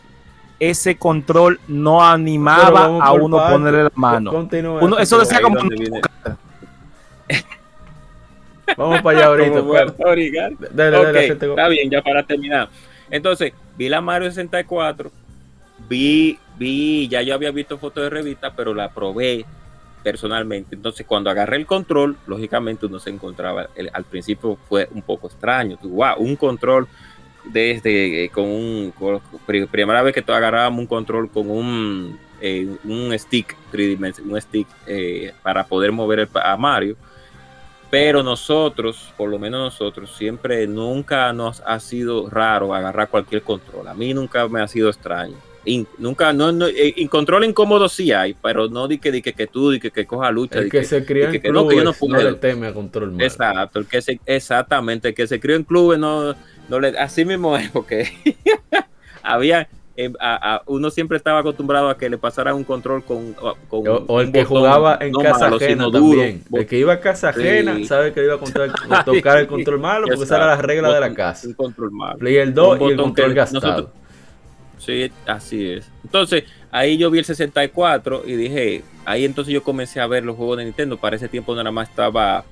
[0.59, 3.53] ese control no animaba a uno partes.
[3.53, 4.31] ponerle la mano.
[4.81, 5.57] Uno- eso decía como
[8.77, 9.61] Vamos para allá ahorita.
[10.71, 12.69] Dale, dale, está bien, ya para terminar.
[13.09, 15.11] Entonces, vi la Mario 64,
[15.87, 19.45] vi, vi, ya yo había visto fotos de revista, pero la probé
[20.03, 20.75] personalmente.
[20.75, 25.27] Entonces, cuando agarré el control, lógicamente uno se encontraba, el- al principio fue un poco
[25.27, 25.77] extraño.
[25.81, 26.87] Tú, wow, un control
[27.45, 32.67] desde eh, con un, con- pri- primera vez que agarrábamos un control con un, eh,
[32.83, 33.55] un stick
[34.25, 36.95] un stick eh, para poder mover el a Mario.
[37.89, 43.87] Pero nosotros, por lo menos nosotros, siempre nunca nos ha sido raro agarrar cualquier control.
[43.87, 45.35] A mí nunca me ha sido extraño.
[45.65, 49.21] In- nunca, no, no, eh, en control incómodo sí hay, pero no di que, di
[49.21, 50.59] que, que tú, di que, que coja lucha.
[50.59, 52.31] El di que se crió en que no, que yo no clubes no puedo.
[52.31, 53.23] le teme a control malo.
[53.23, 56.35] Exacto, el que se, exactamente, el que se crió en clubes no,
[56.69, 58.09] no le, así mismo es, porque
[59.23, 63.33] había, eh, a- a- uno siempre estaba acostumbrado a que le pasara un control con,
[63.33, 66.43] con O, o el que botón jugaba en no casa malo, ajena sino duro, también.
[66.51, 67.39] el que iba a casa Sí.
[67.39, 70.55] ajena sabe que iba a, contar- a tocar el control malo porque esa era la
[70.61, 71.47] regla de la Botón- casa.
[71.47, 72.17] Un control malo.
[72.17, 73.65] Play el Un 2 y el botón control que gastado.
[73.67, 74.02] nosotros-
[74.85, 75.89] Sí, así es.
[76.03, 80.35] Entonces, ahí yo vi el 64 y dije, ahí entonces yo comencé a ver los
[80.35, 80.97] juegos de Nintendo.
[80.97, 82.43] Para ese tiempo nada más estaba...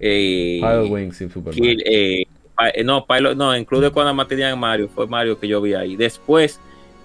[0.00, 1.78] Eh, Pilot Wings y Super Mario.
[1.84, 2.26] eh,
[2.74, 5.60] eh, no, Pilot- no, en Club de cuando más tenían Mario, fue Mario que yo
[5.60, 5.96] vi ahí.
[5.96, 6.60] Después,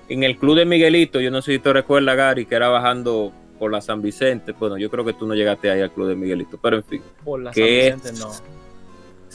[0.10, 3.32] en el Club de Miguelito, yo no sé si te recuerdas, Gary, que era bajando
[3.58, 4.54] por la San Vicente.
[4.54, 7.02] Bueno, yo creo que tú no llegaste ahí al Club de Miguelito, pero en fin.
[7.24, 7.54] Por la.
[7.54, 8.32] San Vicente, no.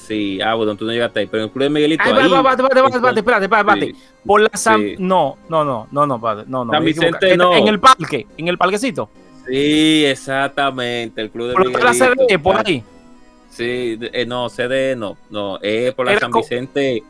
[0.07, 2.03] Sí, ah, bueno, tú no llegaste ahí, pero el Club de Miguelito.
[2.05, 3.87] Ay, ahí, espérate, espérate, espérate, espérate, espérate, espérate, espérate.
[3.87, 4.11] Sí.
[4.27, 4.81] Por la San...
[4.81, 4.95] Sí.
[4.99, 6.73] No, no, no, no, no, no, no.
[6.73, 6.85] San.
[6.85, 7.55] Vicente no.
[7.55, 9.09] En el parque, en el parquecito.
[9.47, 12.27] Sí, exactamente, el Club de Por la Miguelito.
[12.29, 12.83] CD, por ahí.
[13.49, 17.03] Sí, eh, no, CD no, no, es por la Era San Vicente,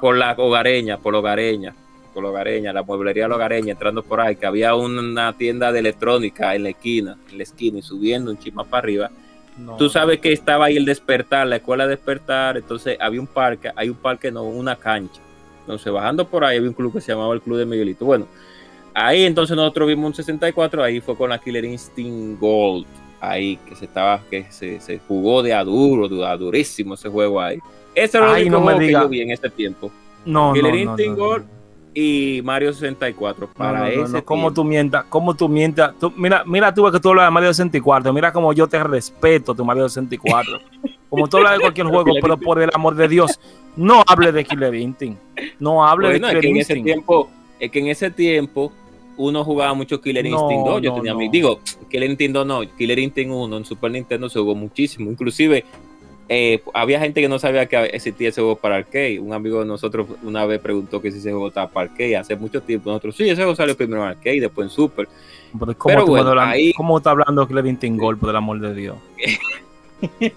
[0.00, 1.74] por la Hogareña, por la Hogareña,
[2.12, 5.78] por la Hogareña, la mueblería La Hogareña, entrando por ahí, que había una tienda de
[5.78, 9.10] electrónica en la esquina, en la esquina y subiendo un chisma para arriba.
[9.58, 9.76] No.
[9.76, 13.88] Tú sabes que estaba ahí el despertar, la escuela despertar, entonces había un parque, hay
[13.88, 15.20] un parque, no, una cancha.
[15.60, 18.04] Entonces bajando por ahí había un club que se llamaba el Club de Miguelito.
[18.04, 18.26] Bueno,
[18.94, 22.86] ahí entonces nosotros vimos un 64, ahí fue con la Killer Instinct Gold,
[23.20, 27.08] ahí que se estaba, que se, se jugó de a duro, de a durísimo ese
[27.08, 27.58] juego ahí.
[27.94, 29.90] Ese era el único no me juego que yo vi en ese tiempo.
[30.26, 31.18] No, no, Killer no, Instinct.
[31.18, 31.55] Gold
[31.98, 34.54] y Mario 64 No, para no, no, ese no, ¿Cómo tiempo.
[34.54, 35.04] tú mientas?
[35.08, 35.94] ¿Cómo tú mientas?
[35.98, 38.12] Tú- mira, mira tú que tú hablas de Mario 64.
[38.12, 40.58] Mira cómo yo te respeto, tu Mario 64.
[41.08, 43.40] Como tú hablas de cualquier juego, pero por el amor de Dios,
[43.76, 45.18] no hable de Killer Instinct.
[45.58, 46.84] No hable Bueno, de es que Killer en ese Instinct.
[46.84, 48.72] tiempo, es que en ese tiempo
[49.16, 50.82] uno jugaba mucho Killer Instinct 2.
[50.82, 54.38] Yo tenía mi, digo, Killer Instinct 2 no, Killer Instinct 1 en Super Nintendo se
[54.38, 55.10] jugó muchísimo.
[55.10, 55.64] Inclusive
[56.28, 59.20] eh, había gente que no sabía que existía ese juego para arcade.
[59.20, 62.34] Un amigo de nosotros una vez preguntó que si ese juego estaba para arcade hace
[62.36, 62.90] mucho tiempo.
[62.90, 65.08] Nosotros, sí, ese juego salió primero en arcade, después en Super.
[65.58, 68.74] Pero ¿Cómo, Pero bueno, hablas- ahí- ¿Cómo está hablando Instinct Gold, por el amor de
[68.74, 68.96] Dios?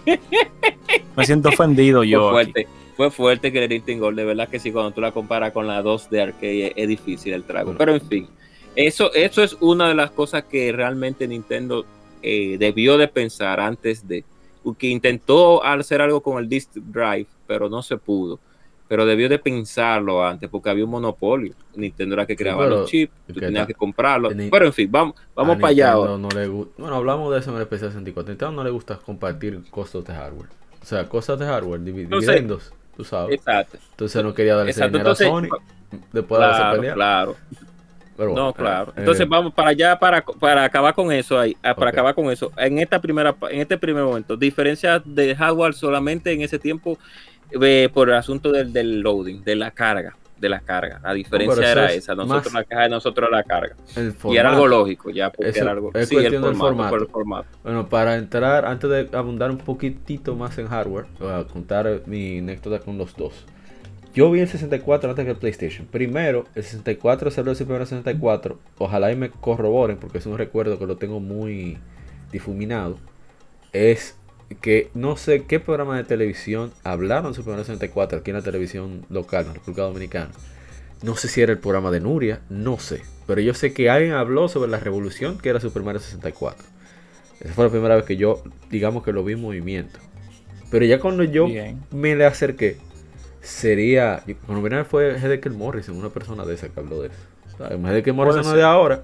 [1.16, 2.30] Me siento ofendido yo.
[2.30, 2.52] fue aquí.
[2.52, 2.68] fuerte.
[2.96, 4.18] Fue fuerte Killer Instinct Gold.
[4.18, 6.88] De verdad que sí, cuando tú la comparas con la 2 de arcade es, es
[6.88, 7.66] difícil el trago.
[7.72, 7.78] Bueno.
[7.78, 8.28] Pero en fin,
[8.76, 11.84] eso, eso es una de las cosas que realmente Nintendo
[12.22, 14.24] eh, debió de pensar antes de.
[14.78, 18.38] Que intentó hacer algo con el Disk Drive, pero no se pudo.
[18.88, 21.54] Pero debió de pensarlo antes, porque había un monopolio.
[21.76, 24.34] Nintendo era que creaba los chips, tú que tenías que comprarlos.
[24.34, 26.22] Ni- Pero en fin, vamos, vamos para allá Nintendo ahora.
[26.22, 28.30] no le gu- bueno, hablamos de eso en el especial 64.
[28.30, 30.48] A Nintendo no le gusta compartir costos de hardware.
[30.82, 33.36] O sea, cosas de hardware, dividendos, tú sabes.
[33.36, 33.78] Exacto.
[33.92, 35.48] Entonces no quería darle ese dinero a Sony
[36.12, 36.94] después de Claro, pelea.
[36.94, 37.36] claro.
[38.20, 38.90] Pero No, claro.
[38.90, 42.14] eh, Entonces eh, vamos para allá para, para acabar con eso ahí, ah, para acabar
[42.14, 42.52] con eso.
[42.58, 46.98] En esta primera en este primer momento, diferencia de hardware solamente en ese tiempo
[47.60, 51.00] eh, por el asunto del, del loading, de la carga, de la carga.
[51.02, 53.74] La diferencia eso era es esa, nosotros la caja de nosotros la carga.
[54.24, 56.66] y era algo lógico ya, porque Eso era algo es sí, el cuestión del formato,
[56.66, 56.90] formato.
[56.90, 57.48] por el formato.
[57.62, 62.38] Bueno, para entrar, antes de abundar un poquitito más en hardware, voy a contar mi
[62.38, 63.46] anécdota con los dos.
[64.14, 65.86] Yo vi el 64 antes que el PlayStation.
[65.86, 68.58] Primero, el 64 salió el primero 64.
[68.78, 71.78] Ojalá y me corroboren, porque es un recuerdo que lo tengo muy
[72.32, 72.98] difuminado.
[73.72, 74.16] Es
[74.60, 79.06] que no sé qué programa de televisión hablaron Super Mario 64 aquí en la televisión
[79.08, 80.30] local, en República Dominicana.
[81.02, 83.02] No sé si era el programa de Nuria, no sé.
[83.26, 86.66] Pero yo sé que alguien habló sobre la revolución que era Super Mario 64.
[87.40, 89.98] Esa fue la primera vez que yo, digamos que lo vi en movimiento.
[90.70, 91.80] Pero ya cuando yo Bien.
[91.90, 92.76] me le acerqué,
[93.40, 94.22] sería.
[94.46, 97.16] Cuando vine fue Hedeker Morrison, una persona de esa que habló de eso.
[97.58, 97.78] ¿sabes?
[97.78, 99.02] Hedeker Morrison no es de ahora.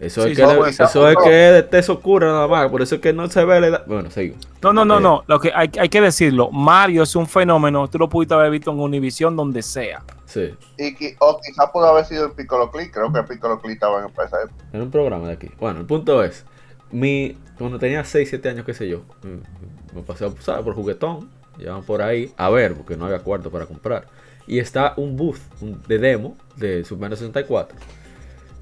[0.00, 0.44] Eso Sí, es que,
[0.84, 2.68] eso es que es de tez oscura nada más.
[2.70, 3.84] Por eso es que no se ve la edad.
[3.86, 4.46] Bueno, seguimos.
[4.62, 5.02] No, no, no, Eh.
[5.02, 5.24] no.
[5.26, 6.52] Lo que hay, hay que decirlo.
[6.52, 7.88] Mario es un fenómeno.
[7.88, 10.04] Tú lo pudiste haber visto en Univision donde sea.
[10.24, 10.54] Sí.
[10.78, 12.92] Y, o quizá pudo haber sido el Piccolo Click.
[12.92, 14.64] Creo que el Piccolo Click estaba en esa época.
[14.72, 15.50] En un programa de aquí.
[15.58, 16.44] Bueno, el punto es.
[16.92, 19.00] Mi, cuando tenía 6, 7 años, qué sé yo.
[19.24, 20.62] mm, Me pasé ¿sabes?
[20.64, 21.28] por juguetón.
[21.58, 24.06] Llevaban por ahí a ver, porque no había cuarto para comprar.
[24.46, 25.40] Y está un booth
[25.86, 27.76] de demo de Super Mario 64.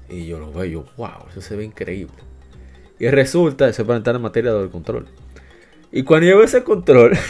[0.09, 2.15] Y yo lo veo, yo, wow, eso se ve increíble.
[2.99, 5.07] Y resulta, eso para entrar en materia del control.
[5.91, 7.17] Y cuando yo ese control.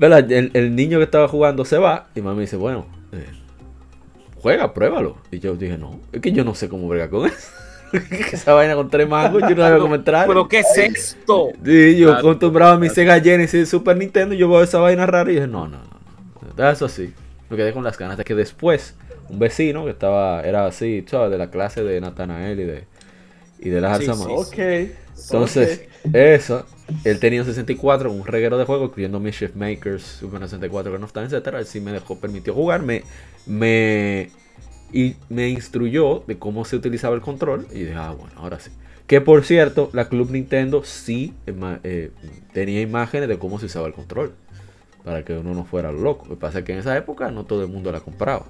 [0.00, 3.26] El, el niño que estaba jugando se va y mami dice, bueno, eh,
[4.36, 5.16] juega, pruébalo.
[5.32, 7.50] Y yo dije, no, es que yo no sé cómo bregar con eso.
[8.32, 10.26] Esa vaina con tres mangos, yo no sabía cómo entrar.
[10.26, 11.48] Pero ¿qué es esto?
[11.64, 12.94] Sí, yo Claro, acostumbraba a mi claro.
[12.94, 15.78] Sega Genesis Super Nintendo, y yo veo esa vaina rara y dije, no, no,
[16.56, 17.12] no, Eso así.
[17.50, 18.94] Me quedé con las ganas de que después
[19.28, 21.30] un vecino que estaba, era así, ¿sabes?
[21.30, 22.84] De la clase de Natanael y de,
[23.58, 24.92] y de las Sí, sí.
[25.24, 26.64] Entonces, eso,
[27.04, 31.12] él tenía un 64, un reguero de juegos, incluyendo Mischief Makers, Super 64, Grand of
[31.12, 31.48] Time, etc.
[31.58, 33.02] Él sí me dejó, permitió jugar, me,
[33.46, 34.30] me,
[34.92, 37.66] y me instruyó de cómo se utilizaba el control.
[37.72, 38.70] Y dije, ah, bueno, ahora sí.
[39.06, 42.10] Que por cierto, la Club Nintendo sí eh,
[42.52, 44.32] tenía imágenes de cómo se usaba el control.
[45.04, 46.26] Para que uno no fuera loco.
[46.28, 48.46] Lo que pasa es que en esa época no todo el mundo la compraba.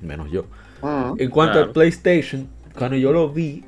[0.00, 0.46] Menos yo.
[0.82, 1.14] Mm.
[1.18, 1.70] En cuanto al.
[1.70, 3.64] PlayStation, cuando yo lo vi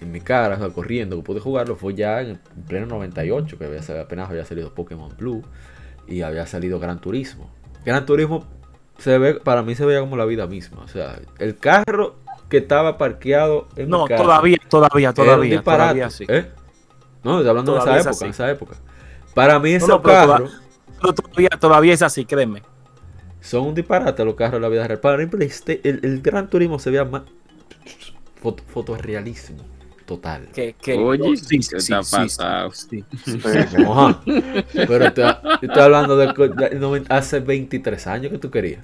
[0.00, 3.64] en mi cara, o sea, corriendo, que pude jugarlo, fue ya en pleno 98, que
[3.64, 5.42] había, apenas había salido Pokémon Blue
[6.06, 7.50] y había salido Gran Turismo.
[7.84, 8.46] Gran Turismo
[8.98, 10.82] se ve, para mí se veía como la vida misma.
[10.84, 12.16] O sea, el carro
[12.48, 16.24] que estaba parqueado en No, mi casa todavía, todavía, todavía, disparate, todavía sí.
[16.28, 16.50] ¿eh?
[17.22, 18.76] No, estoy hablando Todavía de es esa época, esa época.
[19.34, 20.62] Para mí esos no, carros
[21.00, 22.62] Pero todavía, todavía es así, créeme.
[23.40, 25.00] son un disparate los carros de la vida real.
[25.00, 25.28] Para mí
[25.82, 27.22] el, el Gran Turismo se veía más
[28.40, 29.64] foto, fotorrealismo
[30.06, 30.48] total.
[30.54, 32.70] Que, Oye, sí, ¿qué sí, está sí, pasado?
[32.72, 33.04] sí.
[34.74, 35.24] Pero estoy,
[35.62, 38.82] estoy hablando de, hace 23 años que tú querías.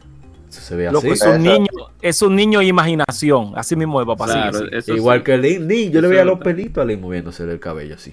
[0.51, 1.13] Eso se ve Loco, así.
[1.13, 1.71] es un niño,
[2.03, 3.53] es un niño de imaginación.
[3.57, 4.27] Así mismo es, papá.
[4.27, 4.59] Claro,
[4.89, 5.25] Igual sí.
[5.25, 8.13] que Lin, Lin, yo le veía los pelitos a Lin moviéndose el cabello así.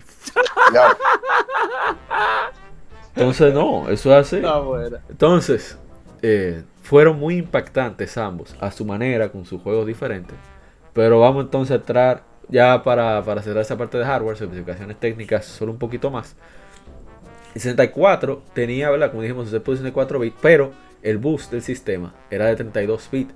[3.15, 4.39] Entonces, no, eso es así.
[4.39, 4.97] No, bueno.
[5.09, 5.77] Entonces,
[6.21, 10.35] eh, fueron muy impactantes ambos, a su manera, con sus juegos diferentes.
[10.93, 15.45] Pero vamos entonces a entrar, ya para, para cerrar esa parte de hardware, especificaciones técnicas,
[15.45, 16.35] solo un poquito más.
[17.55, 19.09] El 64 tenía, ¿verdad?
[19.11, 20.71] Como dijimos, su posición de 4 bits, pero
[21.01, 23.33] el boost del sistema era de 32 bits.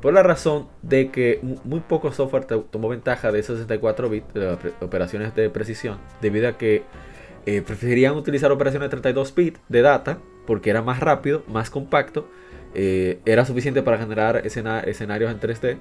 [0.00, 4.08] Por la razón de que mu- muy poco software to- tomó ventaja de esos 64
[4.08, 6.84] bits, de las operaciones de precisión, debido a que
[7.46, 12.28] eh, preferían utilizar operaciones de 32 bits de data, porque era más rápido, más compacto,
[12.74, 15.78] eh, era suficiente para generar escena- escenarios en 3D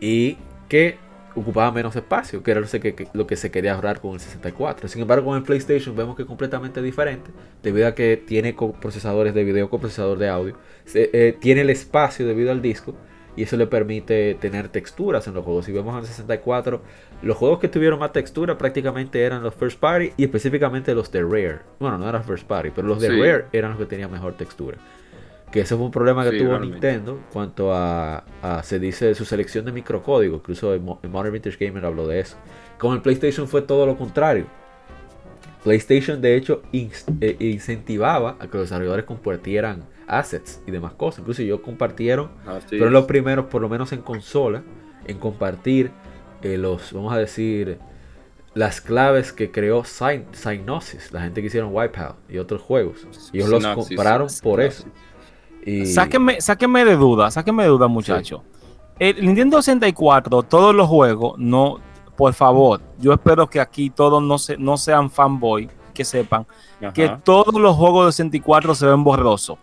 [0.00, 0.36] y
[0.68, 0.98] que
[1.34, 4.88] ocupaba menos espacio, que era lo que, lo que se quería ahorrar con el 64.
[4.88, 7.30] Sin embargo, con el PlayStation vemos que es completamente diferente,
[7.62, 12.26] debido a que tiene procesadores de video, coprocesador de audio, se- eh, tiene el espacio
[12.26, 12.94] debido al disco
[13.34, 15.64] y eso le permite tener texturas en los juegos.
[15.64, 16.82] Si vemos en el 64,
[17.22, 21.22] los juegos que tuvieron más textura prácticamente eran los first party y específicamente los de
[21.22, 21.60] Rare.
[21.80, 23.18] Bueno, no eran first party, pero los de Sí.
[23.20, 24.76] Rare eran los que tenían mejor textura.
[25.52, 26.74] Que ese fue un problema que Sí, tuvo realmente.
[26.88, 30.36] Nintendo en cuanto a, a, se dice, su selección de microcódigo.
[30.36, 32.36] Incluso en Mo- en Modern Vintage Gamer habló de eso.
[32.78, 34.46] Con el PlayStation fue todo lo contrario.
[35.62, 41.20] PlayStation de hecho eh, incentivaba a que los desarrolladores compartieran assets y demás cosas.
[41.20, 42.92] Incluso ellos compartieron, Así fueron es.
[42.94, 44.62] los primeros, por lo menos en consola,
[45.06, 45.90] en compartir
[46.42, 47.78] eh, los, vamos a decir,
[48.54, 53.06] las claves que creó Syn- Psygnosis, la gente que hicieron Wipeout y otros juegos.
[53.32, 54.84] Ellos los compraron por eso.
[55.64, 58.40] Y Sáquenme, sáquenme de duda, sáquenme de duda, muchachos.
[58.98, 61.78] El Nintendo 64, todos los juegos, no,
[62.16, 66.46] por favor, yo espero que aquí todos no, se, no sean fanboy, que sepan
[66.90, 69.58] que todos los juegos de 64 se ven borrosos.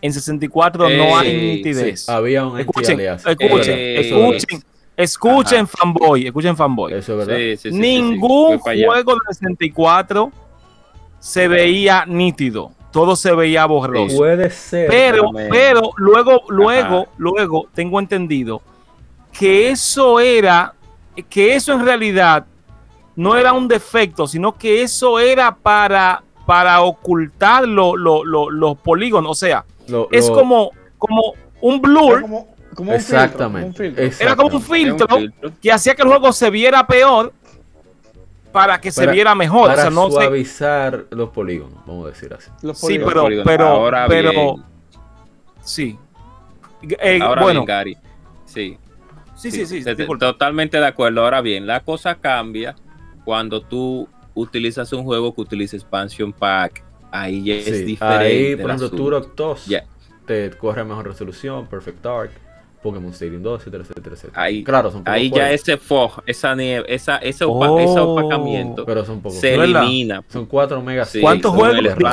[0.00, 2.08] En 64 no hay nitidez.
[2.08, 4.62] había un Escuchen, escuchen, escuchen,
[4.96, 5.76] escuchen Ajá.
[5.76, 6.92] fanboy, escuchen fanboy.
[6.92, 7.36] Eso es verdad.
[7.36, 7.80] Sí, sí, sí, sí, sí.
[7.80, 10.32] Ningún juego de 64
[11.18, 12.72] se veía nítido.
[12.92, 14.16] Todo se veía borroso.
[14.16, 14.88] Puede ser.
[14.88, 15.48] Pero, Amén.
[15.50, 17.10] pero luego, luego, Ajá.
[17.18, 18.62] luego tengo entendido
[19.32, 20.74] que eso era,
[21.28, 22.46] que eso en realidad
[23.16, 28.78] no era un defecto, sino que eso era para, para ocultar lo- lo- lo- los
[28.78, 29.30] polígonos.
[29.32, 33.90] O sea, Lo- es lo- como, como un blur como, como un Exactamente.
[33.92, 34.26] filtro, como un filtro.
[34.26, 35.52] Era como filtro un filtro.
[35.60, 37.32] que hacía que el juego se viera peor
[38.52, 39.64] para que se Para- viera mejor.
[39.64, 40.12] O Para sea, no sé.
[40.12, 42.50] suavizar los polígonos, vamos a decir así.
[42.62, 43.10] Los Sí, polígonos.
[43.12, 43.46] pero, polígonos.
[43.46, 44.64] pero, Ahora pero, bien.
[45.62, 45.98] sí.
[47.00, 47.96] Eh, Ahora bueno, bien, Gary.
[48.46, 48.78] Sí.
[49.36, 49.84] sí, sí, sí.
[49.84, 50.26] te- disculpa.
[50.26, 51.22] totalmente de acuerdo.
[51.24, 52.74] Ahora bien, la cosa cambia
[53.24, 56.82] cuando tú utilizas un juego que utiliza expansion pack.
[57.10, 58.26] Ahí ya es Sí, diferente.
[58.26, 58.90] Ahí, por ejemplo.
[58.90, 59.84] Turok 2 Ya.
[60.26, 62.30] te corre mejor resolución, Perfect Dark,
[62.90, 64.42] Pokémon Stadium 2, etcétera, etcétera, etcétera.
[64.42, 68.12] Ahí- claro, son Ahí ya ese fog, esa nieve, esa, ese, opa- ese Oh.
[68.12, 70.22] opacamiento Pero son pocos se elimina.
[70.28, 71.10] Son 4 megas.
[71.10, 71.78] Sí, ¿Cuántos juegos?
[71.78, 72.10] el Disculpa,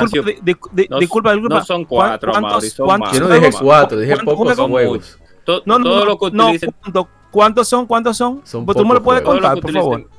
[0.90, 1.58] No- disculpa, disculpa.
[1.58, 3.12] no son cuatro, ¿Cuántos- Mauri, son cuántos.
[3.12, 5.18] Yo no juegos- dije 4, dije pocos juegos- juegos.
[5.44, 7.86] To- No, no, todo no, lo que no, utilicen, ¿cuánto- ¿Cuántos son?
[7.86, 8.40] ¿Cuántos son?
[8.44, 10.00] Son Pues tú me lo puedes lo contar, que por favor.
[10.00, 10.10] utilicen-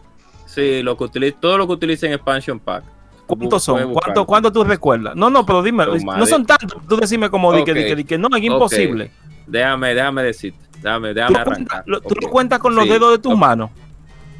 [0.45, 2.83] sí, lo que utilicen, todo lo que utilicen expansion pack.
[3.25, 3.91] ¿Cuántos son?
[3.91, 5.15] ¿Cuánto, ¿Cuánto tú recuerdas?
[5.15, 5.85] No, no, pero dime.
[5.85, 6.79] No son tantos.
[6.87, 9.11] Tú decime como di que, di que, di que no, es imposible.
[9.47, 11.83] Déjame, déjame decirte, déjame, Tú, déjame lo arrancar.
[11.87, 13.69] lo- tú lo cuentas con los Sí, dedos de tus lo- manos.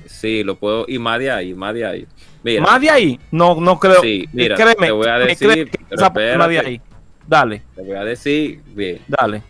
[0.05, 2.07] Sí, lo puedo, y más de ahí, más de ahí.
[2.43, 3.99] Mira, Más de ahí, no, no creo.
[4.01, 6.67] Sí, eh, mira, créeme, te voy a créeme, decir, parte más de espérate.
[6.67, 6.81] ahí.
[7.27, 9.43] Dale, te voy a decir, bien, dale.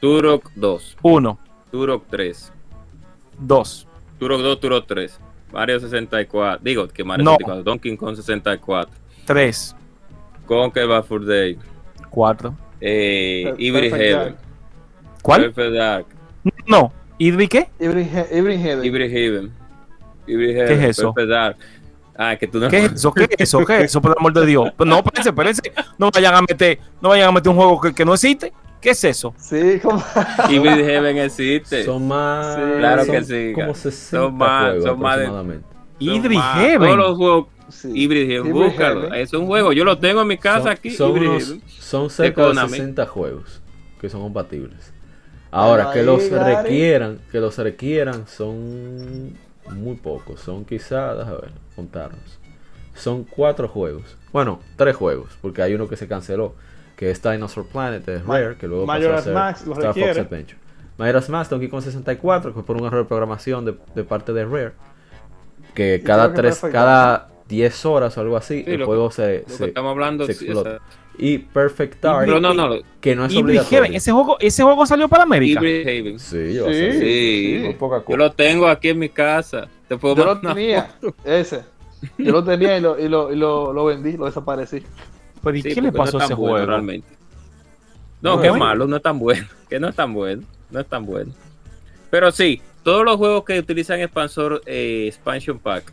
[0.00, 1.38] Turok 2, Uno,
[1.70, 2.52] Turok 3,
[3.38, 3.86] dos,
[4.18, 5.20] Turok 2, Turok 3,
[5.52, 7.30] Mario 64, digo que Mario No.
[7.32, 8.90] 64, Donkey Kong 64,
[9.24, 9.76] tres,
[10.46, 11.58] Conquer Bad Day,
[12.08, 12.56] cuatro.
[12.80, 14.36] eh, Per- Hybrid Perfect Heaven.
[15.22, 15.52] ¿Cuál?
[15.52, 16.06] Perfect Dark,
[16.66, 16.92] No.
[17.18, 17.68] ¿Y qué?
[17.78, 18.84] Hybrid Heaven.
[18.84, 19.52] Hybrid Heaven,
[20.26, 21.12] Hybrid es eso?
[21.12, 21.56] Perfect Dark.
[22.16, 23.12] Ah, que tú no ¿Qué es eso?
[23.12, 23.64] ¿Qué es eso?
[23.64, 24.00] ¿Qué es eso?
[24.02, 24.70] Por el amor de Dios.
[24.78, 25.62] No, espérense, espérense.
[25.98, 28.52] No vayan a meter, no vayan a meter un juego que, que no existe.
[28.80, 29.34] ¿Qué es eso?
[29.38, 30.02] Sí, como.
[30.48, 31.84] Hybrid Heaven existe.
[31.84, 32.56] Son más.
[32.56, 33.52] Sí, claro son que sí.
[33.54, 35.60] Como 60 Son más- juegos son más de-
[35.98, 36.78] Hybrid Heaven.
[36.88, 37.88] Todos los juegos Sí.
[37.94, 39.02] Hybrid Heaven, búscalo.
[39.02, 39.14] Heaven.
[39.20, 40.90] Es un juego, yo lo tengo en mi casa Son- aquí.
[40.90, 42.70] Son, unos- son cerca de Konami.
[42.70, 43.62] 60 juegos
[44.00, 44.92] que son compatibles.
[45.52, 46.54] Ahora, que los Gary.
[46.62, 49.36] requieran, que los requieran son
[49.74, 50.40] muy pocos.
[50.40, 52.38] Son quizás, déjame ver, contarnos.
[52.94, 54.16] Son cuatro juegos.
[54.32, 56.54] Bueno, tres juegos, porque hay uno que se canceló,
[56.96, 59.94] que es Dinosaur Planet de Ma- Rare, que luego pasó a ser Mask lo Star
[59.94, 60.18] Fox.
[60.18, 60.58] Adventure.
[60.98, 64.32] Majora's Mask, Donkey Kong 64, que fue por un error de programación de, de parte
[64.32, 64.72] de Rare,
[65.74, 69.44] que cada que tres, cada 10 horas o algo así, Sí, el juego se, Lo
[69.46, 70.78] que se- estamos hablando se sí, explota.
[71.18, 73.78] Y Perfect Dark, Pero no, no, que no es Hybrid obligatorio.
[73.82, 73.94] Heaven.
[73.94, 75.60] Ese juego, ese juego salió para América.
[75.60, 76.18] Hybrid Haven.
[76.18, 76.72] Sí, yo Sí.
[76.74, 77.00] sé.
[77.00, 78.18] Sí, Muy poca yo cosa.
[78.18, 79.68] lo tengo aquí en mi casa.
[79.88, 81.14] Te puedo Yo lo tenía, foto.
[81.24, 81.62] ese.
[82.16, 84.82] Yo lo tenía y lo, y lo, y lo, lo vendí, lo desaparecí.
[85.42, 86.66] Pero ¿y Sí, qué le porque no pasó a es ese bueno juego?
[86.66, 87.08] realmente.
[88.22, 88.56] No, No, bueno.
[88.56, 89.46] malo, no es tan bueno.
[89.68, 90.42] Que no es tan bueno.
[90.70, 91.32] No es tan bueno.
[92.10, 95.92] Pero sí, todos los juegos que utilizan expansor, eh, expansion pack,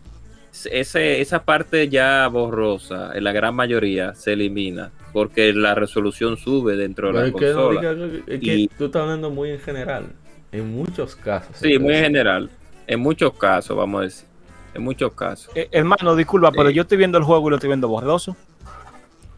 [0.66, 4.92] ese, esa parte ya borrosa, en la gran mayoría, se elimina.
[5.14, 7.98] Porque la resolución sube dentro de la es que, no consola.
[8.28, 10.06] es que Y- tú estás hablando muy en general.
[10.52, 11.56] En muchos casos.
[11.58, 12.50] Sí, muy en general.
[12.88, 14.28] En muchos casos, vamos a decir.
[14.74, 15.52] En muchos casos.
[15.56, 16.76] Eh, hermano, disculpa, pero Sí.
[16.76, 18.36] yo estoy viendo el juego y lo estoy viendo borroso.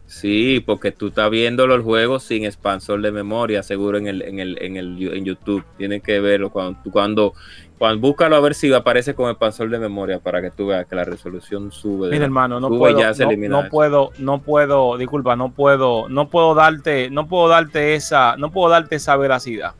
[0.06, 4.40] Sí, porque tú estás viendo los juegos sin expansor de memoria, seguro en el, en
[4.40, 5.64] el, en el en YouTube.
[5.78, 7.32] Tienes que verlo cuando, tú- cuando,
[7.80, 10.94] cuando búscalo a ver si aparece con expansor de memoria para que tú veas que
[10.94, 12.08] la resolución sube.
[12.08, 16.06] de Mira, hermano, no puedo, ya se no, no puedo, no puedo, disculpa, no puedo,
[16.10, 19.72] no puedo darte, no puedo darte esa, no puedo darte esa veracidad.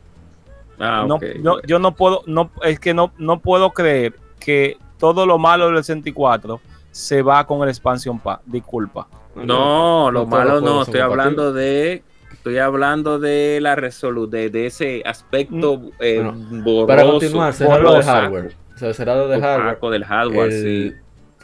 [0.79, 4.77] Ah, no, ok, no, yo no puedo, no, es que no, no puedo creer que
[4.97, 6.59] todo lo malo del 64
[6.89, 8.41] se va con el expansion pack.
[8.47, 9.07] Disculpa.
[9.35, 12.01] No, lo No todos malo no, estoy hablando de
[12.41, 17.77] estoy hablando de la resolución, de, de ese aspecto eh, Bueno, borroso, Para continuar, será
[17.77, 18.55] lo de hardware.
[18.73, 19.91] O sea, será lo de hardware.
[19.93, 20.95] del hardware, El- sí.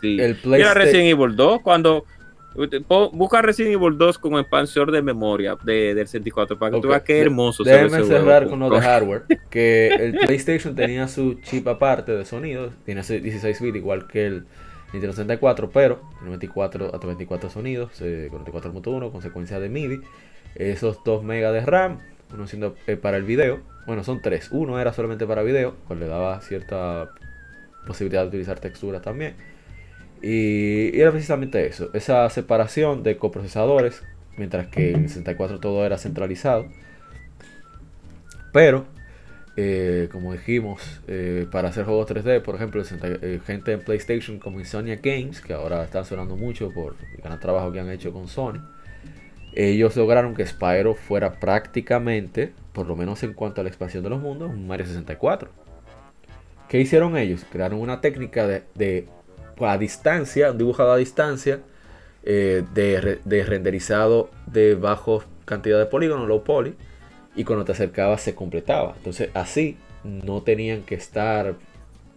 [0.01, 0.19] sí.
[0.19, 2.03] el Mira PlayStation- Resident Evil 2, cuando
[2.87, 6.87] po- busca Resident Evil 2 como expansor de memoria de, del 64 para que tú
[6.87, 8.49] Ok, veas qué hermoso ese cerrar juego.
[8.49, 9.23] con lo de hardware.
[9.51, 12.71] Que el PlayStation tenía su chip aparte de sonido.
[12.85, 14.45] Tiene ese 16 bits igual que el
[14.93, 19.99] Nintendo 64, pero tiene 24 hasta 24 sonidos, eh, con 24.1, consecuencia de MIDI.
[20.57, 21.99] Esos 2 megas de RAM,
[22.33, 23.59] uno siendo eh, para el video.
[23.85, 24.49] Bueno, son tres.
[24.51, 27.11] Uno era solamente para video, cual le daba cierta
[27.85, 29.35] posibilidad de utilizar texturas también.
[30.21, 34.03] Y, era precisamente eso, esa separación de coprocesadores,
[34.35, 36.67] mientras que en el 64 todo era centralizado.
[38.51, 38.85] Pero,
[39.55, 44.39] eh, como dijimos, eh, para hacer juegos 3D, por ejemplo, el 60 gente en PlayStation
[44.39, 48.11] como Insomnia Games, que ahora están sonando mucho por el gran trabajo que han hecho
[48.11, 48.59] con Sony,
[49.59, 54.09] ellos lograron que Spyro fuera prácticamente, por lo menos en cuanto a la expansión de
[54.11, 55.49] los mundos, un Mario 64.
[56.69, 57.45] ¿Qué hicieron ellos?
[57.51, 59.07] Crearon una técnica de, de
[59.59, 61.61] a distancia, un dibujado a distancia,
[62.23, 66.75] eh, de, re- de renderizado de bajo cantidad de polígonos, low poly,
[67.35, 68.93] y cuando te acercabas se completaba.
[68.97, 71.55] Entonces así no tenían que estar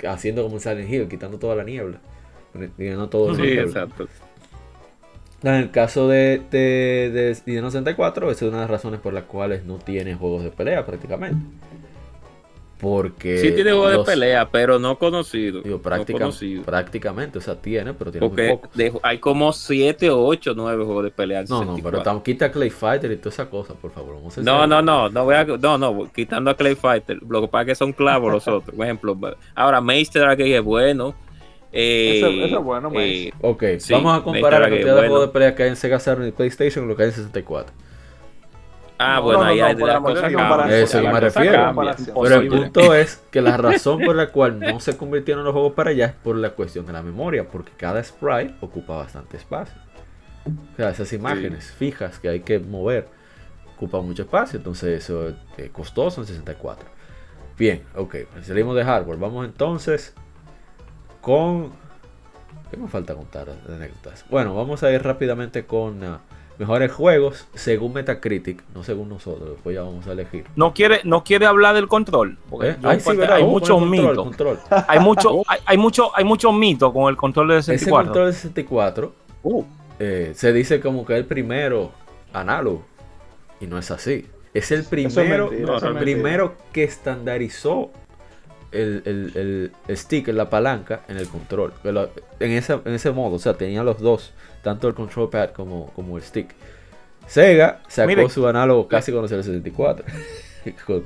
[0.06, 1.98] haciendo como en Silent Hill, quitando toda la niebla,
[2.76, 3.62] poniendo todo Sí, niebla.
[3.62, 4.08] exacto.
[5.42, 9.14] En el caso de, de, de Nintendo 64, esa es una de las razones por
[9.14, 11.40] las cuales no tiene juegos de pelea prácticamente.
[12.78, 13.36] Porque.
[13.38, 15.60] Sí tiene juego de pelea, pero no conocido.
[15.60, 16.62] digo, no práctica- conocido.
[16.62, 18.74] prácticamente, o sea, tiene, pero tiene muy Porque pocos.
[18.74, 21.40] de- hay como 7 o 8, 9 juegos de pelea.
[21.40, 22.02] en No, no, 64.
[22.02, 24.14] pero tam- quita Clay Fighter y toda esa cosa, por favor.
[24.14, 27.18] Vamos a ser No, no, no, no voy a, no, no, quitando a Clay Fighter,
[27.28, 28.74] lo que pasa es que son clavos los otros.
[28.74, 29.18] Por ejemplo,
[29.54, 31.14] ahora Meister Arcade es bueno.
[31.72, 33.32] Eh, ese es bueno, eh.
[33.40, 36.00] Ok, Sí, vamos a comparar la cantidad de juegos de pelea que hay en Sega
[36.00, 37.72] Saturn y PlayStation con lo que hay en 64.
[38.98, 40.48] ah, No, bueno, no, ahí no, hay de cosa Dios, cambia.
[40.48, 41.74] para- Eso que me refiero.
[42.22, 45.72] Pero el punto es que la razón por la cual no se convirtieron los juegos
[45.74, 49.80] para allá es por la cuestión de la memoria, porque cada sprite ocupa bastante espacio.
[50.46, 53.06] O sea, esas imágenes fijas que hay que mover
[53.76, 56.86] ocupan mucho espacio, entonces eso es eh, costoso en 64.
[57.56, 59.18] Bien, ok, salimos de hardware.
[59.18, 60.14] Vamos entonces
[61.20, 61.70] con...
[62.70, 64.24] ¿Qué me falta contar de anécdotas?
[64.30, 66.20] Bueno, vamos a ir rápidamente con ah,
[66.58, 70.44] mejores juegos según Metacritic, no según nosotros, después ya vamos a elegir.
[70.54, 72.38] No quiere, no quiere hablar del control.
[72.48, 72.76] Porque ¿Eh?
[72.82, 72.98] hay
[73.42, 74.24] a muchos control, mitos.
[74.24, 74.58] control.
[74.86, 78.04] Hay mucho, hay, hay mucho, hay muchos mitos con el control de Ese 64.
[78.12, 79.64] control de 64 Uh,
[79.98, 81.92] eh, se dice como que es el primero
[82.32, 82.84] análogo.
[83.60, 84.26] Y no es así.
[84.52, 87.90] Es el es primero, mentira, no, eso es primero que estandarizó
[88.72, 91.72] el, el, el- stick, la palanca en el control.
[92.38, 94.32] En ese, en ese modo, o sea, tenía los dos,
[94.62, 96.54] tanto el control pad como, como el stick.
[97.26, 100.04] Sega sacó su análogo casi con el 64.
[100.86, 101.04] Con- Ujú.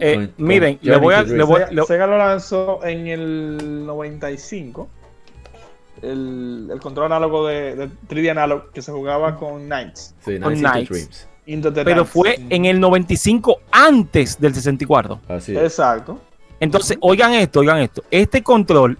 [0.00, 3.06] Eh, con- con miren, le voy a, le voy- Sega, le- Sega lo lanzó en
[3.06, 4.88] el 95.
[6.02, 10.14] El, el control análogo de, de 3D Analog que se jugaba con Knights.
[10.24, 10.88] sí, con Knights.
[10.88, 11.28] Dreams.
[11.84, 15.20] Pero fue en el 95 antes del 64.
[15.28, 15.62] Así es.
[15.62, 16.20] Exacto.
[16.62, 18.02] Entonces, oigan esto, oigan esto.
[18.08, 18.96] Este control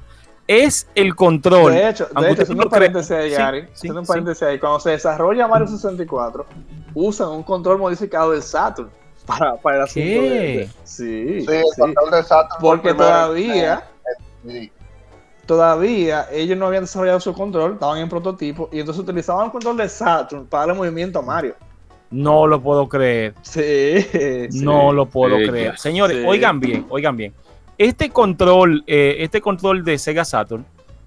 [0.48, 1.72] es el control.
[1.72, 4.08] De hecho, de hecho no un paréntesis ahí, Gary, sí, un sí.
[4.08, 6.44] paréntesis ahí, cuando se desarrolla Mario 64,
[6.94, 8.90] usan un control modificado del Saturn
[9.24, 10.20] para, para el asunto ¿Qué?
[10.20, 11.80] de, de- Sí, Sí, el sí.
[11.80, 13.84] control de Saturn Porque el primero todavía,
[15.46, 19.76] todavía ellos no habían desarrollado su control, estaban en prototipo, y entonces utilizaban el control
[19.76, 21.54] de Saturn para darle movimiento a Mario.
[22.10, 23.34] No lo puedo creer.
[23.42, 24.02] Sí,
[24.50, 24.64] sí.
[24.64, 25.78] No lo puedo Sí, creer.
[25.78, 26.24] Señores, Sí.
[26.26, 27.32] oigan bien, oigan bien.
[27.82, 30.64] Este control, eh, este control de Sega Saturn,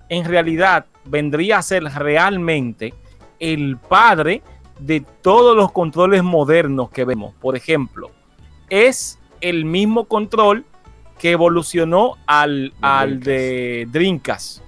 [0.10, 2.94] en realidad vendría a ser realmente
[3.40, 4.42] el padre
[4.80, 7.34] de todos los controles modernos que vemos.
[7.40, 8.12] Por ejemplo,
[8.70, 10.66] es el mismo control
[11.18, 14.62] que evolucionó al, al de Dreamcast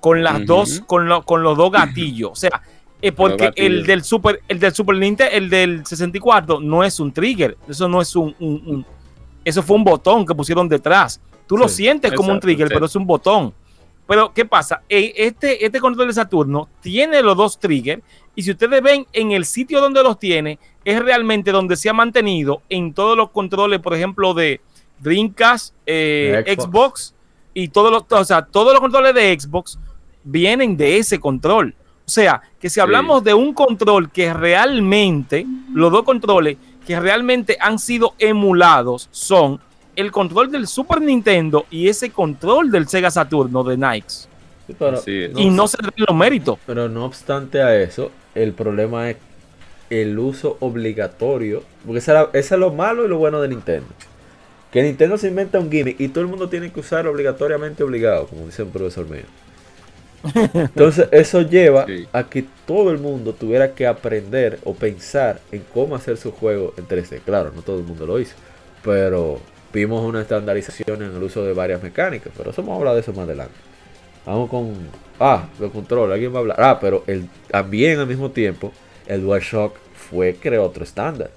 [0.00, 2.32] con las dos, con, lo- con los dos gatillos.
[2.32, 2.60] O sea,
[3.00, 7.12] eh, porque el del Super, el del Super Nintendo, el del 64, no es un
[7.12, 7.56] trigger.
[7.68, 8.86] Eso no es un, un- un-
[9.44, 11.20] eso fue un botón que pusieron detrás.
[11.46, 12.74] Tú lo sientes como un trigger, sí.
[12.74, 13.54] pero es un botón.
[14.06, 14.82] Pero, ¿qué pasa?
[14.88, 18.02] Este, este control de Saturno tiene los dos triggers.
[18.34, 21.92] Y si ustedes ven en el sitio donde los tiene, es realmente donde se ha
[21.92, 24.60] mantenido en todos los controles, por ejemplo, de
[24.98, 26.64] Dreamcast, eh, De Xbox.
[26.64, 27.14] Xbox.
[27.54, 29.78] y todos los, o sea, todos los controles de Xbox
[30.22, 31.74] vienen de ese control.
[32.06, 36.56] O sea, que si hablamos de un control que realmente, los dos controles
[36.86, 39.60] que realmente han sido emulados son
[39.96, 44.06] el control del Super Nintendo y ese control del Sega Saturno de Nike.
[44.08, 45.30] Sí, pero, Así es.
[45.36, 46.58] y no se dan los méritos.
[46.66, 49.16] Pero no obstante a eso, el problema es
[49.90, 51.62] el uso obligatorio.
[51.84, 53.86] Porque esa es lo malo y lo bueno de Nintendo.
[54.72, 58.26] Que Nintendo se inventa un gimmick y todo el mundo tiene que usar obligatoriamente obligado,
[58.26, 59.22] como dice un profesor mío.
[60.54, 62.06] Entonces eso lleva Sí.
[62.12, 66.74] a que todo el mundo tuviera que aprender o pensar en cómo hacer su juego
[66.76, 67.20] en 3D.
[67.24, 68.34] Claro, no todo el mundo lo hizo,
[68.82, 69.38] pero
[69.72, 73.00] vimos una estandarización en el uso de varias mecánicas, pero eso vamos a hablar de
[73.00, 73.54] eso más adelante.
[74.24, 74.74] Vamos con...
[75.20, 76.56] Ah, los controles, alguien va a hablar.
[76.60, 78.72] Ah, pero el, también al mismo tiempo,
[79.06, 81.30] el DualShock fue, creó otro estándar.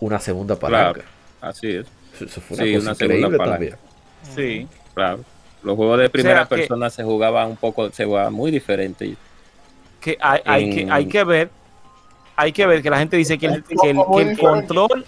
[0.00, 1.02] Una segunda palanca.
[1.40, 1.86] Así es.
[2.14, 3.74] Eso, eso fue una Sí, cosa una segunda increíble también.
[4.34, 4.68] Sí.
[4.94, 5.20] Claro.
[5.62, 9.14] Los juegos de primera persona se jugaban un poco, se jugaban muy diferente.
[10.00, 11.50] que hay, hay que hay que ver
[12.36, 15.04] hay que ver que la gente dice que el, que el- que el control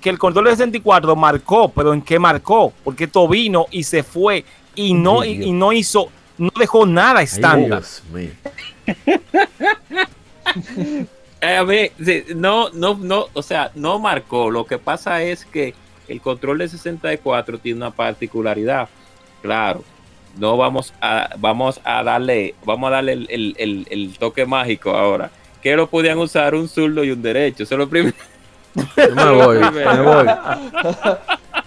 [0.00, 4.02] que el control de 64 marcó pero en qué marcó porque esto vino y se
[4.02, 4.44] fue
[4.74, 6.08] y no y, y no hizo
[6.38, 8.30] no dejó nada Ay, estándar Dios mío.
[11.42, 11.92] Eh, a ver,
[12.36, 14.50] no, no, no, o sea, no marcó.
[14.50, 15.74] Lo que pasa es que
[16.06, 18.90] el control de 64 tiene una particularidad.
[19.40, 19.82] Claro,
[20.36, 24.90] no vamos a, vamos a darle, vamos a darle el, el- el- el toque mágico
[24.90, 25.30] ahora.
[25.62, 27.62] Que lo podían usar un zurdo y un derecho.
[27.62, 28.14] Eso es lo primero.
[28.74, 30.26] Yo me voy, me voy.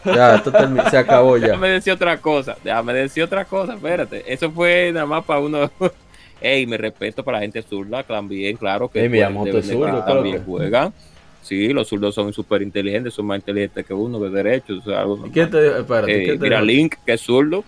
[0.05, 0.51] Ya, esto
[0.89, 1.47] se acabó ya.
[1.47, 2.57] Déjame decir otra cosa.
[2.63, 3.73] Déjame decir otra cosa.
[3.73, 4.23] Espérate.
[4.31, 5.69] Eso fue nada más para uno.
[6.41, 9.67] Ey, me respeto para la gente zurda también, claro que Ey, juegan, Miyamoto deben es
[9.67, 10.51] de- zurdo, también claro.
[10.51, 10.93] juegan.
[11.41, 14.79] Sí, los zurdos son súper inteligentes, son más inteligentes que uno, de derechos.
[14.85, 15.41] O sea, algo ¿Y te?
[15.45, 16.61] Espérate, Eh, ¿quién te mira?
[16.61, 17.63] Link, que es zurdo.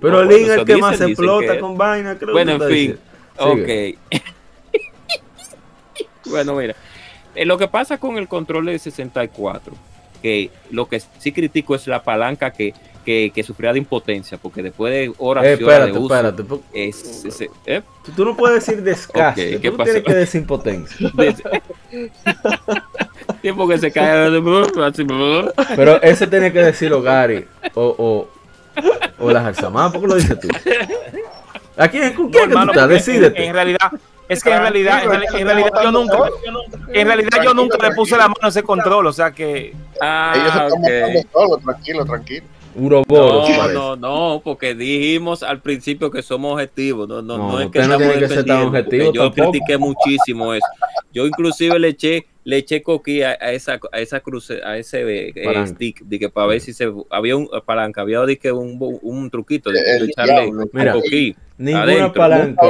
[0.00, 2.70] Pero Link es el que más dicen explota que- con vaina, creo Bueno, que en
[2.70, 2.98] fin.
[3.38, 3.92] diciendo.
[4.12, 4.22] Ok.
[6.30, 6.74] bueno, mira.
[7.34, 9.74] Eh, lo que pasa con el control de 64,
[10.22, 12.72] que lo que sí critico es la palanca que,
[13.04, 16.44] que, que sufría de impotencia, porque después de horas Eh, horas de uso, espérate.
[16.44, 17.82] po- es- es- eh,
[18.14, 19.84] Tú, no puedes decir desgaste, Ok, ¿qué tú pasó?
[19.92, 21.12] tienes que decir impotencia.
[23.42, 24.30] tiempo que se cae
[25.76, 27.44] Pero ese tiene que decirlo Gary
[27.74, 28.28] o, o,
[29.24, 30.48] o la Jarzamá, ¿por qué lo dices tú?
[31.76, 33.44] ¿A quién, ¿Con quién tú hermano, Decídete.
[33.46, 33.90] En realidad,
[34.28, 36.18] es que en realidad, en, en realidad yo nunca,
[36.92, 39.76] en realidad yo nunca le puse la mano a ese control, o sea que Ellos
[40.00, 40.32] Ah,
[40.66, 41.26] están matando ok.
[41.32, 42.46] solos, tranquilo, tranquilo.
[42.74, 43.74] Uroboros, No, parece.
[43.74, 47.08] no, no, porque dijimos al principio que somos objetivos.
[47.08, 49.50] No, no, No, no, es que no estamos tiene que ser tan objetivo Yo tampoco.
[49.50, 50.66] critiqué muchísimo eso.
[51.12, 55.28] Yo inclusive le eché, le eché coquí a, a esa, a esa cruce, a ese
[55.34, 58.78] eh, stick, de que para ver si se había un palanca, había de que un,
[59.02, 60.50] un truquito de, echarle.
[60.72, 61.36] Mira, coquí.
[61.58, 62.12] Ninguna adentro.
[62.14, 62.62] palanca.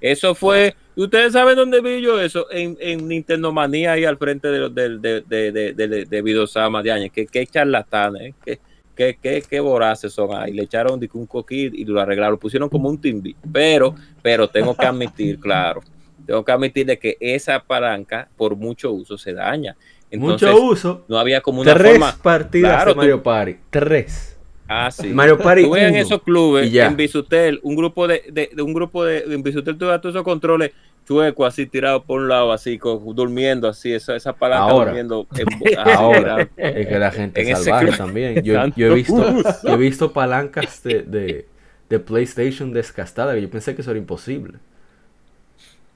[0.00, 0.74] Eso fue.
[0.96, 2.46] ¿Y ¿Ustedes saben dónde vi yo eso?
[2.50, 6.82] En, en Nintendo Manía, ahí al frente de, de, de, de, de, de, de Videosama
[6.82, 7.10] de años.
[7.14, 8.34] Qué, qué charlatanes, ¿eh?
[8.44, 8.58] qué,
[8.94, 10.52] qué, qué, qué voraces son ahí.
[10.52, 12.32] Le echaron un coquí y lo arreglaron.
[12.34, 13.34] Lo pusieron como un timbi.
[13.52, 15.80] Pero, pero tengo que admitir, claro,
[16.26, 19.76] tengo que admitir de que esa palanca, por mucho uso, se daña.
[20.10, 21.04] Entonces, Mucho uso.
[21.08, 22.14] no había como una Tres forma.
[22.22, 23.56] partidas Claro, de Mario tú- Party.
[23.70, 24.31] Tres.
[24.74, 25.08] Ah, sí.
[25.08, 29.04] Mario Party Tú en esos clubes, en Bisutel, un grupo de, de, de un grupo
[29.04, 30.72] de, en Bisutel tú todos esos controles
[31.06, 34.84] chuecos así tirados por un lado, así con- durmiendo así, esa, esa palanca Ahora.
[34.86, 36.78] durmiendo en- Ahora, tirado.
[36.78, 37.96] es que la gente En es ese salvaje club.
[37.98, 38.34] también.
[38.44, 39.34] Yo, yo he visto,
[39.64, 41.46] yo he visto palancas de, de,
[41.88, 44.58] de PlayStation desgastadas que yo pensé que eso era imposible.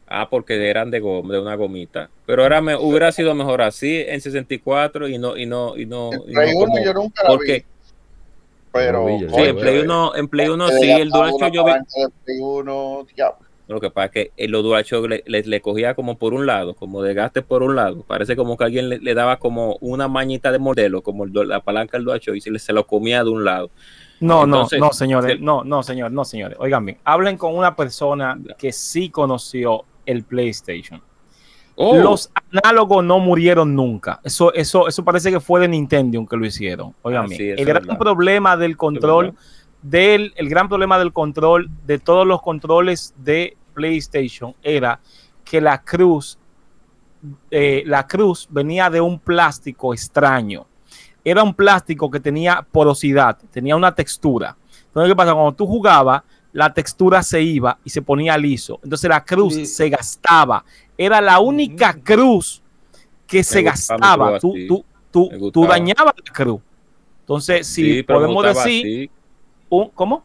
[0.08, 2.10] Ah, porque eran de goma, de una gomita.
[2.26, 6.10] Pero era me, hubiera sido mejor así en 64 y no, y no, y no,
[6.28, 7.64] y no 1 como- yo nunca la porque vi,
[8.76, 9.06] pero...
[9.34, 12.08] Sí, en Play 1, en Play 1 se sí, el DualShock yo vi, palanca de
[12.24, 13.46] Play 1, diablo.
[13.68, 16.74] Lo que pasa es que el DualShock le, le, le cogía como por un lado,
[16.74, 18.04] como desgaste por un lado.
[18.06, 21.60] Parece como que alguien le, le daba como una mañita de modelo, como el la
[21.60, 23.70] palanca del DualShock, y se, le- se lo comía de un lado.
[24.20, 26.56] no, Entonces, no, no, señores, no, no, señores, no, señores.
[26.60, 31.02] Oigan bien, hablen con una persona que sí conoció el PlayStation.
[31.78, 34.18] Oh, Los análogos no murieron nunca.
[34.24, 36.94] Eso, eso, eso parece que fue de Nintendo que lo hicieron.
[37.04, 37.98] Ah, sí, eso el gran verdad.
[37.98, 39.34] problema del control
[39.82, 45.00] del, el gran problema del control de todos los controles de PlayStation era
[45.44, 46.38] que la cruz,
[47.50, 50.66] eh, la cruz venía de un plástico extraño.
[51.22, 54.56] Era un plástico que tenía porosidad, tenía una textura.
[54.86, 55.34] Entonces, ¿qué pasa?
[55.34, 56.22] Cuando tú jugabas,
[56.56, 58.80] la textura se iba y se ponía liso.
[58.82, 59.66] Entonces la cruz Sí.
[59.66, 60.64] se gastaba.
[60.96, 62.62] Era la única cruz
[63.26, 64.38] que se gastaba.
[64.38, 66.60] Tú, tú, tú, tú dañabas la cruz.
[67.20, 69.10] Entonces, si sí, podemos decir,
[69.68, 70.24] un- ¿cómo?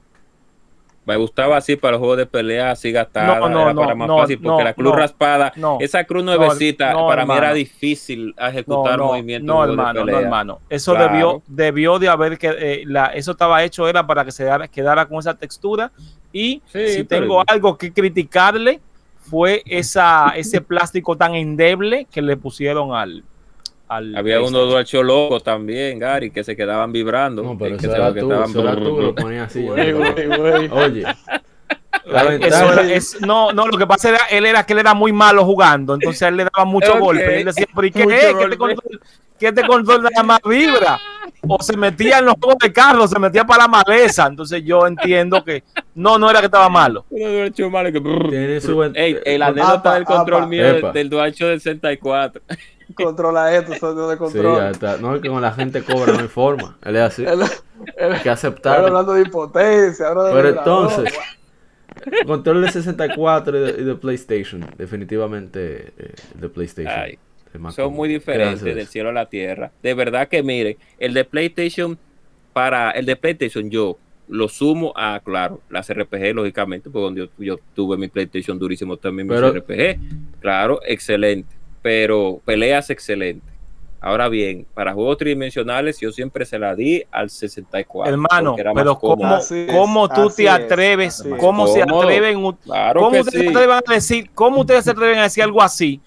[1.04, 3.40] Me gustaba así para los juegos de pelea, así gastada.
[3.40, 7.26] No, no, era no, para más fácil, porque la cruz raspada, esa cruz nuevecita, para
[7.26, 7.54] mí era hermano.
[7.56, 9.48] difícil ejecutar movimientos.
[9.48, 10.60] no, de hermano, no, hermano.
[10.70, 11.12] Eso Claro.
[11.12, 14.68] debió, debió de haber que eh, la, eso estaba hecho era para que se dara-
[14.68, 15.92] quedara con esa textura.
[16.32, 18.80] Y Sí, si tengo algo que criticarle,
[19.28, 23.24] fue esa, ese plástico tan endeble que le pusieron al.
[23.98, 24.70] Al Había uno PlayStation.
[24.70, 27.44] DualShock loco también, Gary, que se quedaban vibrando.
[27.44, 29.66] No, pero que eso se- era que tú, estaban- eso era tú lo ponías así.
[29.66, 30.70] yo Güey, no güey, güey.
[30.70, 31.02] Oye,
[32.06, 34.80] la Eso ventaja era- es- no, no, lo que pasa era, él era que él
[34.80, 37.00] era muy malo jugando, entonces él le daba mucho Ok.
[37.00, 37.36] golpe.
[37.38, 38.34] Y él decía, pero ¿y qué es?
[38.36, 39.02] ¿Qué este control,
[39.40, 41.00] que este control nada más vibra?
[41.48, 44.28] O se metía en los juegos de carro, se metía para la maleza.
[44.28, 45.64] Entonces yo entiendo que
[45.96, 47.06] no, no era que estaba malo.
[47.10, 47.52] Uno
[48.30, 48.84] tiene su.
[48.94, 50.48] Ey, el anécdota del control apa.
[50.48, 52.42] mío del- del DualShock del 64.
[53.04, 54.58] Controla esto, son de Sí, control.
[54.58, 54.98] ya está.
[54.98, 56.78] No, es que con la gente cobra, no hay forma.
[56.84, 57.24] Él es así.
[57.26, 58.86] Él- él- Hay que ahora aceptar.
[58.86, 61.14] hablando de impotencia, ahora de Pero entonces,
[62.26, 64.66] control de 64 y de, y de PlayStation.
[64.78, 66.94] Definitivamente eh, de PlayStation.
[66.94, 67.18] Ay,
[67.72, 69.72] Son muy ¿Qué diferentes del cielo a la tierra.
[69.84, 71.98] De verdad que miren, el de PlayStation
[72.54, 73.98] para el de PlayStation yo
[74.28, 78.96] lo sumo a, claro, las RPG, lógicamente, porque donde yo, yo tuve mi PlayStation durísimo
[78.96, 80.00] también, mis Pero- RPG.
[80.40, 81.54] Claro, excelente.
[81.82, 83.52] Pero peleas excelente.
[84.04, 88.12] Ahora bien, para juegos tridimensionales, yo siempre se la di al 64.
[88.12, 88.98] Hermano, pero.
[88.98, 91.20] ¿cómo, es, cómo tú te es, atreves?
[91.20, 91.36] es.
[91.40, 92.52] ¿Cómo se atreven?
[92.64, 93.40] Claro ¿Cómo ustedes sí.
[93.42, 94.32] se atreven a decir?
[94.34, 96.02] ¿Cómo ustedes se atreven a decir algo así?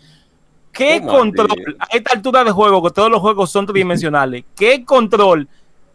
[0.72, 4.84] ¿Qué ¿Cómo control, a esta altura de juego, que todos los juegos son tridimensionales, qué
[4.84, 5.48] control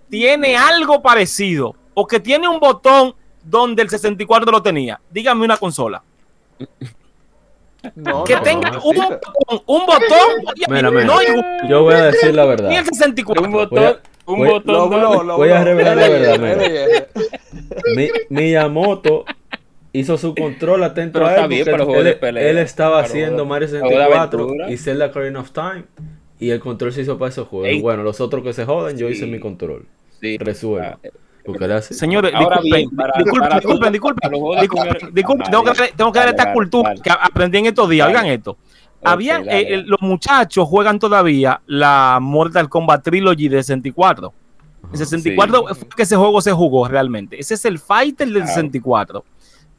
[0.10, 5.02] tiene algo parecido o que tiene un botón donde el 64 lo tenía?
[5.12, 6.02] Dígame una consola.
[7.96, 9.20] No, que no, tenga no un botón,
[9.66, 11.06] un botón, Mira, mira.
[11.06, 12.70] no igual, Yo voy a decir la verdad.
[12.70, 13.44] ni el 64.
[13.46, 14.92] Un botón, Voy a- un voy- botón.
[15.02, 17.08] Lo lo Voy a revelar la verdad.
[17.96, 19.26] Mi, Miyamoto
[19.94, 23.46] hizo su control atento Pero a él bien porque él, de pelea, él estaba haciendo
[23.46, 24.72] Mario juegos de 64 aventura.
[24.72, 25.84] y Zelda Ocarina of Time
[26.40, 27.70] y el control se hizo para esos juegos.
[27.70, 27.82] Ey.
[27.82, 29.86] Bueno, los otros que se jodan, yo hice mi control.
[30.22, 30.38] Sí.
[30.38, 30.86] Resuelvo.
[31.04, 31.10] Ah,
[31.46, 31.94] Porque él hace.
[31.94, 34.32] Señores, Ahora disculpen, bien, para- disculpen, para disculpen, disculpen,
[35.14, 38.08] disculpen, tengo que, tengo que dar esta cultura que aprendí en estos días.
[38.08, 38.58] Oigan esto.
[39.04, 44.34] Habían, eh, los muchachos juegan todavía la Mortal Kombat Trilogy de 64.
[44.92, 47.40] El 64 fue que ese juego se jugó realmente.
[47.40, 48.48] Ese es el fighter del Claro.
[48.56, 49.26] 64.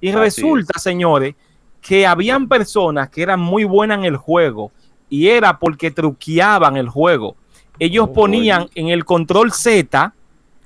[0.01, 1.35] Y Así resulta, señores,
[1.83, 4.73] que habían personas que eran muy buenas en el juego
[5.11, 7.37] y era porque truqueaban el juego.
[7.79, 10.15] Ellos Oh, ponían en el control Z,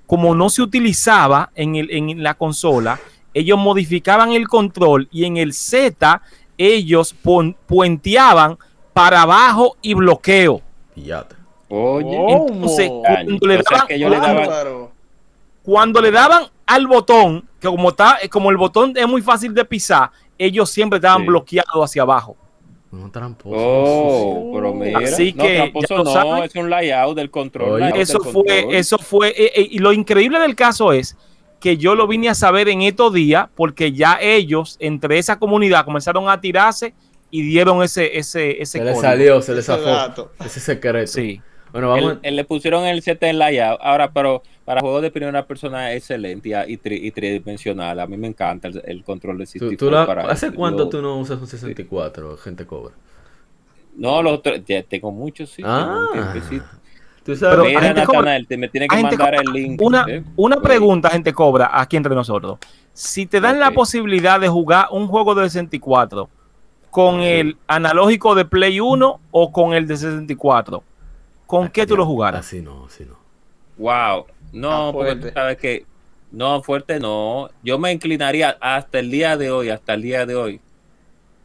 [0.07, 3.01] como no se utilizaba en, el, en la consola,
[3.33, 6.23] ellos modificaban el control y en el Z
[6.59, 8.59] ellos pon- puenteaban
[8.93, 10.61] para abajo y bloqueo.
[10.95, 11.35] Pillate.
[11.69, 12.17] Oye.
[12.29, 14.93] Entonces, cuando le daban, que yo le daba- Bárbaro.
[15.63, 19.65] cuando le daban al botón, que como está, como el botón es muy fácil de
[19.65, 21.27] pisar, ellos siempre estaban Sí.
[21.27, 22.37] bloqueados hacia abajo.
[22.95, 23.57] No tramposo.
[23.59, 24.99] Oh, pero mira.
[25.01, 26.45] Así no, que, tramposo ya lo no, saben.
[26.45, 27.73] es un layout del control.
[27.73, 27.81] Oye.
[27.81, 28.75] layout Eso del fue, control.
[28.75, 31.17] eso fue, eh, eh, y lo increíble del caso es
[31.61, 35.85] que yo lo vine a saber en estos días porque ya ellos entre esa comunidad
[35.85, 36.95] comenzaron a tirarse
[37.31, 40.31] y dieron ese, ese, ese Se le salió, se le Ese zafó.
[40.45, 41.11] Ese secreto.
[41.13, 41.41] Sí.
[41.75, 42.19] Bueno, vamos.
[42.23, 43.81] Él le pusieron el 7 en layout.
[43.83, 47.99] Ahora, pero para juegos de primera persona es excelente y, y, tri- y tridimensional.
[47.99, 49.77] A mí me encanta el, el control de tú- 64.
[49.77, 52.95] tú la- para ¿Hace cuánto tú no usas un 64, gente cobra?
[53.97, 55.63] No, los otros, ya tengo muchos, sí.
[55.65, 55.99] Ah,
[57.25, 57.57] tú sabes.
[57.57, 59.83] Pero Mira, gente cobra- Natanael, te me tiene que gente mandar cobra el link.
[59.83, 60.23] Una, ¿eh?
[60.37, 62.59] una pregunta, gente cobra, aquí entre nosotros.
[62.93, 66.29] Si te dan la posibilidad de jugar un juego de 64
[66.91, 70.85] con el analógico de Play 1 o con el de 64,
[71.61, 72.47] ¿con qué tú lo jugaras?
[72.47, 73.17] Así no, así no.
[73.79, 74.27] Wow.
[74.53, 75.85] No, Ah, porque tú sabes que.
[76.31, 77.49] No, fuerte no.
[77.63, 80.61] Yo me inclinaría hasta el día de hoy, hasta el día de hoy.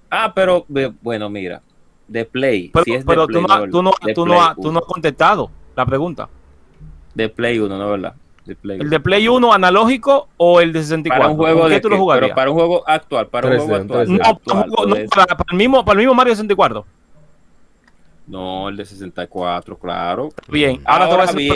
[0.09, 0.65] Ah, pero
[1.01, 1.61] bueno, mira.
[2.07, 2.69] De Play.
[2.73, 4.61] Pero, si es de pero Play, tú, no, tú, no, tú, no, Play has- tú
[4.63, 4.79] no uno.
[4.79, 6.27] has contestado la pregunta.
[7.13, 7.89] De Play 1, ¿no?
[7.91, 8.13] ¿Verdad?
[8.45, 11.19] De Play ¿El de Play 1 analógico o el de 64?
[11.21, 12.25] Para un juego ¿Con qué de tú lo jugarías?
[12.29, 14.07] Pero para un juego actual, para un 3D, juego actual.
[14.07, 14.17] 3D.
[14.17, 16.85] no, actual, para, un juego- no, para- para el mismo, para el mismo Mario 64.
[18.29, 20.29] No, el de 64, claro.
[20.47, 21.51] Bien, ahora, te voy a hacer bien,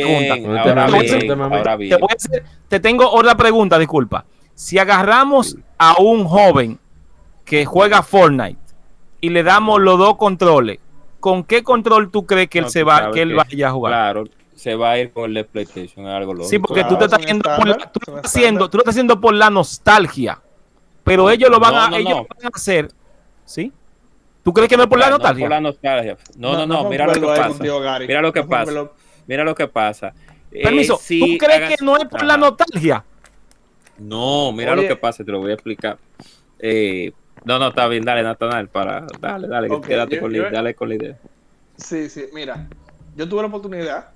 [0.49, 0.71] una pregunta.
[0.71, 4.25] Ahora te- bien, te- ahora Te, voy a hacer- te tengo otra pregunta, disculpa.
[4.55, 6.79] Si agarramos a un joven
[7.45, 8.59] que juega Fortnite
[9.21, 10.79] y le damos los dos controles,
[11.19, 13.71] ¿con qué control tú crees que él No, se va, que él que- vaya a
[13.71, 13.91] jugar?
[13.93, 14.23] Claro,
[14.55, 16.49] se va a ir con el de PlayStation, algo lógico.
[16.49, 18.93] Sí, porque Claro, tú te estás yendo por la, tú estás haciendo, tú lo estás
[18.93, 20.41] haciendo por la nostalgia.
[21.03, 22.89] Pero ellos lo van No, a, no, ellos van a hacer,
[23.45, 23.71] ¿sí?
[24.44, 25.44] ¿Tú crees que no es por la No, nostalgia?
[25.45, 26.18] por la nostalgia.
[26.38, 27.64] No, no, no, mira lo que pasa.
[28.07, 28.90] Mira lo que No pasa.
[29.26, 30.14] Mira lo que pasa.
[30.52, 33.03] Eh, Permiso, si ¿tú crees hagas- que no es por la nostalgia?
[33.98, 34.82] No, mira Oye.
[34.84, 35.98] lo que pasa, te lo voy a explicar.
[36.60, 37.11] Eh,
[37.45, 40.76] no, no, está bien, dale, Natanal, para, dale, dale, quédate yo- con, yo- la, dale
[40.76, 41.18] con la idea.
[41.78, 42.68] Sí, sí, mira,
[43.15, 44.10] yo tuve la oportunidad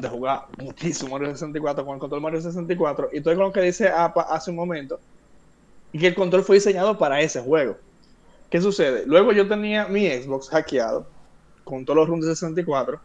[0.00, 3.62] de jugar muchísimo Mario 64 con el control Mario 64 y estoy con lo que
[3.62, 5.00] dice APA hace un momento
[5.92, 7.76] y que el control fue diseñado para ese juego.
[8.50, 9.04] ¿Qué sucede?
[9.06, 11.06] Luego yo tenía mi Xbox hackeado
[11.64, 13.00] con todos los runes de 64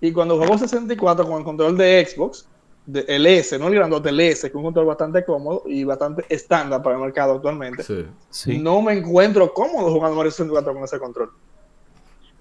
[0.00, 2.48] y cuando juego 64 con el control de Xbox,
[2.84, 5.84] de, el S, no el grandote, el S, que es un control bastante cómodo y
[5.84, 7.84] bastante estándar para el mercado actualmente,
[8.30, 8.58] Sí.
[8.58, 11.30] no me encuentro cómodo jugando Mario 64 con ese control.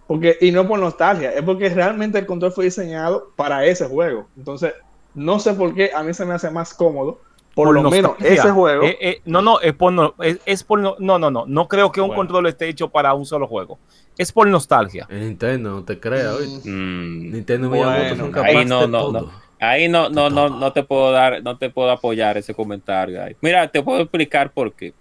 [0.07, 4.27] Porque, y no por nostalgia, es porque realmente el control fue diseñado para ese juego.
[4.35, 4.73] Entonces,
[5.13, 7.19] no sé por qué a mí se me hace más cómodo,
[7.53, 8.83] por, lo menos ese juego.
[8.83, 11.67] Eh, eh, no, no, es por, no, es, es por no, no, no, no, no
[11.67, 12.21] creo que un Bueno.
[12.21, 13.77] control esté hecho para un solo juego.
[14.17, 15.07] Es por nostalgia.
[15.09, 16.47] En Nintendo, no te creas, oye.
[16.69, 19.21] Mm, Nintendo Bueno, Miyamoto son ahí no, de no, todo.
[19.21, 19.31] no.
[19.59, 23.21] Ahí no, no, no, no te puedo dar, no te puedo apoyar ese comentario.
[23.23, 23.35] ahí.
[23.41, 24.93] Mira, te puedo explicar por qué.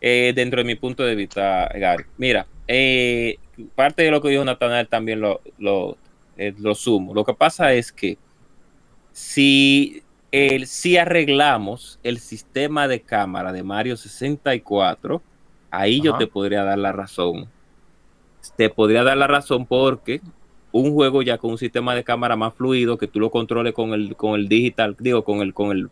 [0.00, 2.04] Eh, dentro de mi punto de vista, Gary.
[2.18, 3.38] Mira, eh,
[3.74, 5.96] parte de lo que dijo Natanael también lo, lo,
[6.36, 7.14] eh, lo sumo.
[7.14, 8.18] Lo que pasa es que
[9.12, 10.02] si
[10.32, 15.22] el, si arreglamos el sistema de cámara de Mario 64,
[15.70, 17.48] ahí yo te podría dar la razón.
[18.56, 20.20] Te podría dar la razón porque
[20.72, 23.92] un juego ya con un sistema de cámara más fluido que tú lo controles con
[23.92, 25.88] el con el digital, digo, con el con el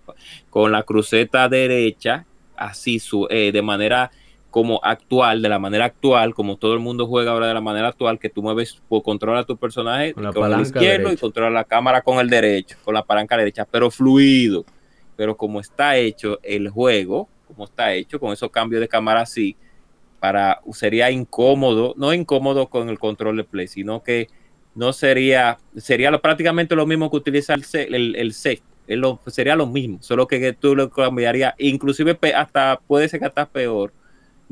[0.50, 4.10] con la cruceta derecha, así su eh, de manera
[4.54, 7.88] como actual, de la manera actual, como todo el mundo juega ahora de la manera
[7.88, 10.96] actual, que tú mueves, pues, controla a tu personaje Con con, la el palanca izquierdo
[11.00, 11.20] y derecha.
[11.22, 14.64] controla la cámara con el derecho, con la palanca derecha, pero fluido.
[15.16, 19.56] Pero como está hecho el juego, como está hecho, con esos cambios de cámara así,
[20.20, 24.28] para sería incómodo, no incómodo con el control de play, sino que
[24.74, 27.64] no sería, sería lo- prácticamente lo mismo que utiliza el,
[27.94, 28.62] el, el C.
[29.26, 33.46] Sería lo mismo, solo que, que tú lo cambiaría, inclusive hasta puede ser que hasta
[33.46, 33.92] peor.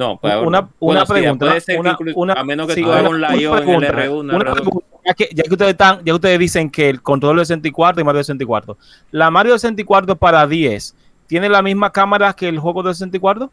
[0.03, 0.69] No, peor Una, no.
[0.81, 3.11] una Bueno, sí, pregunta, puede ser una, una- a menos que sí, tú una- hagas
[3.11, 4.53] un una layo en el pregunta, R1, una R2.
[4.55, 8.01] pregunta, ya que, ya que ustedes están, ya ustedes dicen que el control de 64
[8.01, 8.77] y Mario 64,
[9.13, 10.95] la Mario 64 para 10
[11.27, 13.51] tiene la misma cámara que el juego de 64?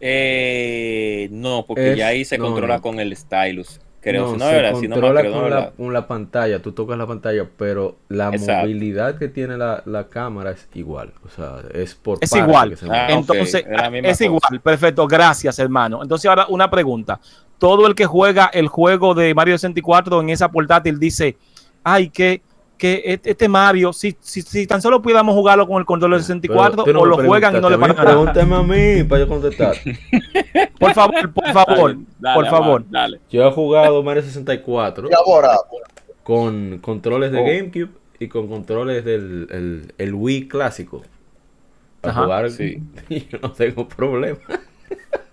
[0.00, 2.82] Eh, no, porque Es- ya ahí se no, controla no.
[2.82, 3.80] con el stylus.
[4.00, 4.74] Creo, no, si no, se ¿verdad?
[4.76, 8.62] Si no controla con, la, con la pantalla, tú tocas la pantalla, pero la Exacto.
[8.62, 11.12] movilidad que tiene la, la cámara es igual.
[11.24, 12.70] O sea, es por Es igual.
[12.70, 14.24] que se Ah, Entonces, es la misma es cosa.
[14.24, 16.02] igual, perfecto, gracias hermano.
[16.02, 17.20] Entonces ahora una pregunta,
[17.58, 21.36] todo el que juega el juego de Mario 64 en esa portátil dice,
[21.82, 22.42] ay, que,
[22.78, 26.84] que este Mario, si, si, si tan solo pudiéramos jugarlo con el control de 64
[26.84, 27.94] Pero tú o lo juegan y no le nada.
[27.94, 29.76] Pregúntame a mí para yo contestar.
[30.78, 32.84] Por favor, por favor, Dale, por favor.
[32.88, 33.20] Dale.
[33.30, 35.56] Yo he jugado Mario 64 Y ahora,
[36.22, 37.44] con controles de Oh.
[37.44, 37.90] GameCube
[38.20, 41.02] y con controles del el, el Wii clásico.
[42.00, 42.80] Para Ajá, jugar, sí.
[43.30, 44.38] yo no tengo problema.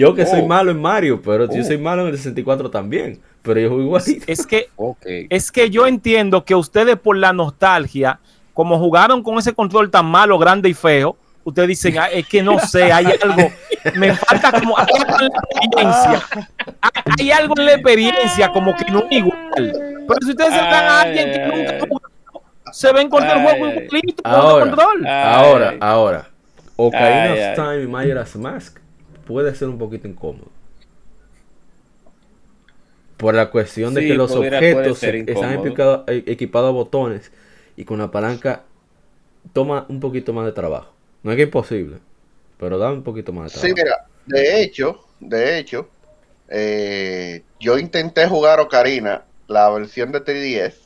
[0.00, 0.46] yo que soy Oh.
[0.46, 1.64] malo en Mario, pero yo Oh.
[1.64, 3.20] soy malo en el 64 también.
[3.42, 4.24] Pero yo juego igualito.
[4.26, 4.68] Es que.
[5.30, 8.18] Es que yo entiendo que ustedes por la nostalgia,
[8.54, 12.42] como jugaron con ese control tan malo, grande y feo, ustedes dicen, "Ah, es que
[12.42, 13.50] no sé, hay algo,
[13.94, 16.22] me falta como hay algo en la experiencia,
[16.82, 19.38] hay, hay algo en la experiencia como que no es igual.
[19.56, 22.10] Pero si ustedes se dan a alguien que nunca jugado,
[22.72, 25.06] se ven con el juego igualito, Ahora, control.
[25.06, 26.26] Ahora, ahora.
[26.76, 27.54] Ocarina Ay, of ay.
[27.56, 28.78] Time y Majora's Mask
[29.30, 30.48] puede ser un poquito incómodo.
[33.16, 35.66] Por la cuestión de Sí, que los pudiera- objetos están incómodo.
[35.66, 37.30] equipado- eh, equipados a botones
[37.76, 38.64] y con la palanca
[39.52, 40.92] toma un poquito más de trabajo.
[41.22, 41.98] No es que es imposible,
[42.58, 43.74] pero da un poquito más de sí, trabajo.
[43.76, 45.88] mira, de hecho, de hecho,
[46.48, 50.78] eh, yo intenté jugar Ocarina, la versión de 3DS,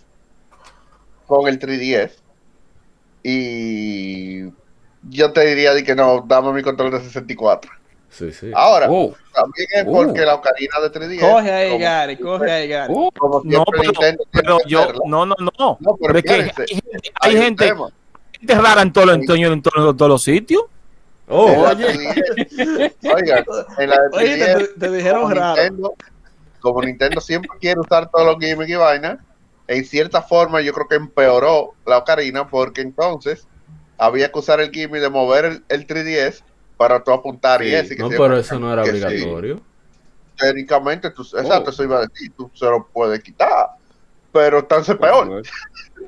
[1.27, 2.19] con el 3DS,
[3.23, 4.43] y
[5.09, 7.71] yo te diría de que no, dame mi control de 64.
[8.17, 8.51] Sí, sí.
[8.55, 9.93] Ahora, Oh, también es Oh.
[9.93, 11.21] porque la Ocarina de 3DS.
[11.21, 12.93] Coge ahí, Gary, coge ahí, Gary.
[12.97, 15.79] oh, Como No, pero, Nintendo pero yo, no, no, no.
[15.81, 16.65] No, pero Pero es que hay gente,
[17.21, 17.75] hay gente,
[18.55, 20.63] rara en todos los sitios.
[21.27, 23.45] Oh, En la 3DS, Oigan,
[23.79, 25.55] en la de Oye, 3DS, te, te dijeron como raro.
[25.63, 25.95] Nintendo,
[26.61, 29.19] como Nintendo siempre quiere usar todos los gimmicks y vainas,
[29.67, 33.49] en cierta forma yo creo que empeoró la Ocarina porque entonces
[33.99, 36.43] había que usar el gimmick de mover el, el 3DS
[36.77, 37.93] para tú apuntar y Sí.
[37.93, 39.05] y que no, se- pero eso no era que sí.
[39.05, 39.61] obligatorio.
[40.37, 41.71] Técnicamente, tú, exacto, Oh.
[41.71, 43.69] eso iba a decir, tú se lo puedes quitar,
[44.33, 45.43] pero por peor.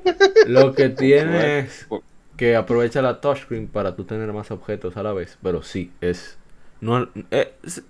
[0.47, 1.87] Lo que tiene es
[2.35, 5.37] que aprovecha la touchscreen para tú tener más objetos a la vez.
[5.41, 6.37] Pero sí, es.
[6.81, 7.83] No, es, es-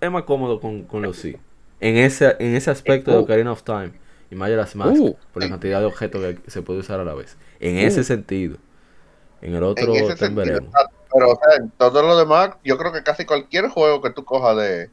[0.00, 1.36] es más cómodo con, con los sí.
[1.80, 3.20] En ese, en ese aspecto de Oh.
[3.22, 3.92] Ocarina of Time
[4.30, 5.16] y Majora's Mask, Uh.
[5.32, 7.36] por la cantidad de objetos que se puede usar a la vez.
[7.60, 8.58] En ese sentido.
[9.42, 10.60] En el En otro ese sentido,
[11.12, 14.24] pero o sea, en todo lo demás, yo creo que casi cualquier juego que tú
[14.24, 14.90] cojas de,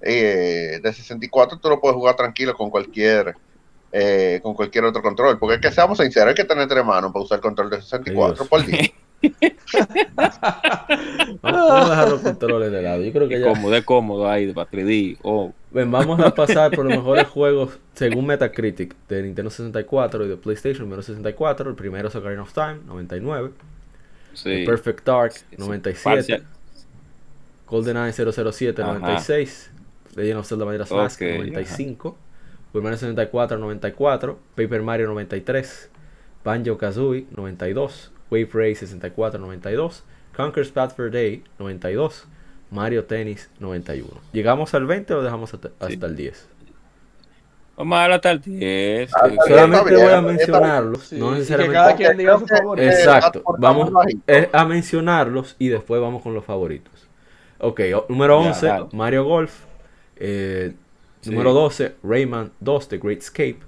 [0.00, 3.36] eh, de 64, tú lo puedes jugar tranquilo con cualquier
[3.92, 5.38] eh, con cualquier otro control.
[5.38, 7.82] Porque es que seamos sinceros, hay que tener tres manos para usar el control de
[7.82, 8.48] 64 Dios.
[8.48, 8.90] por día.
[11.42, 13.02] Vamos, a dejar los controles de lado.
[13.02, 13.46] Yo creo que ya.
[13.46, 15.18] cómodo, es cómodo ahí para 3D.
[15.22, 20.28] Oh, Ven, vamos a pasar por los mejores juegos según Metacritic de Nintendo 64 y
[20.28, 21.70] de PlayStation número 64.
[21.70, 23.50] El primero es Ocarina of Time, 99.
[24.34, 24.64] Sí.
[24.66, 26.02] Perfect Dark, Sí, 97.
[26.16, 26.42] parcial.
[27.66, 28.94] GoldenEye 007, Ajá.
[28.94, 29.70] 96.
[30.16, 32.16] Legend of Zelda Majora's Mask, Ok, 95.
[32.66, 34.38] Super Mario 64, 94.
[34.54, 35.90] Paper Mario, 93.
[36.44, 38.10] Banjo Kazooie, 92.
[38.30, 40.02] Wave Race 64, 92.
[40.36, 42.26] Conker's Bad Fur Day, 92.
[42.70, 44.08] Mario Tennis, 91.
[44.32, 46.48] ¿Llegamos al 20 o lo dejamos hasta, hasta el 10?
[47.82, 49.10] Vamos a hablar hasta el 10.
[49.14, 50.24] Ah, bien, Solamente voy a bien.
[50.24, 51.74] mencionarlos, Sí, no que necesariamente.
[51.74, 52.88] cada quien diga su Creo que- favorito.
[52.88, 53.90] Exacto, vamos
[54.52, 56.92] a mencionarlos y después vamos con los favoritos.
[57.58, 58.86] Ok, número Ya, 11, dale.
[58.92, 59.52] Mario Golf.
[60.16, 60.74] Eh,
[61.20, 61.30] Sí.
[61.30, 63.58] Número 12, Rayman 2, The Great Escape.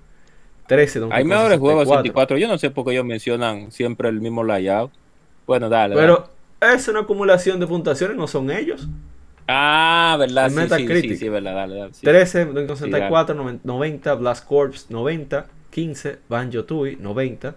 [0.67, 2.37] 13 Donkey Hay mejores juegos de 64.
[2.37, 2.39] 64.
[2.39, 4.91] Yo no sé por qué ellos mencionan siempre el mismo layout.
[5.47, 5.95] Bueno, dale.
[5.95, 6.07] dale.
[6.61, 8.89] Pero es una acumulación de puntuaciones, no son ellos.
[9.47, 10.49] Ah, verdad.
[10.49, 11.11] Sí, sí, Metacritic.
[11.13, 11.93] sí, sí, verdad, dale, dale.
[11.95, 12.01] sí.
[12.05, 17.55] 13 Donkey Kong Sí, 64, noven- 90 Blast Corps 90, 15 Banjo Tooie 90,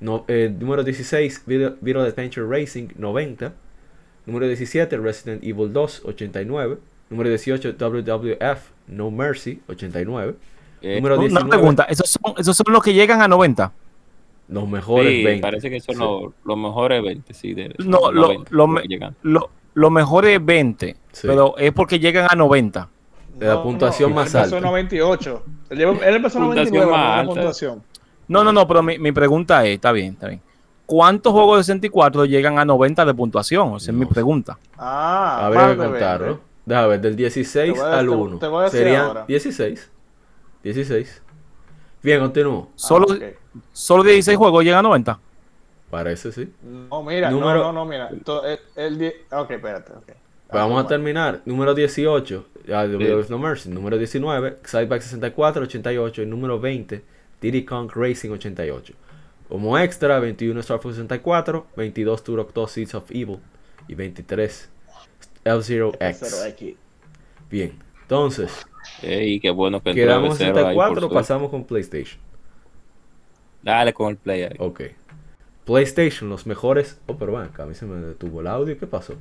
[0.00, 3.52] no- eh, número 16 Video, Video Adventure Racing 90,
[4.26, 6.78] número 17 Resident Evil 2 89,
[7.10, 10.34] número 18 WWF No Mercy 89,
[10.82, 13.72] Eh, número Una 19 pregunta, ¿esos son, ¿esos son los que llegan a 90?
[14.48, 15.42] los mejores sí, 20.
[15.42, 16.00] parece que son Sí.
[16.00, 17.52] los, los mejores 20, sí.
[17.54, 19.14] De, No, los lo- 20, lo los me- que llegan.
[19.22, 21.26] Lo, lo mejor es 20, Sí.
[21.26, 22.88] pero es porque llegan a 90.
[23.36, 24.66] De la puntuación más él empezó alta.
[24.68, 25.42] en 98.
[25.70, 27.32] Él, él empezó en Puntuación 99 más alta.
[27.32, 27.82] puntuación.
[28.28, 30.40] No, no, no, pero mi, mi pregunta es, está bien, está bien.
[30.86, 33.76] ¿Cuántos juegos de 64 llegan a 90 de puntuación?
[33.76, 34.58] Esa es mi No pregunta.
[34.76, 36.26] Ah, Habría que contarlo.
[36.26, 36.42] 20.
[36.66, 38.38] Déjame ver, del 16 Te voy a- al te- 1.
[38.38, 39.24] te voy a decir Serían ahora.
[39.26, 39.90] 16.
[40.62, 41.22] 16.
[42.02, 42.70] Bien, continúo.
[42.74, 43.22] Solo, Ah, ok.
[43.72, 45.18] solo 16 juegos llegan a 90.
[45.90, 46.52] Parece, sí.
[46.62, 48.10] No, mira, Número- no, no, no, mira.
[48.24, 50.12] To- el, el die- ok, espérate, ok.
[50.52, 51.42] Vamos a terminar.
[51.44, 53.68] Número 18, ya, The Wheel of No Mercy.
[53.70, 56.22] Número 19, Sideback 64, 88.
[56.22, 57.02] Y número 20,
[57.40, 58.94] Diddy Kong Racing 88.
[59.48, 63.38] Como extra, 21 Star Fox 64, 22 Turok 2 Seeds of Evil
[63.88, 64.70] y 23
[65.44, 66.18] F-Zero X.
[66.20, 66.76] Cero X.
[67.50, 67.72] Bien,
[68.02, 68.66] entonces,
[69.02, 71.14] Ey, qué bueno que quedamos en F0 ahí, por 64, suerte.
[71.14, 72.20] pasamos con PlayStation.
[73.62, 74.56] Dale con el play ahí.
[74.58, 74.82] Ok.
[75.70, 77.00] PlayStation, los mejores.
[77.06, 78.76] Oh, pero bueno, acá a mí se me detuvo el audio.
[78.78, 79.14] ¿Qué pasó?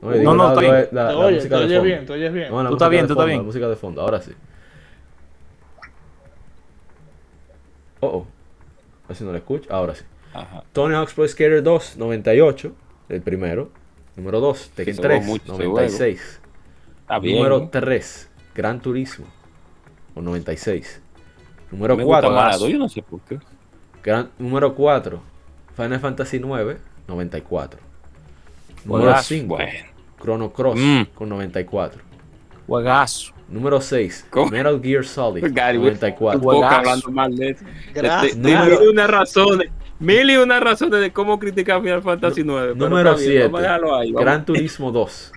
[0.00, 2.32] No, No, no, audio está es la, Te la oyes, te oyes bien, te oyes
[2.32, 2.50] bien.
[2.50, 3.38] No, la Tú estás música bien, de tú estás fondo, bien.
[3.38, 4.32] La música de fondo, ahora sí.
[8.00, 8.26] Oh, oh.
[9.04, 9.72] A ver si no la escucho.
[9.72, 10.04] Ahora sí.
[10.32, 10.62] Ajá.
[10.72, 12.72] Tony Hawk's Pro Skater 2, 98.
[13.08, 13.70] El primero.
[14.16, 16.40] Número 2, Tekken se 3, jugó mucho ese 96.
[17.00, 17.36] Está bien.
[17.36, 19.26] Número 3, Gran Turismo.
[20.14, 21.02] Con 96.
[21.70, 23.38] Número Me gusta 4, más la dos, yo no sé por qué.
[24.02, 25.20] Gran, número 4,
[25.76, 27.80] Final Fantasy 9, 94.
[28.84, 29.28] Número Juegazo.
[29.28, 29.72] 5, Bueno.
[30.20, 31.02] Chrono Cross, Mm.
[31.14, 32.02] con 94.
[32.66, 33.32] Juegazo.
[33.48, 34.50] Número 6, ¿Cómo?
[34.50, 36.40] Metal Gear Solid, Gary, 94.
[36.40, 36.76] Poca Juegazo.
[36.76, 37.64] hablando mal de eso.
[37.94, 38.40] Gracias.
[38.42, 39.70] De mil y unas razones.
[40.00, 42.74] Mil y unas razones de cómo criticar Final Fantasy 9.
[42.76, 44.12] Número 7, Vamos a dejarlo ahí.
[44.12, 44.24] vamos.
[44.24, 45.32] Gran Turismo 2,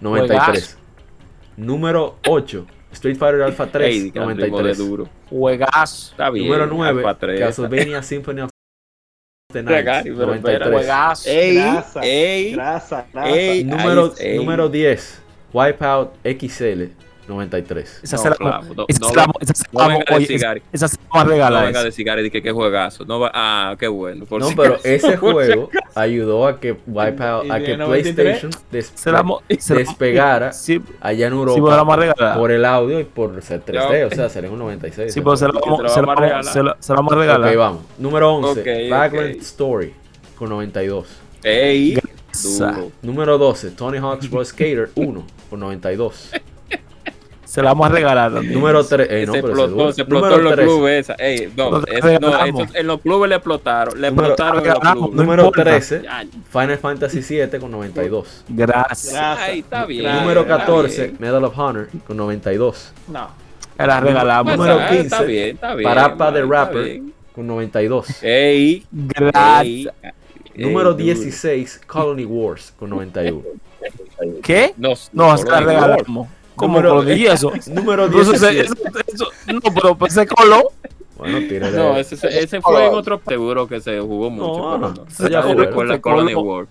[0.00, 0.78] 93.
[1.56, 4.78] Número 8, Street Fighter Alpha 3, Ey, Gran Turismo de 93.
[4.78, 5.08] duro.
[5.30, 6.10] Juegazo.
[6.12, 6.46] Está bien.
[6.46, 8.50] Número 9, Alpha 3, Castlevania Symphony of
[9.52, 10.66] the Gary, Night, pero espera.
[10.66, 10.72] 93.
[10.72, 11.28] Juegazo.
[11.30, 13.28] Ey, Grasa, ey, grasa, grasa.
[13.30, 13.64] ey.
[13.64, 16.84] Número, número 10, Wipeout XL,
[17.28, 18.00] 93.
[18.02, 20.54] Esa No, se la claro, no, esa no se la- venga- no venga a
[20.88, 21.64] vamos a No regalar.
[21.66, 21.84] venga a esa.
[21.84, 23.04] decir Gary que qué juegazo.
[23.04, 24.24] No va, ah, qué bueno.
[24.26, 27.76] por No, si pero ese si juego ayudó a que Wipeout, ¿Y a de que
[27.76, 28.14] 93?
[28.14, 31.76] PlayStation des- Se la mo- se la- despegara Sí, allá en sí, Europa pues la
[31.76, 32.38] vamos a regalar.
[32.38, 34.06] por el audio y por ser 3D, Ya.
[34.06, 35.12] o sea, sería un 96.
[35.14, 36.76] Sí, pero se la vamos, la se la vamos a vamos- regalar.
[36.80, 37.50] se la- vamos a regalar.
[37.50, 37.80] Ok, vamos.
[37.98, 39.42] Número 11, Ok, Vagrant ok.
[39.42, 39.94] Story
[40.36, 41.06] con 92.
[41.44, 41.98] Ey,
[42.42, 42.90] duro.
[43.02, 46.30] Número 12, Tony Hawk's Pro Skater 1 con 92.
[47.52, 48.54] Se la vamos a regalar también.
[48.54, 51.14] Número 3, eh, no, se explotó, se explotó en Número los 13, clubes esa.
[51.18, 54.00] Ey, no, es- no, en los clubes le explotaron.
[54.00, 55.12] Le Número- explotaron en los clubes.
[55.14, 55.62] número importa.
[55.70, 58.44] 13, Ya, Final Fantasy 7 con 92.
[58.48, 59.14] Gracias.
[59.38, 60.10] Ay, está bien.
[60.14, 61.16] Número está 14, bien.
[61.20, 62.92] Medal of Honor con 92.
[63.08, 63.28] No.
[63.76, 64.56] Se la regalamos.
[64.56, 65.88] Número Ah, 15, Está bien, está bien.
[65.90, 67.12] Parappa the está Rapper bien.
[67.34, 68.06] con 92.
[68.22, 69.62] Ey, Gracias.
[69.62, 69.88] ey,
[70.56, 71.04] Número ey, duro.
[71.04, 73.42] 16, Colony Wars con 91.
[74.42, 74.72] ¿Qué?
[74.78, 76.28] No, No, se la regalamos.
[76.56, 77.16] ¿Cómo Número- color?
[77.16, 77.52] ¿Y eso?
[77.68, 78.60] Número Entonces, 17.
[78.60, 78.74] eso-
[79.14, 80.70] eso- no, pero pues se coló.
[81.16, 81.76] Bueno, tírale.
[81.76, 83.20] No, ese, ese- ese fue en otro.
[83.26, 84.58] Seguro que se jugó mucho.
[84.58, 85.04] No, pero no.
[85.18, 85.28] no.
[85.28, 86.34] Ya recuerda Se Colony.
[86.34, 86.66] War.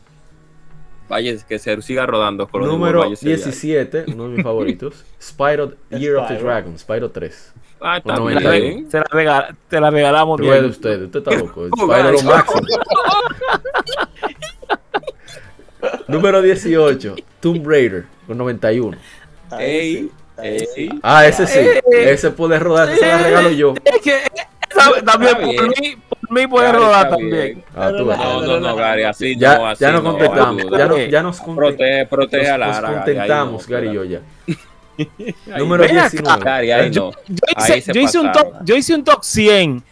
[1.09, 3.15] Vaya, que se siga rodando Colony Número ahí.
[3.19, 5.03] 17, uno de mis favoritos.
[5.21, 6.49] Spyro Year of the Spyro.
[6.49, 7.53] Dragon, Spyro 3.
[7.81, 8.75] Ah, está Con Te la, 91.
[8.75, 8.89] bien.
[8.89, 10.71] te la regala- te la regalamos Ruede bien.
[10.71, 11.67] usted, usted está loco.
[11.75, 12.61] Spyro lo máximo.
[16.07, 18.97] Número 18, Tomb Raider con 91.
[19.59, 20.11] Ey, sí.
[20.77, 20.89] ey.
[21.03, 21.59] Ah, ese sí.
[21.91, 23.73] Ese puede rodar, ese se lo regalo yo.
[23.83, 24.17] Es que
[24.69, 27.63] esa- también por mí, por mí puede Gary, rodar también.
[27.75, 28.05] Ah, tú.
[28.05, 30.61] No, no, no, Gary, así Ya, no, así ya nos no, contentamos.
[30.61, 30.77] ayuda.
[30.77, 32.81] Ya, no, ya nos conte- Protege, nos- a nos Lara.
[32.81, 34.19] Gary, ahí contentamos, no, Gary y yo ya.
[35.57, 36.09] Número Ven acá.
[36.09, 36.43] 19.
[36.45, 37.11] Gary, ahí Yo, no.
[37.27, 39.83] yo hice, se yo hice un top, yo hice un top 100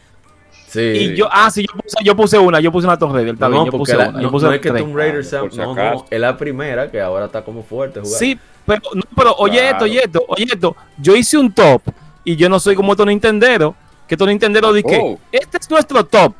[0.67, 0.79] Sí.
[0.81, 3.47] y yo, ah, sí, yo puse, yo puse una, yo puse una Tomb Raider, está
[3.49, 4.69] no, bien, yo puse la- una, no, yo puse no es que.
[4.71, 8.19] Tomb Raider sea, no, no, es la primera que ahora está como fuerte jugando.
[8.19, 8.37] Sí,
[8.69, 9.71] pero, no, pero oye Claro.
[9.71, 11.81] esto, oye esto, oye esto, yo hice un top
[12.23, 13.75] y yo no soy como estos Nintendero,
[14.07, 15.19] que estos Nintendero dije, Oh.
[15.31, 16.33] este es nuestro top,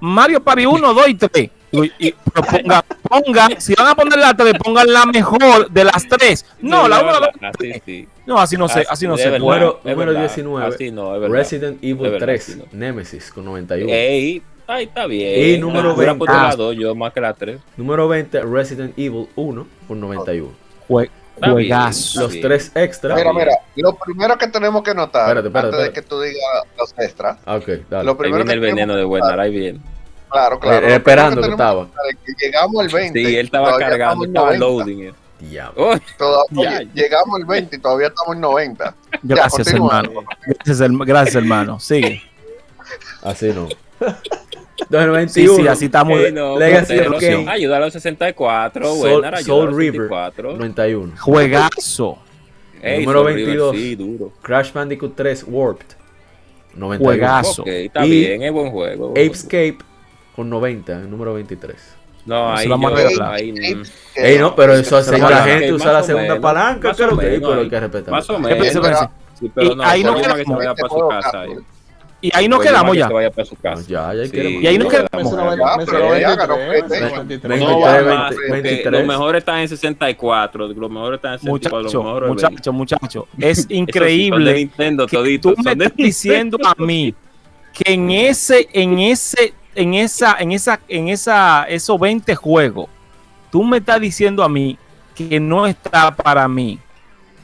[0.00, 1.50] Mario Party 1, 2 y 3.
[1.70, 5.84] Digo, y- pero pongan, pongan, si van a poner la 3, pongan la mejor de
[5.84, 6.44] las tres.
[6.60, 8.08] No, Sí, la de 1, la verdad, 2, Así sí.
[8.26, 9.60] No, así no así no de se verdad, puede.
[9.60, 10.20] Número- número verdad.
[10.20, 10.66] 19.
[10.74, 11.18] Así no.
[11.28, 12.64] Resident Evil verdad, 3, sí, no.
[12.78, 13.90] Nemesis con 91.
[13.92, 15.54] Ey, ahí está bien.
[15.56, 16.18] Y número Yo hubiera 20.
[16.26, 17.58] puesto la 2, yo más que la 3.
[17.78, 20.50] Número 20, Resident Evil 1 con 91.
[20.88, 21.10] Jue-.
[21.50, 22.20] Juegazo.
[22.20, 23.14] Los tres extra.
[23.14, 26.02] Mira, mira, lo primero que tenemos que notar, Espérate, espérate, antes de espérate.
[26.02, 26.42] que tú digas
[26.78, 28.04] los extras, Ah, ok, dale.
[28.04, 29.82] lo Ahí primero viene el que tenemos veneno de que buena, notar- ahí bien.
[30.30, 30.86] Claro, claro.
[30.86, 31.88] Eh, esperando que tenemos estaba.
[32.10, 33.18] es que llegamos al 20.
[33.24, 34.64] Sí, él estaba cargando, estaba 90.
[34.66, 35.00] loading.
[35.08, 35.14] eh.
[35.40, 35.90] Diablo.
[36.16, 36.88] Todavía- Ya.
[36.94, 38.94] llegamos al 20 y todavía estamos en 90.
[39.22, 40.00] Gracias, continúa.
[40.00, 40.20] hermano.
[40.46, 41.80] Gracias, herma- gracias, hermano.
[41.80, 42.22] Sigue.
[43.22, 43.68] Así no.
[44.88, 45.28] 2021.
[45.28, 46.18] Sí, sí, así estamos.
[46.18, 47.48] ey, no, Legacy of Kain.
[47.48, 50.52] Ayuda a los 64, Soul, buena, a Soul River 64.
[50.56, 51.12] 91.
[51.18, 52.18] Juegazo.
[52.82, 53.76] Ey, Número Soul River, 22.
[53.76, 54.32] Sí, duro.
[54.42, 55.86] Crash Bandicoot 3 Warped
[56.74, 57.04] 91.
[57.04, 57.62] Juegazo.
[57.62, 58.86] Ok, está Y bien, es buen juego.
[58.86, 59.12] buen juego.
[59.12, 59.78] Apescape
[60.34, 61.76] con 90, el número 23.
[62.24, 63.34] No, ahí vamos a yo- regalar.
[63.34, 63.82] ahí, mm,
[64.14, 66.88] Ey, no, pero eso hace que Más la o gente usa la segunda menos, palanca,
[66.88, 67.70] más creo o que menos, pero hay ahí.
[67.70, 68.10] que respetar.
[68.12, 69.08] Más o menos.
[69.40, 71.44] Sí, pero no, ahí no Kojima que se vaya para su casa.
[72.24, 73.08] Y ahí nos Kojima quedamos que ya.
[73.08, 73.82] se vaya para su casa.
[73.88, 74.24] Ya, ya.
[74.40, 75.34] Y ahí nos quedamos.
[75.34, 75.56] quedamos.
[75.56, 77.60] Mencionó Ya, 23, pero ya ganó 23, Play, 23.
[77.60, 78.92] No, 23, va 20, más, porque 23.
[78.92, 80.68] Los mejores están en 64.
[80.68, 81.82] Los mejores están en 64.
[81.82, 83.28] los Muchacho, mejores muchacho, muchacho.
[83.38, 84.70] Es increíble
[85.10, 87.12] que tú me estás diciendo a mí
[87.72, 92.88] que en ese, en ese, en esa, en esa, en esa, esos 20 juegos,
[93.50, 94.78] tú me estás diciendo a mí
[95.16, 96.78] que no está para mí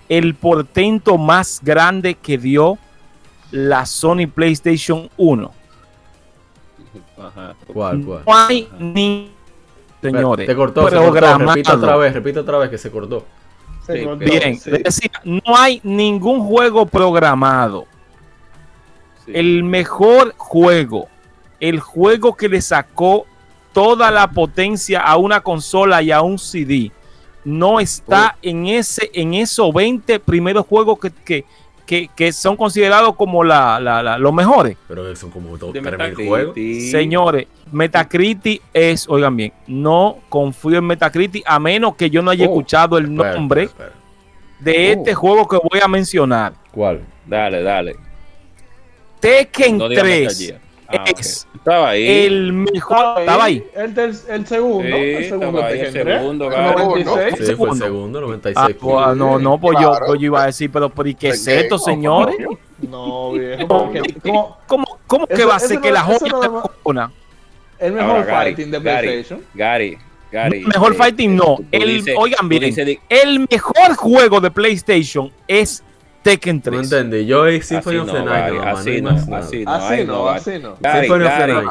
[0.08, 2.78] el portento más grande que dio
[3.50, 5.52] la Sony PlayStation 1.
[7.18, 7.54] Ajá.
[7.72, 8.22] ¿Cuál, cuál?
[8.26, 9.30] No hay ni
[10.00, 11.10] señores Te cortó, se cortó.
[11.12, 11.54] programado.
[11.54, 13.24] Repite otra vez, repite otra vez que se cortó.
[13.84, 14.70] Se Sí, cortó, Bien, sí.
[14.70, 17.86] decía, no hay ningún juego programado.
[19.24, 19.32] Sí.
[19.34, 21.08] El mejor juego,
[21.60, 23.26] el juego que le sacó
[23.72, 26.92] toda la potencia a una consola y a un CD,
[27.44, 31.44] no está en ese, en esos 20 primeros juegos que, que,
[31.88, 34.76] que, que son considerados como la, la- la- los mejores.
[34.86, 36.28] Pero son como dos, De 3.000 Metacritic.
[36.28, 36.54] juegos.
[36.90, 42.44] Señores, Metacritic es, oigan bien, no confío en Metacritic a menos que yo no haya
[42.44, 44.02] Oh, escuchado el Espera, nombre espera, espera.
[44.60, 44.98] de Oh.
[44.98, 46.52] este juego que voy a mencionar.
[46.70, 47.00] ¿Cuál?
[47.24, 47.96] Dale, dale.
[49.20, 50.60] Tekken No digas 3 Metal Gear.
[50.90, 52.08] Ah, es Estaba ahí.
[52.26, 53.20] el mejor.
[53.20, 53.64] Estaba ahí.
[53.74, 54.82] El, el segundo.
[54.88, 56.78] Sí, el segundo ahí, el 3, segundo, el claro.
[56.84, 57.34] 96.
[57.36, 57.84] Sí, fue el segundo.
[57.84, 58.56] segundo, 96.
[58.56, 60.06] Ah, pues, no, no, pues Claro.
[60.08, 62.36] yo, yo iba a decir, pero, pero ¿y qué es esto, no, señores?
[62.88, 63.66] No, viejo.
[63.68, 64.56] porque- ¿cómo?
[64.66, 67.12] ¿Cómo, cómo que va a ser no- que la joya no?
[67.78, 69.44] El mejor Ahora, Gary, fighting de Gary, PlayStation.
[69.54, 69.98] Gary,
[70.32, 70.60] Gary.
[70.64, 71.56] Mejor eh, fighting no.
[71.56, 75.84] tú El, dices- oigan tú bien, dices de- el mejor juego de PlayStation es
[76.22, 76.92] Tekken No 3.
[76.92, 77.26] entendí.
[77.26, 78.60] Yo es Symphony Así of no, the Night.
[78.64, 79.72] Así no, así no.
[79.72, 80.76] Así no, así no.
[80.76, 81.66] Symphony of the Night.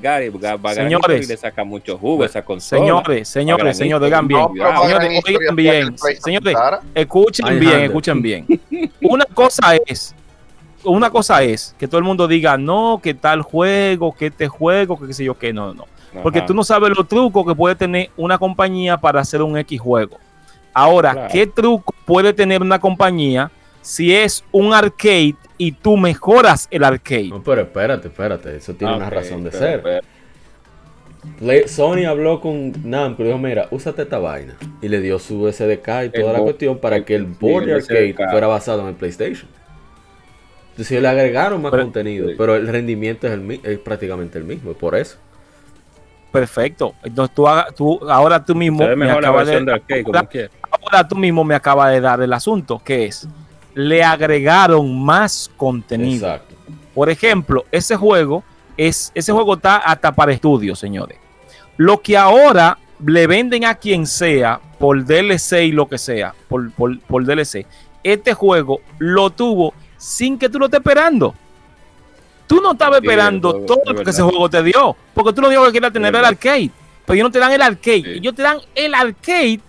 [0.00, 0.32] Gary,
[0.74, 1.28] Señores.
[1.28, 2.80] Le saca mucho jugo esa consola.
[2.80, 4.40] Señores, señores, señores, oigan bien.
[4.40, 5.96] No, Señores, oigan que bien.
[6.22, 6.56] Señores.
[6.94, 8.46] Escuchen bien, escuchen bien.
[9.02, 10.14] Una cosa es,
[10.84, 14.98] una cosa es que todo el mundo diga, no, que tal juego, que este juego,
[14.98, 15.84] que qué sé yo qué, no, no.
[16.22, 19.78] Porque tú no sabes los trucos que puede tener una compañía para hacer un X
[19.80, 20.18] juego.
[20.78, 21.28] Ahora, Claro.
[21.32, 27.28] ¿qué truco puede tener una compañía si es un arcade y tú mejoras el arcade?
[27.28, 28.56] No, pero espérate, espérate.
[28.56, 30.02] Eso tiene Ah, una razón de ser.
[31.66, 34.54] Sony habló con Namco y dijo, mira, úsate esta vaina.
[34.82, 37.36] Y le dio su SDK y toda El la cuestión para el- que el sí,
[37.40, 38.30] board arcade SDK.
[38.30, 39.48] fuera basado en el PlayStation.
[40.72, 42.34] Entonces le agregaron más Pero- contenido, sí.
[42.36, 45.16] pero el rendimiento es, el, mi- es prácticamente el mismo, por eso.
[46.30, 46.94] Perfecto.
[47.02, 49.72] Entonces tú, tú ahora tú mismo Se ve me mejor la acabas de, versión de
[49.72, 50.12] arcade, como
[50.82, 53.28] ahora- tú mismo me acaba de dar el asunto, que es
[53.74, 56.26] le agregaron más contenido.
[56.28, 56.54] Exacto.
[56.94, 58.42] Por ejemplo, ese juego
[58.76, 61.18] es ese juego está hasta para estudios, señores.
[61.76, 66.70] Lo que ahora le venden a quien sea por DLC y lo que sea, por,
[66.72, 67.66] por, por DLC,
[68.02, 71.34] este juego lo tuvo sin que tú lo estés esperando.
[72.46, 74.14] Tú no estabas Sí, esperando juego, todo es lo que verdad.
[74.14, 76.70] ese juego te dio, porque tú lo único que querías tener era el arcade,
[77.04, 78.10] pero ellos no te dan el arcade, Sí.
[78.18, 79.60] ellos te dan el arcade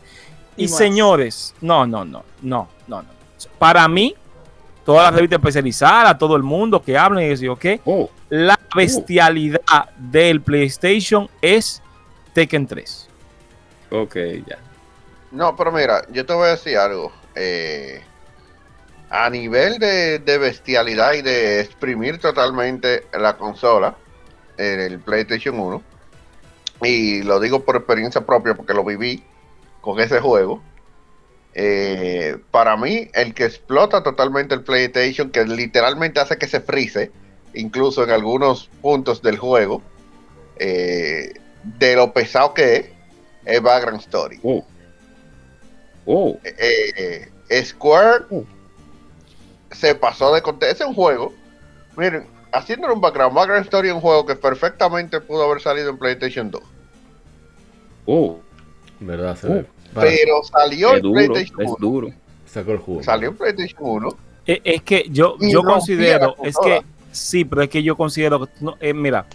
[0.58, 3.10] y, señores, no, no, no, no, no, no.
[3.60, 4.16] Para mí,
[4.86, 9.90] todas las revistas especializadas, todo el mundo que hablen y decir, ok, Oh, la bestialidad
[9.98, 11.82] del PlayStation es
[12.34, 13.10] Tekken 3.
[13.92, 14.16] ok,
[14.48, 14.58] ya.
[15.32, 17.11] No, pero mira, yo te voy a decir algo.
[17.36, 18.02] Eh,
[19.10, 23.95] a nivel de, de bestialidad y de exprimir totalmente la consola,
[24.58, 25.82] en el PlayStation 1,
[26.84, 29.24] y lo digo por experiencia propia porque lo viví
[29.88, 30.61] con ese juego.
[31.53, 37.11] eh, para mí, el que explota totalmente el PlayStation, que literalmente hace que se frise,
[37.53, 39.82] incluso en algunos puntos del juego,
[40.57, 41.33] eh,
[41.64, 42.85] de lo pesado que es,
[43.45, 44.40] es Background Story.
[46.06, 48.25] Eh, eh, Square
[49.72, 50.75] se pasó de contexto.
[50.75, 51.33] Ese es un juego.
[51.95, 55.98] Miren, haciéndole un background, Background Story es un juego que perfectamente pudo haber salido en
[55.98, 56.61] PlayStation 2.
[58.06, 58.40] Oh.
[58.99, 59.35] ¿Verdad?
[59.35, 59.64] Se Uh,
[60.01, 61.77] Pero salió Es en duro, PlayStation es 1.
[61.80, 62.09] duro.
[62.45, 63.03] sacó el.
[63.03, 64.09] Salió en PlayStation 1.
[64.45, 68.51] Es, es que yo, yo considero, es que sí, pero es que yo considero que,
[68.61, 69.26] no, eh, mira,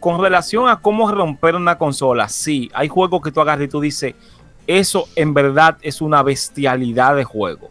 [0.00, 3.80] con relación a cómo romper una consola, sí, hay juegos que tú agarras y tú
[3.80, 4.14] dices,
[4.66, 7.70] eso en verdad es una bestialidad de juego.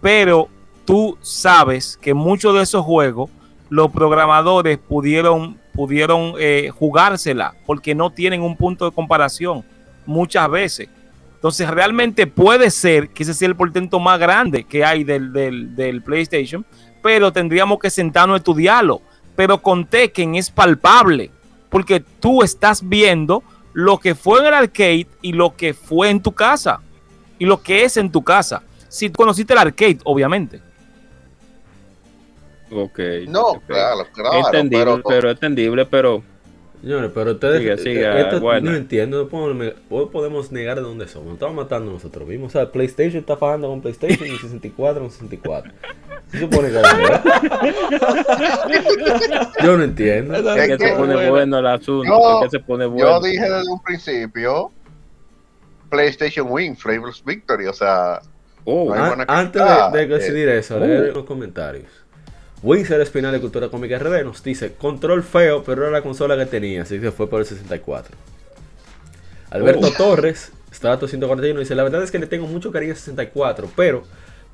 [0.00, 0.48] Pero
[0.84, 3.30] tú sabes que muchos de esos juegos,
[3.70, 9.64] los programadores pudieron, pudieron eh, jugársela porque no tienen un punto de comparación
[10.06, 10.88] muchas veces.
[11.38, 15.76] Entonces, realmente puede ser que ese sea el portento más grande que hay del, del-
[15.76, 16.66] del PlayStation,
[17.00, 19.00] pero tendríamos que sentarnos a estudiarlo.
[19.36, 21.30] Pero con Tekken es palpable,
[21.70, 26.20] porque tú estás viendo lo que fue en el arcade y lo que fue en
[26.20, 26.80] tu casa,
[27.38, 28.62] y lo que es en tu casa.
[28.88, 30.60] Si tú conociste el arcade, obviamente.
[32.70, 32.98] Ok.
[33.28, 34.44] No, claro, claro.
[34.46, 36.22] entendible, pero, pero, entendible, pero
[36.80, 37.60] Señores, pero ustedes.
[37.60, 38.70] Siga, siga, esto bueno.
[38.70, 39.22] No entiendo.
[39.24, 41.26] No podemos, no podemos negar de dónde somos.
[41.26, 42.54] Nos estamos matando nosotros mismos.
[42.54, 45.72] O sea, PlayStation está fajando con PlayStation y 64 con 64.
[46.30, 46.68] Se supone.
[49.62, 50.34] Yo no entiendo.
[50.56, 51.30] Es que se pone bueno.
[51.30, 52.42] bueno el asunto.
[52.42, 52.86] Yo- se pone
[53.20, 54.70] dije desde un principio
[55.90, 58.20] PlayStation Win, Flavors Victory, o sea,
[58.70, 61.86] Oh, no hay An- buena antes de, de eh, decidir eso, leer los comentarios.
[62.62, 66.46] Winser Espinal de Cultura Cómica RD nos dice: Control feo, pero era la consola que
[66.46, 68.16] tenía, así que fue por el 64.
[69.50, 69.92] Alberto Oh.
[69.92, 74.02] Torres, Strato 141, dice: La verdad es que le tengo mucho cariño al 64, pero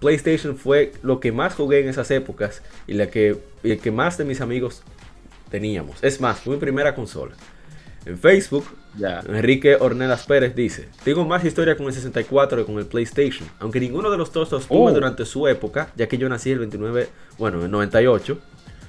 [0.01, 3.91] PlayStation fue lo que más jugué en esas épocas y la que, y el que
[3.91, 4.83] más de mis amigos
[5.51, 6.03] teníamos.
[6.03, 7.35] Es más, fue mi primera consola.
[8.05, 8.67] En Facebook,
[8.99, 9.23] ya.
[9.29, 13.49] Enrique Ornelas Pérez dice: Tengo más historia con el 64 que con el PlayStation.
[13.59, 14.93] Aunque ninguno de los dos los tuve Oh.
[14.93, 17.09] durante su época, ya que yo nací el 29,
[17.39, 18.39] bueno, en el 98.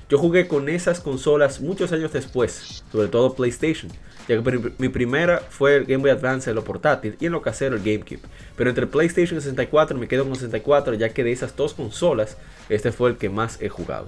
[0.08, 3.92] Yo jugué con esas consolas muchos años después, sobre todo PlayStation,
[4.30, 7.42] ya que mi primera fue el Game Boy Advance en lo portátil y en lo
[7.42, 8.20] casero el GameCube.
[8.56, 12.38] Pero entre PlayStation y 64 me quedo con 64, ya que de esas dos consolas,
[12.70, 14.08] este fue el que más he jugado.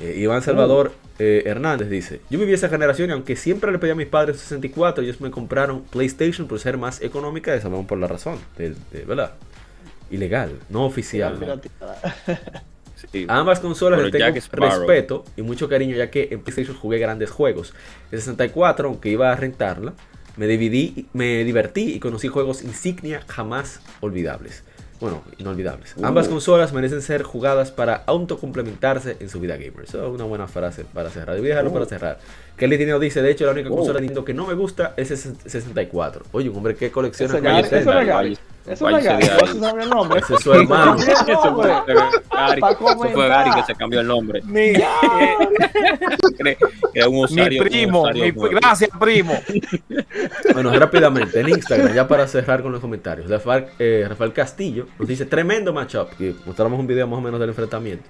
[0.00, 3.90] Eh, Iván Salvador eh, Hernández dice: Yo viví esa generación y aunque siempre le pedí
[3.90, 7.98] a mis padres 64, ellos me compraron PlayStation por ser más económica, esa vamos por
[7.98, 9.34] la razón, de, de- ¿verdad?
[10.10, 11.38] Ilegal, no oficial.
[13.12, 13.26] sí.
[13.28, 17.30] A ambas consolas les tengo respeto y mucho cariño, ya que en PlayStation jugué grandes
[17.30, 17.74] juegos.
[18.10, 19.94] En 64, aunque iba a rentarla,
[20.36, 24.64] me, dividí, me divertí y conocí juegos insignia jamás olvidables.
[25.04, 25.94] Bueno, inolvidables.
[25.98, 26.06] Uh.
[26.06, 29.84] Ambas consolas merecen ser jugadas para autocomplementarse en su vida gamer.
[29.84, 31.36] Eso es una buena frase para cerrar.
[31.36, 31.74] Voy a dejarlo Uh.
[31.74, 32.18] para cerrar.
[32.56, 33.76] Kelly Tineo dice, de hecho, la única Uh.
[33.76, 36.24] consola de Nintendo que no me gusta es el 64.
[36.32, 37.86] Oye, un hombre, ¿qué colecciona Ese es
[38.66, 39.04] Eso es.
[39.04, 40.94] Ese es su hermano.
[40.96, 41.68] Ese Eso fue.
[41.68, 43.28] Gary, eso fue.
[43.28, 44.40] Gary que se cambió el nombre.
[44.42, 44.72] Mi,
[46.38, 49.34] Cree que era un mi un primo, mi- gracias primo.
[50.52, 53.28] Bueno, rápidamente, en Instagram, ya para cerrar con los comentarios.
[53.28, 56.08] Rafael, eh, Rafael Castillo nos dice, tremendo matchup.
[56.20, 58.08] Y mostramos un video más o menos del enfrentamiento.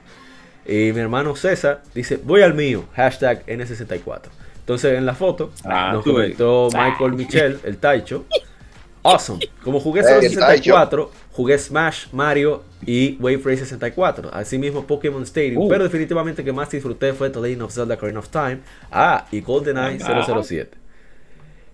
[0.67, 4.23] Y mi hermano César dice, voy al mío, hashtag N64.
[4.61, 6.13] Entonces en la foto Ah, nos ves.
[6.15, 8.25] comentó Michael Michel, el Taicho.
[9.03, 9.41] Awesome.
[9.63, 14.31] Como jugué solo El 64, jugué Smash, Mario y Wave Race 64.
[14.33, 15.63] Asimismo Pokémon Stadium.
[15.65, 15.69] Uh.
[15.69, 18.61] Pero definitivamente que más disfruté fue The Legend of Zelda Ocarina of Time.
[18.91, 20.25] Ah, y GoldenEye Ah.
[20.43, 20.79] 007.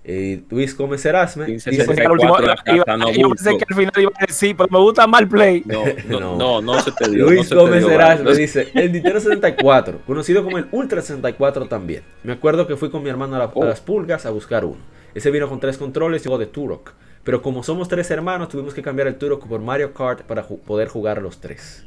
[0.03, 1.83] Y Luis Gómez Erasme Sí, dice, sí, sí.
[1.87, 4.27] Pensé que al último- 64 iba- hasta no yo pensé que al final iba a
[4.27, 5.63] decir, pero me gusta el play.
[5.67, 6.37] No, no, No.
[6.37, 7.27] no, no se te dio.
[7.27, 11.67] no Luis te Gómez dio, Erasme dice, el Nintendo 64, conocido como el Ultra 64
[11.67, 12.03] también.
[12.25, 13.65] Me acuerdo que fui con mi hermano a, la- a Oh.
[13.65, 14.79] las pulgas a buscar uno.
[15.15, 16.93] Ese vino con tres controles y uno de Turok.
[17.23, 20.59] Pero como somos tres hermanos, tuvimos que cambiar el Turok por Mario Kart para ju-
[20.61, 21.85] poder jugar los tres.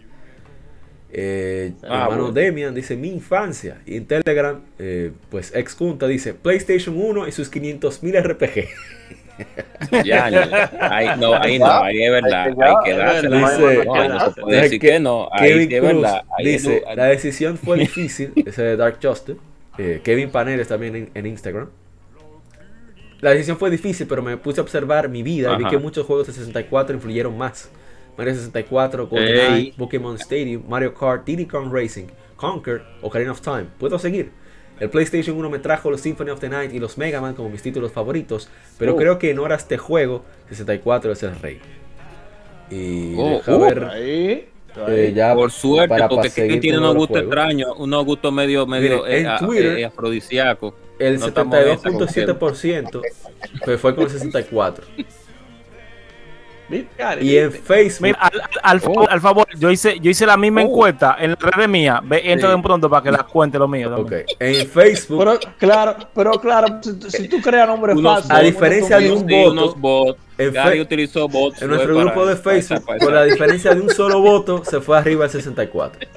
[1.16, 2.32] Eh, mi Ah, hermano bueno.
[2.32, 3.78] Demian dice mi infancia.
[3.86, 8.68] Y en Telegram, eh, pues ex Junta dice PlayStation 1 y sus 500.000 RPG.
[10.06, 10.72] Ya, ya.
[10.80, 12.46] Ahí, no, ahí no, ahí es verdad.
[12.46, 13.38] Ahí Hay que dársela.
[13.38, 15.28] Dice- no, no se puede Dice decir que- que no.
[15.32, 16.24] Ahí Kevin es Cruz verdad.
[16.38, 19.40] Ahí es dice, la decisión fue difícil, ese de Dark Justice.
[19.80, 21.68] Eh, Kevin Paneles también en, en Instagram.
[23.22, 26.06] La decisión fue difícil, pero me puse a observar mi vida y vi que muchos
[26.06, 27.70] juegos de 64 influyeron más.
[28.18, 29.72] Mario 64, GoldenEye, Ey.
[29.78, 33.66] Pokémon Stadium, Mario Kart, Diddy Kong Racing, Conquer, Ocarina of Time.
[33.80, 34.32] Puedo seguir.
[34.80, 37.50] El PlayStation 1 me trajo los Symphony of the Night y los Mega Man como
[37.50, 38.98] mis títulos favoritos, pero Oh.
[38.98, 41.60] creo que en horas este juego, 64 es el rey.
[42.70, 43.60] Y Oh, deja oh.
[43.60, 44.48] ver Ahí.
[44.88, 49.04] eh, ya Por suerte, para porque que tiene unos gustos extraños, unos gustos medio, medio
[49.04, 50.74] Miren, en eh, a- Twitter- eh, afrodisíacos.
[51.00, 53.02] el No estamos en esa 72.7%
[53.64, 54.86] fue, fue con el 64.
[57.22, 58.32] Y en Facebook, Mira,
[58.64, 62.02] al, favor, al favor, yo hice, yo hice la misma encuesta en la red mía.
[62.04, 63.94] Ve, entra de un pronto para que la cuente lo mío.
[64.40, 68.98] en Facebook, Pero claro, pero claro, si, tú- si tú creas nombres falsos, a diferencia
[68.98, 70.20] de un voto, unos bots.
[70.38, 71.62] en Gary utilizó bots.
[71.62, 75.26] en nuestro grupo de Facebook, por la diferencia de un solo voto, se fue arriba
[75.26, 76.08] al 64.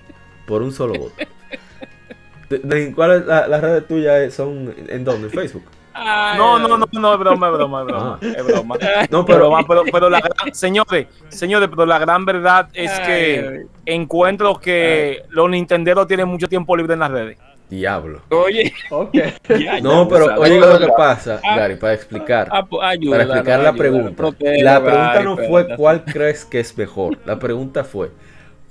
[0.46, 1.14] Por un solo voto.
[2.48, 4.32] De- de- ¿Cuál es la, las redes tuyas?
[4.32, 5.26] ¿Son en dónde?
[5.26, 5.64] ¿En Facebook?
[5.98, 8.18] Ay, No, no, no, no, es broma, es broma, es broma.
[8.22, 8.26] Ah.
[8.36, 8.76] Es broma.
[9.10, 12.90] No, Pero, pero, va- pero, pero la gran, señores, señores, pero la gran verdad es
[13.00, 17.38] que encuentro que los nintenderos tienen mucho tiempo libre en las redes.
[17.68, 18.20] diablo.
[18.30, 19.12] Oye, Ok.
[19.58, 21.56] ya, No, ya, pero oye lo que pasa, Ah.
[21.56, 22.48] Gary, para explicar.
[22.52, 24.16] ah, pues, Para explicar la pregunta.
[24.16, 27.18] protege, La pregunta Gary, no pero- fue cuál crees que es mejor.
[27.24, 28.10] La pregunta fue,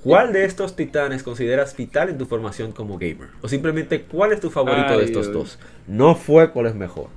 [0.06, 3.28] ¿cuál de estos titanes consideras vital en tu formación como gamer?
[3.42, 5.34] O simplemente, ¿cuál es tu favorito Ay, de estos Dios.
[5.36, 5.58] dos?
[5.86, 7.08] No fue cuál es mejor.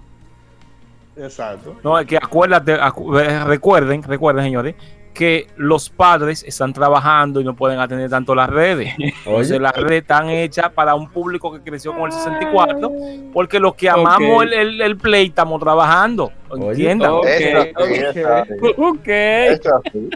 [1.17, 1.75] Exacto.
[1.83, 4.75] No, es que acuérdate, acu- eh, recuerden, recuerden, señores,
[5.13, 8.93] que los padres están trabajando y no pueden atender tanto las redes.
[8.97, 12.89] Entonces, Oye, las redes están hechas para un público que creció con el 64,
[13.33, 16.31] porque los que amamos el, el- el Play estamos trabajando.
[16.49, 17.11] Oye, Entiendan.
[17.11, 17.25] ok.
[17.25, 19.07] Eso sí, eso sí, Ok.
[19.07, 20.09] eso sí.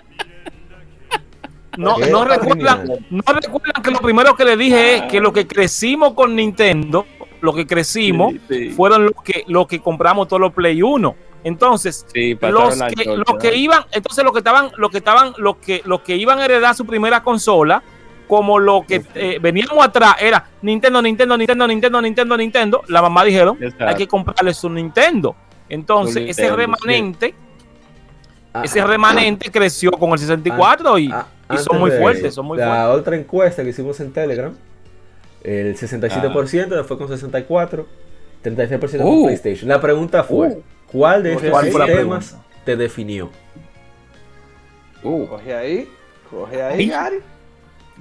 [1.77, 5.47] No, no recuerdan, no recuerdan que lo primero que le dije es que lo que
[5.47, 7.05] crecimos con Nintendo,
[7.41, 8.69] lo que crecimos, Sí, sí.
[8.71, 11.15] fueron los que, los que compramos todos los Play 1.
[11.43, 13.11] Entonces, Sí, los que, antorcha.
[13.31, 16.39] los que iban, entonces los que estaban, los que estaban, los que, los que iban
[16.39, 17.83] a heredar su primera consola,
[18.27, 23.23] como lo que eh, veníamos atrás era Nintendo, Nintendo, Nintendo, Nintendo, Nintendo, Nintendo, la mamá
[23.25, 23.87] dijeron, Exacto.
[23.87, 25.35] hay que comprarle su Nintendo.
[25.67, 27.35] Entonces, Su ese remanente,
[28.53, 32.35] ah, ese remanente creció con el 64 y, ah, y son muy de fuertes, eso,
[32.35, 32.99] son muy la fuertes.
[33.01, 34.53] otra encuesta que hicimos en Telegram,
[35.43, 37.85] el 67% fue con 64,
[38.43, 39.23] 36% con Uh.
[39.25, 39.67] PlayStation.
[39.69, 40.59] La pregunta fue,
[40.91, 43.29] ¿cuál de estos ¿Cuál fue la sistemas te definió?
[45.03, 45.89] Uh, Coge ahí,
[46.29, 47.17] coge ahí, Gary.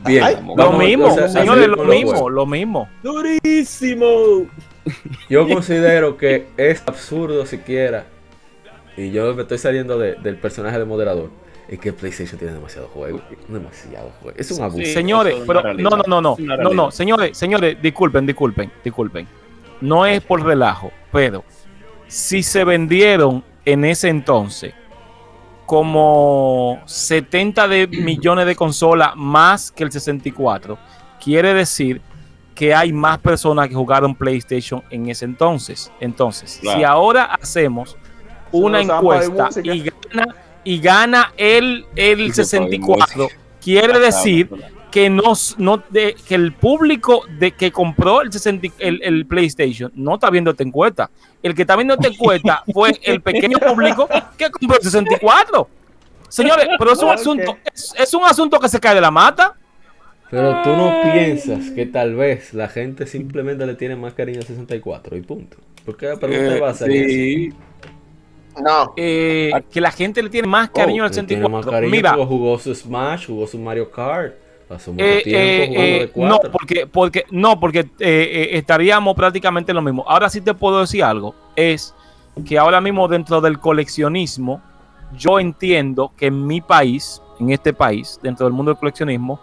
[0.06, 2.32] Bien, Ay, Lo mismo, señores, lo mismo, juegos.
[2.32, 2.88] lo mismo.
[3.02, 4.46] durísimo.
[5.28, 8.04] Yo considero que es absurdo siquiera,
[8.96, 11.28] y yo me estoy saliendo de- del personaje de moderador,
[11.72, 13.22] es que PlayStation tiene demasiado juego.
[13.48, 14.38] Demasiado juego.
[14.38, 14.84] Es un abuso.
[14.84, 14.92] Sí.
[14.92, 19.26] Señores, es pero no, no, no, no, no, no, señores, señores, disculpen, disculpen, disculpen.
[19.80, 21.44] No es por relajo, pero
[22.08, 24.74] si se vendieron en ese entonces
[25.64, 30.78] como 70 de millones de consolas más que el 64,
[31.24, 32.02] quiere decir
[32.54, 35.90] que hay más personas que jugaron PlayStation en ese entonces.
[36.00, 37.96] Entonces, si ahora hacemos
[38.52, 43.28] una encuesta y gana, y gana el, el Y se paga 64,
[43.60, 44.48] quiere decir
[44.90, 49.90] que no, no de, que el público de que compró el, 60 el, el PlayStation
[49.94, 51.10] no está viendo esta encuesta.
[51.42, 55.68] El que está viendo esta encuesta fue el pequeño público que compró el 64.
[56.28, 59.56] Señores, pero es un asunto, es, es un asunto que se cae de la mata.
[60.30, 64.46] Pero tú no piensas que tal vez la gente simplemente le tiene más cariño al
[64.46, 65.58] 64 y punto.
[65.84, 67.22] Porque la pregunta Eh, va a ser eso.
[68.60, 71.70] No, eh, que la gente le tiene más cariño al tiene más 64.
[71.70, 74.34] cariño Mira, jugó su Smash, jugó su Mario Kart.
[74.68, 78.48] Pasó mucho Eh, tiempo eh, jugando eh, de no, porque, porque, no, porque eh, eh,
[78.52, 80.04] estaríamos prácticamente en lo mismo.
[80.06, 81.34] Ahora sí te puedo decir algo.
[81.56, 81.94] Es
[82.46, 84.62] que ahora mismo dentro del coleccionismo,
[85.16, 89.40] yo entiendo que en mi país, en este país, dentro del mundo del coleccionismo,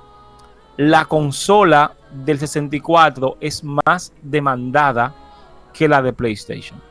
[0.78, 5.14] la consola del 64 es más demandada
[5.74, 6.82] que la de PlayStation.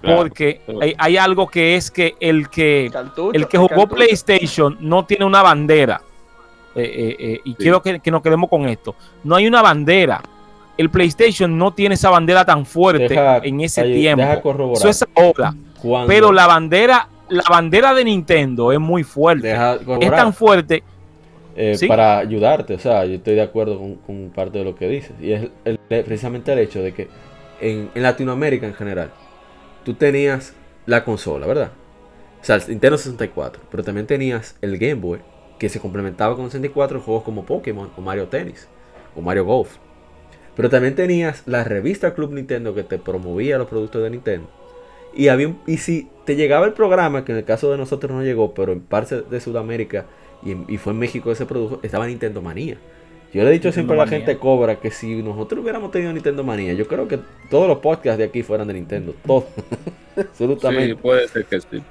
[0.00, 3.86] Claro, porque hay, hay algo que es que el que Cartucho, el que jugó.
[3.86, 6.00] PlayStation no tiene una bandera.
[6.74, 8.94] Eh, eh, eh, y quiero que, que nos quedemos con esto.
[9.24, 10.22] No hay una bandera.
[10.78, 14.22] El PlayStation no tiene esa bandera tan fuerte Deja- en ese ahí, tiempo.
[14.22, 14.78] deja corroborar.
[14.78, 15.52] Eso es ahora.
[16.06, 19.48] Pero la bandera, la bandera de Nintendo es muy fuerte.
[19.48, 20.82] deja Es tan fuerte.
[21.56, 21.86] eh, ¿sí?
[21.88, 22.72] para ayudarte.
[22.74, 25.12] O sea, yo estoy de acuerdo con, con parte de lo que dices.
[25.20, 27.08] Y es el- precisamente el hecho de que
[27.60, 29.10] en, en Latinoamérica en general,
[29.84, 30.54] tú tenías
[30.86, 31.72] la consola, ¿verdad?
[32.40, 33.62] O sea, el Nintendo 64.
[33.70, 35.20] Pero también tenías el Game Boy,
[35.58, 38.68] que se complementaba con el 64 en juegos como Pokémon o Mario Tennis
[39.14, 39.76] o Mario Golf.
[40.56, 44.50] Pero también tenías la revista Club Nintendo que te promovía los productos de Nintendo.
[45.14, 48.22] Y, había y si te llegaba el programa, que en el caso de nosotros no
[48.22, 50.06] llegó, pero en parte de Sudamérica
[50.42, 52.78] y, y fue en México que se produjo, estaba Nintendo Manía.
[53.32, 54.18] Yo le he dicho siempre a la Manía.
[54.18, 57.18] gente Cobra que si nosotros hubiéramos tenido Nintendo Manía, yo creo que
[57.48, 59.14] todos los podcasts de aquí fueran de Nintendo.
[59.26, 59.44] Todos.
[60.16, 60.96] Sí, Absolutamente.
[60.96, 61.82] puede ser que sí.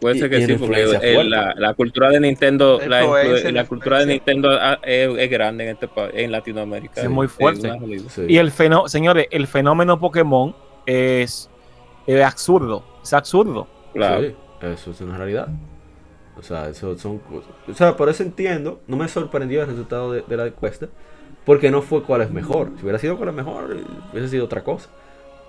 [0.00, 3.98] Puede Y- ser que sí, la porque eh, la, la cultura de Nintendo, la, cultura
[3.98, 4.06] de.
[4.06, 7.02] Nintendo ah, es, es grande en este en Latinoamérica.
[7.02, 7.72] Es muy fuerte.
[8.08, 8.22] Sí.
[8.28, 10.54] Y el fenómeno, señores, el fenómeno Pokémon
[10.86, 11.50] es,
[12.06, 12.84] es absurdo.
[13.02, 13.66] Es absurdo.
[13.92, 14.22] Claro.
[14.22, 15.48] Sí, eso es una realidad.
[16.38, 17.50] O sea, eso son cosas.
[17.68, 20.86] O sea, por eso entiendo, no me sorprendió el resultado de, de la encuesta,
[21.44, 22.70] porque no fue cuál es mejor.
[22.76, 23.76] Si hubiera sido cuál es mejor,
[24.12, 24.88] hubiese sido otra cosa.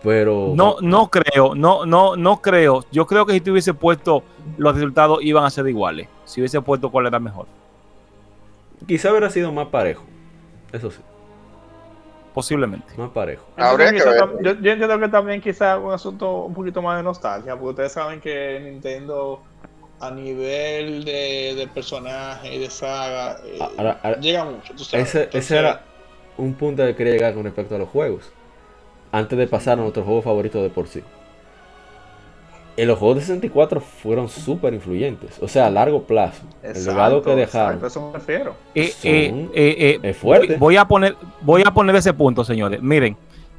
[0.03, 0.53] Pero.
[0.55, 2.85] No, no creo, no, no, no creo.
[2.91, 4.23] Yo creo que si te hubiese puesto
[4.57, 6.07] los resultados iban a ser iguales.
[6.25, 7.47] Si hubiese puesto cuál era mejor.
[8.87, 10.05] Quizá hubiera sido más parejo.
[10.71, 10.99] Eso sí,
[12.33, 12.93] Posiblemente.
[12.97, 13.43] más parejo.
[13.57, 17.53] Entonces, quizá yo, yo entiendo que también quizá un asunto un poquito más de nostalgia,
[17.55, 19.41] porque ustedes saben que Nintendo
[20.01, 24.73] a nivel de, de personaje y de saga eh, Ahora- ahora- llega mucho.
[24.75, 25.07] tú sabes.
[25.09, 25.81] Ese, Entonces, ese era
[26.37, 28.31] un punto que quería llegar con respecto a los juegos.
[29.11, 31.01] Antes de pasar a nuestro juego favorito de por sí.
[32.77, 35.37] En los juegos de 64 fueron súper influyentes.
[35.41, 36.43] O sea, a largo plazo.
[36.63, 38.55] el exacto, legado que dejaron a eso me refiero.
[38.73, 40.55] Eh, eh, eh, eh, es fuerte.
[40.55, 42.81] Voy a poner, voy a poner ese punto, señores.
[42.81, 43.17] Miren,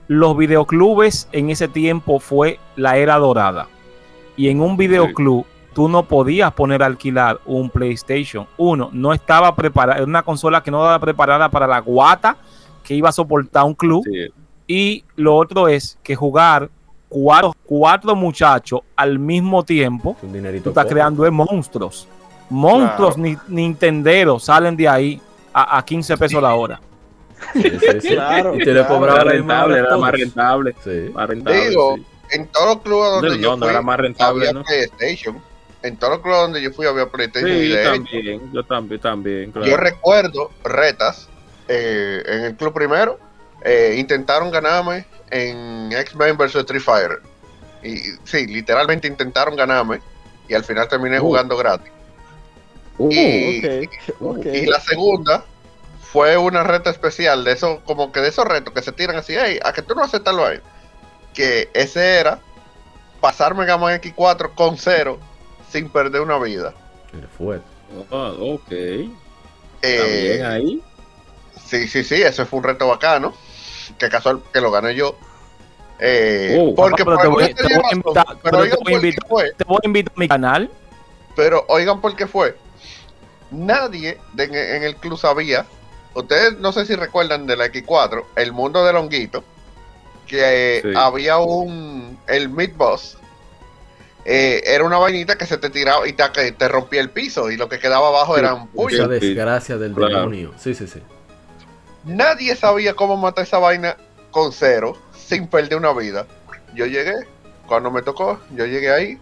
[0.09, 3.69] los videoclubes en ese tiempo fue la era dorada.
[4.39, 8.91] Y en un videoclub tú no podías poner a alquilar un PlayStation 1.
[8.93, 12.37] No estaba preparada, era una consola que no estaba preparada para la guata
[12.83, 14.03] que iba a soportar un club.
[14.05, 14.29] Sí.
[14.67, 16.71] Y lo otro es que jugar
[17.09, 20.65] cuatro, cuatro muchachos al mismo tiempo, un dinerito.
[20.65, 20.95] tú estás poco.
[20.95, 22.09] creando monstruos.
[22.49, 25.21] Monstruos ni, nintenderos salen de ahí
[25.53, 26.81] a, a 15 pesos la hora.
[27.53, 28.09] Sí, sí, sí.
[28.15, 28.99] Claro, Y te claro.
[28.99, 30.75] misma rentable, era más rentable.
[30.85, 31.11] Sí.
[31.13, 31.69] Más rentable.
[31.69, 32.05] Digo, sí.
[32.33, 34.65] en todos los clubes donde No, yo no fui, era más rentable, había ¿no?
[34.65, 35.50] PlayStation.
[35.83, 37.51] En todos los clubes donde yo fui había PlayStation.
[37.51, 38.53] y Sí, de hecho, también.
[38.53, 39.53] Yo también, también.
[39.53, 39.67] Claro.
[39.67, 41.29] Yo recuerdo retas
[41.69, 43.19] eh, en el club primero.
[43.65, 47.21] eh, intentaron ganarme en X-Men vs Street Fighter.
[47.83, 50.01] Y sí, literalmente intentaron ganarme.
[50.49, 51.23] Y al final terminé Uh.
[51.23, 51.91] jugando gratis.
[52.99, 53.89] Uh, y,
[54.53, 55.45] y la segunda
[56.03, 59.35] fue una reta especial de eso, como que de esos retos que se tiran así,
[59.39, 60.63] hey, a que tú no haces tal vaina.
[61.33, 62.41] Que ese era
[63.21, 65.19] pasar Mega Man X4 con cero
[65.71, 66.75] sin perder una vida.
[67.17, 67.67] Era fuerte.
[68.11, 68.71] ah, ok.
[68.71, 69.09] Está
[69.83, 70.83] Eh, bien ahí.
[71.67, 73.35] Sí, sí, sí, ese fue un reto bacano.
[73.99, 75.17] Que casual que lo gané yo.
[75.99, 78.39] Eh, Oh, porque papá, por pero te voy- alguna te voy a razón, invitar- pero
[78.43, 79.29] pero te oigan voy a por qué invitar.
[79.29, 80.71] fue, Te voy a invitar a mi canal.
[81.37, 82.57] pero oigan por qué fue.
[83.51, 85.67] Nadie de- en, el club sabía.
[86.15, 89.45] Ustedes no sé si recuerdan de la X4, el mundo del honguito,
[90.27, 90.89] que eh, Sí.
[90.97, 93.17] había un el mid boss.
[94.25, 97.51] Eh, era una vainita que se te tiraba y te, que te rompía el piso
[97.51, 98.93] y lo que quedaba abajo Sí, eran puños.
[99.01, 100.17] Esa desgracia del Claro.
[100.17, 100.53] demonio.
[100.59, 101.01] Sí, sí, sí.
[102.05, 103.97] Nadie sabía cómo matar esa vaina
[104.31, 106.27] con cero, sin perder una vida.
[106.75, 107.15] Yo llegué,
[107.67, 109.19] cuando me tocó, yo llegué ahí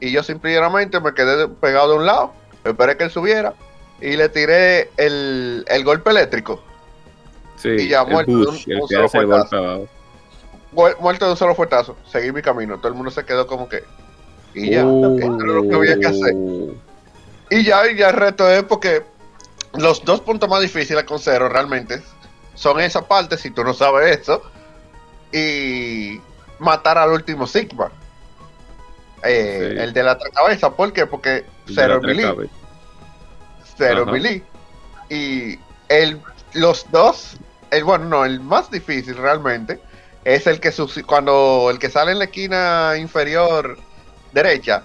[0.00, 2.32] y yo simplemente me quedé pegado de un lado,
[2.64, 3.54] esperé que él subiera
[4.00, 6.62] y le tiré el, el golpe eléctrico.
[7.56, 9.88] Sí, y ya muerto de un- solo fuetazo.
[10.72, 12.76] Muerto de un solo fuetazo, seguí mi camino.
[12.78, 13.82] Todo el mundo se quedó como que.
[14.54, 16.36] Y ya, Uh, eso era lo que había que hacer.
[17.50, 19.04] Y ya, y ya el reto es porque
[19.74, 22.02] los dos puntos más difíciles con cero realmente
[22.54, 24.42] son esa parte, si tú no sabes eso,
[25.32, 26.20] y
[26.58, 27.90] matar al último Sigma.
[29.24, 29.82] Eh, Sí.
[29.82, 31.06] El de la cabeza, ¿por qué?
[31.06, 32.34] Porque El cero cabeza.
[33.76, 34.42] cero melee.
[35.08, 36.20] Y el,
[36.54, 37.36] los dos,
[37.70, 39.80] el bueno, no, el más difícil realmente
[40.24, 40.72] es el que
[41.06, 43.78] cuando el que sale en la esquina inferior
[44.32, 44.82] derecha,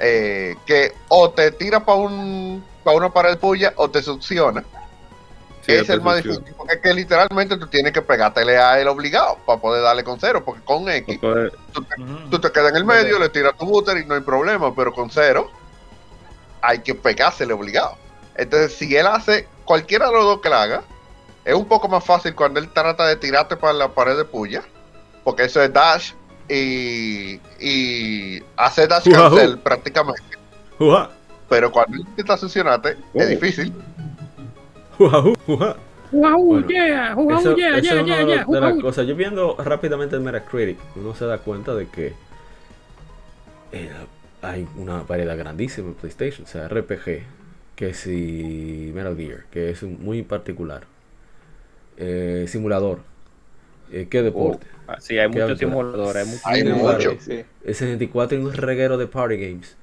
[0.00, 4.64] eh, que o te tira para un para una pared puya o te succiona.
[5.62, 8.86] Sí, es el más difícil, porque es que literalmente tú tienes que pegártele a él
[8.86, 11.50] obligado para poder darle con cero, porque con X te,
[12.30, 14.92] tú te quedas en el medio, le tiras tu booter y no hay problema, pero
[14.92, 15.50] con cero
[16.62, 17.96] hay que pegársele obligado.
[18.36, 20.82] Entonces, si él hace cualquiera de los dos que la haga,
[21.44, 24.62] es un poco más fácil cuando él trata de tirarte para la pared de puya,
[25.24, 26.12] porque eso es dash
[26.48, 29.36] y, y hace dash Ujajú.
[29.36, 30.22] cancel prácticamente.
[31.48, 33.28] Pero cuando él intenta succionarte, es Oh.
[33.28, 33.72] difícil.
[36.68, 39.06] yeah, Eso, es de las cosas.
[39.06, 42.14] Yo viendo rápidamente el Metacritic, uno se da cuenta de que
[43.72, 43.90] eh,
[44.42, 46.44] hay una variedad grandísima en PlayStation.
[46.46, 47.22] O sea, RPG,
[47.74, 50.82] que si Metal Gear, que es un- muy particular.
[51.98, 53.00] Eh, simulador,
[53.92, 54.66] eh, qué deporte.
[54.88, 55.56] Ah, Sí, hay aventura.
[55.56, 56.40] simuladores.
[56.44, 57.10] Hay muchos Hay mucho.
[57.12, 57.44] Sí, sí.
[57.64, 59.76] El 64 y un reguero de party games.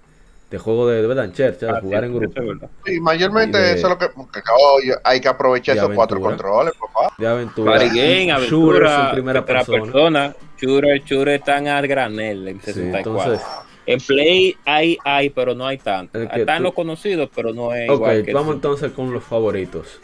[0.50, 2.42] De juego de, de verdad, en church, de Ah, jugar sí, en grupo.
[2.86, 2.96] es.
[2.96, 4.42] Y mayormente Y de- eso es lo que, que,
[4.78, 7.14] oye, hay que aprovechar esos cuatro controles, papá.
[7.18, 7.72] De aventura.
[7.72, 9.82] Party game, aventura, en primera persona.
[9.84, 10.36] persona.
[10.62, 13.12] Shooter, shooter están a granel en Sí, 64.
[13.24, 13.48] entonces,
[13.86, 16.18] En Play hay, hay, pero no hay tanto.
[16.22, 20.00] Están tú- los conocidos, pero no es Ok, igual que vamos entonces con los favoritos.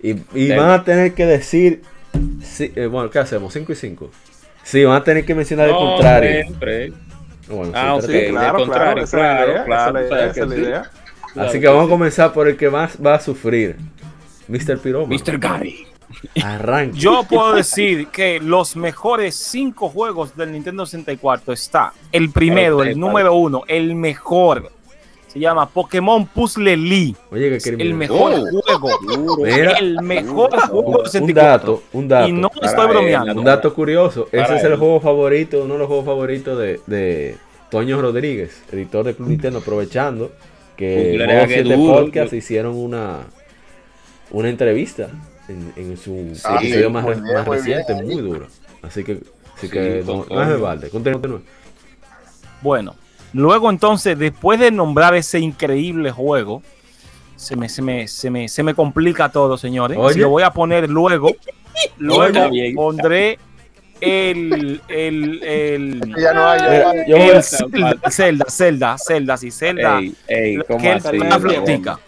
[0.00, 1.82] Y, van a tener que decir.
[2.42, 3.54] Sí, eh, bueno, ¿qué hacemos?
[3.54, 4.10] ¿5 y 5?
[4.62, 6.42] Sí, van a tener que mencionar el contrario.
[6.42, 6.92] siempre.
[7.48, 7.98] Bueno, Ah.
[8.00, 9.98] Sí, claro, del contrario, claro, esa es la claro.
[9.98, 10.08] Así
[11.34, 13.76] Claro que que vamos a comenzar por el que más va a sufrir.
[14.48, 14.78] Mr.
[14.78, 15.14] Piroma.
[15.14, 15.38] Mr.
[15.38, 15.86] Gary.
[16.42, 16.98] Arranque.
[16.98, 21.92] Yo puedo decir que los mejores cinco juegos del Nintendo 64 está.
[22.12, 24.70] El primero, el número uno, el mejor.
[25.34, 27.14] Se llama Pokémon Puzzle Lee.
[27.30, 27.86] Oye, que criminal.
[27.88, 28.62] El mejor Oh.
[28.62, 29.36] juego.
[29.44, 31.72] Mira, El mejor juego del un 64.
[31.72, 32.28] dato, un dato.
[32.28, 33.34] Y no Para estoy él, bromeando.
[33.40, 37.36] Un dato curioso, ese es el juego favorito, uno de los juegos favoritos de, de
[37.70, 40.30] Toño Rodríguez, editor de Club Nintendo, aprovechando
[40.76, 41.96] que Uy, le Modo da que 7 duro.
[42.04, 43.18] Podcast hicieron una,
[44.30, 45.08] una entrevista
[45.48, 48.06] en, en su Ah, episodio sí, más, bien, más muy reciente, bien.
[48.06, 48.46] muy duro.
[48.82, 49.12] Así que,
[49.56, 50.90] así Sí, que no, es de balde.
[50.90, 51.40] Continúa, continúa.
[52.62, 52.94] Bueno,
[53.34, 56.62] luego entonces, después de nombrar ese increíble juego,
[57.36, 59.98] se me, se me, se me, se me complica todo, señores.
[60.00, 60.14] Oye.
[60.14, 61.30] Si lo voy a poner luego,
[61.98, 63.38] luego pondré
[64.00, 67.04] el, el, el, Ya no hay, ya no Mira, hay.
[67.08, 69.98] yo el Zelda, Zelda, Zelda, Zelda, sí, Zelda.
[69.98, 71.18] Ey, ey, la ¿cómo que él así?
[71.18, 71.98] toca la flautica.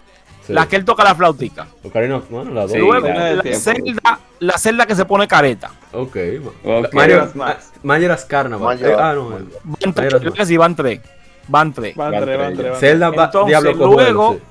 [0.45, 0.53] sí.
[0.53, 1.67] La que él toca la flautica.
[1.83, 2.71] Ocarina, bueno, dos.
[2.71, 3.59] Sí, Luego, la Tiempo.
[3.59, 5.71] celda, la celda que se pone careta.
[5.91, 6.15] Ok.
[6.63, 6.93] Ok.
[6.93, 7.75] Mario, Majora's Mask.
[7.83, 8.61] Majora's Carnival.
[8.77, 9.29] Majora's- Eh, ah, no.
[9.63, 10.99] Van tres, van tres.
[11.47, 11.95] Van tres.
[11.95, 14.41] Van tres, van tres, Zelda Entonces, Diablo Cojuelo, luego- sí.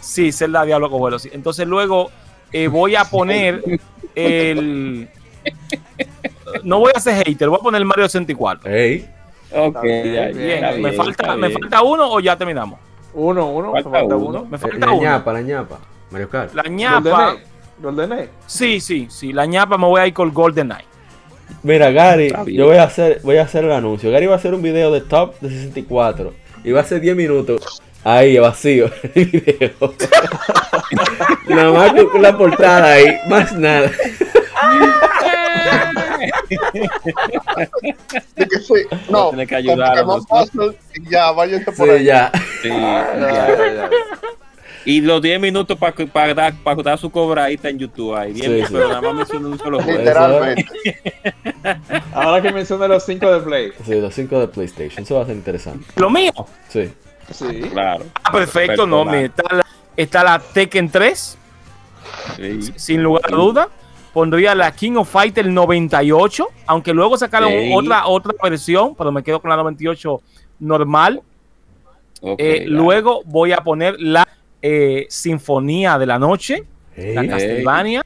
[0.00, 1.30] Sí, Zelda Diablo Cojuelo, sí.
[1.32, 2.10] Entonces luego
[2.52, 3.62] eh, voy a poner
[4.14, 5.08] el...
[6.62, 8.70] No voy a hacer hater, voy a poner el Mario 64.
[8.70, 9.08] Ey,
[9.56, 10.36] Ok, bien, ya, bien.
[10.36, 12.80] Bien, está ¿me, bien, falta, ¿me falta uno o ya terminamos?
[13.12, 14.16] Uno, uno, me Falta uno.
[14.16, 14.44] uno.
[14.46, 15.02] Me eh, falta la uno.
[15.02, 15.78] ñapa, la ñapa.
[16.10, 16.54] Mario Kart.
[16.54, 17.00] La ñapa.
[17.00, 17.44] GoldenEye.
[17.80, 18.28] GoldenEye.
[18.46, 19.32] Sí, sí, sí.
[19.32, 20.86] La ñapa me voy a ir con Golden Knight.
[21.62, 24.10] Mira, Gary, yo voy a hacer voy a hacer el anuncio.
[24.10, 26.32] Gary va a hacer un video de top de 64
[26.64, 29.70] y va a ser 10 minutos ahí vacío el video.
[31.48, 33.90] nada más con la portada ahí, más nada.
[38.36, 38.74] De que sí.
[39.08, 42.04] No, Tiene que con ayudarnos, Pokémon Puzzle y ya, váyanse por Sí, ahí.
[42.04, 42.32] ya.
[42.62, 43.56] Sí, Ya, ya.
[43.56, 43.90] ya, ya.
[44.86, 48.32] Y los 10 minutos para dar, pa dar su cobradita en YouTube ahí.
[48.32, 48.72] 10 Sí, sí.
[48.72, 49.98] pero nada más menciono un solo juego.
[49.98, 50.66] Literalmente.
[52.12, 53.72] Ahora que mencioné los cinco de Play.
[53.84, 55.02] Sí, los 5 de PlayStation.
[55.04, 55.86] Eso va a ser interesante.
[55.96, 56.32] Lo mío.
[56.68, 56.90] Sí.
[57.30, 57.62] Sí.
[57.72, 58.04] Claro.
[58.22, 59.04] Ah, perfecto, no.
[59.04, 61.38] Me- Está la, está la Tekken 3,
[62.36, 62.60] Sí.
[62.76, 63.68] sin lugar a duda.
[64.12, 67.72] Pondría la King of Fighter 98, aunque luego sacaron Sí.
[67.74, 70.20] otra, otra versión, pero me quedo con la 98
[70.60, 71.22] normal.
[72.38, 74.26] Eh, luego voy a poner la
[74.66, 76.64] eh, Sinfonía de la Noche,
[76.96, 78.02] la Castlevania.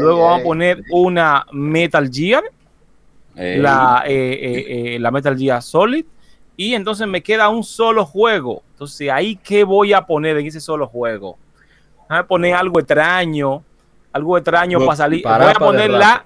[0.00, 2.44] Luego vamos a poner una Metal Gear,
[3.34, 6.04] la, eh, eh, eh, la Metal Gear Solid.
[6.56, 8.62] Y entonces me queda un solo juego.
[8.72, 11.36] Entonces, ahí, ¿qué voy a poner en ese solo juego?
[12.08, 13.62] Voy a poner algo extraño.
[14.12, 15.22] Algo extraño No, para salir.
[15.24, 16.24] voy a poner la.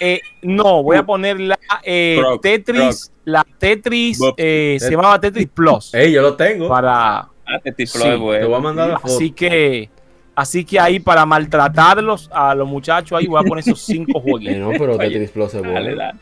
[0.00, 3.10] eh, no, voy a poner la eh, Tetris.
[3.24, 4.20] La Tetris.
[4.36, 5.92] Eh, se llamaba Tetris Plus.
[5.92, 6.68] Ey, yo lo tengo.
[6.68, 7.28] Para.
[7.46, 8.48] Ah, te tifló Sí, de Te bueno.
[8.48, 9.14] voy a mandar la foto.
[9.14, 9.88] Así que.
[10.34, 14.42] Así que ahí para maltratarlos a los muchachos ahí voy a poner esos cinco juegos.
[14.56, 15.74] no, pero Oye, Tetris Plus es bueno.
[15.74, 16.18] Dale, dale.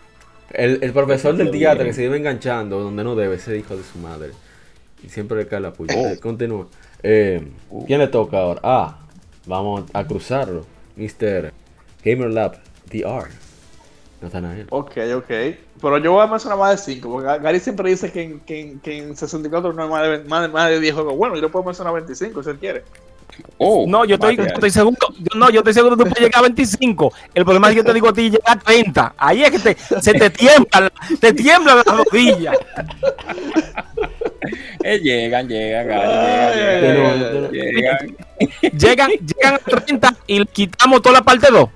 [0.53, 1.89] El, el profesor del teatro bien.
[1.89, 4.31] que se iba enganchando donde no debe, ese hijo de su madre.
[5.03, 5.94] Y siempre le cae la puya.
[5.97, 6.07] Oh.
[6.07, 6.69] Eh, Continúa.
[7.03, 7.43] Eh,
[7.86, 8.61] ¿Quién le toca ahora?
[8.62, 8.99] Ah,
[9.47, 10.65] vamos a cruzarlo.
[10.97, 11.53] Mr.
[12.05, 12.59] Gamer Lab
[12.91, 13.28] DR.
[14.23, 14.67] Nathanael.
[14.70, 15.31] Ok, ok.
[15.85, 18.61] Pero yo voy a mencionar más de 5, porque Gary siempre dice que en, que
[18.61, 21.17] en, que en 64 no hay más de, más, de- más de 10 juegos.
[21.17, 22.83] Bueno, yo le puedo mencionar 25 si él quiere.
[23.59, 24.97] Oh, No, yo estoy, estoy seguro.
[25.19, 27.13] yo- no, yo estoy seguro que tú puedes llegar a 25.
[27.35, 29.15] El problema es que yo te digo a ti llegar a 30.
[29.17, 32.57] Ahí es que te, se te tiembla, te tiemblan las rodillas.
[34.87, 37.51] Eh, llegan, llegan, llegan.
[37.51, 38.17] llegan.
[38.61, 41.69] Llegan, llegan a 30 y quitamos toda la parte 2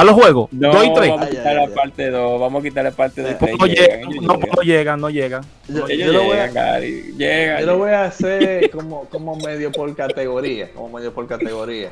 [0.00, 0.48] a los juegos.
[0.52, 1.10] No, 2 y 3.
[1.10, 3.58] vamos a quitar la parte 2, vamos a quitar la parte 2.
[3.58, 5.42] No, llegan, no, no llegan, no llegan.
[5.68, 7.60] Yo, lo voy a, llegan, Gary, llegan.
[7.60, 10.70] yo lo voy a hacer como, como medio por categoría.
[10.72, 11.90] Como medio por categoría.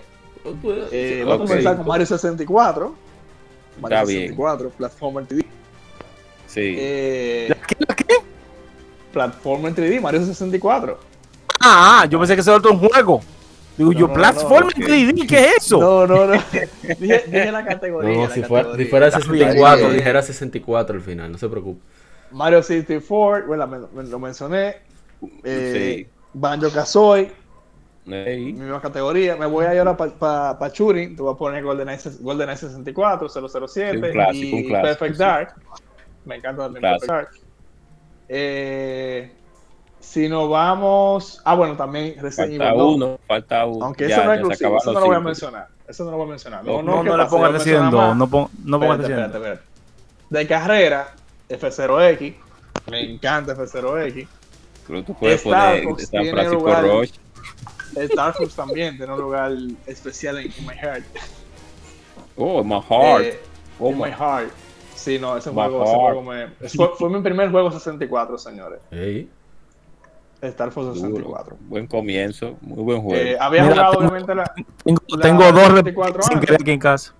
[0.90, 2.94] Eh, Voy a comenzar con Mario 64.
[3.80, 4.20] Mario Está bien.
[4.22, 5.44] 64, Platformer 3D.
[6.46, 6.74] Sí.
[6.78, 7.54] Eh,
[9.12, 10.98] Platformer 3D, Mario 64.
[11.60, 13.20] Ah, ah, yo pensé que ese era otro juego.
[13.78, 14.90] Digo, No, yo, no, Platform no, ok.
[14.90, 15.78] 3D, ¿qué es eso?
[15.80, 16.32] No, no, no.
[16.98, 18.14] Dije, dije la categoría.
[18.16, 18.84] No, la si fuera, categoría.
[18.84, 19.38] si fuera Está bien.
[19.48, 19.96] 64, Ahí, eh.
[19.96, 21.80] dijera 64 al final, no se preocupe.
[22.32, 24.76] Mario 64, bueno, me- me- lo mencioné.
[25.44, 26.08] Eh, Sí.
[26.34, 27.32] Banjo Kazooie,
[28.10, 29.36] Ey, misma categoría.
[29.36, 30.70] Me voy a ir ahora para pa, pa.
[30.70, 35.12] Te voy a poner GoldenEye, ses- GoldenEye 64, 007 Un clásico, y un clásico, Perfect
[35.14, 35.18] sí.
[35.18, 35.54] Dark.
[36.24, 36.82] Me encanta también.
[36.82, 37.28] Perfect Dark.
[38.28, 39.30] Eh,
[40.08, 41.40] si nos vamos.
[41.44, 42.94] Ah, bueno, también Resident Falta Evil 2.
[42.96, 43.84] uno, falta uno.
[43.86, 45.68] Aunque Ya, eso no es exclusivo, eso no lo voy a mencionar.
[45.86, 46.64] Eso no lo voy a mencionar.
[46.64, 47.36] No, No, ¿qué no le pasa?
[47.36, 48.16] pongas Resident menciono 2, más.
[48.16, 49.36] no, pon- no pongas Espérate, Resident 2.
[49.42, 49.68] espérate, espérate.
[50.30, 51.14] De carrera,
[51.48, 52.34] F0X.
[52.90, 54.28] Me encanta F0X.
[54.86, 57.10] Pero tú puedes Star poner San Francisco Rush.
[57.96, 59.52] Star Fox también tiene un lugar
[59.86, 61.04] especial en My Heart.
[62.36, 63.24] Oh, my heart.
[63.24, 63.40] Eh,
[63.80, 64.50] oh, my My Heart.
[64.94, 66.02] Sí, no, ese My juego, ese heart.
[66.14, 66.68] juego me.
[66.68, 68.80] Fue, fue mi primer juego 64, señores.
[68.90, 69.28] Ey,
[70.40, 71.08] Star Fox duro.
[71.08, 71.56] 64.
[71.68, 73.16] Buen comienzo, muy buen juego.
[73.22, 74.44] Eh, había Mira, jugado, tengo- obviamente, la.
[74.84, 77.14] Tengo, La tengo dos 64 replays sin querer aquí en casa.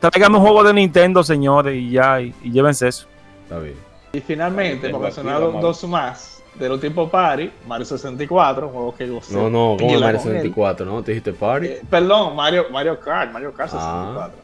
[0.00, 3.08] Tráigame un juego de Nintendo, señores, y ya, y, y llévense eso.
[3.48, 3.76] Está bien.
[4.12, 9.08] y finalmente, mencionar la dos, más de los tipos party, Mario 64, un juego que
[9.08, 10.36] gocé No, no, pila Mario con él.
[10.42, 11.02] 64, ¿no?
[11.02, 11.66] Te dijiste Party.
[11.66, 14.28] Eh, perdón, Mario, Mario Kart, Mario Kart Ah.
[14.28, 14.36] 64.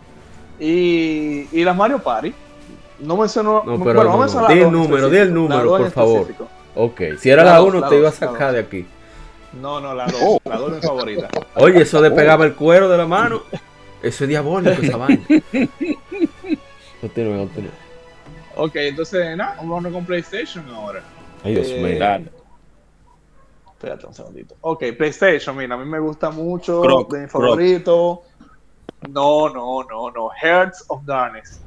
[0.60, 2.32] Y, y las Mario Party.
[3.00, 3.62] No menciono.
[3.66, 4.48] No, pero bueno, no, vamos a no.
[4.48, 6.26] Di el número, di el número, por favor.
[6.76, 8.86] Ok, si era La la dos, 1 la te iba a la sacar de aquí.
[9.60, 10.20] No, no, las dos.
[10.24, 10.40] Oh.
[10.44, 11.30] Las dos mis favoritas.
[11.56, 13.42] Oye, eso de pegaba el cuero de la mano.
[14.02, 15.22] Eso es diabólico, esa vaina.
[17.00, 17.72] Continúa, continúa.
[18.56, 21.02] Ok, entonces, nada, vamos con PlayStation ahora.
[21.42, 21.98] Ay, Dios Eh, mío.
[21.98, 22.30] Dale.
[23.72, 24.54] Espérate un segundito.
[24.60, 26.80] Ok, PlayStation, mira, a mí me gusta mucho.
[26.80, 27.42] Croc, de mi Croc.
[27.42, 28.22] favorito.
[29.10, 30.30] No, no, no, no.
[30.40, 31.60] Hearts of Darkness.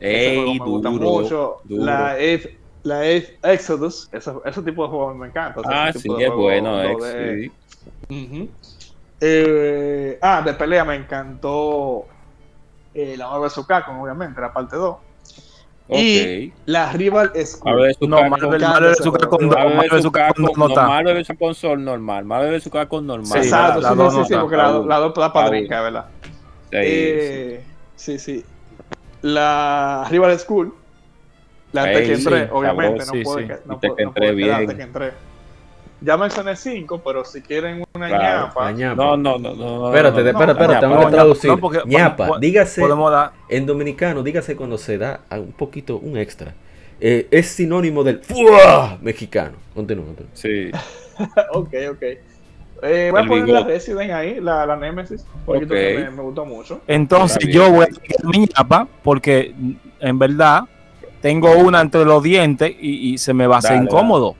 [0.00, 1.56] Ese juego Ey, me gusta duro, mucho.
[1.64, 1.84] duro.
[1.84, 5.60] La, Eve- la Eve Exodus, ese, ese tipo de juego a mí me encanta.
[5.64, 7.44] Ah, sí, de es juego bueno, 2D.
[7.44, 7.52] ex,
[8.08, 8.26] sí.
[8.26, 8.48] Ujú.
[9.20, 12.06] Eh, ah, de pelea me encantó
[12.92, 13.64] eh, la Marvel vs.
[13.66, 14.96] Capcom, obviamente, la parte 2.
[15.88, 17.60] Y la Rival vs.
[18.00, 18.16] No,
[21.20, 21.38] vs.
[21.38, 22.24] console normal.
[22.24, 22.70] Marvel vs.
[22.72, 23.38] Capcom normal.
[23.38, 25.84] Exacto, la- sí, la dos sí, no sí, porque la, la dos da padrinca, Aún.
[25.84, 26.06] ¿verdad?
[26.22, 26.28] Sí,
[26.72, 27.64] Eh,
[27.96, 28.44] sí, sí.
[29.22, 30.74] La Rival School.
[31.72, 35.12] La Tekken sí, 3, obviamente, no puede, no puede, no puede 3 quedar bien.
[36.04, 36.06] Tekken 3.
[36.06, 38.94] Ya mencioné 5, pero si quieren una Claro, ñapa, ñapa.
[39.04, 39.86] No, no, no, no.
[39.88, 41.50] Espérate, no, no, espérate, espérate, tengo que ñapa, traducir.
[41.50, 43.32] no, porque- ñapa, dígase dar.
[43.48, 46.54] en dominicano, dígase cuando se da un poquito, un extra.
[47.00, 48.98] Eh, es sinónimo del ¡fua!
[49.02, 49.56] mexicano.
[49.74, 50.30] Continúa, continúa.
[50.34, 50.70] Sí.
[51.52, 52.02] ok, ok.
[52.82, 53.64] Eh, voy a poner la.
[53.64, 55.70] Resident ahí, la, la Nemesis, porque Ok.
[55.70, 56.80] me, me gustó mucho.
[56.86, 59.54] Entonces yo voy a tirar mi ñapa porque
[60.00, 60.64] en verdad
[61.22, 64.36] tengo una entre los dientes y, y se me va a hacer Dale, incómodo.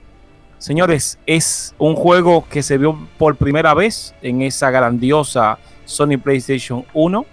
[0.57, 6.83] Señores, es un juego que se vio por primera vez en esa grandiosa Sony PlayStation
[6.93, 7.25] 1,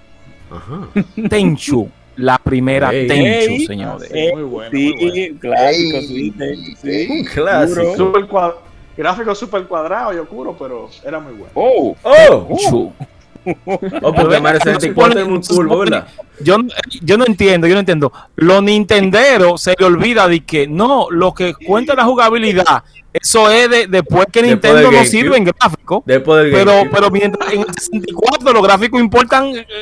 [0.51, 0.89] Ajá.
[1.31, 4.11] Tenchu, la primera Tenchu, señores.
[4.13, 5.13] Sí, muy bueno, muy bueno.
[5.15, 6.35] Sí, clásico, sí,
[6.83, 7.07] sí.
[7.11, 7.97] Un clásico.
[7.97, 8.55] Super cuad-
[8.97, 11.53] gráfico super cuadrado y oscuro, pero era muy bueno.
[11.55, 12.57] Oh, ¡Oh!
[12.69, 12.93] Chu.
[12.99, 13.07] Oh,
[13.65, 16.09] porque Mario 64 es muy curvo, ¿verdad?
[16.41, 16.57] Yo,
[17.03, 18.13] yo no entiendo, yo no entiendo.
[18.37, 23.69] Los Nintenderos se le olvida de que no, lo que cuenta la jugabilidad, eso es
[23.69, 25.45] de, después que Después Nintendo no sirve en.
[25.45, 29.77] Después del Pero, pero mientras en el 64 los gráficos importan eh, eh,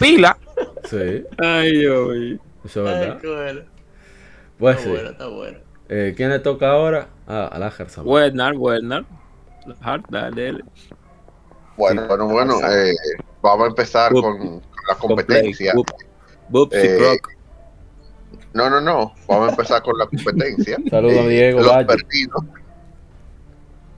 [0.00, 0.36] pila.
[0.84, 2.40] Sí, ay, ay.
[2.64, 3.64] eso es verdad.
[4.58, 4.90] Pues Está sí.
[4.90, 5.58] bueno, está bueno.
[5.88, 7.08] Eh, ¿Quién le toca ahora?
[7.26, 8.04] Ah, a la Gersam.
[8.04, 9.04] Buenas, buenas.
[9.80, 10.62] Hard, dale.
[11.76, 12.58] Bueno, bueno, bueno.
[12.70, 12.94] eh,
[13.42, 14.22] vamos a empezar Boop.
[14.22, 15.72] con, con la competencia.
[16.48, 16.72] Boop.
[16.72, 17.16] Eh.
[18.52, 19.14] No, no, no.
[19.26, 20.76] Vamos a empezar con la competencia.
[20.90, 21.86] Saludos Eh, Diego Los Valle.
[21.86, 22.44] perdidos.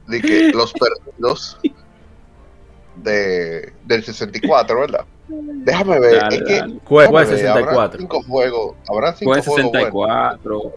[0.06, 1.58] De que los perdidos
[3.02, 5.04] de, del 64, ¿verdad?
[5.28, 6.20] Déjame ver.
[6.20, 6.72] Dale, es que, dale.
[6.74, 7.72] Déjame fue ver, 64.
[7.80, 8.76] Habrán cinco juegos.
[8.88, 10.72] Habrán cinco Fue juegos buenos.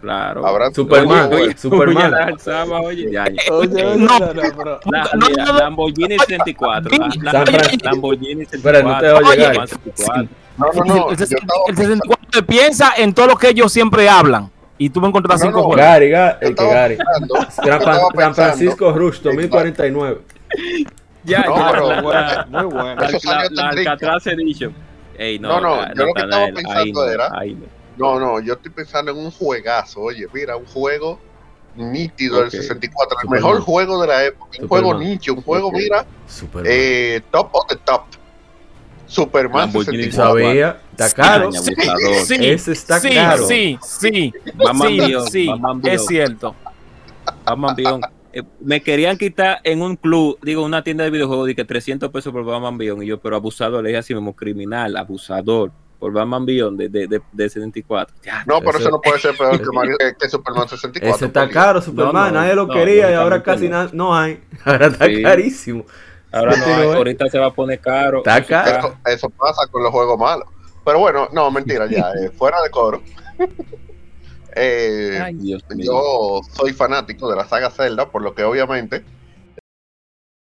[0.00, 0.46] Claro.
[0.46, 1.60] Habrán cinco Superman, juegos buenos.
[1.60, 2.14] Superman.
[2.14, 3.52] Oye, alzaba, oye, ya, ya.
[3.52, 4.18] Oye, oye, No.
[4.18, 5.52] no, no, pero- La, No, mira.
[5.52, 6.90] Lamborghini 64.
[7.22, 7.44] la-
[7.82, 9.16] Lamborghini Espera, no te 64.
[9.16, 9.58] oye, Oye, Gary.
[9.68, 10.28] 64.
[10.58, 11.10] No, no, no.
[11.10, 14.50] el, yo 60 estaba el 64 piensa en todo lo que ellos siempre hablan.
[14.78, 15.84] Y tú me encontrás No, cinco no, juegos.
[15.84, 16.98] Gary, Gary, Gary.
[17.50, 20.20] San Francisco Rush 2049.
[21.24, 22.94] Ya, No, ya, pero la- muy bueno.
[23.00, 24.74] la- años la tendrían- Alcatraz Edition.
[25.18, 27.30] Ey, no, No, no, yo lo que estaba pensando ahí no, era-
[27.96, 28.18] no.
[28.20, 30.00] No, yo estoy pensando en un juegazo.
[30.00, 31.18] Oye, mira, un juego
[31.74, 32.52] nítido del Ok.
[32.52, 33.16] 64.
[33.18, 33.42] El Superman.
[33.42, 34.44] mejor juego de la época.
[34.46, 34.68] Un Superman.
[34.84, 35.74] juego nicho, un juego, Ok.
[35.74, 36.06] mira,
[36.64, 38.02] eh, top of the top.
[39.08, 40.32] Superman Lamborghini 64.
[40.44, 41.44] Sabía, está caro.
[41.44, 42.14] Abusador.
[42.26, 43.46] Sí, Ese está sí, caro.
[43.46, 45.50] sí, sí, Mamá sí, sí,
[45.84, 46.54] es cierto.
[47.44, 48.04] Batman Beyond.
[48.32, 52.10] Eh, me querían quitar en un club, digo, una tienda de videojuegos, de que 300
[52.10, 53.04] pesos por Batman Beyond.
[53.04, 55.70] Y yo, pero abusador, le dije así mismo, criminal, abusador.
[55.98, 58.14] Por Batman Beyond de, de, de, de 74.
[58.22, 61.16] Ya, No, pero eso no puede ser peor que, Mario, que, Superman 64.
[61.16, 62.14] Ese está caro, Superman.
[62.14, 63.76] No, no, nadie lo no, quería y ahora casi no.
[63.76, 63.90] nada.
[63.92, 64.40] No hay.
[64.64, 65.22] Ahora está Sí.
[65.22, 65.84] carísimo.
[66.32, 68.18] ahora no hay, eh, ahorita se va a poner caro.
[68.18, 68.70] Está Eso caro.
[68.78, 70.48] Eso, eso pasa con los juegos malos.
[70.84, 73.02] Pero bueno, no, mentira, ya, eh, fuera de coro.
[74.58, 75.84] Eh, Ay, Dios mío.
[75.84, 79.04] yo soy fanático de la saga Zelda, por lo que obviamente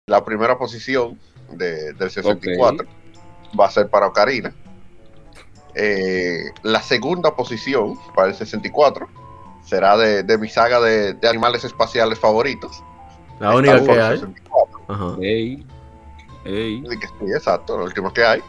[0.07, 2.85] la primera posición de- del 64
[3.59, 4.53] va a ser para Ocarina.
[5.75, 9.07] Eh, la segunda posición para el 64
[9.63, 12.83] será de, de mi saga de, de animales espaciales favoritos.
[13.39, 14.17] La única que hay.
[14.19, 14.81] 64.
[14.87, 15.15] Ajá.
[15.21, 15.65] Ey,
[16.45, 16.83] ey.
[16.87, 18.41] Así que sí, exacto, lo último que hay.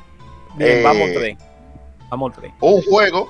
[0.56, 1.38] Bien, Eh, vamos tres.
[2.10, 2.52] Vamos tres.
[2.60, 3.28] un juego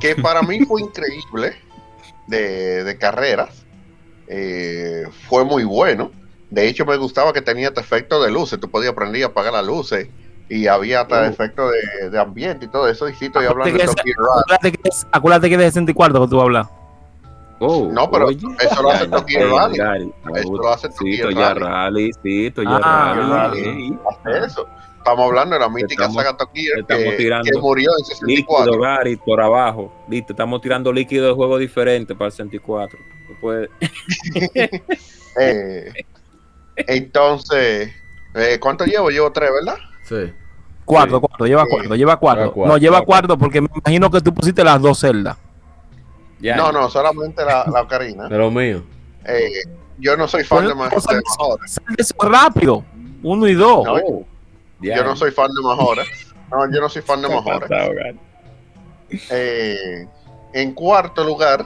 [0.00, 1.56] que para mí fue increíble
[2.26, 3.64] de, de carreras.
[4.28, 6.10] Eh, fue muy bueno.
[6.50, 8.58] De hecho, me gustaba que tenía este efecto de luces.
[8.60, 10.08] Tú podías prender y apagar las luces.
[10.48, 11.24] Y había hasta Oh.
[11.24, 13.08] efecto de, de ambiente y todo eso.
[13.08, 14.42] Y sí, estoy hablando de que Tokyo Rally.
[14.44, 16.68] Acuérdate que es, acuérdate que es de 64 que tú hablas.
[17.58, 18.38] Oh, No, pero oye.
[18.60, 20.12] eso lo hace Tokyo Rally.
[20.34, 21.60] Eso lo hace Sí, Tokyo Toya Rally.
[21.64, 23.14] Rally, sí, Toya Ah,
[23.48, 23.60] Rally.
[23.60, 23.98] Ey.
[24.10, 24.68] Hace eso.
[24.98, 28.80] Estamos hablando de la mítica Estamos- saga Tokyo que, que murió en Líquido, 64.
[28.80, 29.92] Gary, por abajo.
[30.08, 32.98] Listo, estamos tirando líquido de juego diferente para el 64.
[33.30, 33.68] No puede-
[35.38, 35.92] Eh,
[36.76, 37.90] entonces,
[38.34, 39.10] eh, ¿cuánto llevo?
[39.10, 39.78] Llevo tres, ¿verdad?
[40.08, 40.32] Sí.
[40.84, 41.26] Cuatro, Sí.
[41.28, 41.68] cuatro, lleva Sí.
[41.70, 42.52] cuatro, lleva cuatro.
[42.52, 42.72] Cuatro.
[42.72, 43.06] No, lleva Cuatro.
[43.28, 45.36] cuatro porque me imagino que tú pusiste las dos celdas.
[46.40, 46.56] Ya.
[46.56, 48.28] No, no, solamente la, la Ocarina.
[48.28, 48.82] De lo mío.
[49.24, 49.50] Eh,
[49.98, 51.66] yo no soy fan Pues, de, Majora.
[51.66, 52.84] Celdas rápido.
[53.22, 53.84] Uno y dos.
[53.84, 54.24] No, Oh.
[54.80, 56.04] Yo no soy fan de Majora.
[56.50, 57.66] No, yo no soy fan de Majora.
[59.30, 60.06] Eh,
[60.52, 61.64] en cuarto lugar,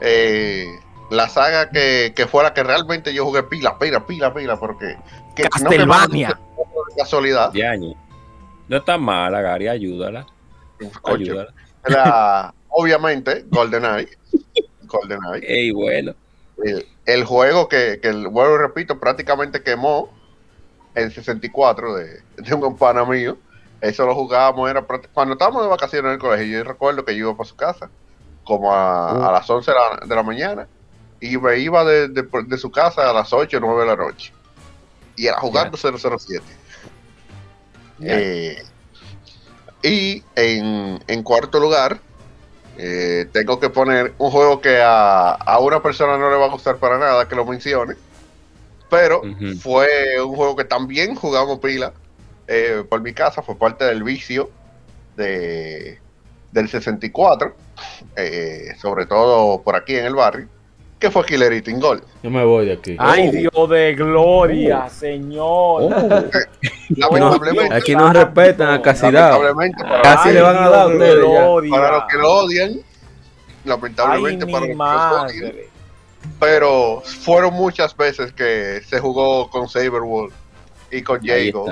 [0.00, 0.66] eh,
[1.10, 4.96] la saga que, que fue la que realmente yo jugué pila, pila, pila, pila, porque
[5.34, 6.28] que no que Castlevania.
[6.30, 6.38] más
[6.96, 7.52] casualidad.
[7.52, 7.96] Yañe.
[8.68, 10.26] No está mala, Gary, ayúdala.
[11.02, 11.54] Coño, Ayúdala.
[11.86, 14.08] era, obviamente, GoldenEye.
[14.84, 15.44] GoldenEye.
[15.46, 16.14] Ey, bueno.
[16.64, 20.10] el, el juego que, que el vuelvo repito, prácticamente quemó
[20.94, 23.36] el 64 de, de un pana mío.
[23.80, 26.58] Eso lo jugábamos, era cuando estábamos de vacaciones en el colegio.
[26.58, 27.90] Yo recuerdo que yo iba para su casa
[28.44, 30.66] como a, a las 11 de la, de la mañana
[31.20, 33.96] y me iba de, de- de su casa a las 8 o 9 de la
[33.96, 34.32] noche.
[35.16, 36.42] Y era jugando 007.
[38.00, 38.62] Eh,
[39.82, 42.00] y en, en cuarto lugar,
[42.78, 46.50] eh, tengo que poner un juego que a, a una persona no le va a
[46.50, 47.94] gustar para nada que lo mencione.
[48.88, 49.22] Pero
[49.60, 51.92] fue un juego que también jugamos pila
[52.46, 54.50] eh, por mi casa, fue parte del vicio
[55.16, 55.98] de,
[56.52, 57.54] del 64,
[58.14, 60.48] eh, sobre todo por aquí en el barrio,
[60.98, 62.02] que fue Killer Instinct Gold.
[62.22, 62.96] Yo me voy de aquí.
[62.98, 63.32] Ay, Oh.
[63.32, 65.82] Dios de gloria, señor.
[66.96, 69.12] Lamentablemente, Aquí no respetan a Casidad.
[69.32, 71.24] lamentablemente para, Casi le van a dar ustedes
[71.70, 72.72] para los que lo odian,
[73.64, 75.68] lamentablemente para los que lo odian, madre.
[76.40, 80.32] pero fueron muchas veces que se jugó con Saberwolf
[80.90, 81.66] y con Jago.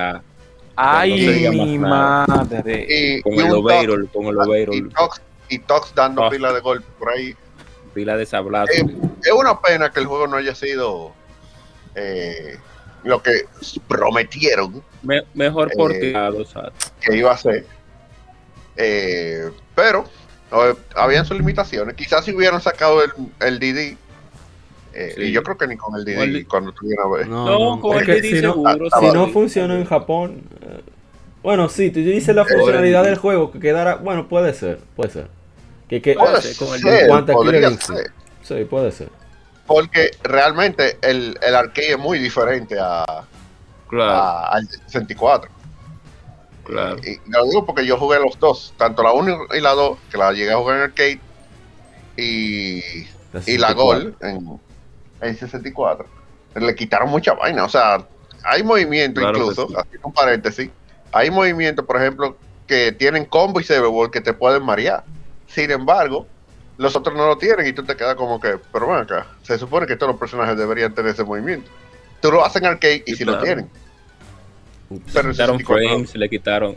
[0.77, 2.87] Ay, No mi madre.
[2.89, 4.93] Y, Con y el overall, con el Tox- y overall.
[4.97, 6.31] Tox, y Tox dando Ah.
[6.31, 7.35] pila de golpe por ahí.
[7.95, 8.73] Pila de sablazo.
[8.73, 8.85] Eh,
[9.23, 11.13] es una pena que el juego no haya sido
[11.95, 12.59] eh,
[13.05, 13.45] lo que
[13.89, 17.65] prometieron Me- mejor eh, porteado, o sea, que iba a ser.
[18.77, 20.05] Eh, pero
[20.53, 21.95] eh, habían sus limitaciones.
[21.95, 23.97] Quizás si hubieran sacado el, el DD.
[24.93, 25.23] eh, Sí.
[25.23, 27.29] Y yo creo que ni con el DD Con el- cuando tuviera ver.
[27.29, 27.81] No, No, no.
[27.81, 28.89] con el DD si no, seguro.
[28.93, 30.43] ah, si no funcionó en Japón.
[30.61, 30.81] eh,
[31.43, 33.97] bueno, sí, tú dices la funcionalidad del juego que quedara.
[33.97, 35.29] Bueno, puede ser, puede ser.
[36.15, 36.35] Con
[36.75, 38.13] el- ser.
[38.43, 39.09] Sí, puede ser.
[39.67, 43.05] Porque realmente el, el arcade es muy diferente a,
[43.89, 45.51] Claro, a- al 64.
[46.65, 46.97] claro.
[46.99, 50.19] Y lo digo porque yo jugué los dos, tanto la 1 y la 2, que
[50.19, 51.21] la llegué a jugar en arcade,
[52.17, 52.79] y,
[53.47, 53.75] y la 64.
[53.75, 54.61] Gol en,
[55.21, 56.07] en 64.
[56.57, 58.07] Le quitaron mucha vaina, o sea,
[58.45, 58.63] hay
[59.23, 59.75] Claro que incluso, sí.
[59.77, 60.71] haciendo un paréntesis,
[61.13, 65.05] hay movimientos, por ejemplo, que tienen combo y Cyberball que te pueden marear.
[65.55, 66.27] Sin embargo,
[66.79, 69.57] los otros no lo tienen y tú te quedas como que, pero ven acá, se
[69.57, 71.71] supone que todos los personajes deberían tener ese movimiento.
[72.21, 73.69] Tú lo haces en arcade y Sí, si lo tienen.
[75.13, 75.89] Pero Le quitaron 64 no.
[75.91, 76.77] frames, le quitaron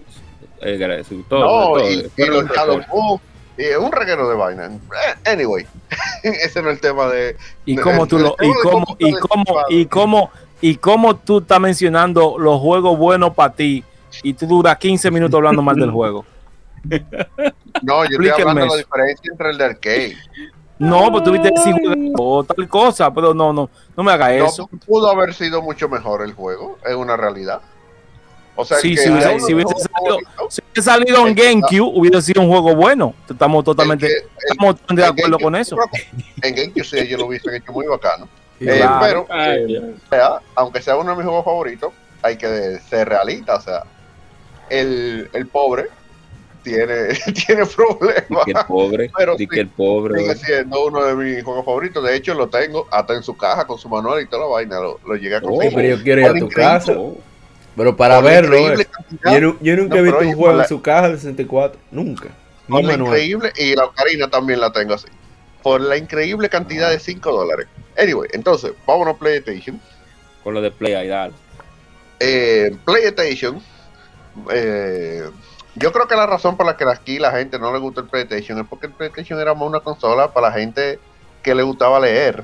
[0.61, 1.39] eh, todo.
[1.39, 1.89] No, todo.
[1.89, 2.81] y, los Shadow.
[2.93, 3.21] Move,
[3.57, 4.65] y es un reguero de vaina.
[4.67, 5.65] Eh, Anyway,
[6.23, 7.35] ese no es el tema de.
[7.65, 10.31] ¿Y de- cómo tú lo, y cómo, y cómo, y cómo,
[10.61, 13.83] y cómo tú estás mencionando los juegos buenos para ti
[14.23, 16.25] y tú duras 15 minutos hablando mal del juego?
[17.81, 18.77] No, yo estoy hablando de la eso.
[18.77, 20.17] diferencia entre el de arcade.
[20.79, 21.73] No, pues tuviste decir
[22.17, 24.69] o tal cosa, pero no, no, no me hagas No, eso.
[24.85, 27.61] pudo haber sido mucho mejor el juego, es una realidad.
[28.55, 32.21] O sea Sí, que si hubiese- si salido- favorito, Si hubiese salido en GameCube, hubiera
[32.21, 33.13] sido un juego bueno.
[33.29, 35.77] Estamos totalmente, que- el- estamos de acuerdo con eso.
[36.41, 38.27] En GameCube sí, ellos lo hubiesen hecho muy bacano.
[38.59, 38.99] Eh, Claro.
[38.99, 41.93] pero, Ay, o sea, aunque sea uno de mis juegos favoritos,
[42.23, 43.55] hay que ser realista.
[43.57, 43.83] O sea,
[44.69, 45.85] el, el pobre
[46.67, 47.07] tiene,
[47.47, 48.45] tiene problemas.
[48.45, 50.19] que el pobre, Pero sí, que el pobre.
[50.19, 52.03] Sigue siendo uno de mis juegos favoritos.
[52.03, 54.79] De hecho, lo tengo hasta en su caja con su manual y toda la vaina.
[54.79, 55.75] Lo, lo llegué a Oh, conseguir.
[55.75, 56.93] pero yo quiero ir a tu casa.
[56.97, 57.17] Oh,
[57.75, 58.87] Pero para verlo, eh.
[59.25, 61.79] yo, nu- yo nunca No, he visto un juego la- en su caja de 64.
[61.91, 62.29] Nunca.
[62.67, 63.09] Por la manual.
[63.11, 65.07] increíble, y la Ocarina también la tengo así.
[65.63, 67.67] Por la increíble cantidad de 5 dólares.
[67.97, 69.79] Anyway, entonces, vámonos a PlayStation.
[70.43, 71.33] con lo de Play ahí, dale.
[72.19, 73.61] Eh, PlayStation.
[74.51, 75.23] eh,
[75.77, 78.07] yo creo que la razón por la que aquí la gente no le gusta el
[78.07, 80.99] PlayStation es porque el PlayStation era más una consola para la gente
[81.43, 82.43] que le gustaba leer.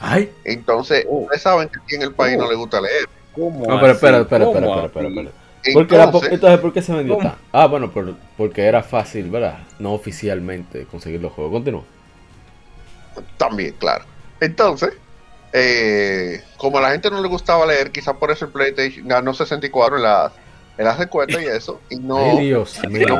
[0.00, 1.20] Ay, Entonces, Oh.
[1.22, 3.08] ustedes saben que aquí en el país no le gusta leer.
[3.34, 5.48] ¿Cómo no, pero espera, espera, ¿Cómo espera, espera, espera, espera.
[5.72, 7.34] Porque la Entonces, ¿por qué se vendió tan?
[7.52, 9.58] Ah, bueno, por- porque era fácil, ¿verdad?
[9.80, 11.52] No oficialmente conseguir los juegos.
[11.54, 11.82] Continúa.
[13.36, 14.04] También, claro.
[14.40, 14.92] Entonces,
[15.52, 19.34] eh, como a la gente no le gustaba leer, quizás por eso el PlayStation ganó
[19.34, 20.32] 64 en las,
[20.78, 21.80] en las encuestas y eso.
[21.90, 22.16] Y no.
[22.16, 23.06] Ay, Dios mío.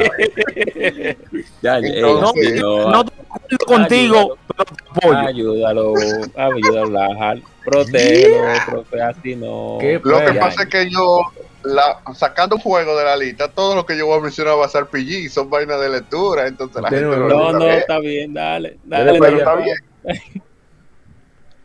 [1.61, 5.19] Ya, Entonces- ey, No, no, no contigo, pero te apoyo.
[5.19, 5.95] Ayúdalo,
[6.37, 7.43] ayúdalo, Lajal.
[7.65, 9.79] Protégelo, profe, así no.
[10.03, 11.21] Lo que pasa es que yo,
[11.65, 14.67] la, sacando un juego de la lista, todo lo que yo voy a mencionar va
[14.67, 18.79] a ser PG, son vainas de lectura, entonces la gente no, No, está bien, dale.
[18.85, 19.77] Dale, pero está bien.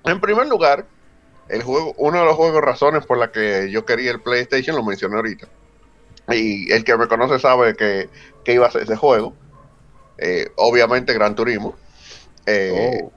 [0.05, 0.85] En primer lugar,
[1.49, 4.83] el juego, uno de los juegos razones por la que yo quería el PlayStation, lo
[4.83, 5.47] mencioné ahorita.
[6.29, 8.09] Y el que me conoce sabe que,
[8.45, 9.33] que iba a ser ese juego.
[10.17, 11.75] Eh, obviamente Gran Turismo.
[12.45, 13.11] Eh, Oh,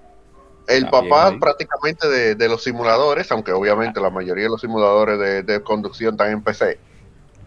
[0.68, 1.38] el bien papá ahí.
[1.38, 6.14] prácticamente de, de los simuladores, aunque obviamente la mayoría de los simuladores de, de conducción
[6.14, 6.78] están en PC.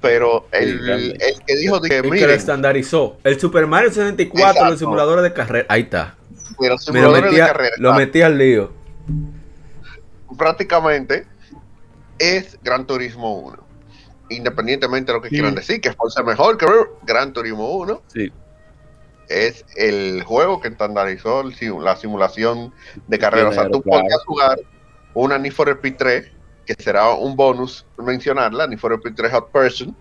[0.01, 0.89] Pero el,
[1.19, 3.17] el que dijo de que El que lo estandarizó.
[3.25, 4.77] El Super Mario 64, los Exacto.
[4.77, 5.65] simuladores de carrera.
[5.67, 6.15] Ahí está.
[6.57, 8.71] los lo simuladores metí, de carrera lo metí al lío.
[10.37, 11.25] prácticamente
[12.17, 13.68] es Gran Turismo 1.
[14.29, 16.65] Independientemente de lo que quieran decir, que es mejor que
[17.03, 18.31] Gran Turismo 1, sí.
[19.27, 22.73] es el juego que estandarizó el la simulación
[23.07, 23.49] de carrera.
[23.49, 24.03] O sea, tú Claro.
[24.03, 24.59] podías jugar
[25.13, 26.31] una Need for Speed 3,
[26.65, 29.95] que será un bonus mencionarla, Need for Speed 3 Hot Person,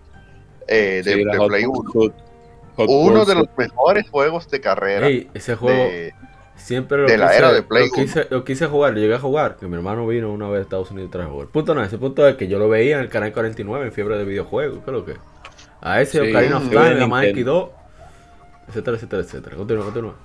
[0.67, 1.73] eh, de, Sí, Hot Play 1.
[1.73, 2.13] Pursuit.
[2.75, 6.13] Hot Uno de los mejores juegos de carrera Ey, ese juego de,
[6.59, 9.15] siempre lo de la quise, era de Play lo, quise, lo quise jugar, lo llegué
[9.15, 11.47] a jugar, que mi hermano vino una vez a Estados Unidos y trajo jugar.
[11.47, 13.91] Punto no es, el punto es que yo lo veía en el canal 49 en
[13.91, 15.15] fiebre de videojuegos, ¿qué es lo que?
[15.81, 17.53] A ese Sí, Ocarina of sí, Time, de la Mike Nintendo.
[17.53, 17.69] 2,
[18.69, 19.55] etcétera, etcétera, etcétera.
[19.55, 20.15] Continúa, continúa.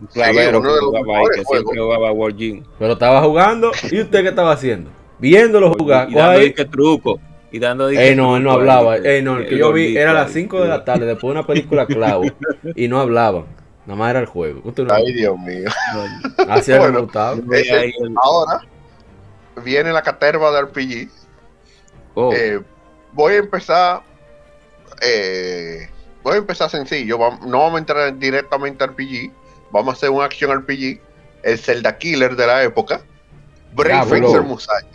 [0.00, 2.64] Uno de que jugaba ahí, que siempre jugaba World Gym.
[2.78, 4.90] Pero estaba jugando, ¿y usted qué estaba haciendo?
[5.18, 6.10] Viéndolo jugar.
[6.10, 6.46] Y dando ahí.
[6.46, 7.20] disque truco.
[7.52, 8.96] Y dando Ey, no, él no hablaba.
[8.96, 11.32] Ey, no, el que yo vi era a las ahí, 5 de la tarde, después
[11.32, 12.24] de una película clavo,
[12.74, 13.44] y no hablaban.
[13.86, 14.62] Nada más era el juego.
[14.62, 14.96] Continúa.
[14.96, 15.68] Ay, Dios mío.
[16.48, 17.08] Así era Bueno.
[17.50, 18.60] el- ahora
[19.64, 21.08] viene la caterva de RPG.
[22.14, 22.60] Oh, Eh,
[23.12, 24.02] voy a empezar.
[25.00, 25.88] eh,
[26.22, 27.18] voy a empezar sencillo.
[27.18, 29.32] no vamos a entrar directamente a RPG.
[29.70, 31.00] Vamos a hacer un action RPG.
[31.42, 33.00] El Zelda Killer de la época.
[33.74, 34.08] Brave.
[34.10, 34.86] Fencer Musashi.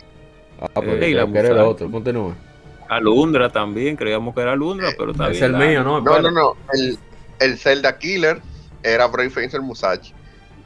[0.60, 1.90] Ah, pues la que era el otro.
[1.90, 2.34] Continúa.
[2.88, 6.00] Alundra también, creíamos que era Alundra, pero está Es el mío, ¿no?
[6.00, 6.56] No, no, no.
[6.72, 6.98] El,
[7.38, 8.40] el Zelda Killer
[8.90, 10.12] era Brave Fencer Musashi.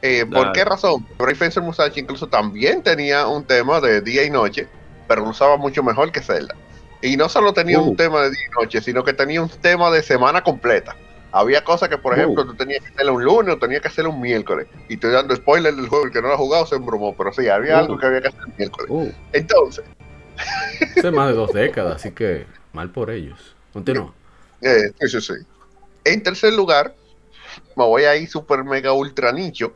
[0.01, 1.05] Eh, ¿Por qué razón?
[1.17, 4.67] Brave Fencer Musashi incluso también tenía un tema de día y noche,
[5.07, 6.55] pero lo usaba mucho mejor que Zelda.
[7.01, 7.89] Y no solo tenía Uh.
[7.89, 10.95] un tema de día y noche, sino que tenía un tema de semana completa.
[11.31, 12.15] Había cosas que, por Uh.
[12.17, 14.67] ejemplo, tú tenías que hacerlo un lunes o tenías que hacerlo un miércoles.
[14.89, 17.31] Y estoy dando spoiler del juego, el que no lo ha jugado se embromó, pero
[17.33, 17.79] sí, había Uh.
[17.79, 18.87] algo que había que hacer el miércoles.
[18.89, 19.85] Uh, Entonces,
[20.97, 23.55] Hace más de dos décadas, así que mal por ellos.
[23.71, 24.13] Continúa.
[24.61, 25.33] Eh, sí, sí, sí.
[26.05, 26.93] En tercer lugar,
[27.75, 29.73] me voy a ir super mega ultra nicho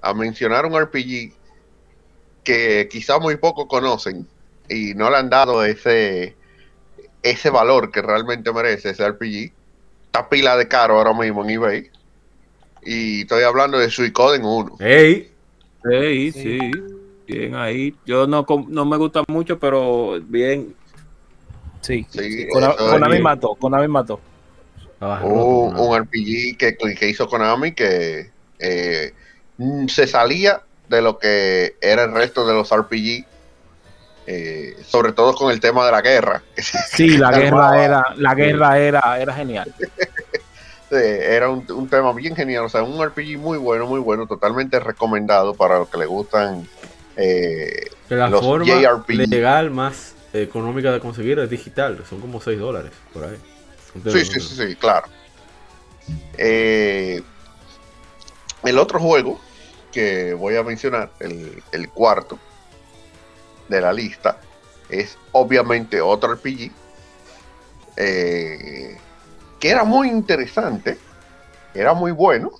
[0.00, 1.32] a mencionar un RPG
[2.44, 4.26] que quizá muy poco conocen
[4.68, 6.36] y no le han dado ese
[7.22, 9.52] ese valor que realmente merece ese RPG.
[10.06, 11.90] Está pila de caro ahora mismo en eBay.
[12.84, 14.76] Y estoy hablando de Suicoden 1.
[14.80, 15.32] ¡Ey!
[15.84, 16.58] sí, sí,
[17.26, 17.94] bien ahí.
[18.04, 20.74] Yo no, no me gusta mucho, pero bien.
[21.80, 22.06] Sí.
[22.10, 24.20] Sí, es Konami mató, Konami mató.
[25.20, 29.12] Un, un RPG que, que hizo Konami que eh,
[29.58, 33.26] mm, se salía de lo que era el resto de los RPG,
[34.26, 36.42] eh, sobre todo con el tema de la guerra.
[36.92, 39.74] Sí, la guerra era, la guerra era, era genial.
[40.90, 44.78] Era un, un tema bien genial, o sea, un RPG muy bueno, muy bueno, totalmente
[44.78, 46.68] recomendado para los que le gustan.
[47.16, 49.28] eh, la los forma JRPG.
[49.28, 53.36] legal más económica de conseguir, es digital, son como 6 dólares por ahí.
[54.04, 55.08] Sí, sí, sí, sí, claro.
[56.38, 57.22] Eh,
[58.62, 59.40] el otro juego
[59.92, 62.38] que voy a mencionar, el, el cuarto
[63.68, 64.38] de la lista,
[64.88, 66.70] es obviamente otro RPG.
[67.96, 68.98] eh,
[69.58, 70.98] que era muy interesante,
[71.74, 72.50] era muy bueno.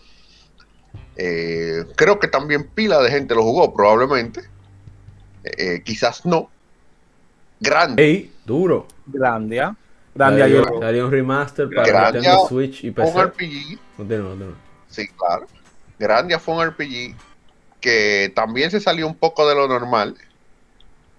[1.16, 4.40] eh, creo que también pila de gente lo jugó, probablemente.
[5.44, 6.50] eh, quizás no.
[7.60, 8.02] Grande.
[8.04, 8.86] ey, duro.
[9.06, 9.64] Grandia.
[9.64, 9.85] Grandia
[10.16, 10.64] yo.
[10.64, 13.20] Salió, salió un remaster para Grandia, Nintendo Switch y Un PC.
[13.20, 14.56] RPG Continúa, continúa.
[14.88, 15.46] Sí, claro.
[15.98, 17.14] Grandia fue un RPG
[17.80, 20.16] que también se salió un poco de lo normal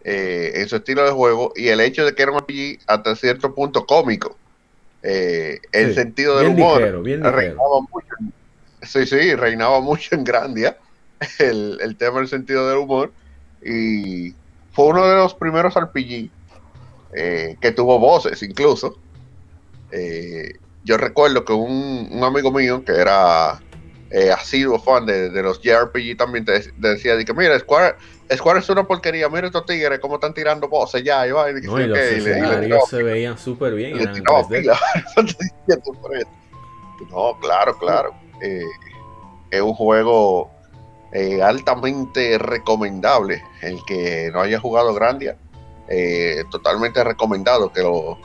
[0.03, 3.15] eh, en su estilo de juego y el hecho de que era un RPG hasta
[3.15, 4.37] cierto punto cómico.
[5.03, 8.07] Eh, el Sí, sentido del bien humor ligero, bien reinaba mucho.
[8.19, 8.33] en-
[8.87, 10.77] sí, sí, reinaba mucho en Grandia
[11.39, 13.13] el, el tema del sentido del humor
[13.61, 14.33] y
[14.71, 16.31] fue uno de los primeros RPG
[17.15, 19.01] eh, que tuvo voces incluso.
[19.91, 20.51] Eh,
[20.83, 23.61] yo recuerdo que un, un amigo mío que era
[24.09, 27.95] eh, asiduo fan de, de los JRPG también te, te decía de que mira Square,
[28.33, 31.53] Square es una porquería mira estos tigres cómo están tirando voces ya y va, y
[31.55, 33.91] No, y los ok, y le- y le tiraba- escenarios se veían súper bien.
[33.91, 34.59] y le Eran en tiraba 3D.
[34.61, 34.73] pila.
[34.95, 36.29] Eso te diciendo por eso.
[37.11, 38.13] No, claro, claro.
[38.41, 38.61] Eh,
[39.51, 40.49] es un juego
[41.41, 43.41] altamente recomendable.
[43.61, 45.37] El que no haya jugado Grandia,
[45.89, 48.17] eh, totalmente recomendado que lo,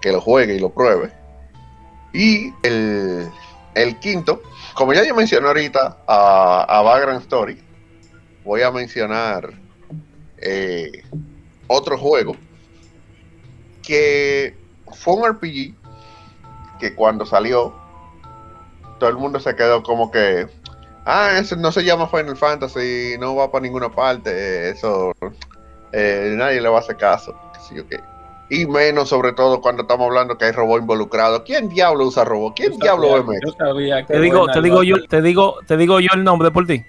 [0.00, 1.12] que lo juegue y lo pruebe.
[2.12, 3.30] Y el,
[3.74, 4.42] el quinto,
[4.74, 7.62] como ya yo mencioné ahorita a, a Vagrant Story,
[8.44, 9.52] voy a mencionar
[10.38, 11.04] eh,
[11.66, 12.34] otro juego
[13.82, 14.56] que
[14.92, 15.74] fue un RPG
[16.78, 17.74] que cuando salió
[18.98, 20.46] todo el mundo se quedó como que
[21.04, 25.12] ah eso no se llama Final Fantasy no va para ninguna parte eso
[25.92, 28.00] eh, nadie le va a hacer caso qué sé yo qué.
[28.50, 32.54] y menos sobre todo cuando estamos hablando que hay robot involucrado quién diablo usa robot
[32.56, 35.76] quién Yo diablo sabía- Yo sabía que Te digo, te digo yo, te digo, te
[35.76, 36.82] digo yo el nombre por ti.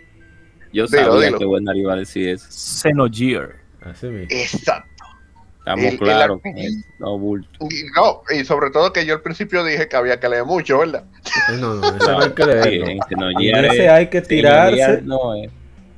[0.72, 1.40] Yo Dilo, sabía dilo.
[1.40, 2.46] que buena iba a decir eso.
[2.50, 3.56] Xenogear.
[3.82, 4.28] Así mismo.
[4.30, 4.86] exacto
[5.60, 6.42] Estamos El- claros.
[6.56, 6.78] Eso.
[7.00, 7.50] No bulto.
[7.62, 10.80] y, no, y sobre todo que yo al principio dije que había que leer mucho
[10.80, 11.04] verdad
[11.50, 12.44] Eh, No, no, ese no hay que.
[12.44, 13.30] Sí, no
[13.72, 14.78] ese hay que sí, tirarse.
[14.78, 15.50] no llegue- no, eh.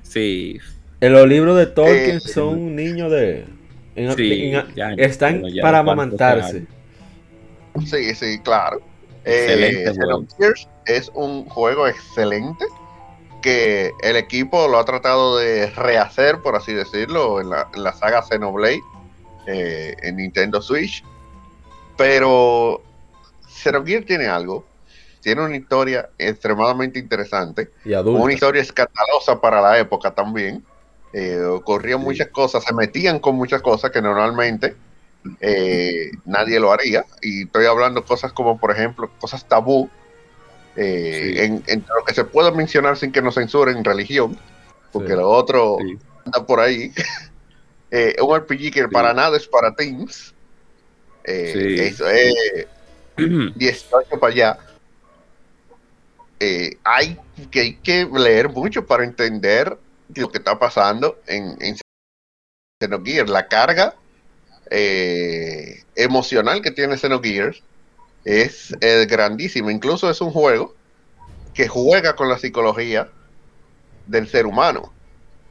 [0.04, 0.58] Sí,
[1.02, 3.46] En los libros de Tolkien Eh, son niños de.
[3.96, 6.68] en- Sí, en- ya, están ya para amamantarse.
[7.86, 8.80] Sí, sí, claro.
[9.26, 10.54] Excelente Eh,
[10.86, 12.66] es un juego excelente
[13.42, 17.94] que el equipo lo ha tratado de rehacer, por así decirlo, en la, en la
[17.94, 18.82] saga Xenoblade
[19.48, 21.04] eh, en Nintendo Switch.
[21.98, 22.82] Pero
[23.48, 24.66] Xenogears tiene algo,
[25.22, 30.64] tiene una historia extremadamente interesante, Y una historia escandalosa para la época también.
[31.14, 34.76] Eh, ocurrían muchas cosas, se metían con muchas cosas que normalmente
[35.40, 37.06] eh, nadie lo haría.
[37.22, 39.90] Y estoy hablando cosas como, por ejemplo, cosas tabú,
[40.76, 41.40] eh, Sí.
[41.40, 44.38] en, entre lo que se puede mencionar sin que nos censuren religión,
[44.94, 45.16] porque Sí.
[45.16, 45.78] lo otro
[46.26, 46.92] anda por ahí.
[47.94, 50.34] Eh, un RPG que para nada es para teens.
[51.26, 51.90] Eh.
[51.92, 52.34] Eso es
[53.58, 54.58] 18 para allá.
[56.86, 57.18] Hay,
[57.52, 59.78] que, hay que leer mucho para entender
[60.16, 61.78] lo que está pasando en, en
[62.82, 63.30] Xenogears.
[63.30, 63.96] La carga
[64.70, 67.64] eh, emocional que tiene Xenogears
[68.26, 69.72] es eh, grandísima.
[69.72, 70.76] Incluso es un juego
[71.54, 73.10] que juega con la psicología
[74.08, 74.94] del ser humano.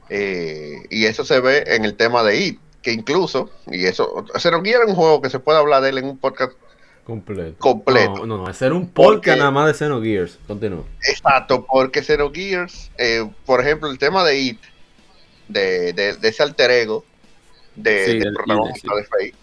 [0.08, 4.84] Eh, y eso se ve en el tema de IT, que incluso, y eso, Xenogears
[4.84, 6.52] es un juego que se puede hablar de él en un podcast
[7.04, 7.56] Completo.
[7.58, 8.24] completo.
[8.26, 10.38] No, no, hacer un podcast nada más de Xenogears.
[10.46, 10.84] Continúa.
[11.08, 14.60] Exacto, porque Xenogears, eh, por ejemplo, el tema de It,
[15.48, 17.04] de, de, de ese alter ego
[17.74, 19.34] de, Sí, del del protagonista de Fate,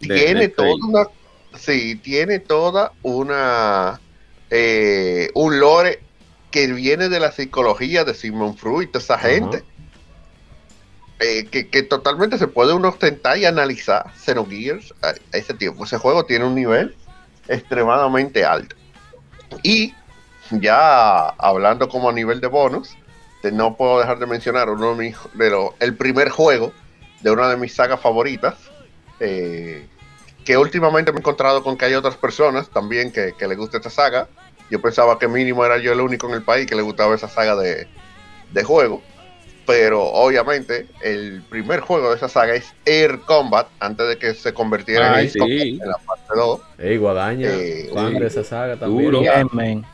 [0.00, 1.06] De- tiene toda una,
[1.56, 4.00] sí, tiene toda una,
[4.50, 6.00] eh, un lore
[6.50, 9.62] que viene de la psicología de Sigmund Freud, de esa gente,
[11.20, 15.84] eh, que, que totalmente se puede uno ostentar y analizar Xenogears a, a ese tiempo.
[15.84, 16.96] Ese juego tiene un nivel
[17.52, 18.76] extremadamente alto.
[19.62, 19.94] Y
[20.50, 22.96] ya hablando como a nivel de bonus,
[23.50, 25.16] no puedo dejar de mencionar uno de mis,
[25.80, 26.72] el primer juego
[27.20, 28.54] de una de mis sagas favoritas,
[29.20, 29.86] eh,
[30.44, 33.78] que últimamente me he encontrado con que hay otras personas también que, que les gusta
[33.78, 34.28] esta saga.
[34.70, 37.28] Yo pensaba que mínimo era yo el único en el país que le gustaba esa
[37.28, 37.86] saga de,
[38.52, 39.02] de juego.
[39.66, 44.52] Pero obviamente el primer juego de esa saga es Air Combat, antes de que se
[44.52, 45.78] convirtiera Ay, en Combat sí.
[45.82, 46.60] en la parte 2.
[46.78, 48.18] Ey, Guadaña, Eh, fan sí.
[48.18, 49.04] de esa saga también.
[49.04, 49.20] Duro.
[49.20, 49.86] Bien, man.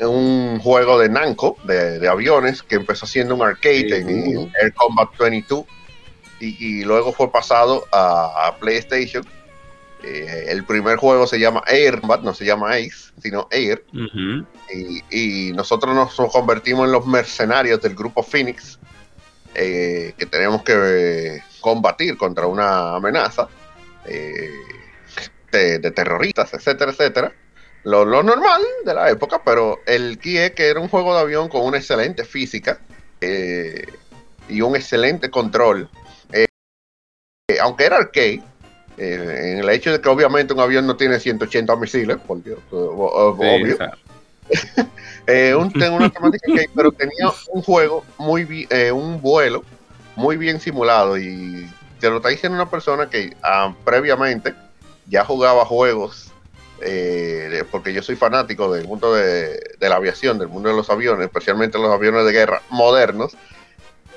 [0.00, 4.50] un juego de Namco, de, de aviones, que empezó siendo un arcade Sí, en duro.
[4.60, 5.64] Air Combat 22.
[6.40, 9.24] y, y luego fue pasado a, a PlayStation.
[10.02, 13.84] Eh, el primer juego se llama Airbat, no se llama Ace, sino Air.
[14.72, 18.78] Y, y nosotros nos convertimos en los mercenarios del grupo Phoenix,
[19.54, 23.48] eh, que tenemos que eh, combatir contra una amenaza
[24.06, 24.50] eh,
[25.52, 27.32] de, de terroristas, etcétera, etcétera.
[27.84, 31.48] Lo, lo normal de la época, pero el es que era un juego de avión
[31.48, 32.80] con una excelente física
[34.48, 35.90] y un excelente control.
[37.60, 38.42] Aunque era arcade,
[39.02, 42.58] eh, en el hecho de que obviamente un avión no tiene 180 misiles, por Dios,
[42.70, 43.78] o- o- Sí, obvio.
[45.26, 49.62] Eh, un, tengo una temática que, pero tenía un juego muy eh, un vuelo
[50.16, 51.70] muy bien simulado y
[52.00, 54.54] te lo está diciendo una persona que ah, previamente
[55.06, 56.32] ya jugaba juegos
[56.80, 60.90] eh, porque yo soy fanático del mundo de, de la aviación, del mundo de los
[60.90, 63.36] aviones, especialmente los aviones de guerra modernos.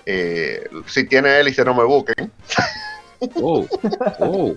[0.05, 2.31] Eh, si tiene hélice no me busquen,
[3.35, 3.67] oh,
[4.19, 4.55] oh.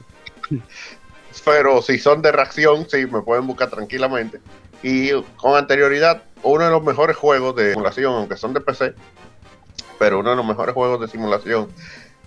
[1.45, 4.41] Pero si son de reacción, sí, me pueden buscar tranquilamente.
[4.83, 8.95] Y con anterioridad, uno de los mejores juegos de simulación, aunque son de PC,
[9.99, 11.69] pero uno de los mejores juegos de simulación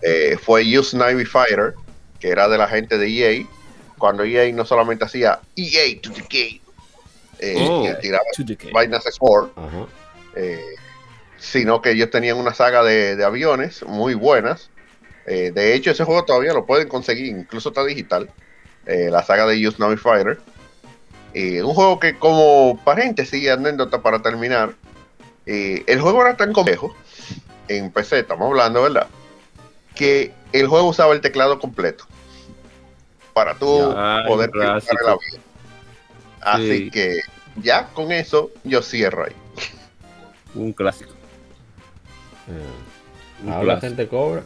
[0.02, 1.74] eh, fue Use Navy Fighter,
[2.20, 3.46] que era de la gente de EA,
[3.98, 6.62] cuando EA no solamente hacía EA to the game,
[7.40, 7.84] eh, Oh.
[7.84, 8.24] que tiraba
[8.74, 9.54] vainas Sport,
[10.36, 10.62] eh,
[11.38, 14.70] sino que ellos tenían una saga de, de aviones muy buenas.
[15.32, 18.30] Eh, de hecho, ese juego todavía lo pueden conseguir, incluso está digital.
[18.86, 20.40] eh, la saga de Use Navy Fighter.
[21.36, 24.74] Eh, un juego que, como paréntesis y anécdota para terminar,
[25.46, 26.96] eh, el juego era tan complejo,
[27.68, 29.06] en PC estamos hablando, ¿verdad?
[29.94, 32.06] Que el juego usaba el teclado completo
[33.34, 35.20] para tú Ya, poder el avión.
[36.42, 36.90] Así Sí.
[36.92, 37.20] que
[37.58, 39.34] ya con eso yo cierro ahí.
[40.56, 41.12] Un clásico.
[42.48, 43.88] Eh, Un Ahora la clásico.
[43.88, 44.44] gente cobra.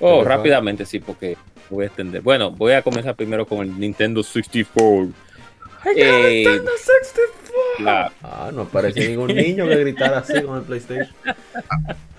[0.00, 1.36] Oh, Pero, rápidamente, sí, porque
[1.68, 2.22] voy a extender.
[2.22, 5.10] Bueno, voy a comenzar primero con el Nintendo 64.
[5.94, 6.60] Eh,
[7.78, 11.14] la- Ah, no aparece ningún niño que gritara así con el PlayStation.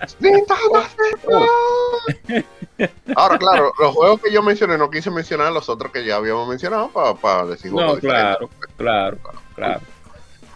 [3.14, 6.48] Ahora, claro, los juegos que yo mencioné, no quise mencionar los otros que ya habíamos
[6.48, 8.48] mencionado para decir no, claro, diferentes.
[8.76, 9.18] claro,
[9.54, 9.80] claro.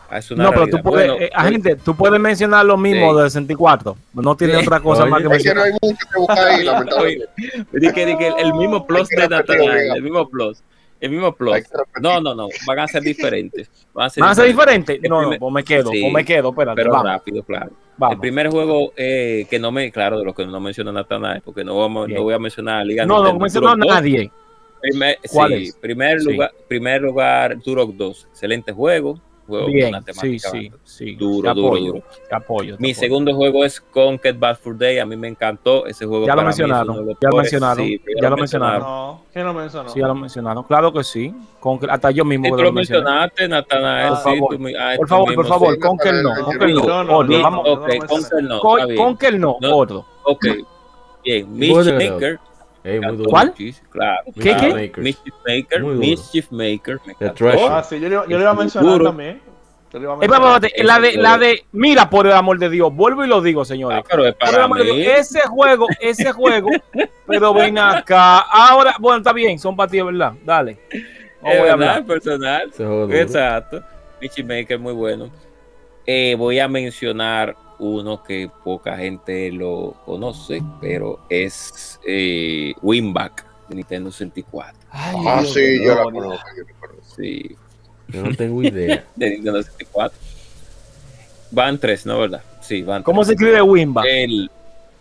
[0.09, 3.13] Ah, Es una No, pero tú puedes, Bueno, eh, agente, tú puedes mencionar lo mismo
[3.13, 3.19] Sí.
[3.21, 3.97] del 64.
[4.15, 4.67] No tiene Sí.
[4.67, 5.65] otra cosa Oye, más que Es que no mencionar.
[5.65, 7.27] hay mucho que buscar ahí, lamentablemente.
[7.73, 9.95] Di que, di que el, el mismo plus de oiga.
[9.97, 10.63] el mismo plus,
[11.01, 11.57] el mismo plus.
[12.01, 13.69] No, no, no, van a ser diferentes.
[13.93, 15.01] Van a ser ¿Van a diferentes.
[15.03, 17.71] No, no, primer- pues me quedo, sí, pues me quedo, espérate, Pero vamos, rápido, claro.
[18.11, 21.65] El primer juego eh, que no me, claro, de los que no menciona Nathaniel, porque
[21.65, 23.95] no, vamos, no voy a mencionar Liga No, no mencionó a Turok 2.
[23.95, 24.31] nadie.
[24.83, 25.75] Primer, ¿Cuál sí, es?
[25.77, 26.31] primer Sí.
[26.33, 28.27] lugar, primer lugar, Turok 2.
[28.31, 29.19] Excelente juego.
[29.47, 31.15] Juego con Bien, una sí, temática sí, sí.
[31.15, 32.05] Duro, Te duro, apoyo, duro.
[32.29, 32.77] te apoyo.
[32.77, 33.01] te Mi apoyo.
[33.01, 34.99] segundo juego es Conquer Bad for Day.
[34.99, 36.27] A mí me encantó ese juego.
[36.27, 38.81] Ya lo para mencionaron, ya lo mencionaron, Sí, ya lo mencionaron.
[38.83, 39.89] No, ¿quién lo mencionó?
[39.89, 40.63] Sí, ya lo mencionaron.
[40.65, 41.35] Claro que sí.
[41.61, 44.09] Con, hasta yo mismo Sí, tú lo mencionaste, Natanael.
[44.09, 45.81] Por sí, Por tú favor, mismo, por favor, sí.
[45.81, 46.81] Conker no, Conker no.
[46.83, 47.65] no, no, no, vamos.
[47.67, 47.89] no, Ok,
[49.39, 49.55] no.
[49.55, 50.05] Con- otro.
[50.25, 50.47] Ok,
[51.25, 51.53] bien.
[51.57, 52.41] Mischief Maker.
[52.87, 53.31] Ey, muy duro.
[53.31, 53.53] ¿Cuál?
[53.91, 54.21] Claro.
[54.35, 54.75] ¿Qué, claro.
[54.77, 54.93] qué?
[55.01, 55.83] Mischief Maker.
[55.83, 56.07] Muy duro.
[56.07, 57.01] Mischief Maker.
[57.05, 57.31] Me The.
[57.31, 57.67] Treasure.
[57.69, 59.05] Ah, sí, yo, le iba- yo le iba a mencionar Duro.
[59.07, 59.41] también.
[59.93, 62.71] Yo le iba a Eh, espérate, la de, la de, mira, por el amor de
[62.71, 63.99] Dios, vuelvo y lo digo, señores.
[64.03, 64.85] Ah, pero es para mí.
[64.85, 66.69] Dios, ese juego, ese juego,
[67.27, 68.39] pero ven acá.
[68.41, 70.35] Ahora, bueno, está bien, son para ti, ¿verdad?
[70.45, 70.79] Dale.
[71.43, 72.05] No Es voy a hablar.
[72.07, 72.71] personal.
[73.11, 73.83] Exacto.
[74.21, 75.29] Michi Maker muy bueno.
[76.07, 83.77] Eh, voy a mencionar uno que poca gente lo conoce, pero es eh, Winback de
[83.77, 84.79] Nintendo 64.
[84.91, 86.47] Ah, sí, yo la conozco.
[86.57, 87.15] yo la conozco.
[87.17, 87.57] Sí,
[88.09, 89.05] Yo no tengo idea.
[89.17, 90.19] de Nintendo 64.
[91.51, 92.19] Van tres, ¿no?
[92.21, 92.43] ¿Verdad?
[92.61, 94.03] Sí, van ¿Cómo se escribe Wimba?
[94.07, 94.51] El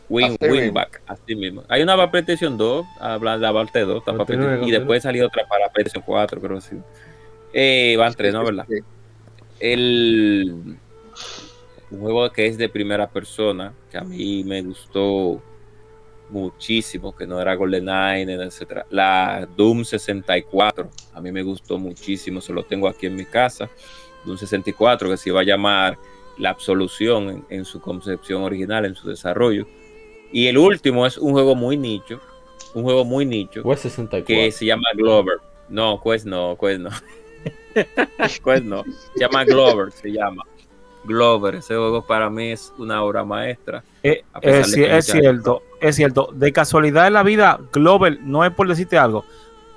[0.07, 0.55] Win, Así mismo.
[0.57, 1.63] Winback, así mismo.
[1.67, 5.01] Hay una para PlayStation 2, habla la parte 2, está para Continúe, PlayStation- y después
[5.03, 6.75] salió otra para PlayStation 4, creo que sí.
[7.53, 8.43] Eh, van tres, ¿no?
[8.43, 8.65] ¿Verdad?
[8.69, 8.75] Sí.
[9.59, 10.77] el
[11.91, 15.41] un juego que es de primera persona que a mí me gustó
[16.29, 22.53] muchísimo que no era GoldenEye etcétera la Doom 64 a mí me gustó muchísimo se
[22.53, 23.69] lo tengo aquí en mi casa
[24.25, 25.97] Doom 64 que se iba a llamar
[26.37, 29.67] la absolución en, en su concepción original en su desarrollo
[30.31, 32.19] y el último es un juego muy nicho
[32.73, 34.25] un juego muy nicho West 64.
[34.25, 35.37] que se llama Glover.
[35.69, 36.89] No, Quest no, Quest no.
[38.43, 38.83] Quest no.
[39.13, 40.43] Se llama Glover, se llama.
[41.05, 43.83] Glover, ese juego para mí es una obra maestra.
[44.03, 44.61] Eh, pesar
[44.97, 46.29] es, cierto, es cierto.
[46.33, 49.25] De casualidad en la vida, Glover, no es por decirte algo.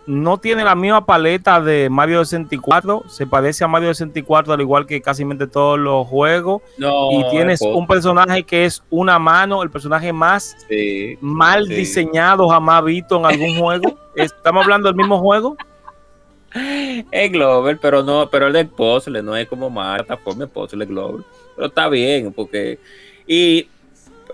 [0.07, 3.05] no tiene la misma paleta de Mario 64.
[3.09, 6.63] Se parece a Mario 64 al igual que casi todos los juegos.
[6.79, 11.19] No, y tienes es un personaje que es una mano, el personaje más sí.
[11.21, 11.75] mal Sí.
[11.75, 13.99] diseñado jamás visto en algún juego.
[14.17, 15.57] Estamos hablando del mismo juego.
[17.11, 21.25] Es Glover, pero no, pero el del puzzle no es como más plataforma puzzle Glover.
[21.55, 22.79] Pero está bien, porque.
[23.27, 23.69] Y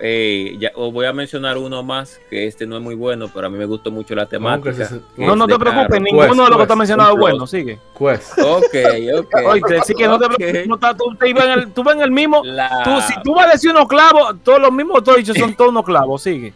[0.01, 3.47] eh, ya os voy a mencionar uno más, que este no es muy bueno, pero
[3.47, 4.73] a mí me gustó mucho la temática.
[4.85, 6.03] se- No, no te preocupes, carro.
[6.03, 7.47] ninguno de los que está mencionado es bueno.
[7.47, 7.79] Sigue.
[7.97, 8.37] Quest.
[8.39, 8.75] Ok,
[9.19, 9.35] ok.
[9.47, 10.67] Oye, sí que no te preocupes.
[10.67, 12.41] no está- tú, te ibas en el, tú vas en el mismo.
[12.43, 15.71] La- Tú, si tú vas a decir unos clavos, todos los mismos, todos son todos
[15.71, 16.21] unos clavos.
[16.21, 16.53] Sigue.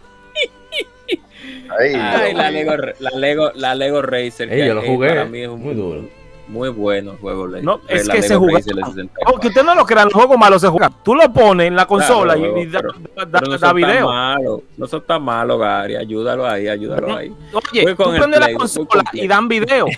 [1.80, 2.52] Ay, Ay, la.
[2.52, 4.52] Lego, la Lego, la Lego Racer.
[4.52, 5.10] Ey, yo lo jugué.
[5.10, 6.04] Para mí es un Muy duro.
[6.48, 7.48] muy bueno juego.
[7.48, 7.64] Lego.
[7.64, 8.58] No, es La que Lego se juega.
[8.60, 9.32] Racer del 64.
[9.32, 10.94] Aunque usted no lo crean, los juegos malos se juegan.
[11.04, 13.52] Tú lo pones en la consola Claro, y, y da, pero- da- da- Pero no
[13.52, 14.08] da son tan video.
[14.08, 15.96] malos, no son tan malos, Gary.
[15.96, 17.32] Ayúdalo ahí, ayúdalo ahí.
[17.54, 19.86] Oye, Voy tú con el prendes la consola con y dan video.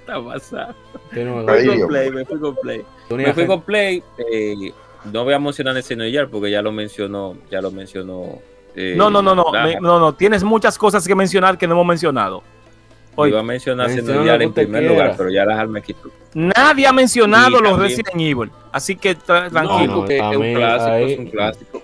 [0.00, 0.74] Está pasado.
[1.12, 2.82] Me fui con Play, me fui con Play.
[3.10, 4.02] Me fui con Play.
[4.32, 4.72] eh,
[5.12, 8.38] no voy a mencionar el Xenogear porque ya lo mencionó, ya lo mencionó.
[8.76, 10.14] Eh, No, no, no, no, me- no, no.
[10.14, 12.42] Tienes muchas cosas que mencionar que no hemos mencionado.
[13.12, 14.94] Iba Oye, a mencionar Menciona en primer quiera.
[14.94, 16.10] lugar, pero ya las me quitó.
[16.34, 18.50] nadie ha mencionado Y los también- Resident Evil.
[18.72, 19.94] Así que tra- No, tranquilo.
[19.94, 21.82] no, a es un clásico, ahí- es un clásico.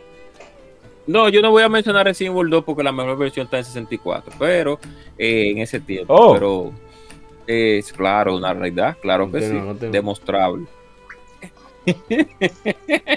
[1.06, 3.64] No, yo no voy a mencionar Resident Evil 2 porque la mejor versión está en
[3.64, 4.78] 64, pero
[5.16, 6.12] eh, en ese tiempo.
[6.14, 6.32] Oh.
[6.34, 6.72] Pero
[7.46, 9.60] es claro, una realidad, claro que sí,
[9.90, 10.66] demostrable.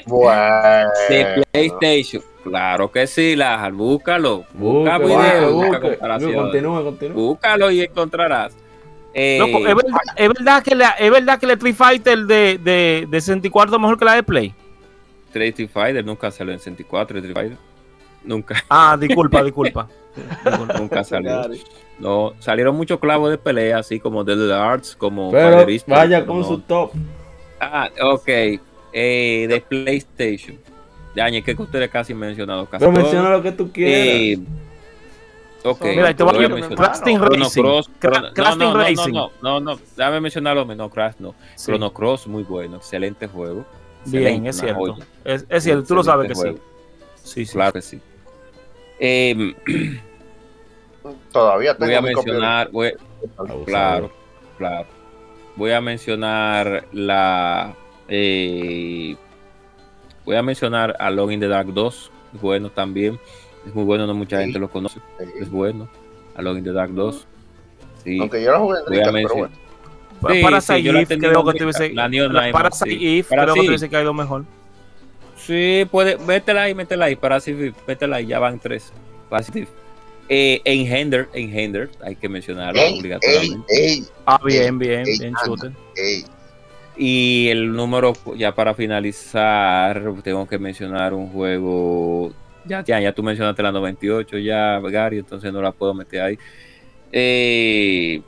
[0.06, 0.90] Bueno.
[1.10, 4.46] De PlayStation, claro que sí, Lajar, búscalo.
[4.54, 6.38] Busca Busca, videos, busca, comparaciones.
[6.38, 7.16] Continúa, continúa.
[7.16, 8.56] Búscalo y encontrarás.
[9.14, 13.08] Eh, es, verdad, es verdad que la, es verdad que el Street Fighter de, de,
[13.10, 14.54] de 64 es mejor que la de Play.
[15.34, 17.58] Street Fighter nunca salió en 64, Street Fighter.
[18.24, 19.88] Nunca, Ah, disculpa, disculpa.
[20.80, 21.42] Nunca salió.
[22.00, 26.44] No, salieron muchos clavos de pelea, así como Dead Arts, como Pero vaya con no.
[26.44, 26.92] su top.
[27.72, 28.28] Ah, ok.
[28.28, 30.58] Eh, de PlayStation.
[31.16, 32.66] Dañe, que ustedes casi mencionado.
[32.66, 33.04] casi Pero todo.
[33.04, 33.94] menciona lo que tú quieras.
[33.98, 34.40] Eh,
[35.64, 35.86] ok.
[35.86, 36.92] Mira, te voy a mencionar mencionar.
[36.92, 37.50] Crash Team Chrono.
[37.50, 39.14] Cross, no, no, no, Racing.
[39.14, 41.36] No, no, no, déjame mencionarlo, no, Crash no.
[41.56, 41.66] Sí.
[41.68, 43.66] Chrono Cross, muy bueno, excelente juego.
[44.06, 44.98] Bien, es cierto.
[45.24, 46.58] Es, es cierto, tú lo sabes que sí.
[47.16, 47.54] Sí, sí.
[47.54, 48.02] Claro que sí.
[49.00, 49.56] Eh,
[51.32, 52.94] Todavía tengo voy a mencionar, voy-.
[53.66, 54.12] Claro,
[54.58, 54.88] claro.
[55.56, 57.74] Voy a mencionar la.
[58.08, 59.16] eh,
[60.26, 62.12] voy a mencionar a Long in the Dark 2.
[62.36, 63.20] Es bueno también.
[63.68, 64.44] Es muy bueno, no mucha Sí.
[64.46, 65.00] gente lo conoce.
[65.20, 65.26] Sí.
[65.40, 65.88] Es bueno.
[66.36, 67.28] A Long in the Dark 2.
[68.04, 68.20] Sí.
[68.20, 69.56] Aunque yo no jugué en Voy a pero bueno.
[70.30, 71.94] Sí, sí, la Eve tenía creo que tuviese.
[71.94, 72.52] la Neon la sí.
[73.24, 73.66] Para creo que sí.
[73.68, 74.46] tuviese caído mejor.
[75.38, 76.18] Sí, puede.
[76.18, 77.16] Métela ahí, métela ahí.
[77.16, 78.28] Para sí, métela ahí.
[78.28, 78.92] Ya van tres.
[79.30, 79.68] Parasite.
[80.30, 83.66] Eh, Enhender, Enhender, hay que mencionarlo Ey, obligatoriamente.
[83.70, 85.46] ey, Ah, bien, bien, Ey, bien, anda.
[85.46, 85.72] shooter.
[85.98, 86.24] ey.
[86.96, 92.32] Y el número, ya para finalizar, tengo que mencionar un juego.
[92.66, 96.40] Ya, ya, ya tú mencionaste la 98, ya, Gary, entonces no la puedo meter ahí.
[97.12, 98.22] Eh,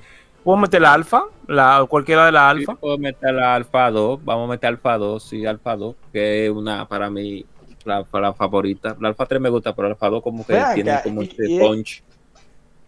[0.44, 1.24] ¿Puedo meter la alfa?
[1.48, 2.76] La, cualquiera de la sí, alfa.
[2.76, 6.52] puedo meter la Alfa 2, vamos a meter Alfa 2, sí, Alfa 2, que es
[6.52, 7.46] una para mí
[7.86, 8.96] la, la favorita.
[9.00, 11.50] La Alfa 3 me gusta, pero la Alfa 2 como que tiene como y- este
[11.52, 12.04] y- punch.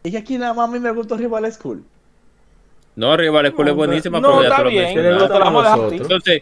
[0.03, 1.83] Y aquí nada más a mí me gustó Rival School.
[2.95, 4.83] No, Rival School es buenísima, no, pero ya está te lo bien.
[4.85, 5.07] mencioné.
[5.09, 5.97] ¿Qué le gusta Te la?
[6.03, 6.41] Entonces,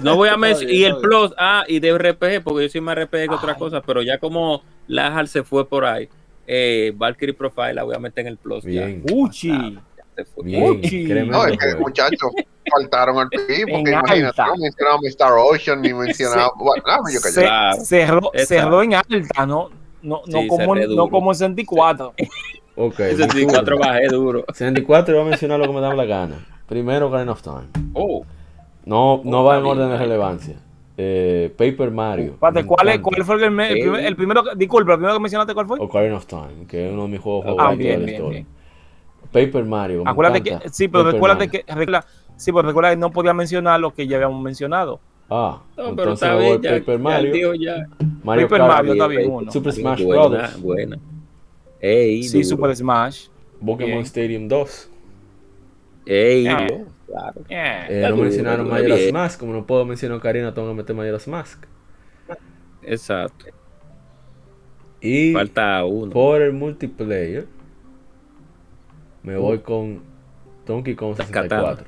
[0.00, 0.74] no voy a mencionar.
[0.74, 3.80] Y el plus, ah, y de RPG, porque yo soy más RPG que otra cosa,
[3.80, 6.08] pero ya como Lajar se fue por ahí,
[6.46, 8.64] eh, Valkyrie Profile la voy a meter en el plus.
[8.64, 8.86] ya.
[8.86, 9.02] Bien.
[9.12, 9.78] Uchi.
[10.16, 10.44] Ya se fue.
[10.44, 12.30] Bien, No, es que muchachos
[12.70, 15.92] faltaron al PI, porque imagínate, no mencionamos Star Ocean ni
[16.86, 17.42] dame yo Se-.
[17.42, 17.76] Claro.
[17.84, 19.70] cerró, cerró en alta, no,
[20.02, 22.14] no, no, Sí, como, no como en 64.
[22.76, 22.98] Ok.
[22.98, 23.86] Ese mi 64 turno.
[23.88, 24.44] bajé duro.
[24.52, 26.44] 64 voy a mencionar lo que me da la gana.
[26.66, 27.68] Primero, Ocarina of Time.
[27.92, 28.24] Oh,
[28.84, 30.56] No, no Oh, va en orden de relevancia.
[30.96, 32.36] Eh, Paper Mario.
[32.52, 32.98] Me ¿cuál, es.
[32.98, 33.80] ¿Cuál fue el, me- el Sí.
[33.82, 34.42] primer, el primero?
[34.56, 35.78] Disculpa, el primero que mencionaste, ¿cuál fue?
[35.78, 38.14] Ocarina of Time, que es uno de mis juegos Ah, favoritos bien, de la bien,
[38.16, 38.38] historia.
[38.40, 38.46] bien.
[39.34, 40.02] Paper Mario.
[40.06, 41.64] Acuérdate que, sí, pero Paper recuérdate Mario.
[41.66, 42.06] que, recuerda-
[42.36, 45.00] sí, pero recuerda que no podía mencionar lo que ya habíamos mencionado.
[45.30, 46.60] Ah, no, pero entonces voy bien.
[46.80, 47.54] Paper ya Mario.
[47.54, 47.86] ya.
[48.22, 49.50] Mario Paper Kart, Mario está bien, uno.
[49.52, 50.60] Super Smash buena, Brothers.
[50.62, 50.98] buena.
[51.80, 52.48] Ey, Sí, duro.
[52.48, 53.26] Super Smash.
[53.64, 54.04] Pokémon Bien.
[54.06, 54.90] Stadium 2.
[56.06, 56.66] Ey, Ah.
[57.06, 57.40] claro.
[57.48, 59.12] Eh, Eh, no duro, mencionaron Majora's.
[59.12, 59.40] Mask.
[59.40, 61.64] Como no puedo mencionar Ocarina, tengo que meter Majora's Mask.
[62.82, 63.46] Exacto.
[65.00, 66.10] Y Falta uno.
[66.12, 67.46] por el multiplayer,
[69.24, 70.02] me voy con
[70.66, 71.76] Donkey Kong Katana.
[71.76, 71.86] 64.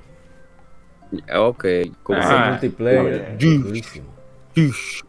[1.41, 1.65] Ok.
[2.03, 3.37] como- Ese Ah, multiplayer.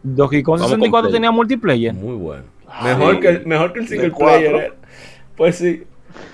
[0.02, 1.12] Donkey Kong Vamos 64 con Play.
[1.12, 1.94] tenía multiplayer.
[1.94, 2.44] Muy bueno.
[2.84, 4.38] Mejor, que, el- mejor que el single cuatro.
[4.50, 4.54] player.
[4.56, 4.72] eh.
[5.36, 5.84] Pues sí.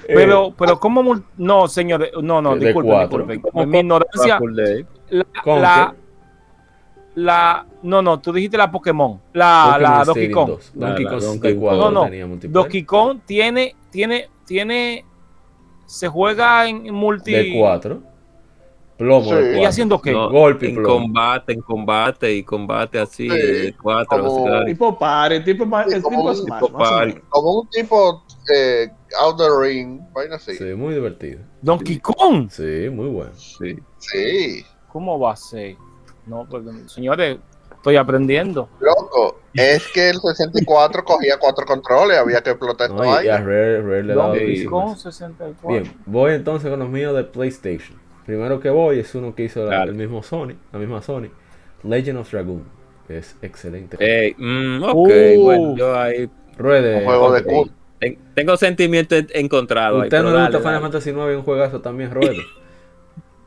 [0.06, 1.02] Pero, pero ¿cómo?
[1.02, 3.42] mul- No, señores, no, no, disculpen, disculpen.
[3.70, 4.38] Mi ignorancia,
[5.10, 5.94] la, ¿Con la,
[7.14, 10.48] la- no, no, tú dijiste la Pokémon, la, la Donkey Kong.
[10.48, 10.72] 2.
[10.74, 12.52] Donkey Kong la 64 No, no, tenía multiplayer.
[12.54, 15.04] Donkey Kong tiene, tiene, tiene,
[15.86, 17.32] se juega en multi.
[17.32, 18.02] De 4.
[18.96, 19.30] Plomo Sí.
[19.34, 19.60] de ¿Y cuatro.
[19.62, 20.12] ¿Y haciendo qué?
[20.12, 21.00] No, Golpe y en plomo.
[21.06, 24.18] combate, en combate y combate así, Sí, de cuatro.
[24.22, 27.14] como- o sea, Tipo party, tipo, pa- Sí, el como tipo un tipo menos.
[27.28, 28.88] Como un tipo eh,
[29.20, 30.54] out the ring, vaina así.
[30.54, 31.40] Sí, muy divertido.
[31.62, 32.48] Donkey Kong.
[32.50, 33.32] Sí, muy bueno.
[33.34, 33.76] sí.
[33.98, 35.76] Sí, ¿Cómo va a ser?
[36.26, 37.38] No, pues, señores,
[37.84, 38.70] estoy aprendiendo.
[38.80, 39.40] loco.
[39.52, 43.32] Es que el 64 cogía cuatro controles, había que explotar No, esta y, y a
[43.34, 43.46] vaina.
[43.46, 45.12] Rare, Rare le daba Donkey durísimo Kong eso.
[45.12, 45.68] 64.
[45.68, 47.98] Bien, voy entonces con los míos de PlayStation.
[48.26, 51.28] Primero que voy es uno que hizo la- el mismo Sony, la misma Sony.
[51.84, 52.64] Legend of Dragoon.
[53.06, 54.34] que Es excelente.
[54.38, 54.94] Mm, ok,
[55.36, 55.42] Uh.
[55.42, 56.96] bueno, yo ahí Ruede.
[57.00, 57.42] Un juego de
[58.00, 60.00] ten- tengo sentimientos en- encontrados.
[60.00, 62.38] ahí, Usted no le gusta Final Fantasy 9 y un juegazo también, Ruede.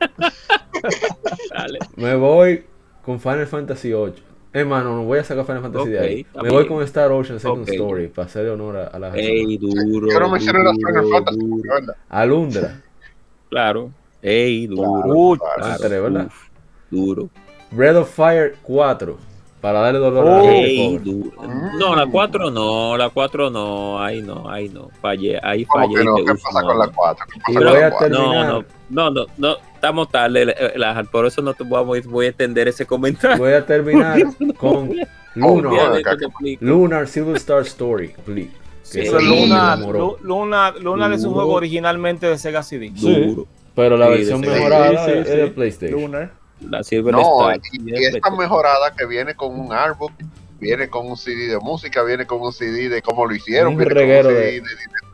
[1.54, 1.78] dale.
[1.96, 2.64] Me voy
[3.04, 4.22] con Final Fantasy 8.
[4.58, 6.26] Hermano, no voy a sacar Final Fantasy de Ok, ahí.
[6.42, 7.68] Me voy con Star Ocean Second Ok.
[7.70, 10.08] Story para hacerle honor a, a la Ey, duro.
[10.10, 11.62] Yo no mencioné las Final duro, Fantasy, duro.
[11.74, 11.96] ¿verdad?
[12.08, 12.80] Alundra.
[13.50, 13.90] Claro.
[14.22, 14.90] Ey, duro.
[15.06, 16.26] Uy, Son tres, ¿verdad?
[16.26, 16.34] Uf,
[16.90, 17.28] duro.
[17.70, 19.16] Breath of Fire 4.
[19.60, 20.44] Para darle dolor a la Oh.
[20.44, 21.32] gente duro.
[21.80, 26.04] No, la 4 no, la 4 no, ahí no, ahí no, fallé, ahí ¿Cómo fallé.
[26.04, 26.14] no?
[26.14, 26.92] ¿Qué pasa con la no.
[26.94, 27.26] 4?
[27.44, 28.08] ¿Qué Y pasa voy con a la 4?
[28.08, 28.46] No, terminar.
[28.46, 32.28] no, no, no, no, estamos tarde, Lajar, por eso no te voy a, voy a
[32.28, 33.38] extender ese comentario.
[33.38, 34.18] Voy a terminar
[34.58, 34.90] con
[35.34, 36.00] Lunar.
[36.60, 38.12] Lunar Silver Star Story.
[38.24, 38.50] Please.
[38.82, 39.00] Sí.
[39.00, 39.30] Que Pero ese Sí.
[39.34, 39.98] me Luna, enamoró.
[40.22, 42.92] Lu- Luna, Luna es un juego originalmente de Sega CD.
[42.96, 43.24] Sí.
[43.26, 43.46] Duro.
[43.74, 45.36] Pero la Sí, versión mejorada sí, sí, es sí.
[45.36, 46.00] de PlayStation.
[46.00, 46.30] Lunar.
[46.68, 47.60] La Silver No, Star.
[47.72, 50.10] y, y esta mejorada que viene con un artbook,
[50.58, 53.78] viene con un CD de música, viene con un CD de cómo lo hicieron, Un
[53.78, 54.66] viene con reguero un CD de- de,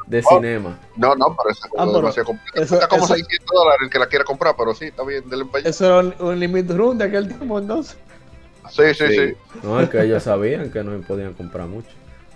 [0.07, 0.37] De Oh.
[0.37, 0.79] cinema.
[0.97, 3.81] No, no, pero ese juego Ah, es pero demasiado eso- Está como eso- 600 dólares
[3.85, 5.65] el que la quiera comprar, pero sí, está bien, denle un país.
[5.67, 7.97] Eso era un, un limit run de aquel tiempo, entonces.
[8.71, 9.15] Sí, sí, Sí.
[9.17, 9.35] sí.
[9.63, 11.89] No, es que ellos sabían que no podían comprar mucho.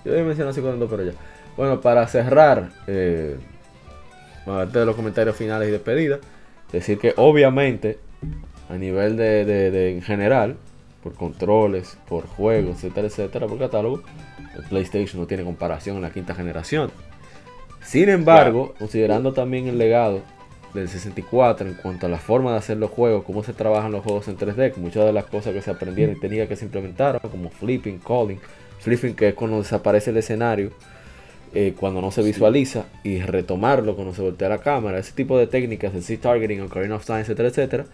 [0.04, 1.12] Yo iba a mencionar así con dos, pero ya.
[1.56, 3.36] Bueno, para cerrar, eh,
[4.42, 6.20] aparte de los comentarios finales y despedidas,
[6.72, 7.98] decir que obviamente,
[8.70, 10.56] a nivel de, de- de- en general,
[11.02, 14.02] por controles, por juegos, etcétera, etcétera, por catálogo,
[14.56, 16.90] el PlayStation no tiene comparación en la quinta generación.
[17.88, 20.20] Sin embargo, considerando también el legado
[20.74, 24.04] del 64 en cuanto a la forma de hacer los juegos, cómo se trabajan los
[24.04, 26.66] juegos en 3D, que muchas de las cosas que se aprendieron y técnicas que se
[26.66, 28.38] implementaron, como flipping, calling,
[28.80, 30.70] flipping que es cuando desaparece el escenario,
[31.54, 35.46] eh, cuando no se visualiza, y retomarlo cuando se voltea la cámara, ese tipo de
[35.46, 37.86] técnicas, el C-Targeting, Ocarina of Time, etcétera, etcétera,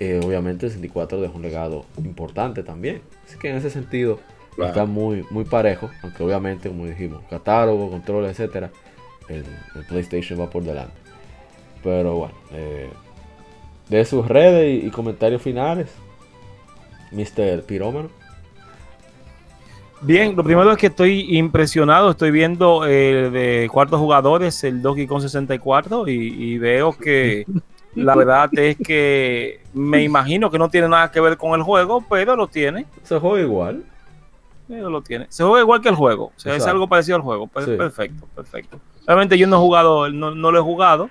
[0.00, 3.00] eh, obviamente el 64 dejó un legado importante también.
[3.26, 4.20] Así que en ese sentido
[4.54, 4.68] Claro.
[4.72, 8.70] está muy, muy parejo, aunque obviamente, como dijimos, catálogo, controles, etcétera,
[9.30, 9.44] el,
[9.74, 10.94] el PlayStation va por delante.
[11.82, 12.90] Pero bueno, eh,
[13.88, 15.90] de sus redes y, y comentarios finales,
[17.12, 17.62] Mr.
[17.62, 18.10] Pirómano.
[20.02, 22.10] Bien, lo primero es que estoy impresionado.
[22.10, 27.46] Estoy viendo eh, de cuartos jugadores el Donkey Kong 64 y, y veo que
[27.94, 32.02] la verdad es que me imagino que no tiene nada que ver con el juego,
[32.08, 32.86] pero lo tiene.
[33.02, 33.84] Se juega igual.
[34.68, 35.26] Pero lo tiene.
[35.28, 36.26] Se juega igual que el juego.
[36.34, 37.50] O sea, es algo parecido al juego.
[37.58, 37.72] Sí.
[37.76, 38.80] Perfecto, perfecto.
[39.06, 41.10] Realmente yo no he jugado, no, no lo he jugado,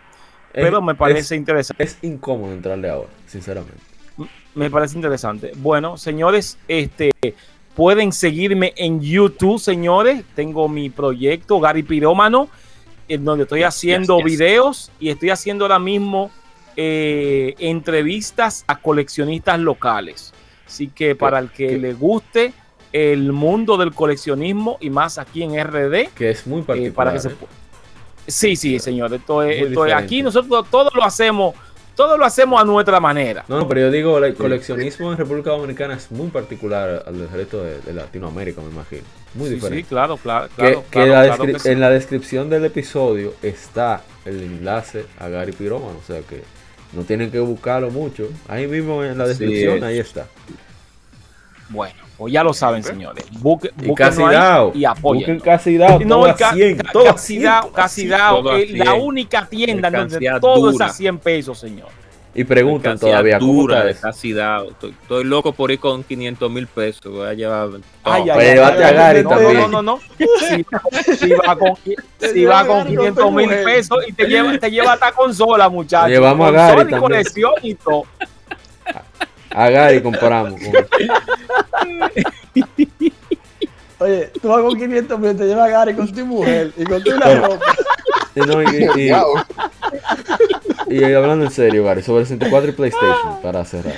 [0.53, 1.83] pero me parece interesante.
[1.83, 3.81] Es, incómodo entrarle ahora, sinceramente.
[4.55, 5.51] Me parece interesante.
[5.55, 7.11] Bueno, señores, este
[7.75, 10.23] pueden seguirme en YouTube, señores.
[10.35, 12.49] Tengo mi proyecto Gary Pirómano,
[13.07, 14.25] en donde estoy haciendo yes.
[14.25, 16.31] videos y estoy haciendo ahora mismo
[16.75, 20.33] eh, entrevistas a coleccionistas locales.
[20.65, 22.53] Así que para el que le guste
[22.91, 26.93] el mundo del coleccionismo y más aquí en RD, Que es muy eh, particular.
[26.93, 27.35] para que se ¿eh?
[28.33, 29.13] Sí, sí, señor.
[29.13, 31.55] Esto es, esto es- aquí nosotros todo lo hacemos,
[31.95, 33.43] todo lo hacemos a nuestra manera.
[33.47, 37.63] No, pero yo digo, el coleccionismo en República Dominicana es muy particular al del resto
[37.63, 39.03] de, de Latinoamérica, me imagino.
[39.33, 39.83] Muy Sí, diferente.
[39.83, 40.83] sí, claro, claro, Que, claro.
[40.83, 41.69] que claro, la claro descri- que sí.
[41.69, 46.41] en la descripción del episodio está el enlace a Gary Pirómano, o sea que
[46.93, 48.29] no tienen que buscarlo mucho.
[48.47, 49.83] Ahí mismo en la descripción, es.
[49.83, 50.25] ahí está.
[51.69, 53.25] Bueno, pues ya lo saben, señores.
[53.39, 54.71] Busque, Y búsquenlo casi ahí dado.
[54.75, 55.21] y apoyen.
[55.21, 57.75] Busquen casi dado, No, todo ca- 100, ca- todo a casi 100, dado, todo a
[57.81, 58.09] casi 100.
[58.11, 59.01] dado, todo a eh, la 100.
[59.01, 61.87] única tienda en donde todo es a 100 pesos, señor.
[62.35, 64.69] Y preguntan todavía, ¿cómo dura, está casi dado.
[64.69, 67.11] Estoy, estoy loco por ir con 500 mil pesos.
[67.11, 67.69] Voy a llevar.
[67.73, 68.13] Ay, todo.
[68.13, 69.57] ay, Pues ay, llévate ay, a Gary no, también.
[69.57, 69.99] No, no, no.
[70.47, 71.73] Si, si va con,
[72.33, 75.11] si va con Gary con 500 tu mil pesos y te lleva, te lleva hasta
[75.11, 76.09] consola, muchachos.
[76.09, 77.01] Llevamos a Consola Gary y también.
[77.01, 78.03] colección y todo.
[79.51, 80.59] A Gary compramos.
[80.61, 80.87] con-
[84.01, 87.11] Oye, tú vas con 500 mil, te lleva Gary con tu mujer y con tu
[87.11, 87.65] la Pero- ropa.
[88.35, 89.43] Y, no, y- y- Wow.
[90.87, 93.95] y hablando en serio, Gary, sobre el 64 y PlayStation, para cerrar.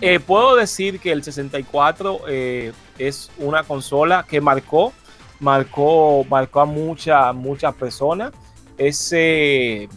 [0.00, 4.92] Eh, puedo decir que el 64 eh, es una consola que marcó,
[5.40, 8.32] marcó, marcó a muchas, muchas personas.
[8.78, 9.88] Ese,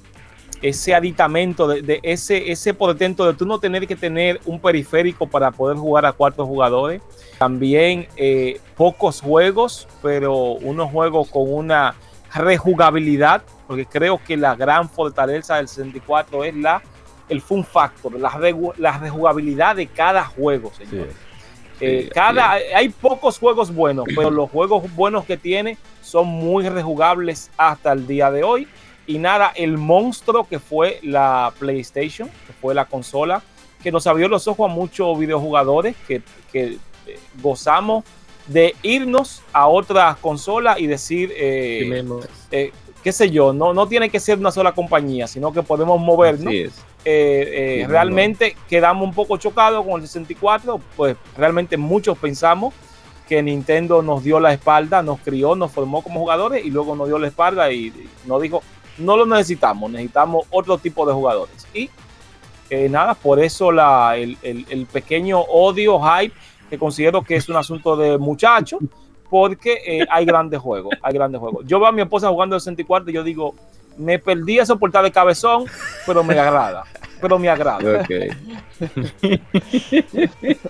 [0.61, 5.27] ese aditamento, de, de ese, ese portento de tú no tener que tener un periférico
[5.27, 7.01] para poder jugar a cuatro jugadores.
[7.37, 11.95] También eh, pocos juegos, pero unos juegos con una
[12.33, 16.81] rejugabilidad, porque creo que la gran fortaleza del 64 es la
[17.29, 18.31] el fun factor, la,
[18.77, 21.09] la rejugabilidad de cada juego, señor.
[21.79, 27.51] Eh, cada, hay pocos juegos buenos, pero los juegos buenos que tiene son muy rejugables
[27.55, 28.67] hasta el día de hoy.
[29.09, 33.41] Y nada, el monstruo que fue la PlayStation, que fue la consola,
[33.81, 36.21] que nos abrió los ojos a muchos videojugadores que,
[36.51, 38.03] que, eh, gozamos
[38.45, 42.03] de irnos a otra consola y decir, eh,
[42.51, 42.71] eh,
[43.03, 46.53] qué sé yo, no, no tiene que ser una sola compañía, sino que podemos movernos.
[46.53, 46.71] Eh,
[47.05, 52.75] eh, realmente quedamos un poco chocados con el 64, pues realmente muchos pensamos
[53.27, 57.07] que Nintendo nos dio la espalda, nos crió, nos formó como jugadores y luego nos
[57.07, 58.61] dio la espalda y, y nos dijo,
[58.99, 61.67] no lo necesitamos, necesitamos otro tipo de jugadores.
[61.73, 61.89] Y
[62.69, 66.35] eh, nada, por eso la, el, el- el pequeño odio, hype,
[66.69, 68.79] que considero que es un asunto de muchachos,
[69.29, 71.65] porque eh, hay grandes juegos, hay grandes juegos.
[71.65, 73.55] Yo veo a mi esposa jugando el 64 y yo digo,
[73.97, 75.65] me perdí esa portada de cabezón,
[76.05, 76.83] pero me agrada,
[77.21, 77.77] pero me agrada.
[78.01, 78.09] Ok.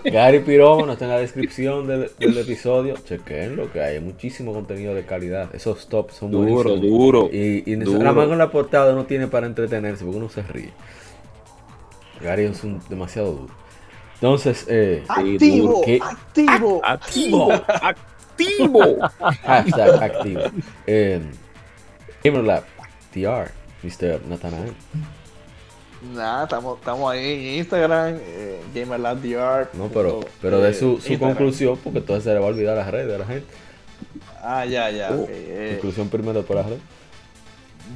[0.05, 2.95] Gary Pirómano está en la descripción del, del episodio.
[3.03, 5.53] Chequenlo, que hay muchísimo contenido de calidad.
[5.53, 6.81] Esos tops son Duro, buenísimos.
[6.81, 7.29] duro.
[7.31, 7.99] Y, y duro.
[7.99, 10.71] nada más con la portada no tiene para entretenerse porque uno se ríe.
[12.21, 13.53] Gary es un demasiado duro.
[14.15, 16.81] Entonces, eh, Activo, activo.
[16.83, 17.51] Activo.
[17.81, 19.09] Activo.
[19.45, 20.41] hashtag activo.
[20.87, 21.21] Eh,
[22.23, 22.63] GamerLab
[23.13, 23.49] TR,
[23.83, 24.19] Mr.
[24.27, 24.73] Nathanael.
[26.01, 29.69] Nada, estamos, estamos ahí en Instagram, eh, GamerLabDR.
[29.73, 32.89] No, pero, pero de su, su conclusión, porque entonces se le va a olvidar las
[32.89, 33.53] redes de la gente.
[34.41, 35.11] Ah, ya, ya.
[35.11, 36.81] Uh, ok, eh, Conclusión primero por las redes.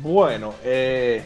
[0.01, 1.23] Bueno, eh,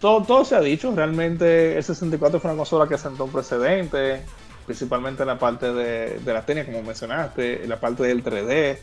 [0.00, 0.94] todo, todo se ha dicho.
[0.94, 4.22] Realmente el 64 fue una consola que sentó un precedente,
[4.64, 8.78] principalmente en la parte de, de la técnica, como mencionaste, en la parte del 3D.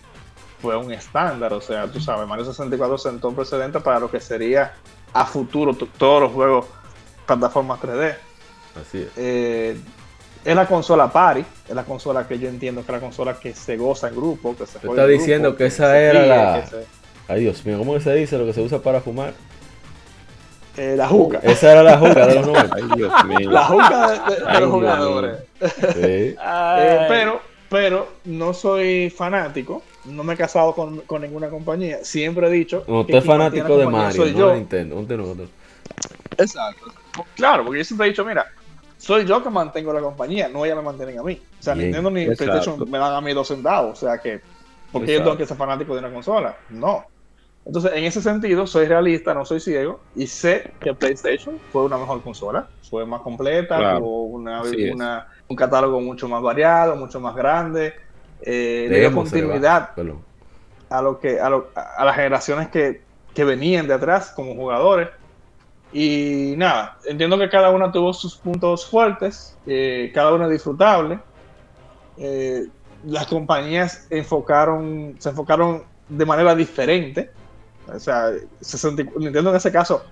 [0.61, 4.21] Fue un estándar, o sea, tú sabes, Mario 64 sentó un precedente para lo que
[4.21, 4.73] sería
[5.11, 6.67] a futuro todos los juegos
[7.25, 8.15] plataformas 3D.
[8.81, 9.07] Así es.
[9.17, 9.77] Eh,
[10.45, 13.53] es la consola party, es la consola que yo entiendo que es la consola que
[13.53, 16.27] se goza en grupo, que se Te está en diciendo grupo, que esa era ríe,
[16.27, 16.85] la- se-
[17.29, 19.33] Ay, Dios mío, ¿cómo que se dice lo que se usa para fumar?
[20.75, 21.39] eh, la juca.
[21.43, 22.75] Esa era la juca de los 90.
[22.75, 23.51] Ay, Dios mío.
[23.51, 25.37] La juca de, de- de Ay, los jugadores.
[25.61, 26.35] Sí.
[26.45, 31.99] Eh, pero, pero no soy fanático, no me he casado con, con ninguna compañía.
[32.03, 32.83] Siempre he dicho.
[32.87, 34.47] No, usted es fanático de Mario, Soy no yo.
[34.49, 35.05] de Nintendo.
[36.37, 36.85] Exacto.
[37.35, 38.45] Claro, porque yo siempre he dicho, mira,
[38.97, 41.39] soy yo que mantengo la compañía, no ellas me mantienen a mí.
[41.59, 42.45] O sea, Bien, Nintendo ni exacto.
[42.45, 43.91] PlayStation me dan a mí dos centavos.
[43.91, 44.41] O sea que,
[44.91, 46.55] porque yo tengo que ser fanático de una consola.
[46.69, 47.05] No.
[47.65, 51.97] Entonces, en ese sentido, soy realista, no soy ciego, y sé que PlayStation fue una
[51.97, 53.99] mejor consola, fue más completa, Claro.
[53.99, 54.61] tuvo una,
[55.47, 57.93] un catálogo mucho más variado, mucho más grande,
[58.41, 59.91] eh, le dio continuidad
[60.89, 63.01] a lo que a, lo- a las generaciones que,
[63.33, 65.07] que venían de atrás como jugadores
[65.93, 71.19] y nada entiendo que cada una tuvo sus puntos fuertes eh, cada una disfrutable
[73.05, 77.31] las compañías enfocaron se enfocaron de manera diferente
[77.93, 78.31] o sea
[78.61, 80.03] 60 Nintendo en ese caso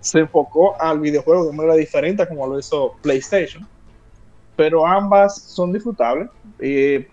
[0.00, 3.66] se enfocó al videojuego de manera diferente como lo hizo PlayStation
[4.56, 6.28] pero ambas son disfrutables
[6.60, 7.06] y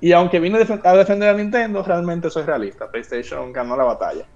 [0.00, 2.90] y aunque vine a defender a Nintendo, realmente soy realista.
[2.90, 4.26] PlayStation ganó la batalla.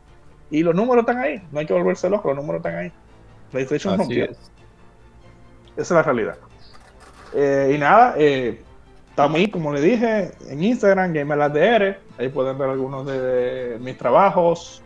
[0.51, 1.43] Y los números están ahí.
[1.53, 2.93] No hay que volverse loco, los números están ahí.
[3.51, 4.25] PlayStation Así rompió.
[4.25, 4.31] es.
[5.73, 6.37] Esa es la realidad.
[7.35, 8.63] Eh, y nada, eh,
[9.17, 11.99] ahí, como le dije, en Instagram, GamerLabDR.
[12.19, 14.83] Ahí pueden ver algunos de mis trabajos,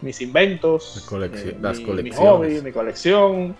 [0.00, 2.04] mis inventos, Las eh, las mi, colecciones.
[2.20, 3.54] mi hobby, mi colección.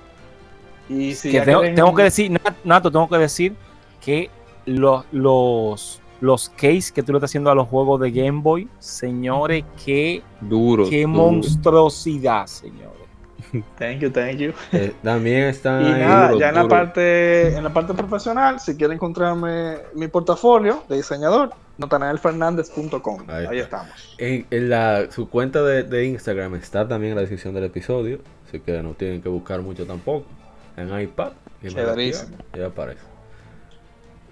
[0.89, 3.55] Y si que ya tengo, tengo que decir, Nat- Nato, tengo que decir
[4.00, 4.31] que
[4.66, 8.68] los, los, los case que tú le estás haciendo a los juegos de Game Boy,
[8.78, 10.89] señores, qué, Duro.
[10.89, 11.08] qué duro.
[11.14, 12.92] monstruosidad, señores.
[13.78, 14.52] Thank you, thank you.
[14.72, 16.00] Eh, también están Y ahí.
[16.00, 20.84] nada, duro, ya en la parte en la parte profesional, si quieren encontrarme mi portafolio
[20.89, 23.24] de diseñador, natanaelfernandez.com.
[23.28, 24.14] Ahí Ahí, estamos.
[24.18, 28.20] En, en la, su cuenta de, de Instagram está también en la descripción del episodio.
[28.48, 30.26] Así que no tienen que buscar mucho tampoco.
[30.76, 31.32] En iPad.
[31.62, 33.00] y Ya aparece.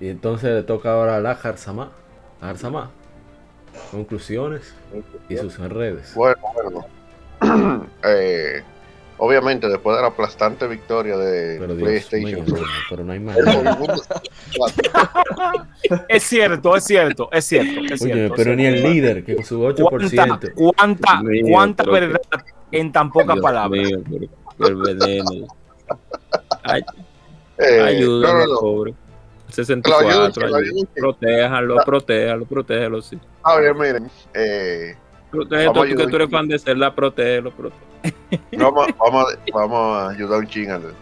[0.00, 1.90] Y entonces le toca ahora a la Jarzama.
[2.40, 2.90] Jarzama.
[3.90, 4.74] Conclusiones
[5.28, 6.14] y sus redes.
[6.14, 6.86] Bueno, bueno.
[8.04, 8.62] Eh,
[9.20, 13.36] obviamente, después de la aplastante victoria de Pero Dios PlayStation mano, pero no hay más.
[16.08, 17.70] Es cierto, es cierto, es cierto.
[17.94, 20.52] Es Oye, cierto, pero es ni el líder, que con su ¿Cuánta, 8%.
[20.54, 22.20] cuánta, Dios mío, cuánta verdad
[22.72, 23.88] en tan pocas Dios palabras?
[26.62, 26.82] Ay,
[27.58, 28.60] eh, ayúdalo, no, no, no.
[28.60, 28.90] pobre.
[28.92, 30.56] Lo 64, ayudo, que lo ayúdalo.
[30.64, 33.18] ayudo, que- Protéjalo, protéjalo, protéjalo, sí.
[33.42, 34.94] A ver, miren, eh,
[35.30, 37.86] A tú que ayudar tú eres un fan de Zelda, protégelo, protégelo.
[38.58, 40.94] vamos, vamos, vamos a ayudar un ching al,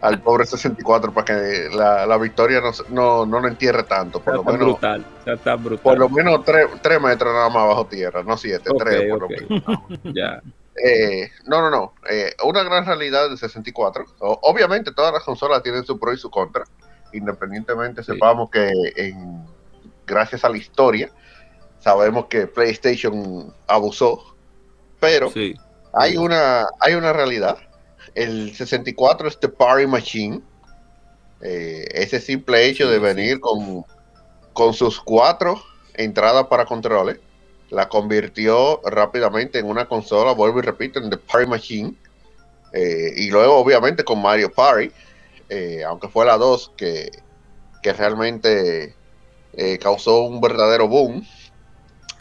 [0.00, 4.20] al pobre 64 para que la, la victoria no, no, no lo entierre tanto.
[4.20, 5.82] Por Está lo tan menos, brutal, está tan brutal.
[5.82, 9.24] por lo menos tres, tres metros nada más bajo tierra, no siete, Ok, tres por
[9.24, 9.30] ok.
[9.30, 9.78] lo menos.
[10.14, 10.40] Ya.
[10.82, 11.94] Eh, no, no, no.
[12.08, 14.04] Eh, una gran realidad del 64.
[14.20, 16.64] O- obviamente todas las consolas tienen su pro y su contra.
[17.14, 18.12] Independientemente Sí.
[18.12, 19.42] sepamos que en,
[20.06, 21.10] gracias a la historia
[21.86, 24.34] sabemos que PlayStation abusó.
[24.98, 25.54] Pero Sí.
[25.92, 27.58] hay una, hay una realidad.
[28.16, 30.40] El 64 es The Party Machine.
[31.42, 33.84] Eh, ese simple hecho de venir con,
[34.52, 35.62] con sus cuatro
[35.94, 37.20] entradas para controles,
[37.70, 41.94] la convirtió rápidamente en una consola, vuelvo y repito, en The Party Machine.
[42.72, 44.90] Eh, y luego, obviamente, con Mario Party,
[45.50, 47.12] eh, aunque fue la 2 que,
[47.80, 48.92] que realmente
[49.80, 51.26] causó un verdadero boom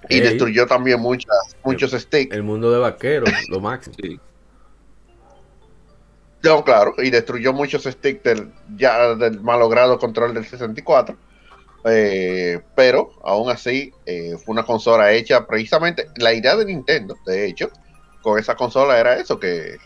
[0.09, 0.21] y Ey.
[0.21, 2.35] destruyó también muchas, muchos sticks.
[2.35, 3.95] El mundo de vaqueros, lo máximo.
[4.01, 4.19] Sí.
[6.43, 11.17] No, claro, y destruyó muchos sticks del, ya del malogrado control del 64.
[11.87, 16.07] Eh, pero aún así eh, fue una consola hecha precisamente.
[16.17, 17.69] La idea de Nintendo, de hecho,
[18.21, 19.77] con esa consola era eso: que,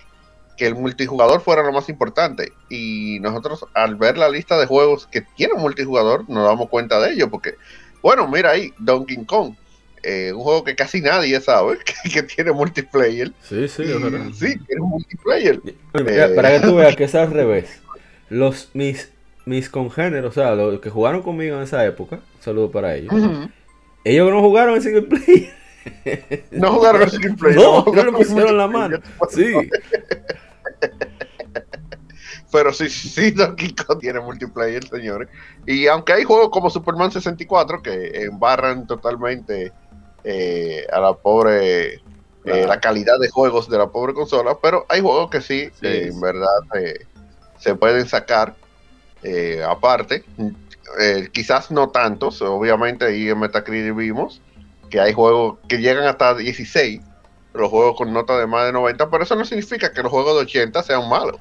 [0.58, 2.52] que el multijugador fuera lo más importante.
[2.70, 7.14] Y nosotros, al ver la lista de juegos que tienen multijugador, nos damos cuenta de
[7.14, 7.30] ello.
[7.30, 7.56] Porque,
[8.02, 9.56] bueno, mira ahí, Donkey Kong,
[10.04, 13.32] eh, un juego que casi nadie sabe que, que tiene multiplayer.
[13.42, 15.62] Sí, sí, Y sí, tiene multiplayer.
[15.94, 16.36] Mira, Eh.
[16.36, 17.82] Para que tú veas que es al revés.
[18.30, 19.12] Los, mis,
[19.46, 23.14] mis congéneros, o sea, los que jugaron conmigo en esa época, un saludo para ellos.
[24.04, 25.54] Ellos no jugaron en single player.
[26.52, 27.58] No jugaron al single player.
[27.58, 29.00] No, no jugaron le pusieron la mano.
[29.30, 29.54] Sí.
[32.52, 35.30] Pero sí, sí, Donkey Kong tiene multiplayer, señores.
[35.66, 39.72] Y aunque hay juegos como Superman 64 que embarran totalmente
[40.32, 42.02] eh, a la pobre, eh,
[42.44, 42.68] Claro.
[42.68, 46.08] la calidad de juegos de la pobre consola, pero hay juegos que sí, Sí, eh,
[46.08, 46.48] en verdad,
[46.80, 47.06] eh,
[47.58, 48.56] se pueden sacar
[49.24, 50.24] eh, aparte.
[51.00, 54.42] Eh, quizás no tantos, obviamente ahí en Metacritic vimos
[54.90, 57.02] que hay juegos que llegan hasta 16,
[57.54, 60.34] los juegos con nota de más de 90, pero eso no significa que los juegos
[60.36, 61.36] de 80 sean malos,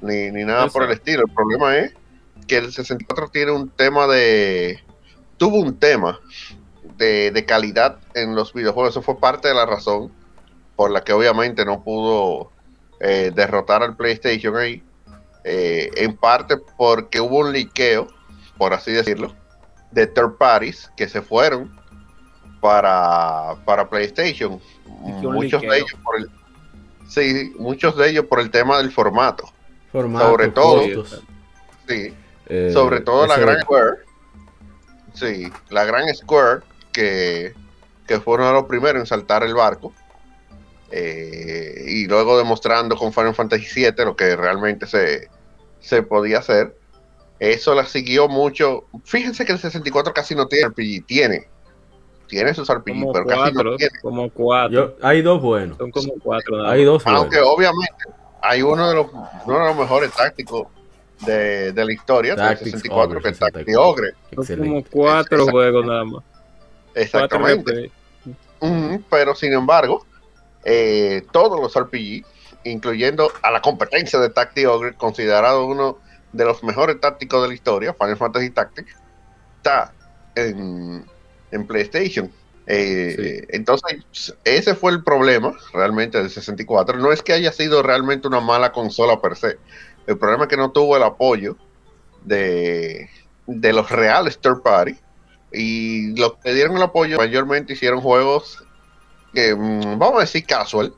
[0.00, 1.24] ni, ni nada por el estilo.
[1.26, 1.92] El problema es
[2.46, 4.78] que el 64 tiene un tema de...
[5.36, 6.18] tuvo un tema
[6.96, 10.12] de, de calidad en los videojuegos, eso fue parte de la razón
[10.76, 12.50] por la que obviamente no pudo
[13.00, 14.82] eh, derrotar al PlayStation ahí,
[15.44, 18.06] eh, en parte porque hubo un liqueo,
[18.56, 19.34] por así decirlo,
[19.90, 21.70] de third parties que se fueron
[22.60, 24.60] para, para PlayStation.
[25.00, 26.30] Muchos de ellos por el
[27.08, 29.52] sí, muchos de ellos por el tema del formato.
[29.92, 31.04] Formato, Sobre todo-
[31.86, 32.14] Sí,
[32.46, 33.96] eh, sobre todo la gran Square.
[35.12, 36.62] Sí, la gran Square
[36.94, 37.52] que,
[38.06, 39.92] que fue uno de los primeros en saltar el barco.
[40.90, 45.28] eh, y luego demostrando con Final Fantasy VII lo que realmente se,
[45.80, 46.76] se podía hacer.
[47.40, 48.84] Eso la siguió mucho.
[49.04, 51.04] Fíjense que el 64 casi no tiene RPG.
[51.06, 51.48] Tiene.
[52.28, 53.98] Tiene sus RPG, Como pero casi no cuatro, tiene.
[54.00, 54.72] como cuatro.
[54.72, 55.76] Yo- hay dos buenos.
[55.76, 56.64] Son como cuatro.
[56.66, 57.22] Hay dos buenos.
[57.22, 57.92] Aunque obviamente
[58.40, 59.06] hay uno de los,
[59.46, 60.68] uno de los mejores tácticos
[61.26, 63.64] de, de la historia del Tactics 64, Ogre, que es 64.
[63.64, 64.46] Tactic Ogre.
[64.46, 65.50] Son como cuatro Exacto.
[65.52, 66.24] juegos nada más.
[66.94, 67.90] Exactamente.
[69.10, 70.06] Pero sin embargo,
[70.64, 72.24] eh, todos los RPG,
[72.64, 75.98] incluyendo a la competencia de Tactic Ogre, considerado uno
[76.32, 78.96] de los mejores tácticos de la historia, Final Fantasy Tactics,
[79.56, 79.92] está
[80.34, 81.04] en,
[81.50, 82.32] en PlayStation.
[82.66, 86.98] Eh, Entonces, ese fue el problema realmente del 64.
[86.98, 89.58] No es que haya sido realmente una mala consola per se.
[90.06, 91.56] El problema es que no tuvo el apoyo
[92.24, 93.08] de,
[93.46, 94.96] de los reales third party.
[95.54, 98.64] Y los que dieron el apoyo mayormente hicieron juegos
[99.32, 100.92] que, mm, vamos a decir, casual.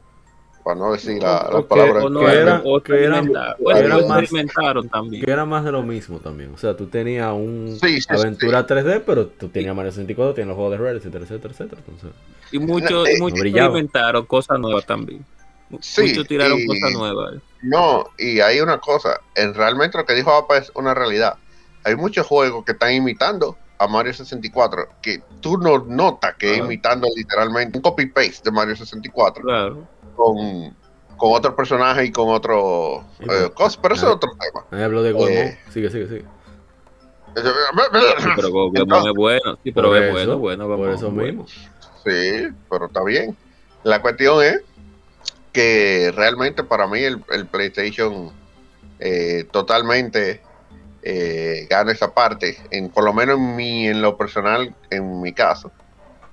[0.64, 2.02] Para no decir la, la palabra.
[2.04, 3.30] O no, que era- o que eran-
[3.76, 5.24] eran más- experimentaron también.
[5.24, 6.52] Que era más de lo mismo también.
[6.54, 10.48] O sea, tú tenías un Sí, sí, aventura 3D, pero tú tenías Mario 64, tenías
[10.48, 11.82] los juegos de Red, etcétera, etcétera, etcétera.
[11.86, 12.10] Entonces,
[12.50, 15.24] Y muchos Eh, experimentaron cosas nuevas también.
[15.80, 17.34] Sí, muchos tiraron y- cosas nuevas.
[17.62, 21.34] No, y hay una cosa, en realmente lo que dijo APA es una realidad.
[21.84, 26.52] Hay muchos juegos que están imitando a Mario 64, que tú no notas que es
[26.54, 26.66] Claro.
[26.66, 29.86] imitando literalmente un copy-paste de Mario 64 Claro.
[30.14, 30.74] con,
[31.16, 34.64] con otro personaje y con otro Sí, eh, pero- cosa, pero eso es otro tema.
[34.70, 35.32] Ahí habló de Goemon.
[35.32, 35.58] Eh.
[35.70, 36.24] Sigue, sigue, sigue.
[37.34, 39.58] Sí, pero Entonces, es bueno.
[39.62, 40.66] Sí, pero es bueno, bueno.
[40.68, 41.42] Por eso es bueno.
[41.44, 41.46] mismo.
[42.04, 43.36] Sí, pero está bien.
[43.82, 44.62] La cuestión es
[45.52, 48.30] que realmente para mí el, el PlayStation
[48.98, 50.40] eh, totalmente
[51.08, 55.32] eh, gana esa parte, en, por lo menos en, mi, en lo personal, en mi
[55.32, 55.70] caso.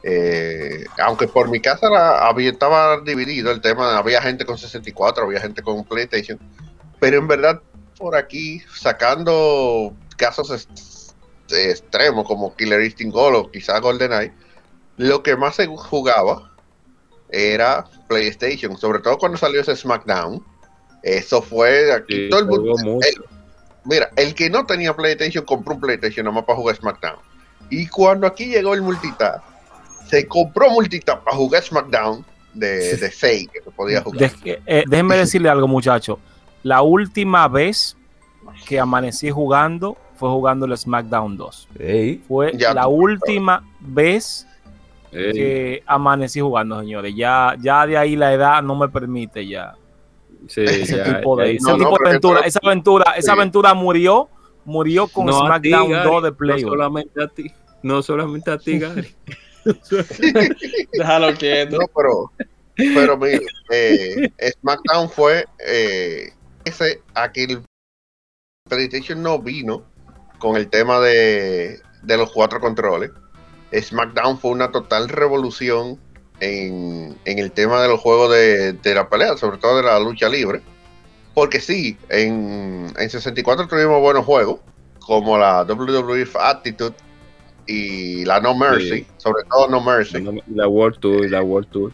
[0.01, 5.25] Eh, aunque por mi casa la- había, estaba dividido el tema, había gente con 64,
[5.25, 6.39] había gente con PlayStation,
[6.99, 7.61] pero en verdad
[7.99, 11.13] por aquí, sacando casos est-
[11.51, 14.33] extremos como Killer Instinct Gold o quizá GoldenEye,
[14.97, 16.51] lo que más se jugaba
[17.29, 20.43] era PlayStation, sobre todo cuando salió ese SmackDown.
[21.03, 22.99] Eso fue aquí Sí, todo el mundo.
[23.85, 27.17] Mira, el que no tenía PlayStation compró un PlayStation nada más para jugar SmackDown.
[27.69, 29.41] Y cuando aquí llegó el multitap,
[30.07, 34.31] se compró multitap para jugar SmackDown de, de 6 que se podía jugar.
[34.31, 36.17] De- eh, déjenme decirle algo, muchachos.
[36.61, 37.97] La última vez
[38.67, 41.67] que amanecí jugando fue jugando el SmackDown 2.
[41.79, 44.47] Ey, Fue Ya la última vez
[45.11, 47.13] Ey, que amanecí jugando, señores.
[47.15, 49.73] Ya, ya de ahí la edad no me permite ya
[50.47, 52.39] sí, ese ya- tipo de, ahí ese No, no, tipo de pero aventura.
[52.41, 54.29] Esa aventura, esa aventura murió,
[54.65, 56.63] murió con No a ti, SmackDown Gary, 2 de Play.
[56.63, 57.53] No solamente a ti.
[57.81, 59.15] No solamente a ti, Gary.
[60.93, 61.77] Déjalo quieto.
[61.77, 62.31] No, pero,
[62.75, 63.39] pero mira,
[63.71, 66.29] eh, SmackDown fue eh,
[66.65, 67.63] ese, aquí el
[68.69, 69.83] PlayStation no vino
[70.39, 73.11] con el tema de, de los cuatro controles.
[73.73, 75.99] SmackDown fue una total revolución
[76.39, 79.99] en, en el tema de los juegos de, de la pelea, sobre todo de la
[79.99, 80.61] lucha libre.
[81.33, 84.59] Porque sí, en, en 64 tuvimos buenos juegos,
[84.99, 86.93] como la WWE Attitude
[87.65, 89.07] y la No Mercy, Sí.
[89.17, 90.23] sobre todo No Mercy.
[90.53, 91.91] La World Tour, la World Tour.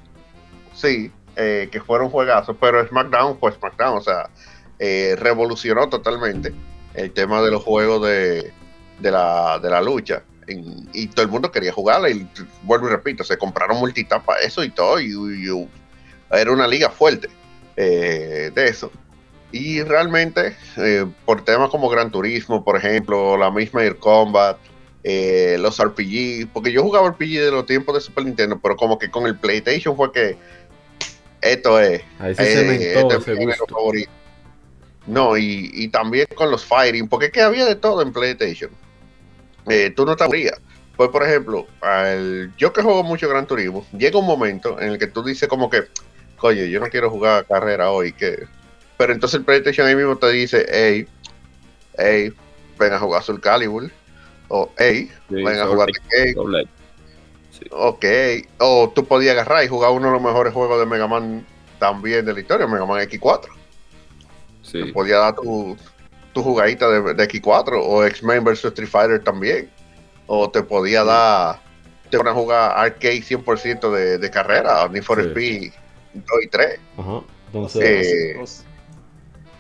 [0.73, 4.29] Sí, eh, que fueron juegazos, pero SmackDown fue SmackDown, o sea,
[4.79, 6.53] eh, revolucionó totalmente
[6.93, 8.51] el tema de los juegos de,
[8.99, 10.23] de, la, de la lucha.
[10.49, 12.27] En- y todo el mundo quería jugarla, y
[12.63, 15.69] vuelvo y repito, se compraron multitap para eso y todo, y, y-
[16.31, 17.29] era una liga fuerte
[17.75, 18.91] eh, de eso.
[19.51, 24.57] Y realmente, eh, por temas como Gran Turismo, por ejemplo, la misma Air Combat,
[25.03, 28.99] eh, los RPG, porque yo jugaba RPG de los tiempos de Super Nintendo, pero como
[28.99, 30.37] que con el PlayStation fue que
[31.41, 32.01] esto es,
[32.37, 34.11] ahí se eh, este es mi favorito.
[35.07, 38.69] No, y, y también con los fighting, porque es que había de todo en PlayStation.
[39.67, 40.59] Eh, tú no te aburrías.
[40.95, 44.99] Pues, por ejemplo, al- yo que juego mucho Gran Turismo, llega un momento en el
[44.99, 45.83] que tú dices como que,
[46.37, 48.45] coño, yo no quiero jugar carrera hoy, que...
[48.97, 51.07] Pero entonces el PlayStation ahí mismo te dice, hey,
[51.97, 52.33] hey,
[52.77, 53.89] ven a jugar Soul Calibur,
[54.49, 56.35] o hey, Sí, ven a jugar Tekken.
[57.71, 58.05] Ok,
[58.59, 61.45] o tú podías agarrar y jugar uno de los mejores juegos de Mega Man
[61.77, 63.47] también de la historia, Mega Man X4.
[64.61, 64.83] Sí.
[64.83, 65.77] Te podía dar tu,
[66.33, 69.69] tu jugadita de, de X4 o X-Men vs Street Fighter también.
[70.27, 71.59] O te podía dar,
[72.11, 75.27] te van a jugar arcade 100% de, de carrera, Need for Sí.
[75.29, 75.71] Speed
[76.13, 76.79] 2 y 3.
[76.97, 77.21] Ajá.
[77.47, 78.35] Entonces, Eh,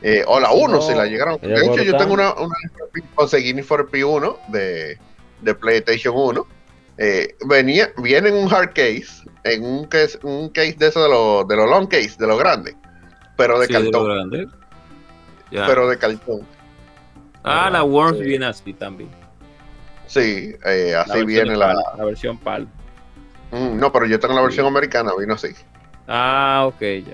[0.01, 0.81] Eh, o la 1 No.
[0.81, 1.41] si la llegaron.
[1.41, 2.55] De hecho, yo tengo una, una
[3.15, 4.97] conseguí Need for Speed 1 de,
[5.41, 6.47] de PlayStation 1.
[6.99, 9.07] Eh, venía, viene en un hard case,
[9.43, 12.37] en un case, un case de eso de los de los long case, de los
[12.37, 12.75] grandes,
[13.37, 14.47] pero de Sí, de lo cartón, grande.
[15.51, 15.65] Ya.
[15.65, 16.45] pero de cartón.
[17.49, 18.23] Ah, la Worms Sí.
[18.25, 19.09] viene así también.
[20.07, 21.73] Sí, eh, así viene la.
[21.73, 22.67] PAL, la versión PAL.
[23.51, 25.49] Mm, no, pero yo tengo la versión americana, vino así.
[26.07, 27.13] Ah, ok, ya.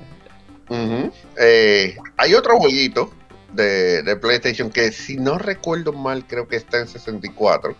[1.37, 3.11] Eh, hay otro jueguito
[3.53, 7.75] de, de PlayStation que, si no recuerdo mal, creo que está en 64.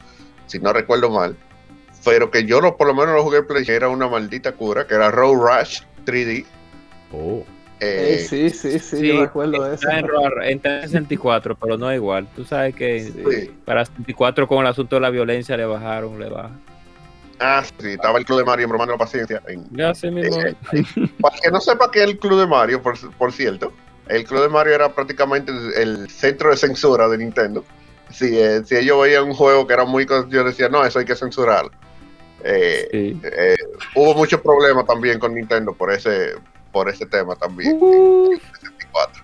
[0.48, 1.36] Si no recuerdo mal.
[2.04, 3.76] Pero que yo lo, por lo menos lo jugué en PlayStation.
[3.76, 6.46] Era una maldita cura, que era Road Rush 3D.
[7.14, 7.44] oh,
[7.82, 9.90] Eh, sí, sí, sí, Sí, yo recuerdo de eso.
[9.90, 10.06] En,
[10.58, 12.28] está en 64, pero no es igual.
[12.36, 13.52] Tú sabes que sí.
[13.66, 16.60] para 64 con el asunto de la violencia le bajaron, le bajan.
[17.40, 19.42] Ah, sí, estaba el Club de Mario en Bromando la Paciencia.
[19.48, 20.40] en- Ya sé mismo.
[20.42, 20.56] Eh,
[21.20, 23.74] Para que no sepa qué es el Club de Mario, por, por cierto,
[24.08, 27.66] el Club de Mario era prácticamente el, el centro de censura de Nintendo.
[28.10, 30.06] Si, eh, si ellos veían un juego que era muy...
[30.30, 31.72] Yo decía, no, eso hay que censurarlo.
[32.42, 33.20] Eh, Sí.
[33.24, 33.56] eh,
[33.96, 36.36] hubo muchos problemas también con Nintendo por ese
[36.76, 37.72] por ese tema también.
[37.82, 39.24] en 64.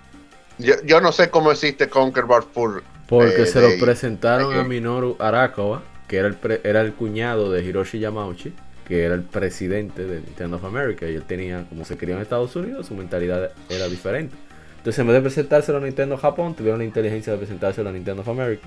[0.58, 2.82] Yo, yo no sé cómo existe Conquer Bad Fur.
[3.10, 7.52] porque Eh, se lo presentaron a Minoru Arakawa, que era el, pre- era el cuñado
[7.52, 8.54] de Hiroshi Yamauchi,
[8.88, 12.22] que era el presidente de Nintendo of America, y él tenía, como se crió en
[12.22, 14.34] Estados Unidos, su mentalidad era diferente.
[14.78, 18.22] Entonces, en vez de presentárselo a Nintendo Japón, tuvieron la inteligencia de presentárselo a Nintendo
[18.22, 18.66] of America.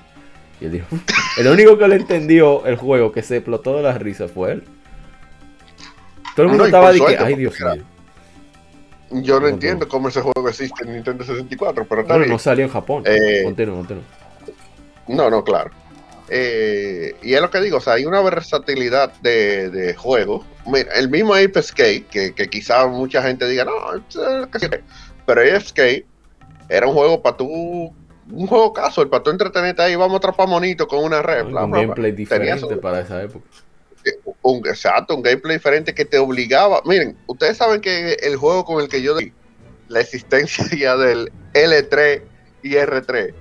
[0.61, 0.85] Y él dijo,
[1.39, 4.63] el único que le entendió el juego que se explotó de la risa fue él.
[6.35, 7.83] Todo el mundo No, y estaba de que, ay Dios mío.
[9.11, 9.89] Yo no No, entiendo no.
[9.91, 12.31] cómo ese juego existe en Nintendo 64, pero Bueno, bien.
[12.31, 13.03] no salió en Japón.
[13.05, 13.43] Eh.
[15.07, 15.71] No, no, claro.
[16.27, 20.43] Eh, y es lo que digo, o sea, hay una versatilidad de, de juego.
[20.65, 23.71] Mira, el mismo Ape Escape, que, que quizá mucha gente diga, no,
[24.09, 24.19] sí".
[25.25, 26.05] pero Ape Escape
[26.67, 30.47] era un juego para tú, un juego casual, para tú entretenerte ahí, vamos a atrapar
[30.47, 31.45] monitos con una red.
[31.45, 33.45] Un gameplay diferente su- para esa época.
[34.41, 36.81] Un, exacto, un gameplay diferente que te obligaba.
[36.85, 39.31] Miren, ustedes saben que el juego con el que yo di
[39.87, 42.21] la existencia ya del L3
[42.63, 43.33] y R3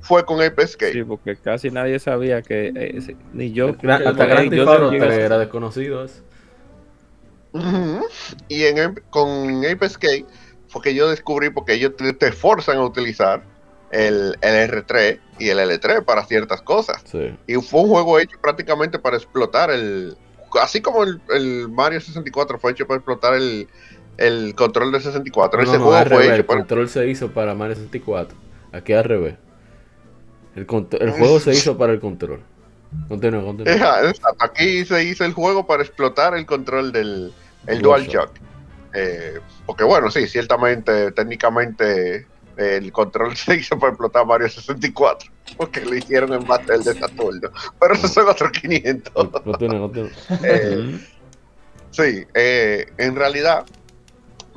[0.00, 0.92] fue con Ape Escape.
[0.92, 3.68] Sí, porque casi nadie sabía que eh, ni yo.
[3.68, 6.22] Hasta Grand Theft Auto llegué a- 3 era desconocido eso.
[8.48, 10.26] Y en, con Ape Escape
[10.68, 13.42] fue que yo descubrí porque ellos te, te forzan a utilizar
[13.90, 17.02] el, el R3 y el L3 para ciertas cosas.
[17.04, 17.36] Sí.
[17.46, 20.16] Y fue un juego hecho prácticamente para explotar el.
[20.60, 23.68] Así como el, el Mario 64 fue hecho para explotar el,
[24.16, 25.58] el control de 64.
[25.58, 26.58] No, ese no, juego fue revés, hecho el para.
[26.60, 28.36] control se hizo para Mario 64.
[28.72, 29.34] Aquí al revés.
[30.56, 30.66] El,
[31.00, 32.42] el juego se hizo para el control.
[33.08, 33.72] Continúa, continúa.
[34.08, 34.44] Exacto.
[34.44, 37.32] Aquí se hizo el juego para explotar el control del
[37.66, 38.12] el DualShock.
[38.12, 38.50] DualShock.
[38.94, 42.26] Eh, porque bueno, sí, ciertamente, técnicamente,
[42.60, 45.30] el control se hizo para explotar Mario 64.
[45.56, 47.50] Porque lo hicieron en base al de Saturno.
[47.80, 49.28] Pero esos son otros 500.
[49.42, 50.10] Continúa, continúa.
[50.44, 51.00] Eh,
[51.90, 53.64] sí, eh, en realidad,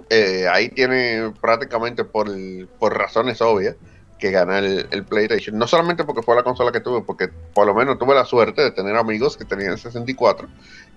[0.09, 2.29] eh, ahí tiene prácticamente por,
[2.77, 3.75] por razones obvias
[4.19, 5.57] que ganar el, el PlayStation.
[5.57, 8.61] No solamente porque fue la consola que tuve, porque por lo menos tuve la suerte
[8.61, 10.47] de tener amigos que tenían el 64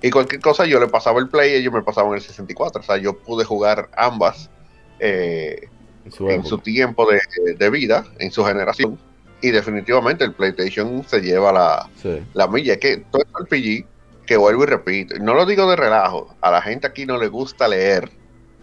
[0.03, 2.81] y cualquier cosa yo le pasaba el Play y ellos me pasaban el 64.
[2.81, 4.51] O sea, yo pude jugar ambas
[4.99, 5.69] eh,
[6.13, 7.21] su en su tiempo de,
[7.55, 8.99] de vida, en su generación.
[9.41, 12.23] Y definitivamente el PlayStation se lleva la, Sí.
[12.35, 13.87] la milla es que todo el RPG,
[14.27, 17.29] que vuelvo y repito, no lo digo de relajo, a la gente aquí no le
[17.29, 18.11] gusta leer,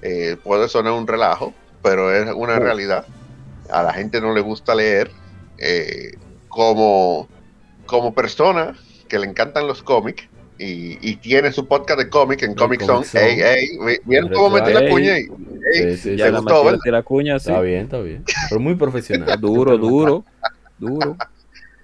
[0.02, 3.06] eh, puede sonar un relajo, pero es una realidad.
[3.70, 5.12] A la gente no le gusta leer.
[5.60, 6.18] eh,
[6.50, 7.28] como,
[7.86, 8.76] como persona
[9.08, 10.28] que le encantan los cómics
[10.64, 13.06] y, y tiene su podcast de cómic en Comic Zone.
[13.14, 15.28] Ey, ey, vi- ¿Vieron cómo metí la cuña ahí?
[15.74, 16.80] Sí, sí, Ya ¿te la gustó, verdad?
[16.86, 17.50] la cuña, sí.
[17.50, 18.24] Está bien, está bien.
[18.50, 19.38] Pero muy profesional.
[19.42, 20.24] Duro, duro,
[20.78, 21.18] duro.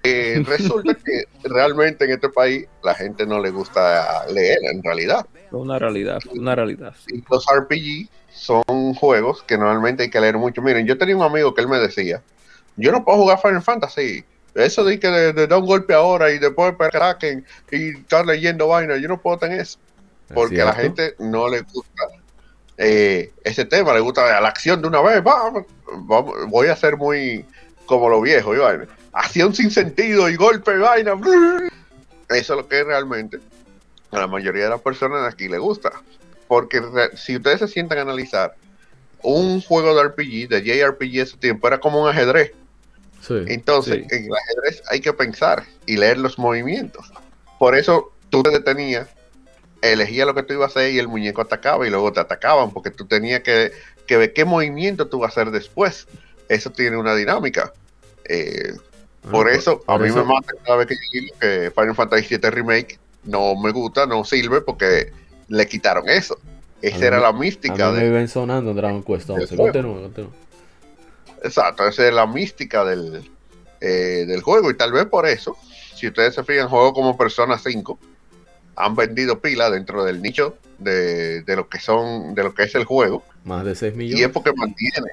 [0.02, 5.26] Eh, resulta que realmente en este país la gente no le gusta leer en realidad.
[5.50, 6.94] Una realidad, una realidad.
[7.06, 7.16] sí.
[7.16, 10.62] y los RPG son juegos que normalmente hay que leer mucho.
[10.62, 12.22] Miren, yo tenía un amigo que él me decía,
[12.76, 14.24] yo no puedo jugar Final Fantasy.
[14.54, 18.26] Eso de que de, de dar un golpe ahora y después esperar que y estar
[18.26, 19.78] leyendo vaina, yo no puedo tener eso.
[20.34, 22.02] Porque a la gente no le gusta
[22.76, 25.18] eh, ese tema, le gusta la acción de una vez.
[25.26, 25.50] va,
[25.92, 27.44] vamos, voy a ser muy
[27.86, 28.86] como lo viejo, y vaina.
[29.12, 31.14] Acción sin sentido y golpe, vaina.
[32.28, 33.38] Eso es lo que realmente
[34.12, 35.92] a la mayoría de las personas de aquí le gusta.
[36.46, 38.54] Porque re- si ustedes se sientan a analizar,
[39.22, 42.52] un juego de RPG, de JRPG ese tiempo, era como un ajedrez.
[43.20, 43.34] Sí.
[43.48, 44.16] Entonces, Sí.
[44.16, 47.12] en el ajedrez hay que pensar y leer los movimientos.
[47.58, 49.08] Por eso tú te detenías,
[49.82, 52.70] elegías lo que tú ibas a hacer y el muñeco atacaba y luego te atacaban,
[52.70, 53.72] porque tú tenías que,
[54.06, 56.06] que ver qué movimiento tú vas a hacer después.
[56.48, 57.72] Eso tiene una dinámica.
[58.24, 58.72] Eh,
[59.22, 61.70] Ah, por por- eso, a mí eso- me mata cada vez que yo digo que
[61.74, 65.12] Final Fantasy VII Remake no me gusta, no sirve porque
[65.48, 66.38] le quitaron eso.
[66.80, 69.28] Esa mí era me- la A mística mí me de, viven sonando en Dragon Quest
[69.28, 69.46] 11.
[69.54, 69.64] juego.
[69.72, 70.30] Continúa, continúa.
[71.42, 73.28] Exacto, esa es la mística del,
[73.80, 74.70] eh, del juego.
[74.70, 75.56] Y tal vez por eso,
[75.94, 77.98] si ustedes se fijan, juegos como Persona 5
[78.76, 82.74] han vendido pila dentro del nicho de, de lo que son, de lo que es
[82.74, 83.22] el juego.
[83.44, 84.26] Más de 6 Y millones.
[84.26, 85.08] es porque mantiene,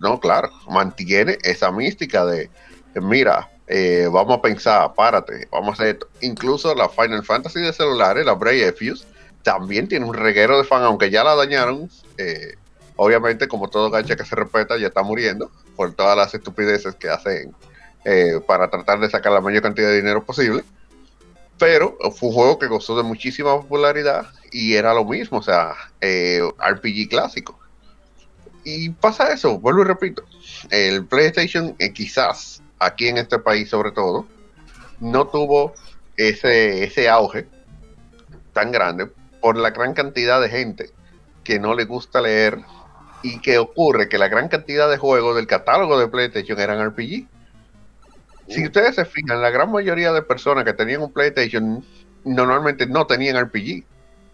[0.00, 2.50] no, claro, mantiene esa mística de,
[2.94, 6.08] de, mira, eh, vamos a pensar, párate, vamos a hacer esto.
[6.20, 9.04] Incluso la Final Fantasy de celulares, la Brave Fuse,
[9.42, 11.88] también tiene un reguero de fan, aunque ya la dañaron.
[12.18, 12.54] eh,
[12.96, 17.08] obviamente, como todo gacha que se respeta, ya está muriendo por todas las estupideces que
[17.08, 17.54] hacen
[18.04, 20.64] eh, para tratar de sacar la mayor cantidad de dinero posible.
[21.58, 25.74] Pero fue un juego que gozó de muchísima popularidad y era lo mismo, o sea,
[26.00, 27.58] eh, RPG clásico.
[28.64, 30.24] Y pasa eso, vuelvo y repito,
[30.70, 34.26] el PlayStation eh, quizás aquí en este país sobre todo
[35.00, 35.74] no tuvo
[36.16, 37.46] ese, ese auge
[38.52, 39.06] tan grande
[39.40, 40.90] por la gran cantidad de gente
[41.44, 42.58] que no le gusta leer
[43.22, 47.26] y que ocurre que la gran cantidad de juegos del catálogo de PlayStation eran RPG.
[48.48, 51.84] Si ustedes se fijan, la gran mayoría de personas que tenían un PlayStation
[52.24, 53.84] normalmente no tenían RPG.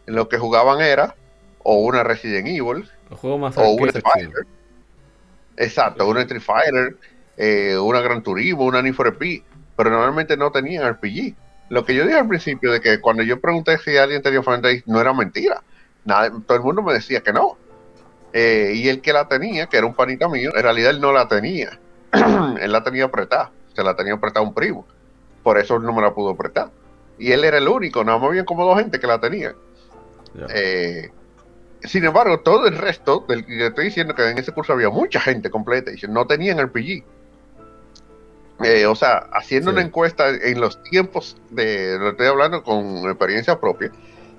[0.06, 1.14] Lo que jugaban era
[1.62, 2.88] o una Resident Evil,
[3.38, 4.04] más o un Street.
[4.04, 4.46] Fighter.
[5.56, 6.96] Exacto, un Street Fighter,
[7.36, 9.42] eh, una Gran Turismo, una Need for Speed.
[9.76, 11.34] pero normalmente no tenían RPG.
[11.70, 14.60] Lo que yo dije al principio de que cuando yo pregunté si alguien tenía Final
[14.60, 15.62] Fantasy no era mentira.
[16.04, 17.56] Nada, todo el mundo me decía que no.
[18.32, 21.12] Eh, y el que la tenía, que era un panita mío, en realidad él no
[21.12, 21.78] la tenía.
[22.60, 23.50] él la tenía apretada.
[23.74, 24.86] Se la tenía apretada un primo.
[25.42, 26.70] Por eso él no me la pudo apretar.
[27.18, 29.54] Y él era el único, nada más bien como dos gente que la tenía.
[30.54, 31.10] Eh,
[31.82, 35.20] sin embargo, todo el resto, del que estoy diciendo que en ese curso había mucha
[35.20, 37.04] gente completa y no tenían RPG.
[38.64, 39.76] Eh, o sea, haciendo Sí.
[39.76, 43.90] una encuesta en los tiempos de, lo estoy hablando con experiencia propia,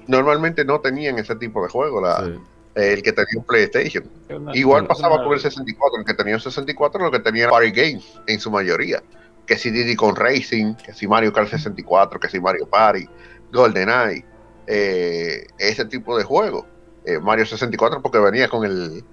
[0.08, 2.40] normalmente no tenían ese tipo de juego, la- Sí.
[2.76, 4.04] El que tenía un PlayStation.
[4.30, 7.50] Una- Igual pasaba una- con el 64, el que tenía un 64 lo que tenía
[7.50, 9.02] Party Games en su mayoría.
[9.46, 13.08] Que si Diddy con Racing, que si Mario Kart 64, que si Mario Party,
[13.52, 14.26] GoldenEye,
[14.68, 16.66] eh, ese tipo de juego.
[17.06, 19.04] Eh, Mario 64 porque venía con el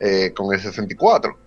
[0.00, 1.38] eh, con el 64.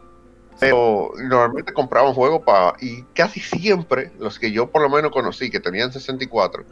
[0.59, 2.75] Pero normalmente compraban juegos para...
[2.79, 6.63] Y casi siempre los que yo por lo menos conocí que tenían 64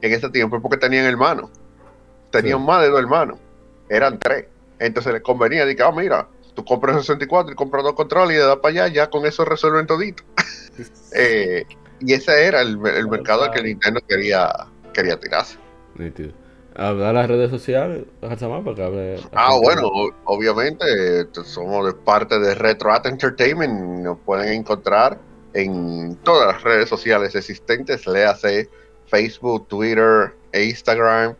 [0.00, 1.50] en ese tiempo es porque tenían hermanos.
[2.30, 2.64] Tenían Sí.
[2.64, 3.38] más de dos hermanos.
[3.94, 4.46] Eran tres.
[4.78, 8.40] Entonces les convenía, de que, ah, mira, tú compras 64 y compras dos controles y
[8.40, 10.22] le das para allá, ya con eso resuelven todito.
[11.14, 11.64] Eh,
[12.00, 14.50] y ese era el, el mercado al que Nintendo quería,
[14.94, 15.58] quería tirarse.
[15.94, 16.32] Nítido.
[16.74, 18.44] Habla las redes sociales, para que
[18.82, 19.20] hable.
[19.34, 20.86] Ah, bueno, o- obviamente
[21.44, 24.02] somos de parte de Retro Art Entertainment.
[24.02, 25.18] Nos pueden encontrar
[25.52, 28.70] en todas las redes sociales existentes, léase
[29.08, 31.34] Facebook, Twitter, Instagram,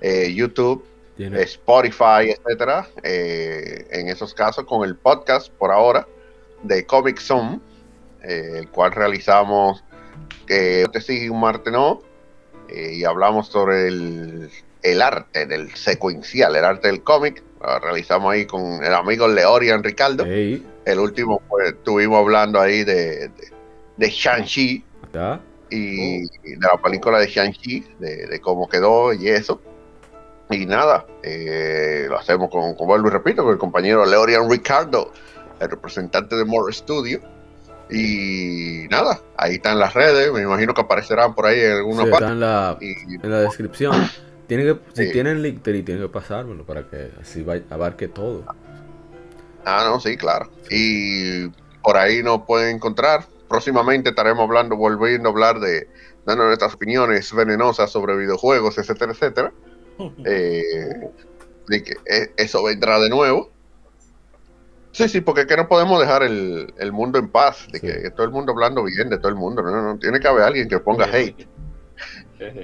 [0.00, 0.82] eh, YouTube,
[1.18, 2.88] Tiene- Spotify, etcétera.
[3.02, 6.06] Eh, en esos casos, con el podcast por ahora
[6.62, 7.60] de Comic Zone,
[8.22, 9.84] eh, el cual realizamos
[10.48, 12.00] eh, un martes sí, un martes no,
[12.68, 14.48] eh, y hablamos sobre el,
[14.82, 17.42] el arte del secuencial, el arte del cómic.
[17.60, 20.24] Lo realizamos ahí con el amigo Leorian Ricardo.
[20.84, 23.52] El último, pues, estuvimos hablando ahí de, de,
[23.96, 24.84] de Shang-Chi
[25.70, 29.60] y y de la película de Shang-Chi, de, de cómo quedó y eso.
[30.50, 35.12] Y nada, eh, lo hacemos con, con, vuelvo y repito, con el compañero Leorian Ricardo,
[35.60, 37.20] el representante de More Studio.
[37.90, 42.10] Y nada, ahí están las redes, me imagino que aparecerán por ahí en alguna Sí,
[42.10, 42.24] parte.
[42.24, 44.10] está en la, Y en la descripción.
[44.46, 45.12] Tiene que, si Sí.
[45.12, 48.44] tienen Linktree, tienen que pasármelo para que así abarque todo.
[49.64, 50.50] Ah, no, sí, claro.
[50.70, 51.48] Y
[51.82, 53.26] por ahí nos pueden encontrar.
[53.48, 55.88] Próximamente estaremos hablando, volviendo a hablar de,
[56.24, 59.52] dando nuestras opiniones venenosas sobre videojuegos, etcétera, etcétera.
[60.24, 61.10] Eh,
[61.68, 63.50] de que eh, eso vendrá de nuevo.
[64.92, 67.86] Sí, sí, porque es que no podemos dejar el, el mundo en paz, de Sí.
[67.86, 69.62] que, que todo el mundo hablando bien de todo el mundo.
[69.62, 71.46] No, no, tiene que haber alguien que ponga hate.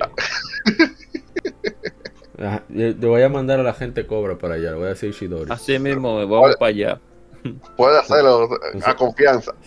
[2.69, 5.13] Yo yo voy a mandar a la gente cobra para allá, le voy a decir
[5.13, 5.51] Shidori.
[5.53, 7.01] Así mismo, vamos para allá.
[7.77, 8.49] Puede hacerlo
[8.85, 9.53] a confianza.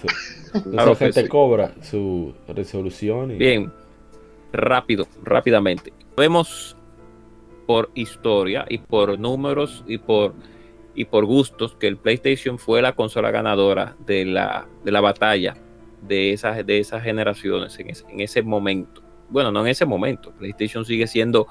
[0.71, 1.27] Claro que gente sí.
[1.27, 3.71] cobra su resolución y Bien,
[4.53, 5.91] rápido, rápidamente.
[6.15, 6.76] Vemos
[7.67, 10.33] por historia y por números y por
[10.97, 15.55] y por gustos que el PlayStation fue la consola ganadora de la, de la batalla
[16.01, 19.03] de esas, de esas generaciones en ese, en ese momento.
[19.29, 20.31] Bueno, no en ese momento.
[20.31, 21.47] PlayStation sigue siendo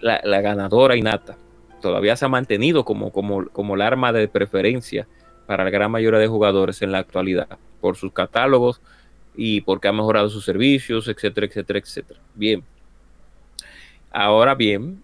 [0.00, 1.36] la, la ganadora innata.
[1.82, 5.06] Todavía se ha mantenido como, como, como el arma de preferencia
[5.46, 8.80] para la gran mayoría de jugadores en la actualidad por sus catálogos
[9.36, 12.20] y porque ha mejorado sus servicios, etcétera, etcétera, etcétera.
[12.34, 12.64] Bien.
[14.10, 15.02] Ahora bien,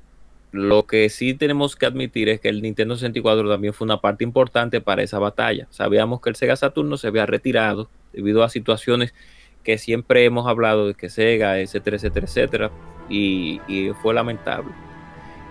[0.56, 4.24] lo que sí tenemos que admitir es que el Nintendo 64 también fue una parte
[4.24, 5.66] importante para esa batalla.
[5.70, 9.14] Sabíamos que el Sega Saturno se había retirado debido a situaciones
[9.62, 12.70] que siempre hemos hablado de que Sega, etcétera, etcétera, etcétera,
[13.08, 14.70] y, y fue lamentable.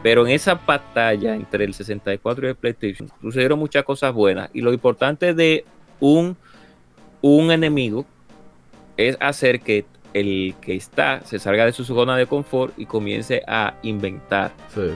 [0.02, 4.50] Pero en esa batalla entre el 64 y el PlayStation sucedieron muchas cosas buenas.
[4.54, 5.66] Y lo importante de
[6.00, 6.38] un,
[7.22, 8.06] un enemigo
[8.98, 13.42] es hacer que el que está se salga de su zona de confort y comience
[13.48, 14.52] a inventar.
[14.74, 14.90] sí.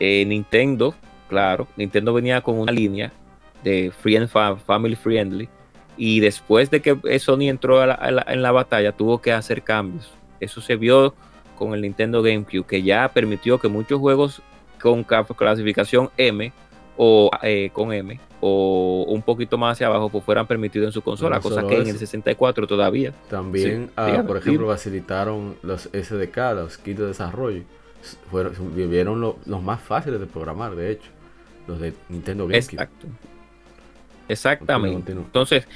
[0.00, 0.94] Eh, Nintendo,
[1.28, 3.12] claro, Nintendo venía con una línea
[3.62, 5.48] de free and fa- family friendly
[5.96, 9.32] y después de que Sony entró a la- a la- en la batalla tuvo que
[9.32, 10.12] hacer cambios.
[10.40, 11.14] Eso se vio
[11.56, 14.42] con el Nintendo GameCube que ya permitió que muchos juegos
[14.82, 16.52] con ca- clasificación M
[16.96, 21.02] o eh, con M o un poquito más hacia abajo pues fueran permitidos en su
[21.02, 23.12] consola, No cosa que en el 64 todavía.
[23.28, 27.62] También, Sí, ah, por ejemplo, facilitaron los SDK, los kits de desarrollo.
[28.30, 31.10] Fueron, vivieron lo- los más fáciles de programar, de hecho.
[31.66, 32.74] Los de Nintendo GameCube.
[32.74, 33.06] Exacto.
[34.28, 34.94] Exactamente.
[34.96, 35.24] Continúa, continúa.
[35.26, 35.68] Entonces,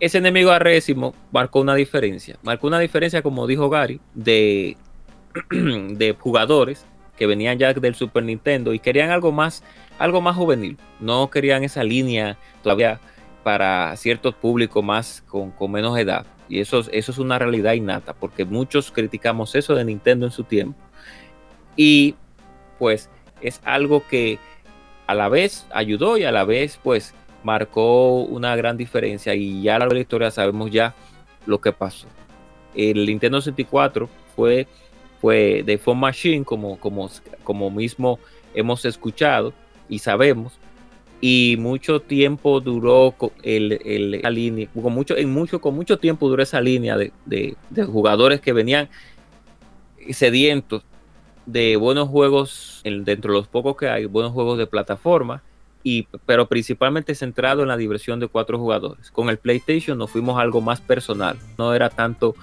[0.00, 2.36] ese enemigo arrésimo marcó una diferencia.
[2.42, 4.76] Marcó una diferencia, como dijo Gary, de,
[5.50, 6.84] de jugadores
[7.16, 9.62] que venían ya del Super Nintendo y querían algo más,
[9.98, 10.78] algo más juvenil.
[11.00, 13.00] No querían esa línea todavía
[13.42, 16.26] para ciertos públicos más con, con menos edad.
[16.48, 20.44] Y eso, eso es una realidad innata, porque muchos criticamos eso de Nintendo en su
[20.44, 20.78] tiempo.
[21.76, 22.14] Y
[22.78, 24.38] pues es algo que
[25.06, 29.76] a la vez ayudó y a la vez pues marcó una gran diferencia y ya
[29.76, 30.94] a lo largo de la historia sabemos ya
[31.46, 32.06] lo que pasó.
[32.74, 34.66] El Nintendo 64 fue,
[35.20, 37.10] fue de Phone Machine como, como,
[37.44, 38.18] como mismo
[38.54, 39.52] hemos escuchado
[39.88, 40.58] y sabemos
[41.26, 46.28] y mucho tiempo duró el, el, la línea, con mucho, en mucho, con mucho tiempo
[46.28, 48.90] duró esa línea de, de, jugadores que venían
[50.10, 50.82] sedientos
[51.46, 55.42] de buenos juegos, dentro de los pocos que hay, buenos juegos de plataforma,
[55.82, 59.10] y, pero principalmente centrado en la diversión de cuatro jugadores.
[59.10, 62.34] Con el PlayStation nos fuimos algo más personal, no era tanto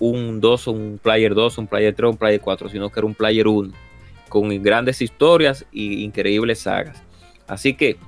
[0.00, 3.14] un 2, un player 2, un player 3, un player 4, sino que era un
[3.14, 3.70] player 1,
[4.34, 7.00] con grandes historias y increíbles sagas.
[7.46, 7.98] Así que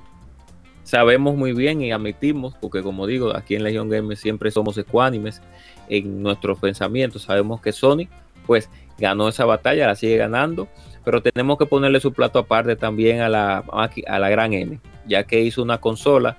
[0.83, 5.41] sabemos muy bien y admitimos, porque como digo, aquí en Legion Games siempre somos ecuánimes
[5.87, 8.09] en nuestros pensamientos, sabemos que Sony
[8.45, 10.67] pues ganó esa batalla, la sigue ganando,
[11.05, 13.63] pero tenemos que ponerle su plato aparte también a la,
[14.07, 16.37] a la gran N, ya que hizo una consola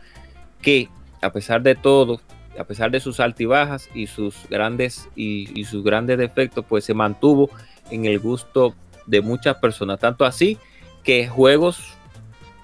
[0.60, 0.90] que
[1.22, 2.20] a pesar de todo,
[2.58, 7.48] a pesar de sus altibajas y sus grandes y, sus grandes defectos, pues se mantuvo
[7.90, 8.74] en el gusto
[9.08, 10.58] de muchas personas, tanto así
[11.02, 11.94] que juegos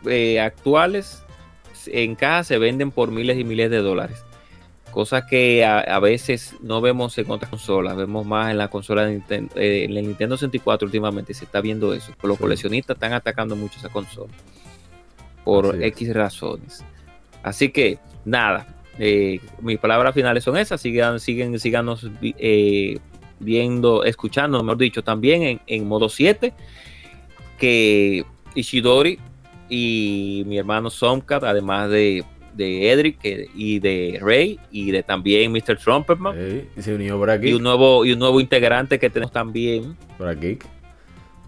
[0.07, 1.23] eh, actuales
[1.87, 4.25] en caja se venden por miles y miles de dólares.
[4.91, 9.15] Cosa que a, veces no vemos en otras consolas, vemos más en la consola de
[9.15, 13.57] Nintendo, eh, en el Nintendo 64 últimamente se está viendo eso, los coleccionistas están atacando
[13.57, 14.33] mucho esa consola
[15.43, 16.85] por X razones.
[17.43, 22.99] Así que nada, eh, mis palabras finales son esas, sigan, siguen, síganos eh,
[23.45, 26.53] viendo, escuchando, mejor dicho, también en, en modo 7,
[27.59, 28.25] que
[28.55, 29.19] Ishidori
[29.69, 32.25] y mi hermano Somkat, además de
[32.55, 33.19] de Edric
[33.55, 35.77] y de Ray y de también Mr.
[35.77, 36.67] Trumpetman.
[36.77, 37.49] y se unió por aquí.
[37.49, 39.97] Y un nuevo, y un nuevo integrante que tenemos también.
[40.17, 40.59] Por aquí.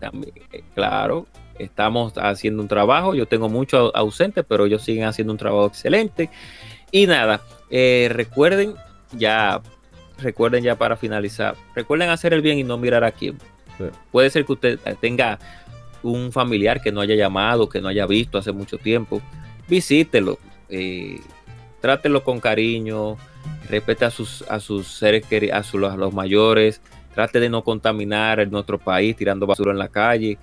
[0.00, 1.26] También, eh, claro,
[1.58, 3.14] estamos haciendo un trabajo.
[3.14, 6.28] Yo tengo mucho ausente, pero ellos siguen haciendo un trabajo excelente.
[6.90, 8.74] Y nada, eh, recuerden
[9.12, 9.62] ya,
[10.18, 13.38] recuerden ya para finalizar, recuerden hacer el bien y no mirar a quién.
[14.10, 15.38] Puede ser que usted tenga
[16.02, 19.20] un familiar que no haya llamado, que no haya visto hace mucho tiempo.
[19.68, 20.38] Visítelo,
[20.68, 21.20] eh,
[21.80, 23.16] trátelo con cariño,
[23.68, 26.80] respete a sus, a sus seres queridos, a, los mayores,
[27.14, 30.38] trate de no contaminar nuestro país tirando basura en la calle,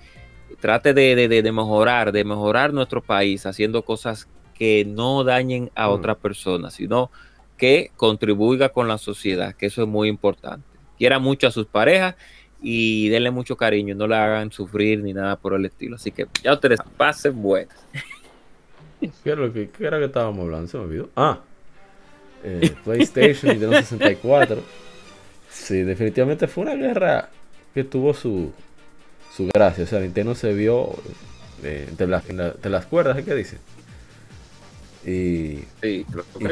[0.60, 5.92] trate de, mejorar, de mejorar nuestro país haciendo cosas que no dañen a mm.
[5.92, 7.10] otras personas, sino
[7.56, 10.66] que contribuya con la sociedad, que eso es muy importante.
[10.98, 12.14] Quiera mucho a sus parejas
[12.62, 15.96] y denle mucho cariño, no le hagan sufrir ni nada por el estilo.
[15.96, 17.76] Así que ya ustedes pasen buenas.
[19.00, 20.68] ¿Qué era, lo que, era que estábamos hablando?
[20.68, 21.10] Se me olvidó.
[21.14, 21.40] Ah,
[22.42, 24.62] eh, PlayStation y Nintendo 64.
[25.50, 27.28] Sí, definitivamente fue una guerra
[27.74, 28.52] que tuvo su,
[29.34, 29.84] su gracia.
[29.84, 30.90] O sea, Nintendo se vio
[31.62, 33.58] eh, entre, las, las cuerdas, ¿qué dice?
[35.06, 36.04] Y, y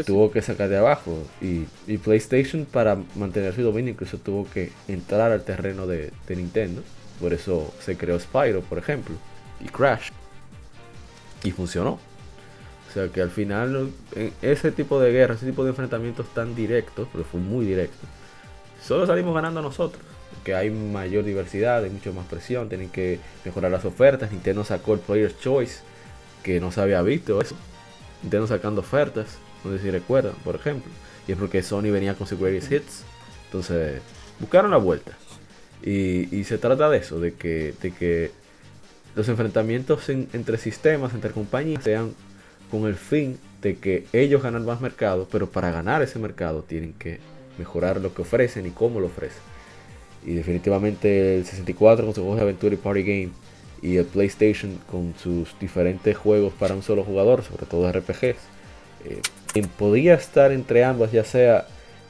[0.05, 1.17] tuvo que sacar de abajo.
[1.41, 6.37] Y, y, PlayStation, para mantener su dominio, incluso tuvo que entrar al terreno de, de
[6.37, 6.83] Nintendo.
[7.21, 9.15] Por eso se creó Spyro, por ejemplo,
[9.61, 10.11] y Crash.
[11.45, 11.99] Y funcionó.
[12.89, 13.91] O sea que al final
[14.43, 18.07] ese tipo de guerra, ese tipo de enfrentamientos tan directos, porque fue muy directo,
[18.85, 20.03] solo salimos ganando nosotros.
[20.45, 24.31] Que hay mayor diversidad, hay mucha más presión, tienen que mejorar las ofertas.
[24.31, 25.81] Nintendo sacó el Player's Choice,
[26.43, 27.55] que no se había visto eso.
[28.23, 30.91] Nintendo sacando ofertas, no sé si recuerdan, por ejemplo.
[31.27, 33.05] Y es porque Sony venía con su Greatest Hits.
[33.47, 34.01] Entonces,
[34.41, 35.13] buscaron la vuelta.
[35.83, 38.31] Y, se trata de eso, de que, de que
[39.17, 42.15] los enfrentamientos entre sistemas, entre compañías, sean
[42.71, 46.93] con el fin de que ellos ganen más mercado, pero para ganar ese mercado tienen
[46.95, 47.21] que
[47.59, 49.43] mejorar lo que ofrecen y cómo lo ofrecen.
[50.25, 53.31] Y definitivamente el 64 con su juegos de aventura y party game
[53.83, 58.37] y el PlayStation con sus diferentes juegos para un solo jugador, sobre todo RPGs,
[59.05, 59.21] eh,
[59.77, 61.67] podía estar entre ambas, ya sea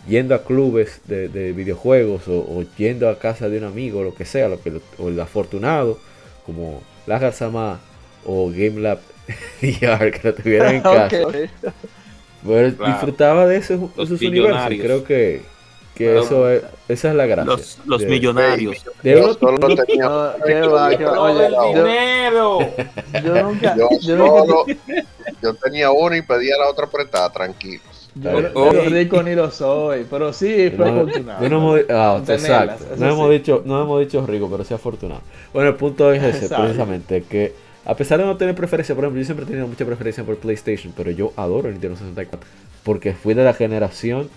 [0.06, 4.48] yendo a clubes de, videojuegos o, yendo a casa de un amigo, lo que sea,
[4.48, 5.98] lo que, o el afortunado,
[6.44, 7.80] como Lagar Sama
[8.24, 9.00] o Game Lab
[9.62, 11.18] VR que lo tuvieran en casa.
[12.86, 14.78] disfrutaba de esos, esos universos.
[14.80, 15.40] Creo que,
[15.94, 17.44] que eso es, esa es la gracia.
[17.44, 18.84] Los, los millonarios.
[19.02, 20.08] De, yo solo tenía.
[20.08, 20.96] No, ¿Qué va?
[20.96, 21.20] ¿Qué va?
[21.20, 22.58] Oye, yo, dinero.
[23.24, 23.76] Yo nunca.
[23.76, 24.64] Yo, yo, solo,
[25.42, 28.10] yo tenía uno y pedía la otra apretada, tranquilos.
[28.14, 31.48] Yo, yo rico ni lo soy, pero sí fue no, afortunado.
[31.48, 32.84] No, ah, exacto.
[32.98, 35.22] No hemos, dicho, no hemos dicho rico, pero sí afortunado.
[35.52, 37.54] Bueno, el punto es ese, precisamente, que
[37.84, 40.36] a pesar de no tener preferencia, por ejemplo, yo siempre he tenido mucha preferencia por
[40.36, 42.46] PlayStation, pero yo adoro el Nintendo 64
[42.82, 44.28] porque fui de la generación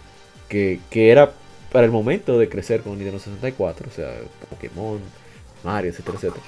[0.50, 1.32] que, que era
[1.76, 4.10] para el momento de crecer con Nintendo 64, o sea,
[4.50, 4.98] Pokémon,
[5.66, 6.44] Mario, etcétera, etcétera.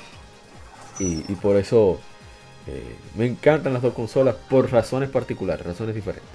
[1.01, 1.99] Y, y por eso
[2.65, 2.81] eh,
[3.17, 6.29] me encantan las dos consolas por razones particulares, razones diferentes.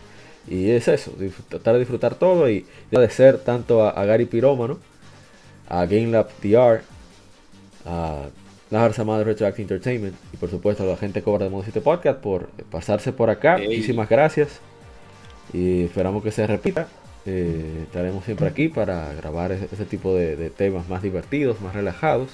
[0.46, 1.14] Y es eso,
[1.48, 4.78] tratar de disfrutar todo y agradecer tanto a, a Gary Pirómano,
[5.70, 6.82] a GameLab DR,
[7.86, 8.26] a
[8.68, 12.20] Lars Amado Retroactive Entertainment y por supuesto a la gente Cobra de Modo 7 Podcast
[12.20, 13.56] por pasarse por acá.
[13.56, 14.60] Muchísimas gracias
[15.54, 16.88] y esperamos que se repita.
[17.24, 21.74] Eh, estaremos siempre aquí para grabar ese, ese tipo de, de temas más divertidos, más
[21.74, 22.30] relajados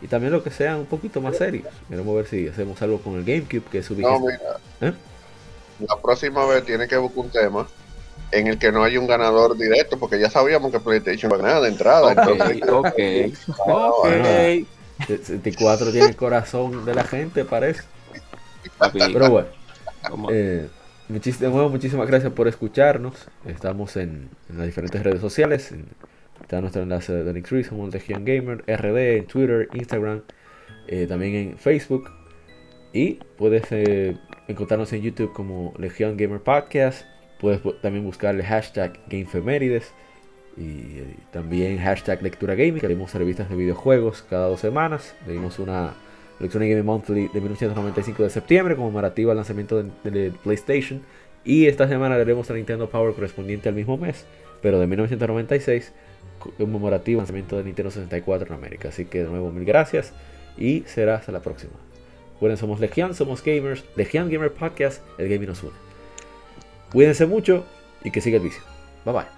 [0.00, 1.66] y también lo que sean un poquito más serios.
[1.88, 4.24] Queremos ver si hacemos algo con el GameCube, que es su No.
[4.80, 4.92] ¿Eh?
[5.80, 7.68] La próxima vez tiene que buscar un tema
[8.30, 11.38] en el que no haya un ganador directo, porque ya sabíamos que PlayStation va a
[11.38, 12.12] ganar de entrada.
[12.12, 14.04] entonces, ok, ok.
[14.04, 14.66] Bueno,
[15.06, 17.82] 64 tiene el corazón de la gente, parece.
[18.92, 19.48] Pero bueno,
[20.30, 20.68] eh,
[21.08, 23.28] muchísimas gracias por escucharnos.
[23.46, 25.72] Estamos en, las diferentes redes sociales.
[25.72, 25.86] en-
[26.40, 30.22] está nuestro enlace de Nick Ruiz, como Legion Gamer, RD, en Twitter, Instagram,
[30.86, 32.10] eh, también en Facebook.
[32.92, 34.16] Y puedes eh,
[34.48, 37.04] encontrarnos en YouTube como Legion Gamer Podcast.
[37.40, 39.92] Puedes también buscarle hashtag GameFemérides.
[40.56, 42.80] Y eh, también hashtag Lectura Gaming.
[42.82, 45.14] Leemos revistas de videojuegos cada dos semanas.
[45.26, 45.94] Leímos una
[46.40, 51.02] Electronic Gaming Monthly de 1995 de septiembre, conmemorativa al lanzamiento de, PlayStation.
[51.44, 54.24] Y esta semana leeremos la Nintendo Power correspondiente al mismo mes,
[54.60, 55.92] pero de 1996,
[56.58, 58.88] conmemorativo al lanzamiento de Nintendo 64 en América.
[58.88, 60.12] Así que de nuevo, mil gracias
[60.56, 61.72] y será hasta la próxima.
[62.34, 65.72] Recuerden, somos Legion, somos gamers, Legion Gamer Podcast, el gaming nos une.
[66.92, 67.64] Cuídense mucho
[68.04, 68.62] y que siga el vicio.
[69.04, 69.37] Bye bye.